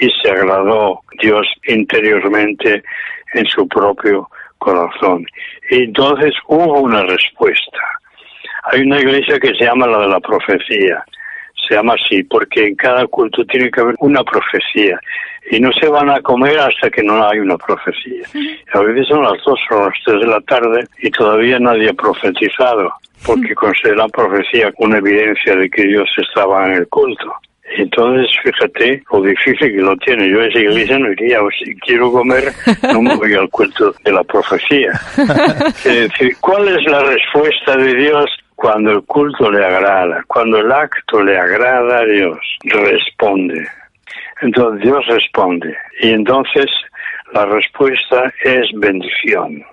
y 0.00 0.10
se 0.22 0.30
agradó 0.30 1.00
Dios 1.20 1.46
interiormente 1.66 2.82
en 3.32 3.46
su 3.46 3.66
propio 3.66 4.28
corazón. 4.58 5.26
Y 5.70 5.84
entonces 5.84 6.34
hubo 6.48 6.80
una 6.80 7.02
respuesta. 7.04 7.80
Hay 8.64 8.82
una 8.82 9.00
iglesia 9.00 9.38
que 9.38 9.54
se 9.54 9.64
llama 9.64 9.86
la 9.86 10.00
de 10.00 10.08
la 10.08 10.20
profecía. 10.20 11.02
Se 11.66 11.74
llama 11.74 11.94
así 11.94 12.22
porque 12.24 12.66
en 12.66 12.74
cada 12.76 13.06
culto 13.06 13.44
tiene 13.46 13.70
que 13.70 13.80
haber 13.80 13.94
una 14.00 14.22
profecía 14.24 15.00
y 15.50 15.58
no 15.58 15.72
se 15.72 15.88
van 15.88 16.10
a 16.10 16.20
comer 16.20 16.58
hasta 16.58 16.90
que 16.90 17.02
no 17.02 17.26
hay 17.26 17.38
una 17.38 17.56
profecía. 17.56 18.26
A 18.74 18.80
veces 18.80 19.08
son 19.08 19.22
las 19.22 19.42
dos 19.44 19.58
o 19.70 19.86
las 19.86 19.94
tres 20.04 20.20
de 20.20 20.26
la 20.26 20.40
tarde 20.42 20.84
y 20.98 21.10
todavía 21.10 21.58
nadie 21.58 21.88
ha 21.88 21.94
profetizado 21.94 22.92
porque 23.24 23.54
consideran 23.54 24.10
profecía 24.10 24.72
una 24.78 24.98
evidencia 24.98 25.56
de 25.56 25.68
que 25.70 25.84
Dios 25.84 26.08
estaba 26.18 26.66
en 26.66 26.72
el 26.72 26.88
culto. 26.88 27.32
Entonces, 27.76 28.28
fíjate 28.42 29.02
lo 29.12 29.22
difícil 29.22 29.72
que 29.72 29.82
lo 29.82 29.96
tiene. 29.96 30.30
Yo 30.30 30.40
a 30.40 30.46
esa 30.46 30.60
iglesia 30.60 30.98
no 30.98 31.10
iría, 31.10 31.42
o 31.42 31.50
si 31.50 31.74
quiero 31.76 32.12
comer, 32.12 32.52
no 32.92 33.02
me 33.02 33.16
voy 33.16 33.34
al 33.34 33.48
culto 33.50 33.94
de 34.04 34.12
la 34.12 34.22
profecía. 34.24 34.92
Es 35.84 35.84
decir, 35.84 36.36
¿cuál 36.40 36.68
es 36.68 36.84
la 36.86 37.02
respuesta 37.02 37.76
de 37.76 37.94
Dios 37.94 38.30
cuando 38.54 38.92
el 38.92 39.02
culto 39.02 39.50
le 39.50 39.64
agrada? 39.64 40.24
Cuando 40.28 40.58
el 40.58 40.70
acto 40.70 41.22
le 41.22 41.38
agrada 41.38 41.98
a 41.98 42.04
Dios, 42.04 42.38
responde. 42.64 43.66
Entonces 44.42 44.82
Dios 44.82 45.04
responde. 45.06 45.76
Y 46.00 46.10
entonces 46.10 46.66
la 47.32 47.46
respuesta 47.46 48.32
es 48.44 48.70
bendición 48.74 49.64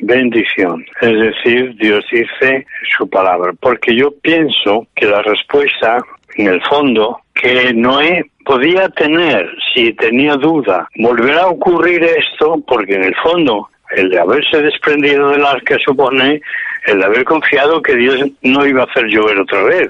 bendición. 0.00 0.84
Es 1.00 1.18
decir, 1.18 1.74
Dios 1.76 2.04
dice 2.10 2.66
su 2.96 3.08
palabra. 3.08 3.52
Porque 3.60 3.94
yo 3.94 4.10
pienso 4.22 4.86
que 4.94 5.06
la 5.06 5.22
respuesta, 5.22 5.98
en 6.36 6.48
el 6.48 6.62
fondo, 6.62 7.20
que 7.34 7.72
Noé 7.72 8.30
podía 8.44 8.88
tener, 8.90 9.50
si 9.74 9.92
tenía 9.92 10.34
duda, 10.34 10.88
volverá 10.96 11.42
a 11.42 11.48
ocurrir 11.48 12.02
esto, 12.02 12.62
porque 12.66 12.94
en 12.94 13.04
el 13.04 13.14
fondo 13.16 13.68
el 13.96 14.10
de 14.10 14.18
haberse 14.18 14.62
desprendido 14.62 15.30
del 15.30 15.44
arca 15.44 15.76
supone 15.84 16.40
el 16.86 16.98
de 16.98 17.04
haber 17.04 17.24
confiado 17.24 17.82
que 17.82 17.94
Dios 17.94 18.24
no 18.42 18.66
iba 18.66 18.82
a 18.82 18.86
hacer 18.86 19.06
llover 19.06 19.38
otra 19.38 19.62
vez. 19.62 19.88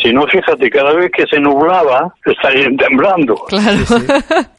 Si 0.00 0.12
no, 0.12 0.26
fíjate, 0.26 0.70
cada 0.70 0.92
vez 0.92 1.10
que 1.10 1.26
se 1.26 1.40
nublaba, 1.40 2.12
estarían 2.24 2.76
temblando. 2.76 3.34
Claro. 3.48 3.78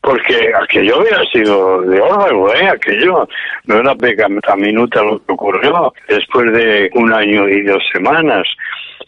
Porque 0.01 0.51
aquello 0.61 0.99
había 0.99 1.23
sido 1.31 1.81
de 1.81 1.99
órgano, 2.01 2.53
¿eh? 2.53 2.69
Aquello 2.69 3.27
no 3.65 3.79
era 3.79 3.95
pega 3.95 4.27
minuta 4.57 5.03
lo 5.03 5.19
que 5.19 5.33
ocurrió 5.33 5.93
después 6.07 6.51
de 6.53 6.89
un 6.95 7.13
año 7.13 7.47
y 7.47 7.61
dos 7.63 7.83
semanas. 7.91 8.47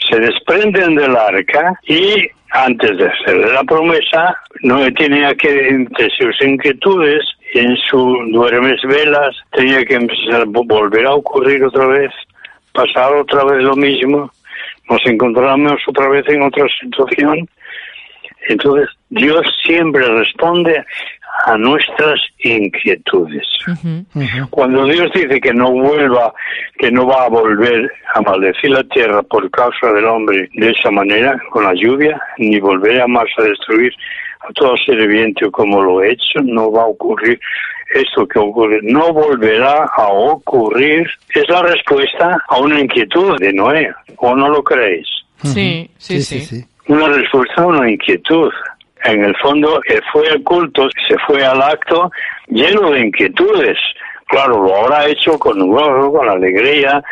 Se 0.09 0.19
desprenden 0.19 0.95
del 0.95 1.15
arca 1.15 1.79
y 1.87 2.29
antes 2.51 2.97
de 2.97 3.07
hacer 3.07 3.37
la 3.51 3.63
promesa, 3.63 4.37
no 4.61 4.79
tenía 4.93 5.35
que, 5.35 5.67
entre 5.67 6.09
sus 6.11 6.41
inquietudes, 6.41 7.23
en 7.53 7.75
su 7.89 7.97
duermes 8.31 8.81
velas, 8.83 9.35
tenía 9.51 9.83
que 9.83 9.95
empezar 9.95 10.41
a 10.41 10.45
volver 10.45 11.05
a 11.05 11.15
ocurrir 11.15 11.63
otra 11.63 11.87
vez, 11.87 12.11
pasar 12.73 13.13
otra 13.13 13.43
vez 13.45 13.63
lo 13.63 13.75
mismo, 13.75 14.31
nos 14.89 15.05
encontramos 15.05 15.81
otra 15.87 16.09
vez 16.09 16.25
en 16.27 16.41
otra 16.41 16.65
situación. 16.79 17.47
Entonces, 18.47 18.89
Dios 19.09 19.41
siempre 19.63 20.05
responde 20.07 20.83
a 21.45 21.57
nuestras 21.57 22.19
inquietudes. 22.39 23.47
Cuando 24.49 24.85
Dios 24.85 25.11
dice 25.13 25.39
que 25.41 25.53
no 25.53 25.71
vuelva, 25.71 26.33
que 26.77 26.91
no 26.91 27.07
va 27.07 27.25
a 27.25 27.29
volver 27.29 27.91
a 28.13 28.21
maldecir 28.21 28.71
la 28.71 28.83
tierra 28.83 29.21
por 29.23 29.49
causa 29.51 29.91
del 29.93 30.05
hombre 30.05 30.49
de 30.53 30.71
esa 30.71 30.91
manera, 30.91 31.37
con 31.49 31.63
la 31.63 31.73
lluvia, 31.73 32.19
ni 32.37 32.59
volverá 32.59 33.07
más 33.07 33.25
a 33.37 33.43
destruir 33.43 33.93
a 34.41 34.53
todo 34.53 34.77
ser 34.77 34.95
viviente 34.95 35.49
como 35.51 35.81
lo 35.81 36.03
he 36.03 36.11
hecho, 36.11 36.39
no 36.43 36.71
va 36.71 36.83
a 36.83 36.87
ocurrir 36.87 37.39
esto 37.93 38.27
que 38.27 38.39
ocurre, 38.39 38.79
no 38.83 39.13
volverá 39.13 39.85
a 39.95 40.07
ocurrir, 40.07 41.07
es 41.33 41.49
la 41.49 41.61
respuesta 41.61 42.37
a 42.47 42.59
una 42.59 42.79
inquietud 42.79 43.37
de 43.39 43.53
Noé, 43.53 43.93
¿o 44.17 44.35
no 44.35 44.49
lo 44.49 44.63
creéis? 44.63 45.07
Sí, 45.43 45.89
sí, 45.97 46.21
sí. 46.21 46.65
Una 46.87 47.07
respuesta 47.09 47.61
a 47.61 47.67
una 47.67 47.89
inquietud. 47.89 48.51
En 49.03 49.23
el 49.23 49.35
fondo, 49.37 49.79
fue 50.11 50.27
el 50.27 50.43
culto, 50.43 50.89
se 51.07 51.15
fue 51.27 51.45
al 51.45 51.61
acto 51.61 52.11
lleno 52.47 52.91
de 52.91 53.01
inquietudes. 53.01 53.77
Claro, 54.27 54.63
lo 54.63 54.75
habrá 54.75 55.07
hecho 55.07 55.37
con 55.37 55.59
gozo, 55.67 56.11
con 56.11 56.27
alegría, 56.27 57.03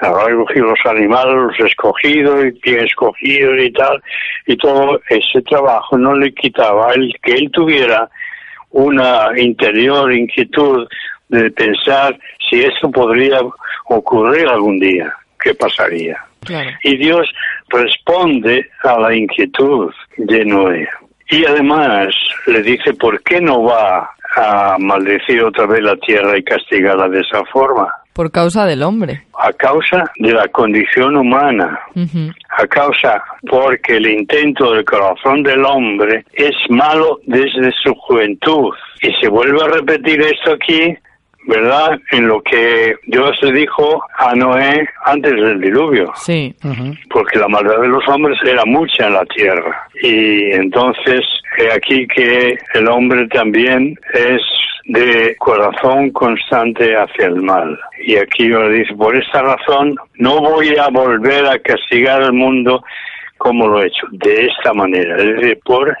habrá 0.00 0.34
cogido 0.34 0.68
los 0.68 0.78
animales, 0.86 1.34
los 1.34 1.60
escogidos 1.60 2.46
y 2.46 2.50
bien 2.62 2.80
escogidos 2.80 3.58
y 3.58 3.72
tal, 3.72 4.02
y 4.46 4.56
todo 4.56 5.00
ese 5.10 5.42
trabajo 5.42 5.98
no 5.98 6.14
le 6.14 6.32
quitaba 6.32 6.94
el 6.94 7.14
que 7.22 7.32
él 7.32 7.50
tuviera 7.52 8.08
una 8.72 9.30
interior 9.38 10.12
inquietud 10.12 10.86
de 11.28 11.50
pensar 11.50 12.18
si 12.50 12.60
eso 12.60 12.90
podría 12.90 13.40
ocurrir 13.86 14.46
algún 14.48 14.78
día, 14.78 15.12
qué 15.42 15.54
pasaría. 15.54 16.22
Y 16.82 16.96
Dios 16.96 17.28
responde 17.68 18.68
a 18.82 18.98
la 18.98 19.14
inquietud 19.14 19.92
de 20.16 20.44
Noé. 20.44 20.88
Y 21.30 21.44
además 21.46 22.14
le 22.46 22.62
dice, 22.62 22.92
¿por 22.94 23.22
qué 23.22 23.40
no 23.40 23.62
va 23.62 24.10
a 24.36 24.76
maldecir 24.78 25.42
otra 25.42 25.66
vez 25.66 25.82
la 25.82 25.96
tierra 25.96 26.36
y 26.36 26.42
castigarla 26.42 27.08
de 27.08 27.20
esa 27.20 27.44
forma? 27.46 27.90
Por 28.12 28.30
causa 28.30 28.66
del 28.66 28.82
hombre. 28.82 29.22
A 29.38 29.52
causa 29.52 30.04
de 30.16 30.32
la 30.32 30.46
condición 30.48 31.16
humana. 31.16 31.80
A 32.50 32.66
causa 32.66 33.22
porque 33.48 33.96
el 33.96 34.06
intento 34.06 34.72
del 34.72 34.84
corazón 34.84 35.42
del 35.42 35.64
hombre 35.64 36.24
es 36.34 36.54
malo 36.68 37.20
desde 37.26 37.72
su 37.82 37.94
juventud. 37.94 38.74
Y 39.00 39.10
se 39.20 39.28
vuelve 39.28 39.62
a 39.62 39.68
repetir 39.68 40.20
esto 40.20 40.52
aquí, 40.52 40.94
¿verdad? 41.46 41.98
En 42.12 42.28
lo 42.28 42.40
que 42.42 42.94
Dios 43.06 43.36
le 43.42 43.52
dijo 43.52 44.02
a 44.18 44.34
Noé 44.34 44.88
antes 45.04 45.32
del 45.32 45.60
diluvio. 45.60 46.12
Sí. 46.16 46.54
Porque 47.10 47.38
la 47.38 47.48
maldad 47.48 47.80
de 47.80 47.88
los 47.88 48.06
hombres 48.08 48.38
era 48.44 48.64
mucha 48.64 49.06
en 49.06 49.14
la 49.14 49.24
tierra. 49.26 49.88
Y 50.02 50.52
entonces, 50.52 51.20
aquí 51.74 52.06
que 52.08 52.58
el 52.74 52.88
hombre 52.88 53.26
también 53.28 53.96
es 54.14 54.40
de 54.84 55.36
corazón 55.38 56.10
constante 56.10 56.96
hacia 56.96 57.26
el 57.26 57.36
mal. 57.36 57.78
Y 58.04 58.16
aquí 58.16 58.46
lo 58.48 58.68
dice, 58.68 58.94
por 58.94 59.16
esta 59.16 59.42
razón 59.42 59.96
no 60.16 60.40
voy 60.40 60.76
a 60.76 60.88
volver 60.88 61.46
a 61.46 61.58
castigar 61.58 62.22
al 62.22 62.32
mundo 62.32 62.82
como 63.42 63.66
lo 63.66 63.82
he 63.82 63.88
hecho, 63.88 64.06
de 64.12 64.46
esta 64.46 64.72
manera, 64.72 65.16
es 65.16 65.24
decir, 65.34 65.58
por 65.64 65.92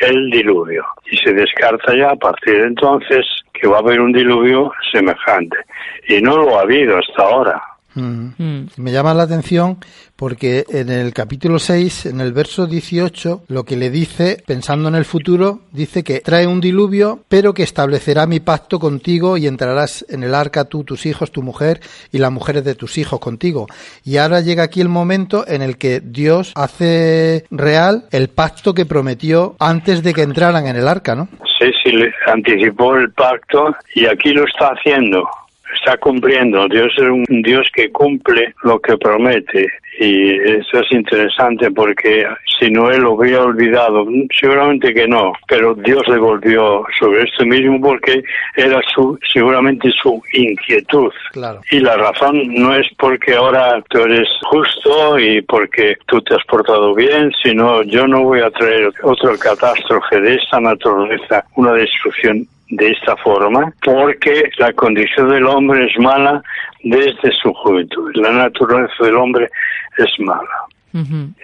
el 0.00 0.30
diluvio. 0.30 0.82
Y 1.10 1.18
se 1.18 1.34
descarta 1.34 1.94
ya 1.94 2.12
a 2.12 2.16
partir 2.16 2.58
de 2.58 2.68
entonces 2.68 3.26
que 3.52 3.68
va 3.68 3.76
a 3.76 3.80
haber 3.80 4.00
un 4.00 4.12
diluvio 4.12 4.72
semejante. 4.90 5.58
Y 6.08 6.22
no 6.22 6.38
lo 6.38 6.58
ha 6.58 6.62
habido 6.62 6.96
hasta 6.96 7.22
ahora. 7.22 7.62
Mm. 7.96 8.66
Me 8.76 8.92
llama 8.92 9.14
la 9.14 9.24
atención 9.24 9.78
porque 10.16 10.64
en 10.68 10.90
el 10.90 11.12
capítulo 11.12 11.58
6, 11.58 12.06
en 12.06 12.20
el 12.20 12.32
verso 12.32 12.66
18, 12.66 13.42
lo 13.48 13.64
que 13.64 13.76
le 13.76 13.90
dice, 13.90 14.42
pensando 14.46 14.88
en 14.88 14.94
el 14.94 15.04
futuro, 15.04 15.60
dice 15.72 16.04
que 16.04 16.20
trae 16.20 16.46
un 16.46 16.60
diluvio, 16.60 17.20
pero 17.28 17.54
que 17.54 17.62
establecerá 17.62 18.26
mi 18.26 18.40
pacto 18.40 18.78
contigo 18.78 19.36
y 19.36 19.46
entrarás 19.46 20.04
en 20.08 20.22
el 20.22 20.34
arca 20.34 20.64
tú, 20.64 20.84
tus 20.84 21.06
hijos, 21.06 21.32
tu 21.32 21.42
mujer 21.42 21.80
y 22.12 22.18
las 22.18 22.32
mujeres 22.32 22.64
de 22.64 22.74
tus 22.74 22.98
hijos 22.98 23.20
contigo. 23.20 23.66
Y 24.04 24.18
ahora 24.18 24.40
llega 24.40 24.64
aquí 24.64 24.80
el 24.80 24.88
momento 24.88 25.46
en 25.46 25.62
el 25.62 25.78
que 25.78 26.00
Dios 26.00 26.52
hace 26.54 27.44
real 27.50 28.04
el 28.10 28.28
pacto 28.28 28.74
que 28.74 28.86
prometió 28.86 29.56
antes 29.58 30.02
de 30.02 30.14
que 30.14 30.22
entraran 30.22 30.66
en 30.66 30.76
el 30.76 30.88
arca, 30.88 31.14
¿no? 31.14 31.28
Sí, 31.58 31.70
sí, 31.82 31.92
anticipó 32.26 32.96
el 32.96 33.10
pacto 33.12 33.74
y 33.94 34.06
aquí 34.06 34.30
lo 34.32 34.44
está 34.44 34.68
haciendo 34.68 35.26
está 35.74 35.96
cumpliendo. 35.96 36.68
Dios 36.68 36.92
es 36.96 37.02
un 37.02 37.24
Dios 37.42 37.68
que 37.74 37.90
cumple 37.90 38.54
lo 38.62 38.78
que 38.80 38.96
promete. 38.96 39.66
Y 39.98 40.32
eso 40.32 40.80
es 40.80 40.92
interesante 40.92 41.70
porque 41.70 42.26
si 42.58 42.70
no 42.70 42.90
él 42.90 43.00
lo 43.02 43.12
hubiera 43.12 43.44
olvidado, 43.44 44.06
seguramente 44.38 44.92
que 44.92 45.08
no, 45.08 45.32
pero 45.48 45.74
Dios 45.74 46.02
le 46.08 46.18
volvió 46.18 46.84
sobre 46.98 47.22
esto 47.22 47.46
mismo 47.46 47.80
porque 47.80 48.22
era 48.56 48.80
su, 48.94 49.18
seguramente 49.32 49.90
su 50.02 50.22
inquietud. 50.34 51.10
Y 51.70 51.80
la 51.80 51.96
razón 51.96 52.42
no 52.54 52.74
es 52.74 52.86
porque 52.98 53.34
ahora 53.34 53.82
tú 53.88 54.00
eres 54.00 54.28
justo 54.50 55.18
y 55.18 55.40
porque 55.42 55.96
tú 56.06 56.20
te 56.20 56.34
has 56.34 56.44
portado 56.44 56.94
bien, 56.94 57.32
sino 57.42 57.82
yo 57.82 58.06
no 58.06 58.22
voy 58.22 58.40
a 58.40 58.50
traer 58.50 58.92
otra 59.02 59.36
catástrofe 59.38 60.20
de 60.20 60.34
esta 60.34 60.60
naturaleza, 60.60 61.44
una 61.56 61.72
destrucción 61.72 62.46
de 62.68 62.90
esta 62.90 63.16
forma 63.16 63.72
porque 63.84 64.50
la 64.58 64.72
condición 64.72 65.28
del 65.30 65.46
hombre 65.46 65.86
es 65.86 65.98
mala 65.98 66.42
desde 66.82 67.32
su 67.42 67.52
juventud. 67.52 68.10
La 68.14 68.30
naturaleza 68.30 69.04
del 69.04 69.16
hombre 69.16 69.48
es 69.98 70.10
mala. 70.20 70.66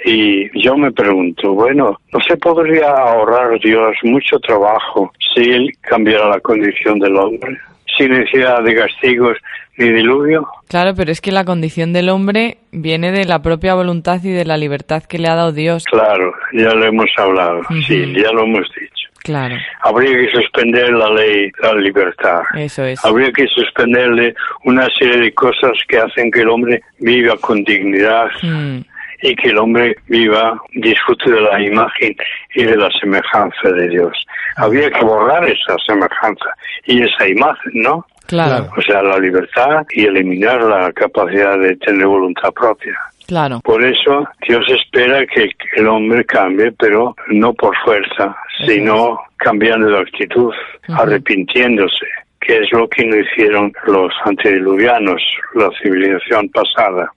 Y 0.06 0.62
yo 0.62 0.78
me 0.78 0.90
pregunto, 0.92 1.52
bueno, 1.52 2.00
¿no 2.10 2.20
se 2.20 2.38
podría 2.38 2.88
ahorrar 2.88 3.60
Dios 3.60 3.94
mucho 4.02 4.38
trabajo 4.38 5.12
si 5.34 5.42
Él 5.42 5.70
cambiara 5.82 6.30
la 6.30 6.40
condición 6.40 6.98
del 6.98 7.16
hombre? 7.16 7.58
Sin 7.98 8.12
necesidad 8.12 8.62
de 8.62 8.74
castigos 8.74 9.36
ni 9.76 9.90
diluvio. 9.90 10.48
Claro, 10.68 10.94
pero 10.94 11.12
es 11.12 11.20
que 11.20 11.32
la 11.32 11.44
condición 11.44 11.92
del 11.92 12.08
hombre 12.08 12.58
viene 12.70 13.12
de 13.12 13.26
la 13.26 13.42
propia 13.42 13.74
voluntad 13.74 14.20
y 14.22 14.30
de 14.30 14.46
la 14.46 14.56
libertad 14.56 15.02
que 15.02 15.18
le 15.18 15.28
ha 15.28 15.34
dado 15.34 15.52
Dios. 15.52 15.84
Claro, 15.84 16.32
ya 16.54 16.74
lo 16.74 16.86
hemos 16.86 17.10
hablado, 17.18 17.60
sí, 17.86 18.12
ya 18.14 18.32
lo 18.32 18.44
hemos 18.44 18.66
dicho. 18.78 19.01
Claro. 19.22 19.54
Habría 19.82 20.18
que 20.18 20.30
suspender 20.32 20.90
la 20.90 21.10
ley 21.10 21.50
la 21.62 21.74
libertad. 21.74 22.42
Eso 22.56 22.84
es. 22.84 23.04
Habría 23.04 23.30
que 23.32 23.46
suspenderle 23.46 24.34
una 24.64 24.88
serie 24.98 25.18
de 25.18 25.34
cosas 25.34 25.72
que 25.88 25.98
hacen 25.98 26.30
que 26.30 26.40
el 26.40 26.48
hombre 26.48 26.82
viva 26.98 27.36
con 27.40 27.62
dignidad 27.64 28.26
mm. 28.42 28.78
y 29.22 29.36
que 29.36 29.48
el 29.50 29.58
hombre 29.58 29.96
viva, 30.08 30.60
disfrute 30.74 31.30
de 31.30 31.40
la 31.40 31.60
imagen 31.60 32.16
y 32.54 32.64
de 32.64 32.76
la 32.76 32.90
semejanza 33.00 33.68
de 33.70 33.88
Dios. 33.88 34.26
Habría 34.56 34.90
que 34.90 35.04
borrar 35.04 35.44
esa 35.44 35.76
semejanza 35.86 36.54
y 36.86 37.02
esa 37.02 37.28
imagen, 37.28 37.72
¿no? 37.74 38.06
Claro. 38.26 38.68
O 38.76 38.82
sea, 38.82 39.02
la 39.02 39.18
libertad 39.18 39.84
y 39.90 40.04
eliminar 40.04 40.62
la 40.62 40.92
capacidad 40.92 41.58
de 41.58 41.76
tener 41.76 42.06
voluntad 42.06 42.52
propia. 42.52 42.98
Claro. 43.26 43.60
Por 43.64 43.84
eso 43.84 44.28
Dios 44.46 44.64
espera 44.68 45.24
que 45.26 45.48
el 45.76 45.86
hombre 45.86 46.24
cambie, 46.24 46.72
pero 46.72 47.14
no 47.28 47.52
por 47.54 47.76
fuerza, 47.84 48.36
sino 48.66 49.18
cambiando 49.36 49.88
de 49.88 50.00
actitud, 50.00 50.52
arrepintiéndose, 50.88 52.06
que 52.40 52.58
es 52.58 52.72
lo 52.72 52.88
que 52.88 53.04
no 53.04 53.16
hicieron 53.16 53.72
los 53.86 54.12
antediluvianos, 54.24 55.22
la 55.54 55.70
civilización 55.82 56.48
pasada. 56.50 57.12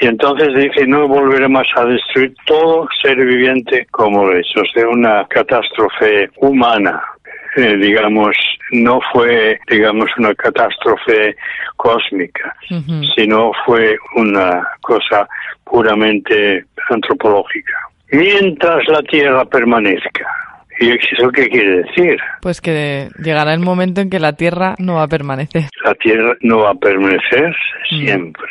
Y 0.00 0.06
entonces 0.06 0.48
dice, 0.56 0.86
no 0.86 1.06
volveremos 1.06 1.66
a 1.76 1.84
destruir 1.84 2.34
todo 2.46 2.88
ser 3.00 3.16
viviente 3.16 3.86
como 3.92 4.28
hecho, 4.32 4.60
o 4.62 4.72
sea, 4.74 4.88
una 4.88 5.24
catástrofe 5.28 6.28
humana, 6.38 7.00
eh, 7.56 7.76
digamos, 7.76 8.36
no 8.72 9.00
fue, 9.12 9.58
digamos, 9.68 10.08
una 10.18 10.34
catástrofe 10.34 11.36
cósmica, 11.76 12.54
sino 13.16 13.52
fue 13.64 13.96
una 14.16 14.66
cosa 14.80 15.28
puramente 15.64 16.64
antropológica. 16.90 17.74
Mientras 18.12 18.86
la 18.88 19.02
Tierra 19.02 19.44
permanezca, 19.44 20.26
¿Y 20.80 20.92
eso 20.92 21.30
qué 21.30 21.46
quiere 21.48 21.82
decir? 21.82 22.18
Pues 22.40 22.62
que 22.62 23.10
llegará 23.22 23.52
el 23.52 23.60
momento 23.60 24.00
en 24.00 24.08
que 24.08 24.18
la 24.18 24.32
tierra 24.32 24.76
no 24.78 24.94
va 24.94 25.02
a 25.02 25.08
permanecer. 25.08 25.64
La 25.84 25.94
tierra 25.94 26.34
no 26.40 26.60
va 26.60 26.70
a 26.70 26.74
permanecer 26.74 27.54
siempre. 27.86 28.48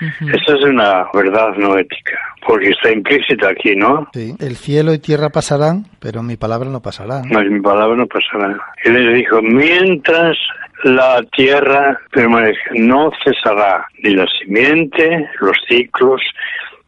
Esa 0.00 0.56
es 0.56 0.64
una 0.64 1.06
verdad 1.14 1.54
no 1.56 1.78
ética, 1.78 2.18
porque 2.46 2.70
está 2.70 2.92
implícita 2.92 3.50
aquí, 3.50 3.76
¿no? 3.76 4.08
Sí, 4.12 4.34
el 4.40 4.56
cielo 4.56 4.92
y 4.92 4.98
tierra 4.98 5.30
pasarán, 5.30 5.84
pero 6.00 6.22
mi 6.22 6.36
palabra 6.36 6.68
no 6.68 6.80
pasará. 6.80 7.22
No, 7.22 7.40
mi 7.40 7.60
palabra 7.60 7.96
no 7.96 8.06
pasará. 8.06 8.56
Él 8.84 8.94
les 8.94 9.16
dijo, 9.16 9.40
mientras 9.42 10.36
la 10.82 11.22
tierra 11.36 11.98
permanece, 12.10 12.60
no 12.74 13.10
cesará 13.24 13.86
ni 14.02 14.14
la 14.14 14.26
simiente, 14.40 15.28
los 15.40 15.56
ciclos 15.68 16.20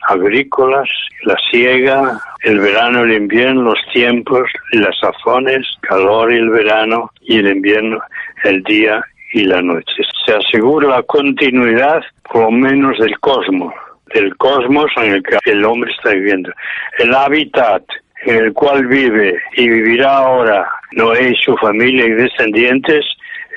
agrícolas, 0.09 0.89
la 1.25 1.37
siega, 1.51 2.21
el 2.43 2.61
verano, 2.61 3.03
el 3.03 3.13
invierno, 3.13 3.63
los 3.63 3.81
tiempos 3.93 4.49
y 4.73 4.79
las 4.79 4.97
sazones, 4.99 5.67
calor 5.81 6.33
y 6.33 6.37
el 6.37 6.51
verano 6.51 7.11
y 7.23 7.39
el 7.39 7.49
invierno, 7.49 7.99
el 8.45 8.63
día 8.63 9.05
y 9.33 9.45
la 9.45 9.61
noche. 9.63 10.03
Se 10.25 10.35
asegura 10.35 10.89
la 10.89 11.03
continuidad, 11.03 12.03
por 12.31 12.43
lo 12.43 12.51
menos, 12.51 12.99
del 12.99 13.19
cosmos, 13.21 13.73
del 14.15 14.37
cosmos 14.37 14.91
en 14.97 15.13
el 15.13 15.23
que 15.23 15.39
el 15.51 15.65
hombre 15.65 15.93
está 15.93 16.11
viviendo. 16.11 16.53
El 16.99 17.15
hábitat 17.15 17.83
en 18.25 18.45
el 18.45 18.53
cual 18.53 18.87
vive 18.87 19.41
y 19.57 19.69
vivirá 19.69 20.19
ahora 20.19 20.69
Noé 20.93 21.31
y 21.31 21.35
su 21.37 21.57
familia 21.59 22.07
y 22.07 22.11
descendientes, 22.11 23.05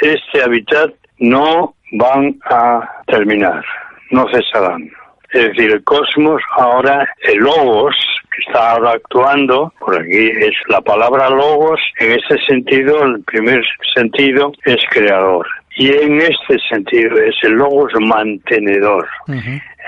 este 0.01 0.43
hábitat 0.43 0.91
no 1.19 1.73
van 1.93 2.37
a 2.49 2.87
terminar, 3.07 3.63
no 4.11 4.27
cesarán. 4.31 4.89
Es 5.31 5.47
decir, 5.49 5.71
el 5.71 5.83
cosmos 5.83 6.41
ahora, 6.57 7.07
el 7.21 7.37
logos, 7.37 7.95
que 8.31 8.41
está 8.47 8.71
ahora 8.71 8.91
actuando, 8.91 9.71
por 9.79 9.99
aquí 9.99 10.27
es 10.27 10.53
la 10.69 10.81
palabra 10.81 11.29
logos, 11.29 11.79
en 11.99 12.13
ese 12.13 12.37
sentido, 12.47 13.03
el 13.03 13.23
primer 13.23 13.63
sentido 13.95 14.51
es 14.65 14.77
creador. 14.89 15.47
Y 15.77 15.89
en 15.89 16.21
este 16.21 16.57
sentido 16.69 17.17
es 17.17 17.35
el 17.43 17.53
logos 17.53 17.91
mantenedor, 17.99 19.07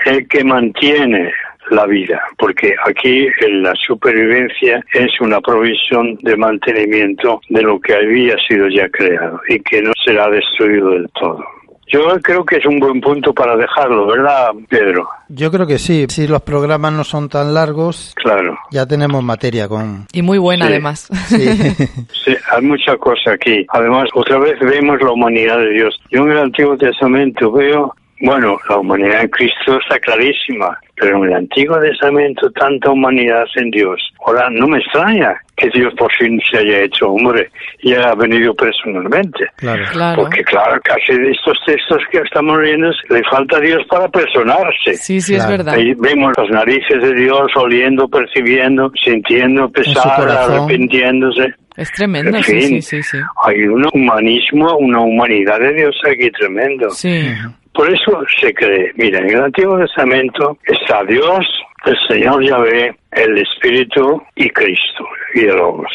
el 0.06 0.28
que 0.28 0.44
mantiene 0.44 1.32
la 1.70 1.86
vida, 1.86 2.20
porque 2.38 2.74
aquí 2.86 3.28
la 3.48 3.72
supervivencia 3.74 4.84
es 4.94 5.20
una 5.20 5.40
provisión 5.40 6.16
de 6.22 6.36
mantenimiento 6.36 7.40
de 7.48 7.62
lo 7.62 7.80
que 7.80 7.94
había 7.94 8.36
sido 8.48 8.68
ya 8.68 8.88
creado 8.88 9.40
y 9.48 9.60
que 9.60 9.82
no 9.82 9.92
será 10.04 10.28
destruido 10.28 10.90
del 10.90 11.08
todo. 11.10 11.44
Yo 11.92 12.00
creo 12.22 12.42
que 12.42 12.56
es 12.56 12.64
un 12.64 12.80
buen 12.80 13.02
punto 13.02 13.34
para 13.34 13.54
dejarlo, 13.54 14.06
¿verdad, 14.06 14.48
Pedro? 14.66 15.06
Yo 15.28 15.50
creo 15.50 15.66
que 15.66 15.78
sí. 15.78 16.06
Si 16.08 16.26
los 16.26 16.40
programas 16.40 16.90
no 16.94 17.04
son 17.04 17.28
tan 17.28 17.52
largos, 17.52 18.14
claro. 18.16 18.58
ya 18.70 18.86
tenemos 18.86 19.22
materia 19.22 19.68
con... 19.68 20.06
Y 20.10 20.22
muy 20.22 20.38
buena, 20.38 20.66
además. 20.66 21.08
Sí. 21.26 21.46
sí, 22.24 22.34
hay 22.52 22.62
mucha 22.62 22.96
cosa 22.96 23.32
aquí. 23.32 23.64
Además, 23.68 24.08
otra 24.14 24.38
vez 24.38 24.58
vemos 24.60 25.00
la 25.00 25.12
humanidad 25.12 25.58
de 25.58 25.70
Dios. 25.70 26.00
Yo 26.10 26.22
en 26.24 26.32
el 26.32 26.38
Antiguo 26.38 26.76
Testamento 26.76 27.50
veo 27.50 27.94
bueno, 28.22 28.56
la 28.68 28.78
humanidad 28.78 29.22
en 29.22 29.28
Cristo 29.30 29.80
está 29.80 29.98
clarísima, 29.98 30.78
pero 30.94 31.16
en 31.18 31.30
el 31.30 31.34
Antiguo 31.38 31.80
Testamento 31.80 32.52
tanta 32.52 32.90
humanidad 32.90 33.46
en 33.56 33.70
Dios. 33.72 34.00
Ahora, 34.24 34.48
no 34.48 34.68
me 34.68 34.78
extraña 34.78 35.34
que 35.56 35.68
Dios 35.70 35.92
por 35.98 36.10
fin 36.14 36.40
se 36.48 36.58
haya 36.58 36.84
hecho 36.84 37.08
hombre 37.10 37.50
y 37.80 37.94
haya 37.94 38.14
venido 38.14 38.54
personalmente. 38.54 39.50
Claro. 39.56 40.22
Porque 40.22 40.44
claro, 40.44 40.80
casi 40.84 41.20
de 41.20 41.32
estos 41.32 41.58
textos 41.66 41.98
que 42.12 42.18
estamos 42.18 42.60
leyendo 42.60 42.90
le 43.10 43.22
falta 43.24 43.56
a 43.56 43.60
Dios 43.60 43.82
para 43.88 44.08
personarse. 44.08 44.94
Sí, 44.94 45.20
sí, 45.20 45.34
es 45.34 45.48
verdad. 45.48 45.74
Ahí 45.74 45.92
vemos 45.94 46.32
las 46.38 46.48
narices 46.48 47.02
de 47.02 47.14
Dios 47.14 47.50
oliendo, 47.56 48.06
percibiendo, 48.06 48.92
sintiendo, 49.02 49.68
pesar, 49.68 50.28
arrepintiéndose. 50.28 51.54
Es 51.76 51.90
tremendo, 51.92 52.36
En 52.36 52.42
sí, 52.44 52.52
fin, 52.52 52.82
sí, 52.82 52.82
sí, 52.82 53.02
sí. 53.02 53.18
Hay 53.44 53.62
un 53.66 53.86
humanismo, 53.92 54.76
una 54.76 55.00
humanidad 55.00 55.58
de 55.58 55.72
Dios 55.74 55.96
aquí 56.06 56.30
tremendo. 56.30 56.90
Sí. 56.90 57.28
Por 57.72 57.92
eso 57.92 58.22
se 58.40 58.52
cree, 58.52 58.92
mira, 58.96 59.20
en 59.20 59.30
el 59.30 59.44
Antiguo 59.44 59.78
Testamento 59.78 60.58
está 60.66 61.02
Dios, 61.04 61.46
el 61.86 61.96
Señor 62.08 62.44
Yahvé, 62.44 62.94
el 63.12 63.38
Espíritu 63.38 64.22
y 64.34 64.50
Cristo, 64.50 65.06
y 65.34 65.40
el 65.40 65.56
Logos. 65.56 65.92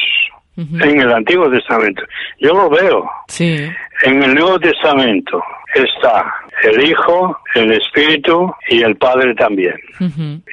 En 0.58 1.00
el 1.00 1.14
Antiguo 1.14 1.52
Testamento. 1.52 2.02
Yo 2.40 2.52
lo 2.52 2.68
veo. 2.68 3.08
Sí. 3.28 3.70
En 4.02 4.24
el 4.24 4.34
Nuevo 4.34 4.60
Testamento 4.60 5.44
está 5.76 6.34
el 6.64 6.90
Hijo, 6.90 7.38
el 7.56 7.72
Espíritu 7.72 8.54
y 8.70 8.82
el 8.82 8.96
Padre 8.96 9.36
también. 9.36 9.76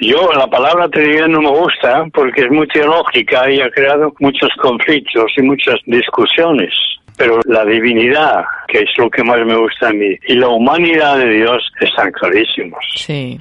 Yo 0.01 0.31
la 0.37 0.47
palabra 0.47 0.89
Trinidad 0.89 1.29
no 1.29 1.41
me 1.41 1.51
gusta 1.51 2.07
porque 2.13 2.43
es 2.43 2.51
muy 2.51 2.67
teológica 2.69 3.51
y 3.51 3.61
ha 3.61 3.71
creado 3.71 4.13
muchos 4.21 4.51
conflictos 4.61 5.33
y 5.37 5.43
muchas 5.43 5.77
discusiones. 5.87 6.73
Pero 7.17 7.39
la 7.47 7.65
divinidad, 7.65 8.45
que 8.67 8.79
es 8.79 8.91
lo 8.99 9.09
que 9.09 9.23
más 9.23 9.39
me 9.47 9.57
gusta 9.57 9.89
a 9.89 9.93
mí, 9.93 10.19
y 10.27 10.35
la 10.35 10.49
humanidad 10.49 11.17
de 11.19 11.29
Dios 11.29 11.63
están 11.81 12.11
clarísimos. 12.11 12.85
Sí. 12.97 13.39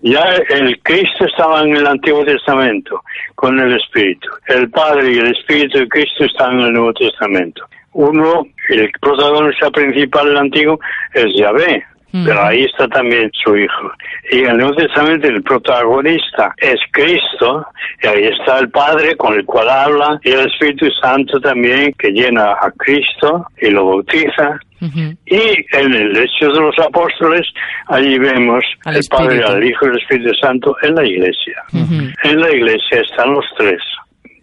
Ya 0.00 0.24
el 0.50 0.76
Cristo 0.82 1.26
estaba 1.26 1.62
en 1.62 1.76
el 1.76 1.86
Antiguo 1.86 2.24
Testamento 2.24 3.00
con 3.36 3.60
el 3.60 3.76
Espíritu. 3.76 4.28
El 4.48 4.68
Padre 4.70 5.12
y 5.12 5.18
el 5.18 5.36
Espíritu 5.36 5.78
de 5.78 5.88
Cristo 5.88 6.24
están 6.24 6.58
en 6.58 6.66
el 6.66 6.72
Nuevo 6.72 6.92
Testamento. 6.94 7.64
Uno, 7.92 8.46
el 8.70 8.90
protagonista 9.00 9.70
principal 9.70 10.26
del 10.26 10.38
Antiguo 10.38 10.80
es 11.14 11.26
Yahvé, 11.36 11.84
pero 12.12 12.44
ahí 12.44 12.64
está 12.64 12.86
también 12.88 13.30
su 13.32 13.56
Hijo. 13.56 13.90
Y 14.30 14.40
en 14.40 14.50
el 14.50 14.56
Nuevo 14.58 14.74
Testamento 14.74 15.28
el 15.28 15.42
protagonista 15.42 16.54
es 16.58 16.78
Cristo, 16.92 17.66
y 18.02 18.06
ahí 18.06 18.24
está 18.24 18.58
el 18.58 18.70
Padre 18.70 19.16
con 19.16 19.34
el 19.34 19.44
cual 19.44 19.68
habla, 19.68 20.20
y 20.22 20.30
el 20.30 20.46
Espíritu 20.46 20.86
Santo 21.00 21.40
también 21.40 21.92
que 21.98 22.10
llena 22.10 22.52
a 22.52 22.70
Cristo 22.76 23.46
y 23.60 23.70
lo 23.70 23.86
bautiza. 23.86 24.60
Y 25.26 25.76
en 25.76 25.94
el 25.94 26.16
Hechos 26.16 26.54
de 26.54 26.60
los 26.60 26.76
Apóstoles, 26.78 27.46
allí 27.86 28.18
vemos 28.18 28.64
Al 28.84 28.96
el 28.96 29.02
Padre, 29.08 29.44
al 29.44 29.64
Hijo 29.64 29.86
y 29.86 29.90
al 29.90 29.98
Espíritu 29.98 30.34
Santo 30.34 30.76
en 30.82 30.94
la 30.96 31.06
iglesia. 31.06 31.62
En 32.24 32.40
la 32.40 32.50
iglesia 32.50 33.00
están 33.00 33.32
los 33.32 33.44
tres. 33.56 33.80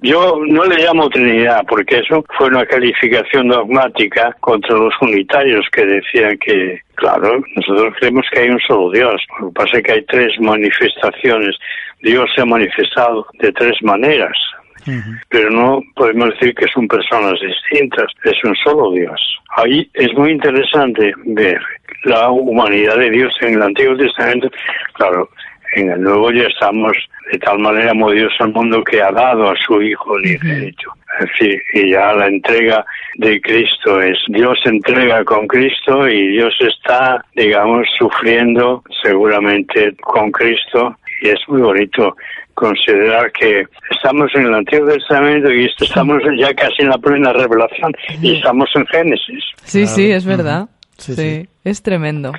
Yo 0.02 0.40
no 0.48 0.64
le 0.64 0.78
llamo 0.78 1.10
Trinidad 1.10 1.66
porque 1.68 2.00
eso 2.00 2.24
fue 2.38 2.48
una 2.48 2.66
calificación 2.66 3.50
dogmática 3.50 4.36
contra 4.40 4.78
los 4.78 4.94
unitarios 5.02 5.66
que 5.74 5.86
decían 5.86 6.38
que, 6.38 6.82
claro, 6.96 7.42
nosotros 7.56 7.94
creemos 8.00 8.26
que 8.32 8.40
hay 8.40 8.50
un 8.50 8.60
solo 8.62 8.92
Dios. 8.92 9.22
Lo 9.42 9.50
que 9.50 9.54
pasa 9.56 9.78
es 9.78 9.84
que 9.84 9.92
hay 9.92 10.02
tres 10.04 10.40
manifestaciones. 10.40 11.58
Dios 12.02 12.30
se 12.34 12.42
ha 12.42 12.46
manifestado 12.46 13.28
de 13.40 13.52
tres 13.52 13.76
maneras, 13.82 14.38
pero 15.28 15.50
no 15.50 15.82
podemos 15.96 16.30
decir 16.30 16.56
que 16.56 16.68
son 16.68 16.88
personas 16.88 17.34
distintas, 17.42 18.10
es 18.24 18.42
un 18.46 18.56
solo 18.56 18.92
Dios. 18.92 19.22
Ahí 19.58 19.90
es 19.96 20.14
muy 20.14 20.32
interesante 20.32 21.12
ver 21.26 21.60
la 22.06 22.30
humanidad 22.30 22.96
de 22.96 23.10
Dios 23.10 23.34
en 23.42 23.56
el 23.56 23.64
Antiguo 23.64 23.98
Testamento. 23.98 24.50
Claro, 24.94 25.30
en 25.76 25.90
el 25.92 26.02
Nuevo 26.02 26.32
ya 26.32 26.44
estamos 26.44 26.94
de 27.32 27.38
tal 27.40 27.60
manera 27.60 27.92
amó 27.92 28.12
Dios 28.12 28.34
al 28.40 28.52
mundo 28.54 28.84
que 28.84 29.02
ha 29.02 29.12
dado 29.12 29.50
a 29.52 29.56
su 29.66 29.82
Hijo 29.82 30.14
unigénito. 30.14 30.92
Fin, 31.38 31.60
y 31.74 31.92
ya 31.92 32.14
la 32.14 32.28
entrega 32.28 32.86
de 33.16 33.42
Cristo 33.42 34.02
es 34.02 34.18
Dios 34.30 34.58
entrega 34.66 35.24
con 35.26 35.48
Cristo 35.48 36.08
y 36.08 36.30
Dios 36.30 36.56
está, 36.62 37.24
digamos, 37.36 37.88
sufriendo 37.98 38.84
seguramente 39.04 39.94
con 40.02 40.32
Cristo 40.32 40.96
y 41.22 41.30
es 41.30 41.40
muy 41.48 41.62
bonito 41.62 42.16
considerar 42.54 43.32
que 43.32 43.66
estamos 43.92 44.30
en 44.36 44.46
el 44.46 44.54
Antiguo 44.54 44.88
Testamento 44.90 45.52
y 45.52 45.66
estamos 45.80 46.22
ya 46.38 46.54
casi 46.54 46.82
en 46.84 46.90
la 46.90 46.98
plena 46.98 47.34
revelación 47.34 47.94
y 48.22 48.36
estamos 48.38 48.70
en 48.76 48.86
Génesis. 48.88 49.44
Sí, 49.64 49.88
sí, 49.88 50.12
es 50.12 50.26
verdad. 50.26 50.68
Sí, 50.98 51.14
Sí, 51.16 51.16
sí. 51.16 51.50
es 51.64 51.82
tremendo. 51.82 52.34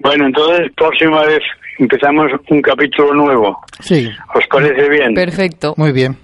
Bueno, 0.00 0.26
entonces 0.26 0.72
próxima 0.76 1.24
vez 1.24 1.42
empezamos 1.78 2.30
un 2.48 2.62
capítulo 2.62 3.14
nuevo. 3.14 3.58
Sí, 3.80 4.08
¿Os 4.34 4.46
parece 4.48 4.88
bien? 4.88 5.14
Perfecto. 5.14 5.74
muy 5.76 5.92
bien. 5.92 6.16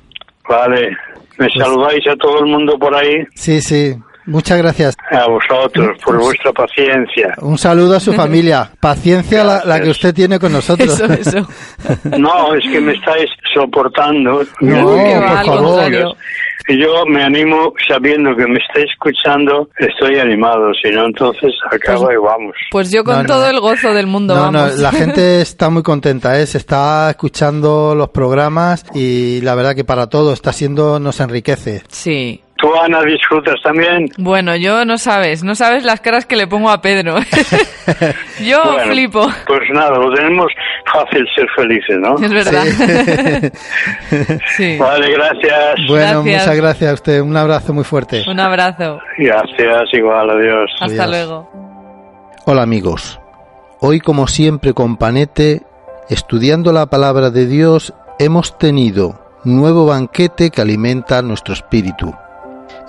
Vale. 0.48 0.96
¿Me 1.38 1.48
saludáis 1.50 2.04
a 2.08 2.16
todo 2.16 2.40
el 2.40 2.46
mundo 2.46 2.78
por 2.78 2.94
ahí? 2.94 3.24
Sí, 3.34 3.60
sí. 3.60 3.94
Muchas 4.26 4.58
gracias. 4.58 4.94
A 5.10 5.26
vosotros, 5.26 5.96
por 6.04 6.18
vuestra 6.18 6.52
paciencia. 6.52 7.32
Un 7.40 7.56
saludo 7.56 7.96
a 7.96 8.00
su 8.00 8.12
familia. 8.12 8.70
Paciencia 8.78 9.42
la, 9.42 9.64
la 9.64 9.80
que 9.80 9.88
usted 9.88 10.12
tiene 10.12 10.38
con 10.38 10.52
nosotros. 10.52 11.00
Eso, 11.00 11.12
eso. 11.14 11.48
No, 12.18 12.52
es 12.54 12.62
que 12.70 12.78
me 12.78 12.92
estáis 12.92 13.30
soportando. 13.54 14.42
No, 14.60 14.96
que 14.96 15.20
por 15.46 15.46
favor. 15.46 16.16
Yo 16.76 17.06
me 17.06 17.22
animo 17.22 17.72
sabiendo 17.88 18.34
que 18.36 18.46
me 18.46 18.58
estáis 18.58 18.86
escuchando, 18.90 19.68
estoy 19.78 20.18
animado, 20.18 20.72
si 20.82 20.90
no 20.90 21.06
entonces 21.06 21.52
acaba 21.70 22.12
y 22.12 22.16
vamos. 22.16 22.54
Pues 22.70 22.90
yo 22.90 23.04
con 23.04 23.14
No, 23.14 23.22
no. 23.22 23.28
todo 23.28 23.48
el 23.48 23.60
gozo 23.60 23.94
del 23.94 24.06
mundo, 24.08 24.34
No, 24.34 24.50
no, 24.50 24.58
vamos. 24.62 24.78
la 24.78 24.90
gente 24.92 25.40
está 25.40 25.70
muy 25.70 25.82
contenta, 25.82 26.38
¿eh? 26.40 26.46
se 26.46 26.58
está 26.58 27.10
escuchando 27.10 27.94
los 27.94 28.08
programas 28.10 28.84
y 28.94 29.40
la 29.42 29.54
verdad 29.54 29.74
que 29.76 29.84
para 29.84 30.08
todo 30.08 30.32
está 30.32 30.52
siendo, 30.52 30.98
nos 30.98 31.20
enriquece. 31.20 31.82
Sí. 31.88 32.42
¿Tú, 32.60 32.74
Ana, 32.74 33.02
disfrutas 33.04 33.54
también? 33.62 34.08
Bueno, 34.18 34.56
yo 34.56 34.84
no 34.84 34.98
sabes, 34.98 35.44
no 35.44 35.54
sabes 35.54 35.84
las 35.84 36.00
caras 36.00 36.26
que 36.26 36.34
le 36.34 36.48
pongo 36.48 36.70
a 36.70 36.80
Pedro. 36.82 37.14
yo 38.44 38.60
Bueno, 38.64 38.92
flipo. 38.92 39.28
Pues 39.46 39.60
nada, 39.72 39.96
lo 39.96 40.12
tenemos 40.12 40.46
fácil 40.92 41.26
ser 41.34 41.46
felices, 41.56 41.96
¿no? 41.98 42.16
Es 42.18 42.32
verdad. 42.32 42.64
Sí. 44.56 44.76
Vale, 44.78 45.10
gracias. 45.12 45.76
Bueno, 45.88 46.22
Gracias. 46.24 46.42
muchas 46.46 46.56
gracias 46.56 46.90
a 46.90 46.94
usted. 46.94 47.20
Un 47.20 47.36
abrazo 47.36 47.72
muy 47.74 47.84
fuerte. 47.84 48.24
Un 48.28 48.40
abrazo. 48.40 48.98
Gracias, 49.18 49.88
igual, 49.92 50.30
adiós. 50.30 50.70
Hasta 50.80 51.04
Adiós. 51.04 51.08
luego. 51.10 51.50
Hola 52.46 52.62
amigos. 52.62 53.20
Hoy 53.80 54.00
como 54.00 54.26
siempre 54.26 54.72
con 54.74 54.96
Panete, 54.96 55.62
estudiando 56.08 56.72
la 56.72 56.86
palabra 56.86 57.30
de 57.30 57.46
Dios, 57.46 57.92
hemos 58.18 58.58
tenido 58.58 59.20
nuevo 59.44 59.86
banquete 59.86 60.50
que 60.50 60.60
alimenta 60.62 61.22
nuestro 61.22 61.54
espíritu. 61.54 62.14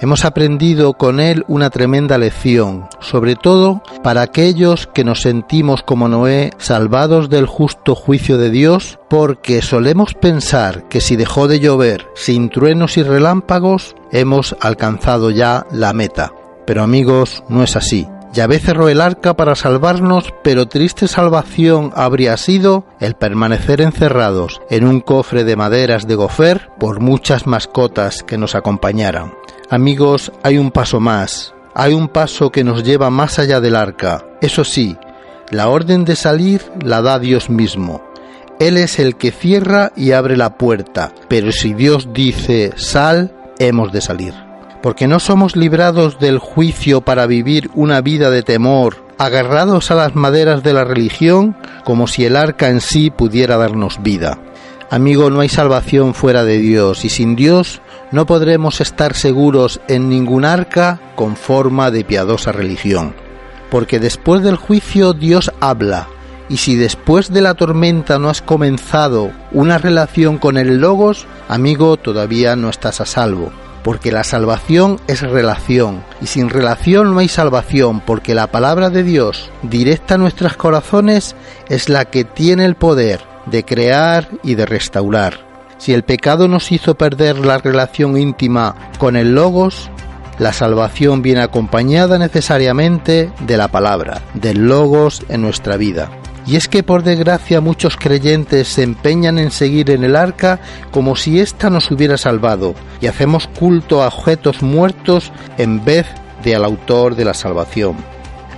Hemos 0.02 0.24
aprendido 0.24 0.94
con 0.94 1.20
él 1.20 1.44
una 1.50 1.70
tremenda 1.70 2.18
lección, 2.18 2.88
sobre 3.02 3.36
todo 3.36 3.82
para 4.02 4.22
aquellos 4.22 4.88
que 4.88 5.04
nos 5.04 5.22
sentimos 5.22 5.84
como 5.84 6.08
Noé 6.08 6.52
salvados 6.58 7.30
del 7.30 7.46
justo 7.46 7.96
juicio 7.96 8.38
de 8.38 8.50
Dios, 8.50 8.98
porque 9.10 9.62
solemos 9.62 10.14
pensar 10.14 10.88
que 10.88 11.02
si 11.02 11.18
dejó 11.18 11.50
de 11.50 11.60
llover 11.60 12.08
sin 12.16 12.50
truenos 12.50 12.96
y 12.96 13.04
relámpagos, 13.04 13.98
hemos 14.14 14.56
alcanzado 14.62 15.32
ya 15.32 15.66
la 15.70 15.92
meta. 15.92 16.32
Pero 16.66 16.82
amigos, 16.82 17.44
no 17.50 17.62
es 17.62 17.76
así. 17.76 18.08
Yahvé 18.32 18.60
cerró 18.60 18.88
el 18.88 19.02
arca 19.02 19.34
para 19.34 19.56
salvarnos, 19.56 20.34
pero 20.44 20.68
triste 20.68 21.10
salvación 21.10 21.92
habría 21.96 22.38
sido 22.38 22.86
el 23.02 23.16
permanecer 23.16 23.82
encerrados 23.82 24.62
en 24.70 24.88
un 24.88 25.02
cofre 25.02 25.44
de 25.44 25.58
maderas 25.58 26.08
de 26.08 26.16
gofer 26.16 26.70
por 26.80 27.02
muchas 27.02 27.48
mascotas 27.48 28.24
que 28.24 28.38
nos 28.38 28.56
acompañaran. 28.56 29.34
Amigos, 29.70 30.32
hay 30.44 30.58
un 30.58 30.72
paso 30.72 31.00
más, 31.00 31.54
hay 31.76 31.94
un 31.94 32.08
paso 32.08 32.52
que 32.52 32.64
nos 32.64 32.84
lleva 32.84 33.10
más 33.10 33.38
allá 33.40 33.62
del 33.62 33.76
arca. 33.76 34.26
Eso 34.42 34.64
sí, 34.64 34.98
la 35.52 35.70
orden 35.70 36.06
de 36.06 36.16
salir 36.16 36.62
la 36.82 37.02
da 37.02 37.20
Dios 37.20 37.50
mismo. 37.50 38.04
Él 38.60 38.78
es 38.78 39.00
el 39.00 39.16
que 39.16 39.32
cierra 39.32 39.92
y 39.96 40.12
abre 40.12 40.38
la 40.38 40.58
puerta, 40.58 41.14
pero 41.28 41.52
si 41.52 41.74
Dios 41.74 42.10
dice 42.14 42.74
sal, 42.76 43.34
hemos 43.60 43.92
de 43.92 44.02
salir 44.02 44.34
porque 44.82 45.08
no 45.08 45.20
somos 45.20 45.56
librados 45.56 46.20
del 46.20 46.40
juicio 46.40 47.02
para 47.02 47.26
vivir 47.26 47.70
una 47.74 48.02
vida 48.02 48.30
de 48.30 48.44
temor, 48.44 49.04
agarrados 49.18 49.92
a 49.92 49.96
las 49.96 50.16
maderas 50.16 50.64
de 50.64 50.74
la 50.74 50.86
religión, 50.86 51.58
como 51.84 52.08
si 52.08 52.26
el 52.26 52.36
arca 52.36 52.70
en 52.70 52.82
sí 52.82 53.10
pudiera 53.10 53.58
darnos 53.58 54.02
vida. 54.02 54.40
Amigo, 54.90 55.30
no 55.30 55.42
hay 55.42 55.50
salvación 55.50 56.14
fuera 56.14 56.44
de 56.44 56.58
Dios, 56.58 57.06
y 57.06 57.10
sin 57.10 57.36
Dios 57.36 57.82
no 58.12 58.26
podremos 58.26 58.82
estar 58.82 59.14
seguros 59.16 59.82
en 59.88 60.10
ningún 60.10 60.46
arca 60.46 61.00
con 61.16 61.36
forma 61.36 61.92
de 61.92 62.04
piadosa 62.04 62.52
religión. 62.52 63.14
Porque 63.70 64.00
después 64.00 64.42
del 64.44 64.56
juicio 64.56 65.14
Dios 65.14 65.52
habla, 65.60 66.08
y 66.50 66.58
si 66.58 66.76
después 66.76 67.32
de 67.32 67.42
la 67.42 67.54
tormenta 67.54 68.18
no 68.18 68.30
has 68.30 68.42
comenzado 68.42 69.32
una 69.52 69.78
relación 69.78 70.38
con 70.40 70.58
el 70.58 70.80
Logos, 70.80 71.28
amigo, 71.48 71.98
todavía 71.98 72.56
no 72.56 72.70
estás 72.70 73.02
a 73.02 73.06
salvo 73.06 73.52
porque 73.84 74.12
la 74.12 74.24
salvación 74.24 75.00
es 75.08 75.22
relación, 75.22 76.04
y 76.22 76.28
sin 76.28 76.50
relación 76.50 77.14
no 77.14 77.20
hay 77.20 77.28
salvación, 77.28 78.02
porque 78.02 78.36
la 78.36 78.48
palabra 78.48 78.90
de 78.90 79.04
Dios, 79.04 79.50
directa 79.64 80.16
a 80.16 80.18
nuestros 80.18 80.56
corazones, 80.58 81.36
es 81.70 81.90
la 81.90 82.06
que 82.06 82.24
tiene 82.24 82.66
el 82.66 82.76
poder 82.76 83.22
de 83.46 83.64
crear 83.64 84.30
y 84.44 84.56
de 84.56 84.66
restaurar. 84.66 85.49
Si 85.80 85.94
el 85.94 86.04
pecado 86.04 86.50
nos 86.50 86.74
hizo 86.74 86.96
perder 86.96 87.40
la 87.40 87.58
relación 87.58 88.18
íntima 88.18 88.76
con 88.98 89.16
el 89.16 89.34
Logos, 89.34 89.90
la 90.38 90.52
salvación 90.52 91.22
viene 91.22 91.42
acompañada 91.42 92.18
necesariamente 92.18 93.32
de 93.40 93.58
la 93.58 93.70
palabra, 93.70 94.22
del 94.34 94.68
Logos 94.68 95.24
en 95.30 95.42
nuestra 95.42 95.78
vida. 95.78 96.12
Y 96.46 96.58
es 96.58 96.68
que 96.68 96.84
por 96.84 97.04
desgracia 97.04 97.62
muchos 97.62 97.96
creyentes 97.96 98.68
se 98.68 98.84
empeñan 98.84 99.40
en 99.40 99.52
seguir 99.52 99.90
en 99.90 100.04
el 100.04 100.18
arca 100.18 100.60
como 100.92 101.16
si 101.16 101.40
ésta 101.40 101.70
nos 101.70 101.90
hubiera 101.92 102.18
salvado, 102.18 102.76
y 103.00 103.08
hacemos 103.08 103.48
culto 103.48 104.04
a 104.04 104.08
objetos 104.08 104.62
muertos 104.62 105.32
en 105.58 105.86
vez 105.86 106.08
de 106.44 106.56
al 106.56 106.66
autor 106.66 107.16
de 107.16 107.24
la 107.24 107.34
salvación. 107.34 107.96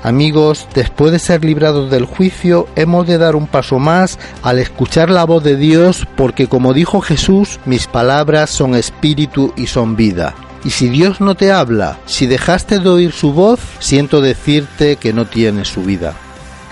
Amigos, 0.03 0.67
después 0.73 1.11
de 1.11 1.19
ser 1.19 1.45
librados 1.45 1.91
del 1.91 2.05
juicio, 2.05 2.67
hemos 2.75 3.05
de 3.05 3.19
dar 3.19 3.35
un 3.35 3.45
paso 3.45 3.77
más 3.77 4.17
al 4.41 4.57
escuchar 4.57 5.11
la 5.11 5.25
voz 5.25 5.43
de 5.43 5.55
Dios, 5.55 6.07
porque 6.17 6.47
como 6.47 6.73
dijo 6.73 7.01
Jesús, 7.01 7.59
mis 7.65 7.85
palabras 7.85 8.49
son 8.49 8.73
espíritu 8.73 9.53
y 9.55 9.67
son 9.67 9.95
vida. 9.95 10.33
Y 10.63 10.71
si 10.71 10.89
Dios 10.89 11.21
no 11.21 11.35
te 11.35 11.51
habla, 11.51 11.99
si 12.07 12.25
dejaste 12.25 12.79
de 12.79 12.89
oír 12.89 13.11
su 13.11 13.33
voz, 13.33 13.59
siento 13.79 14.21
decirte 14.21 14.95
que 14.95 15.13
no 15.13 15.25
tienes 15.25 15.67
su 15.67 15.83
vida. 15.83 16.13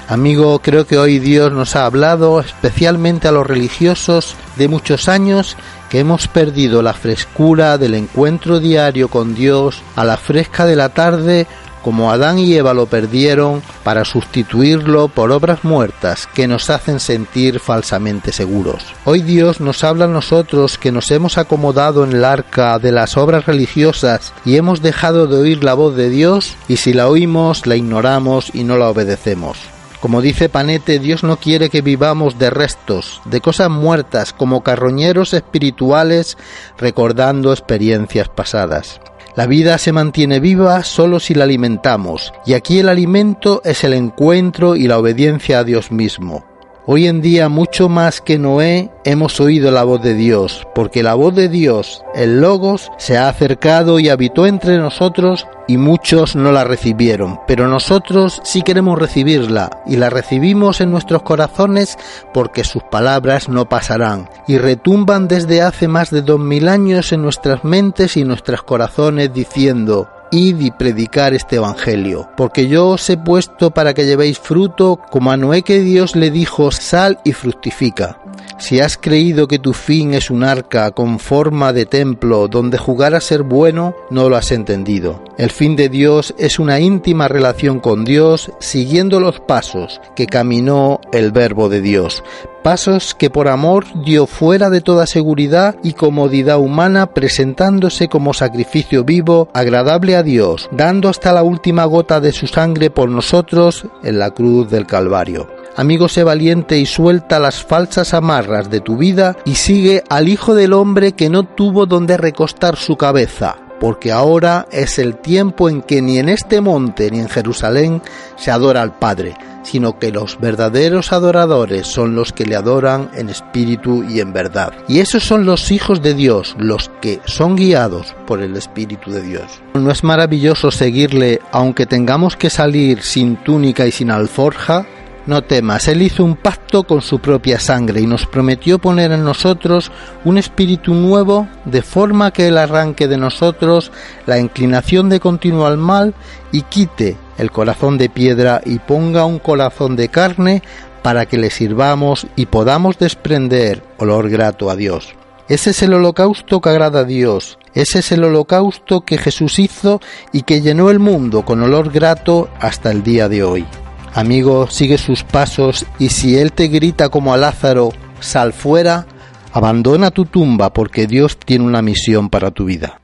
Amigo, 0.08 0.58
creo 0.58 0.88
que 0.88 0.98
hoy 0.98 1.20
Dios 1.20 1.52
nos 1.52 1.76
ha 1.76 1.86
hablado 1.86 2.40
especialmente 2.40 3.28
a 3.28 3.32
los 3.32 3.46
religiosos 3.46 4.34
de 4.56 4.68
muchos 4.68 5.08
años 5.08 5.56
que 5.92 6.00
hemos 6.00 6.28
perdido 6.28 6.82
la 6.82 6.94
frescura 6.94 7.78
del 7.78 7.94
encuentro 7.94 8.60
diario 8.60 9.10
con 9.10 9.36
Dios 9.36 9.84
a 9.96 10.04
la 10.04 10.18
fresca 10.18 10.66
de 10.66 10.76
la 10.76 10.90
tarde 10.90 11.46
como 11.82 12.12
Adán 12.12 12.40
y 12.40 12.54
Eva 12.54 12.74
lo 12.74 12.86
perdieron 12.86 13.62
para 13.84 14.06
sustituirlo 14.06 15.08
por 15.08 15.32
obras 15.32 15.64
muertas 15.64 16.28
que 16.34 16.48
nos 16.48 16.70
hacen 16.70 17.00
sentir 17.00 17.60
falsamente 17.60 18.32
seguros. 18.32 18.84
Hoy 19.06 19.22
Dios 19.22 19.60
nos 19.60 19.84
habla 19.84 20.06
a 20.06 20.10
nosotros 20.10 20.78
que 20.78 20.92
nos 20.92 21.12
hemos 21.12 21.38
acomodado 21.38 22.04
en 22.04 22.14
el 22.14 22.26
arca 22.26 22.80
de 22.80 22.92
las 22.92 23.18
obras 23.18 23.46
religiosas 23.46 24.34
y 24.46 24.58
hemos 24.58 24.82
dejado 24.82 25.28
de 25.28 25.38
oír 25.38 25.64
la 25.64 25.74
voz 25.74 25.96
de 25.96 26.10
Dios 26.10 26.56
y 26.68 26.78
si 26.78 26.94
la 26.94 27.08
oímos 27.08 27.66
la 27.66 27.76
ignoramos 27.76 28.52
y 28.54 28.64
no 28.64 28.78
la 28.78 28.90
obedecemos. 28.90 29.58
Como 30.00 30.22
dice 30.22 30.48
Panete, 30.48 31.00
Dios 31.00 31.24
no 31.24 31.38
quiere 31.38 31.70
que 31.70 31.82
vivamos 31.82 32.40
de 32.40 32.50
restos, 32.50 33.22
de 33.26 33.42
cosas 33.42 33.70
muertas, 33.70 34.32
como 34.32 34.64
carroñeros 34.64 35.34
espirituales 35.34 36.38
recordando 36.78 37.52
experiencias 37.52 38.30
pasadas. 38.30 39.02
La 39.36 39.46
vida 39.46 39.78
se 39.78 39.92
mantiene 39.92 40.40
viva 40.40 40.84
solo 40.84 41.20
si 41.20 41.34
la 41.34 41.44
alimentamos, 41.44 42.34
y 42.46 42.54
aquí 42.54 42.80
el 42.80 42.90
alimento 42.90 43.62
es 43.64 43.84
el 43.84 43.94
encuentro 43.94 44.76
y 44.76 44.88
la 44.88 44.98
obediencia 44.98 45.60
a 45.60 45.64
Dios 45.64 45.92
mismo. 45.92 46.49
Hoy 46.92 47.06
en 47.06 47.22
día, 47.22 47.50
mucho 47.50 47.88
más 47.88 48.20
que 48.20 48.40
Noé, 48.40 48.90
hemos 49.04 49.40
oído 49.40 49.70
la 49.70 49.84
voz 49.84 50.02
de 50.02 50.16
Dios, 50.16 50.68
porque 50.74 51.04
la 51.04 51.14
voz 51.14 51.36
de 51.36 51.48
Dios, 51.48 52.04
el 52.16 52.42
Logos, 52.42 52.90
se 52.98 53.16
ha 53.16 53.30
acercado 53.30 54.00
y 54.00 54.10
habitó 54.10 54.48
entre 54.48 54.80
nosotros 54.80 55.46
y 55.68 55.78
muchos 55.78 56.36
no 56.36 56.52
la 56.52 56.64
recibieron, 56.64 57.42
pero 57.46 57.68
nosotros 57.68 58.42
sí 58.44 58.64
queremos 58.64 58.98
recibirla 58.98 59.70
y 59.86 59.98
la 59.98 60.10
recibimos 60.10 60.82
en 60.82 60.90
nuestros 60.90 61.22
corazones 61.22 61.96
porque 62.34 62.64
sus 62.64 62.82
palabras 62.82 63.50
no 63.50 63.70
pasarán 63.70 64.28
y 64.48 64.58
retumban 64.58 65.28
desde 65.28 65.62
hace 65.62 65.88
más 65.88 66.10
de 66.10 66.24
dos 66.24 66.40
mil 66.40 66.68
años 66.68 67.14
en 67.14 67.22
nuestras 67.22 67.64
mentes 67.64 68.18
y 68.18 68.24
nuestros 68.24 68.64
corazones 68.64 69.32
diciendo 69.32 70.10
Id 70.32 70.60
y 70.60 70.72
predicar 70.72 71.34
este 71.34 71.58
Evangelio, 71.58 72.30
porque 72.38 72.68
yo 72.68 72.90
os 72.90 73.10
he 73.10 73.18
puesto 73.18 73.72
para 73.72 73.94
que 73.94 74.06
llevéis 74.06 74.40
fruto, 74.40 75.00
como 75.10 75.32
a 75.32 75.38
Noé 75.38 75.64
que 75.64 75.80
Dios 75.80 76.16
le 76.16 76.32
dijo, 76.32 76.72
sal 76.72 77.20
y 77.24 77.34
fructifica. 77.34 78.20
Si 78.60 78.82
has 78.82 78.98
creído 78.98 79.48
que 79.48 79.58
tu 79.58 79.72
fin 79.72 80.14
es 80.14 80.30
un 80.30 80.44
arca 80.44 80.92
con 80.92 81.20
forma 81.20 81.72
de 81.72 81.86
templo 81.86 82.50
donde 82.50 82.78
jugar 82.78 83.16
a 83.16 83.22
ser 83.22 83.44
bueno, 83.44 83.96
no 84.10 84.28
lo 84.28 84.36
has 84.36 84.52
entendido. 84.52 85.24
El 85.38 85.50
fin 85.50 85.78
de 85.78 85.88
Dios 85.88 86.36
es 86.38 86.60
una 86.60 86.82
íntima 86.82 87.30
relación 87.30 87.80
con 87.80 88.04
Dios, 88.04 88.52
siguiendo 88.60 89.22
los 89.22 89.40
pasos 89.40 90.02
que 90.14 90.26
caminó 90.26 91.00
el 91.14 91.32
Verbo 91.32 91.70
de 91.70 91.80
Dios, 91.80 92.22
pasos 92.62 93.16
que 93.16 93.30
por 93.30 93.48
amor 93.48 93.86
dio 94.04 94.28
fuera 94.28 94.70
de 94.70 94.82
toda 94.82 95.08
seguridad 95.08 95.78
y 95.82 95.94
comodidad 95.94 96.60
humana, 96.60 97.14
presentándose 97.14 98.10
como 98.10 98.34
sacrificio 98.34 99.06
vivo, 99.06 99.48
agradable 99.54 100.18
a 100.18 100.19
Dios, 100.24 100.70
dando 100.72 101.10
hasta 101.10 101.34
la 101.34 101.44
última 101.44 101.86
gota 101.86 102.20
de 102.20 102.32
su 102.32 102.48
sangre 102.48 102.90
por 102.90 103.10
nosotros 103.10 103.86
en 104.04 104.20
la 104.20 104.32
cruz 104.32 104.70
del 104.70 104.86
Calvario. 104.86 105.48
Amigo, 105.76 106.10
sé 106.10 106.24
valiente 106.24 106.78
y 106.78 106.86
suelta 106.86 107.40
las 107.40 107.64
falsas 107.64 108.14
amarras 108.14 108.70
de 108.70 108.82
tu 108.82 108.98
vida 108.98 109.38
y 109.46 109.56
sigue 109.56 110.04
al 110.10 110.28
Hijo 110.28 110.54
del 110.54 110.74
Hombre 110.74 111.14
que 111.14 111.30
no 111.30 111.44
tuvo 111.44 111.86
donde 111.86 112.18
recostar 112.18 112.76
su 112.76 112.98
cabeza, 112.98 113.56
porque 113.80 114.12
ahora 114.12 114.68
es 114.72 115.00
el 115.00 115.16
tiempo 115.16 115.70
en 115.70 115.82
que 115.82 116.02
ni 116.02 116.20
en 116.20 116.30
este 116.30 116.62
monte 116.62 117.10
ni 117.12 117.20
en 117.20 117.30
Jerusalén 117.30 118.02
se 118.36 118.52
adora 118.52 118.82
al 118.82 118.98
Padre, 118.98 119.36
sino 119.64 120.00
que 120.00 120.12
los 120.12 120.40
verdaderos 120.40 121.12
adoradores 121.12 121.88
son 121.88 122.16
los 122.16 122.34
que 122.34 122.46
le 122.46 122.56
adoran 122.56 123.10
en 123.14 123.30
espíritu 123.30 124.04
y 124.04 124.20
en 124.20 124.34
verdad. 124.34 124.74
Y 124.88 125.00
esos 125.00 125.24
son 125.24 125.46
los 125.46 125.72
hijos 125.72 126.02
de 126.02 126.14
Dios, 126.14 126.56
los 126.58 126.90
que 127.02 127.20
son 127.26 127.56
guiados 127.56 128.16
por 128.26 128.42
el 128.42 128.56
Espíritu 128.56 129.12
de 129.12 129.22
Dios. 129.22 129.62
¿No 129.74 129.92
es 129.92 130.04
maravilloso 130.04 130.72
seguirle 130.72 131.40
aunque 131.52 131.86
tengamos 131.86 132.36
que 132.36 132.50
salir 132.50 133.02
sin 133.02 133.38
túnica 133.38 133.86
y 133.86 133.92
sin 133.92 134.12
alforja? 134.12 134.86
No 135.26 135.44
temas, 135.44 135.88
Él 135.88 136.02
hizo 136.02 136.24
un 136.24 136.36
pacto 136.36 136.84
con 136.84 137.02
su 137.02 137.20
propia 137.20 137.60
sangre 137.60 138.02
y 138.02 138.08
nos 138.08 138.26
prometió 138.26 138.80
poner 138.80 139.12
en 139.12 139.24
nosotros 139.24 139.92
un 140.26 140.38
espíritu 140.38 140.94
nuevo, 140.94 141.48
de 141.66 141.82
forma 141.82 142.32
que 142.32 142.48
Él 142.48 142.58
arranque 142.58 143.08
de 143.08 143.18
nosotros 143.18 143.92
la 144.26 144.40
inclinación 144.40 145.10
de 145.10 145.20
continuo 145.20 145.68
al 145.68 145.78
mal 145.78 146.14
y 146.52 146.64
quite 146.64 147.18
el 147.38 147.52
corazón 147.52 147.98
de 147.98 148.10
piedra 148.10 148.62
y 148.66 148.80
ponga 148.80 149.26
un 149.26 149.40
corazón 149.40 149.96
de 149.96 150.10
carne 150.10 150.64
para 151.02 151.26
que 151.26 151.38
le 151.38 151.50
sirvamos 151.50 152.28
y 152.36 152.48
podamos 152.48 152.98
desprender 152.98 153.84
olor 153.98 154.30
grato 154.30 154.70
a 154.70 154.76
Dios. 154.76 155.14
Ese 155.48 155.72
es 155.72 155.82
el 155.82 155.94
holocausto 155.94 156.62
que 156.62 156.70
agrada 156.70 157.02
a 157.02 157.06
Dios, 157.06 157.58
ese 157.74 158.00
es 158.00 158.12
el 158.12 158.24
holocausto 158.24 159.02
que 159.02 159.18
Jesús 159.18 159.60
hizo 159.60 160.00
y 160.32 160.44
que 160.44 160.62
llenó 160.62 160.90
el 160.90 161.00
mundo 161.00 161.44
con 161.44 161.62
olor 161.64 161.92
grato 161.92 162.50
hasta 162.60 162.92
el 162.92 163.04
día 163.04 163.30
de 163.30 163.44
hoy. 163.44 163.66
Amigo, 164.14 164.68
sigue 164.70 164.98
sus 164.98 165.24
pasos 165.24 165.86
y 166.00 166.10
si 166.10 166.38
Él 166.38 166.52
te 166.52 166.68
grita 166.68 167.08
como 167.10 167.34
a 167.34 167.38
Lázaro, 167.38 167.94
sal 168.20 168.52
fuera, 168.54 169.08
abandona 169.54 170.12
tu 170.12 170.26
tumba 170.26 170.74
porque 170.74 171.08
Dios 171.08 171.38
tiene 171.38 171.64
una 171.66 171.82
misión 171.82 172.30
para 172.30 172.52
tu 172.52 172.66
vida. 172.66 173.00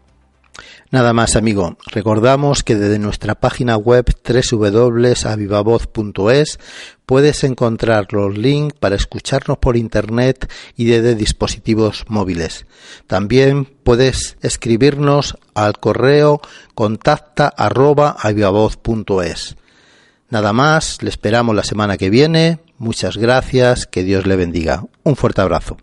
Nada 0.91 1.14
más, 1.14 1.36
amigo. 1.36 1.77
Recordamos 1.88 2.61
que 2.64 2.76
desde 2.76 2.99
nuestra 2.99 3.34
página 3.36 3.76
web 3.76 4.06
www.avivavoz.es 4.23 6.60
puedes 7.06 7.44
encontrar 7.44 8.14
los 8.14 8.38
links 8.38 8.77
para 8.80 8.95
escucharnos 8.95 9.57
por 9.57 9.76
internet 9.77 10.48
y 10.77 10.86
desde 10.86 11.15
dispositivos 11.15 12.06
móviles. 12.07 12.68
También 13.07 13.65
puedes 13.65 14.38
escribirnos 14.41 15.38
al 15.53 15.77
correo 15.80 16.40
contacta 16.76 17.52
Nada 20.36 20.52
más, 20.52 21.02
le 21.02 21.07
esperamos 21.07 21.56
la 21.56 21.64
semana 21.64 21.95
que 21.95 22.10
viene. 22.10 22.60
Muchas 22.78 23.16
gracias, 23.16 23.88
que 23.88 24.03
Dios 24.03 24.28
le 24.28 24.36
bendiga. 24.36 24.84
Un 25.03 25.16
fuerte 25.16 25.40
abrazo. 25.40 25.78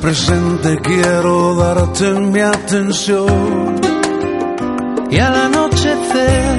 Presente 0.00 0.78
quiero 0.82 1.54
darte 1.56 2.10
mi 2.10 2.40
atención. 2.40 3.80
Y 5.10 5.18
al 5.18 5.34
anochecer, 5.34 6.58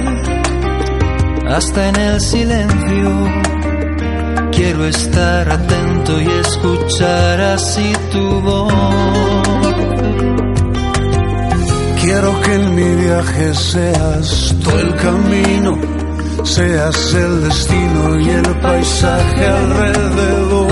hasta 1.48 1.90
en 1.90 1.96
el 1.96 2.22
silencio, 2.22 3.10
quiero 4.52 4.86
estar 4.86 5.50
atento 5.50 6.22
y 6.22 6.28
escuchar 6.28 7.42
así 7.42 7.94
tu 8.12 8.42
voz. 8.42 8.74
Quiero 12.02 12.42
que 12.42 12.56
en 12.56 12.76
mi 12.76 12.96
viaje 13.04 13.54
seas 13.54 14.56
todo 14.64 14.80
el 14.80 14.96
camino, 14.96 15.78
seas 16.44 17.14
el 17.14 17.44
destino 17.44 18.20
y 18.20 18.30
el 18.30 18.60
paisaje 18.60 19.48
alrededor 19.48 20.71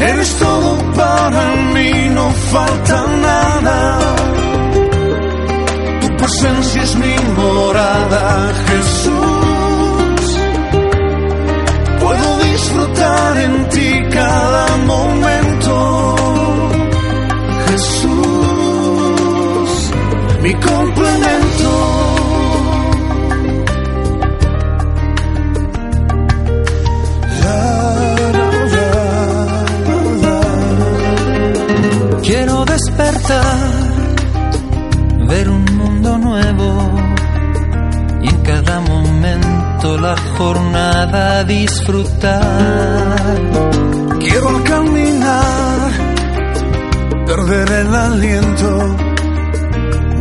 Eres 0.00 0.36
todo 0.36 0.78
para 0.92 1.54
mí, 1.72 2.08
no 2.10 2.30
falta 2.52 3.06
nada. 3.06 3.98
Tu 6.00 6.08
presencia 6.16 6.82
es 6.82 6.96
mi 6.96 7.14
morada, 7.36 8.52
Jesús. 8.66 10.38
Puedo 12.00 12.38
disfrutar 12.38 13.36
en 13.38 13.68
ti 13.68 14.02
cada 14.10 14.76
momento, 14.78 16.16
Jesús, 17.68 18.10
mi 20.42 20.54
complemento. 20.54 21.53
Ver 35.28 35.48
un 35.48 35.64
mundo 35.76 36.18
nuevo 36.18 36.90
y 38.22 38.28
en 38.28 38.42
cada 38.42 38.80
momento 38.80 39.98
la 39.98 40.16
jornada 40.36 41.44
disfrutar. 41.44 42.42
Quiero 44.20 44.62
caminar 44.64 45.90
perder 47.26 47.70
el 47.72 47.94
aliento, 47.94 48.96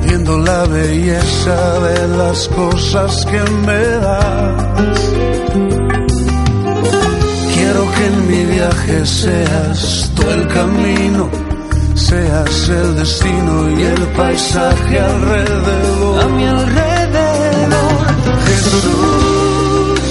viendo 0.05 0.37
la 0.37 0.63
belleza 0.65 1.79
de 1.79 2.07
las 2.17 2.47
cosas 2.49 3.25
que 3.25 3.41
me 3.65 3.83
das. 4.05 4.99
Quiero 7.53 7.91
que 7.95 8.05
en 8.05 8.27
mi 8.27 8.45
viaje 8.45 9.05
seas 9.05 10.11
tú 10.15 10.29
el 10.29 10.47
camino 10.47 11.42
seas 12.13 12.69
el 12.69 12.95
destino 12.95 13.69
y 13.79 13.83
el 13.83 14.03
paisaje 14.19 14.99
alrededor. 14.99 16.23
A 16.23 16.27
mi 16.35 16.45
alrededor, 16.45 17.99
Jesús, 18.47 20.01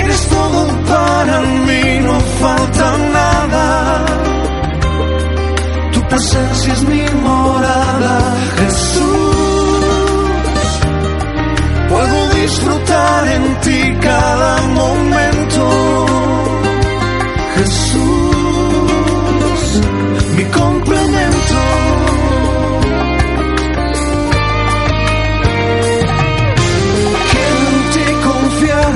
eres 0.00 0.20
todo 0.36 0.60
para 0.92 1.36
mí, 1.66 1.84
no 2.06 2.16
falta 2.42 2.86
nada. 3.18 3.66
Tu 5.92 6.00
presencia 6.10 6.72
es 6.72 6.82
mi 6.92 7.04
morada, 7.28 8.16
Jesús. 8.60 9.04
Puedo 11.90 12.18
disfrutar 12.40 13.28
en 13.36 13.44
ti 13.64 13.80
cada 14.00 14.52
momento, 14.80 15.62
Jesús 17.56 18.03
mi 20.44 20.50
complemento. 20.50 21.60
Quiero 27.30 27.64
en 27.72 27.80
ti 27.94 28.06
confiar 28.28 28.92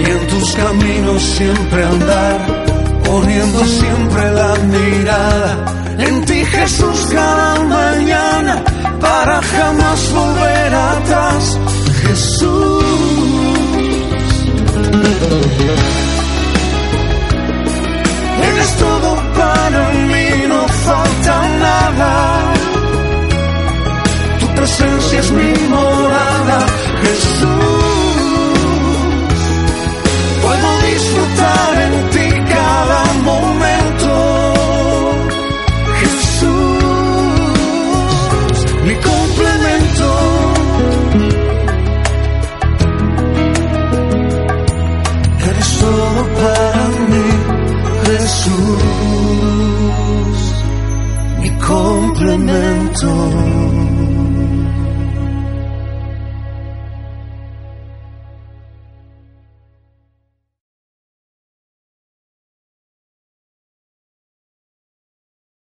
y 0.00 0.10
en 0.10 0.26
tus 0.28 0.54
caminos 0.54 1.22
siempre 1.22 1.84
andar, 1.84 2.64
poniendo 3.04 3.64
siempre 3.64 4.32
la 4.32 4.54
mirada 4.56 5.64
en 5.98 6.24
ti 6.24 6.44
Jesús 6.44 7.08
cada 7.12 7.60
mañana 7.64 8.62
para 9.00 9.40
jamás 9.42 10.12
volver 10.12 10.74
atrás. 10.74 11.58
Jesús. 12.02 12.82
Eres 18.44 18.76
todo 18.76 19.31
presencia 24.82 25.20
es 25.20 25.30
mi 25.32 25.52
morada, 25.68 26.66
Jesús. 27.02 27.48
Puedo 30.42 30.70
disfrutar 30.90 31.72
en 31.86 31.94
ti 32.10 32.28
cada 32.54 33.02
momento, 33.30 34.12
Jesús, 36.00 36.52
mi 38.84 38.94
complemento. 39.08 40.08
Eres 45.48 45.78
todo 45.78 46.20
para 46.40 46.84
mí, 47.10 47.26
Jesús 48.06 48.92
complemento. 51.66 53.51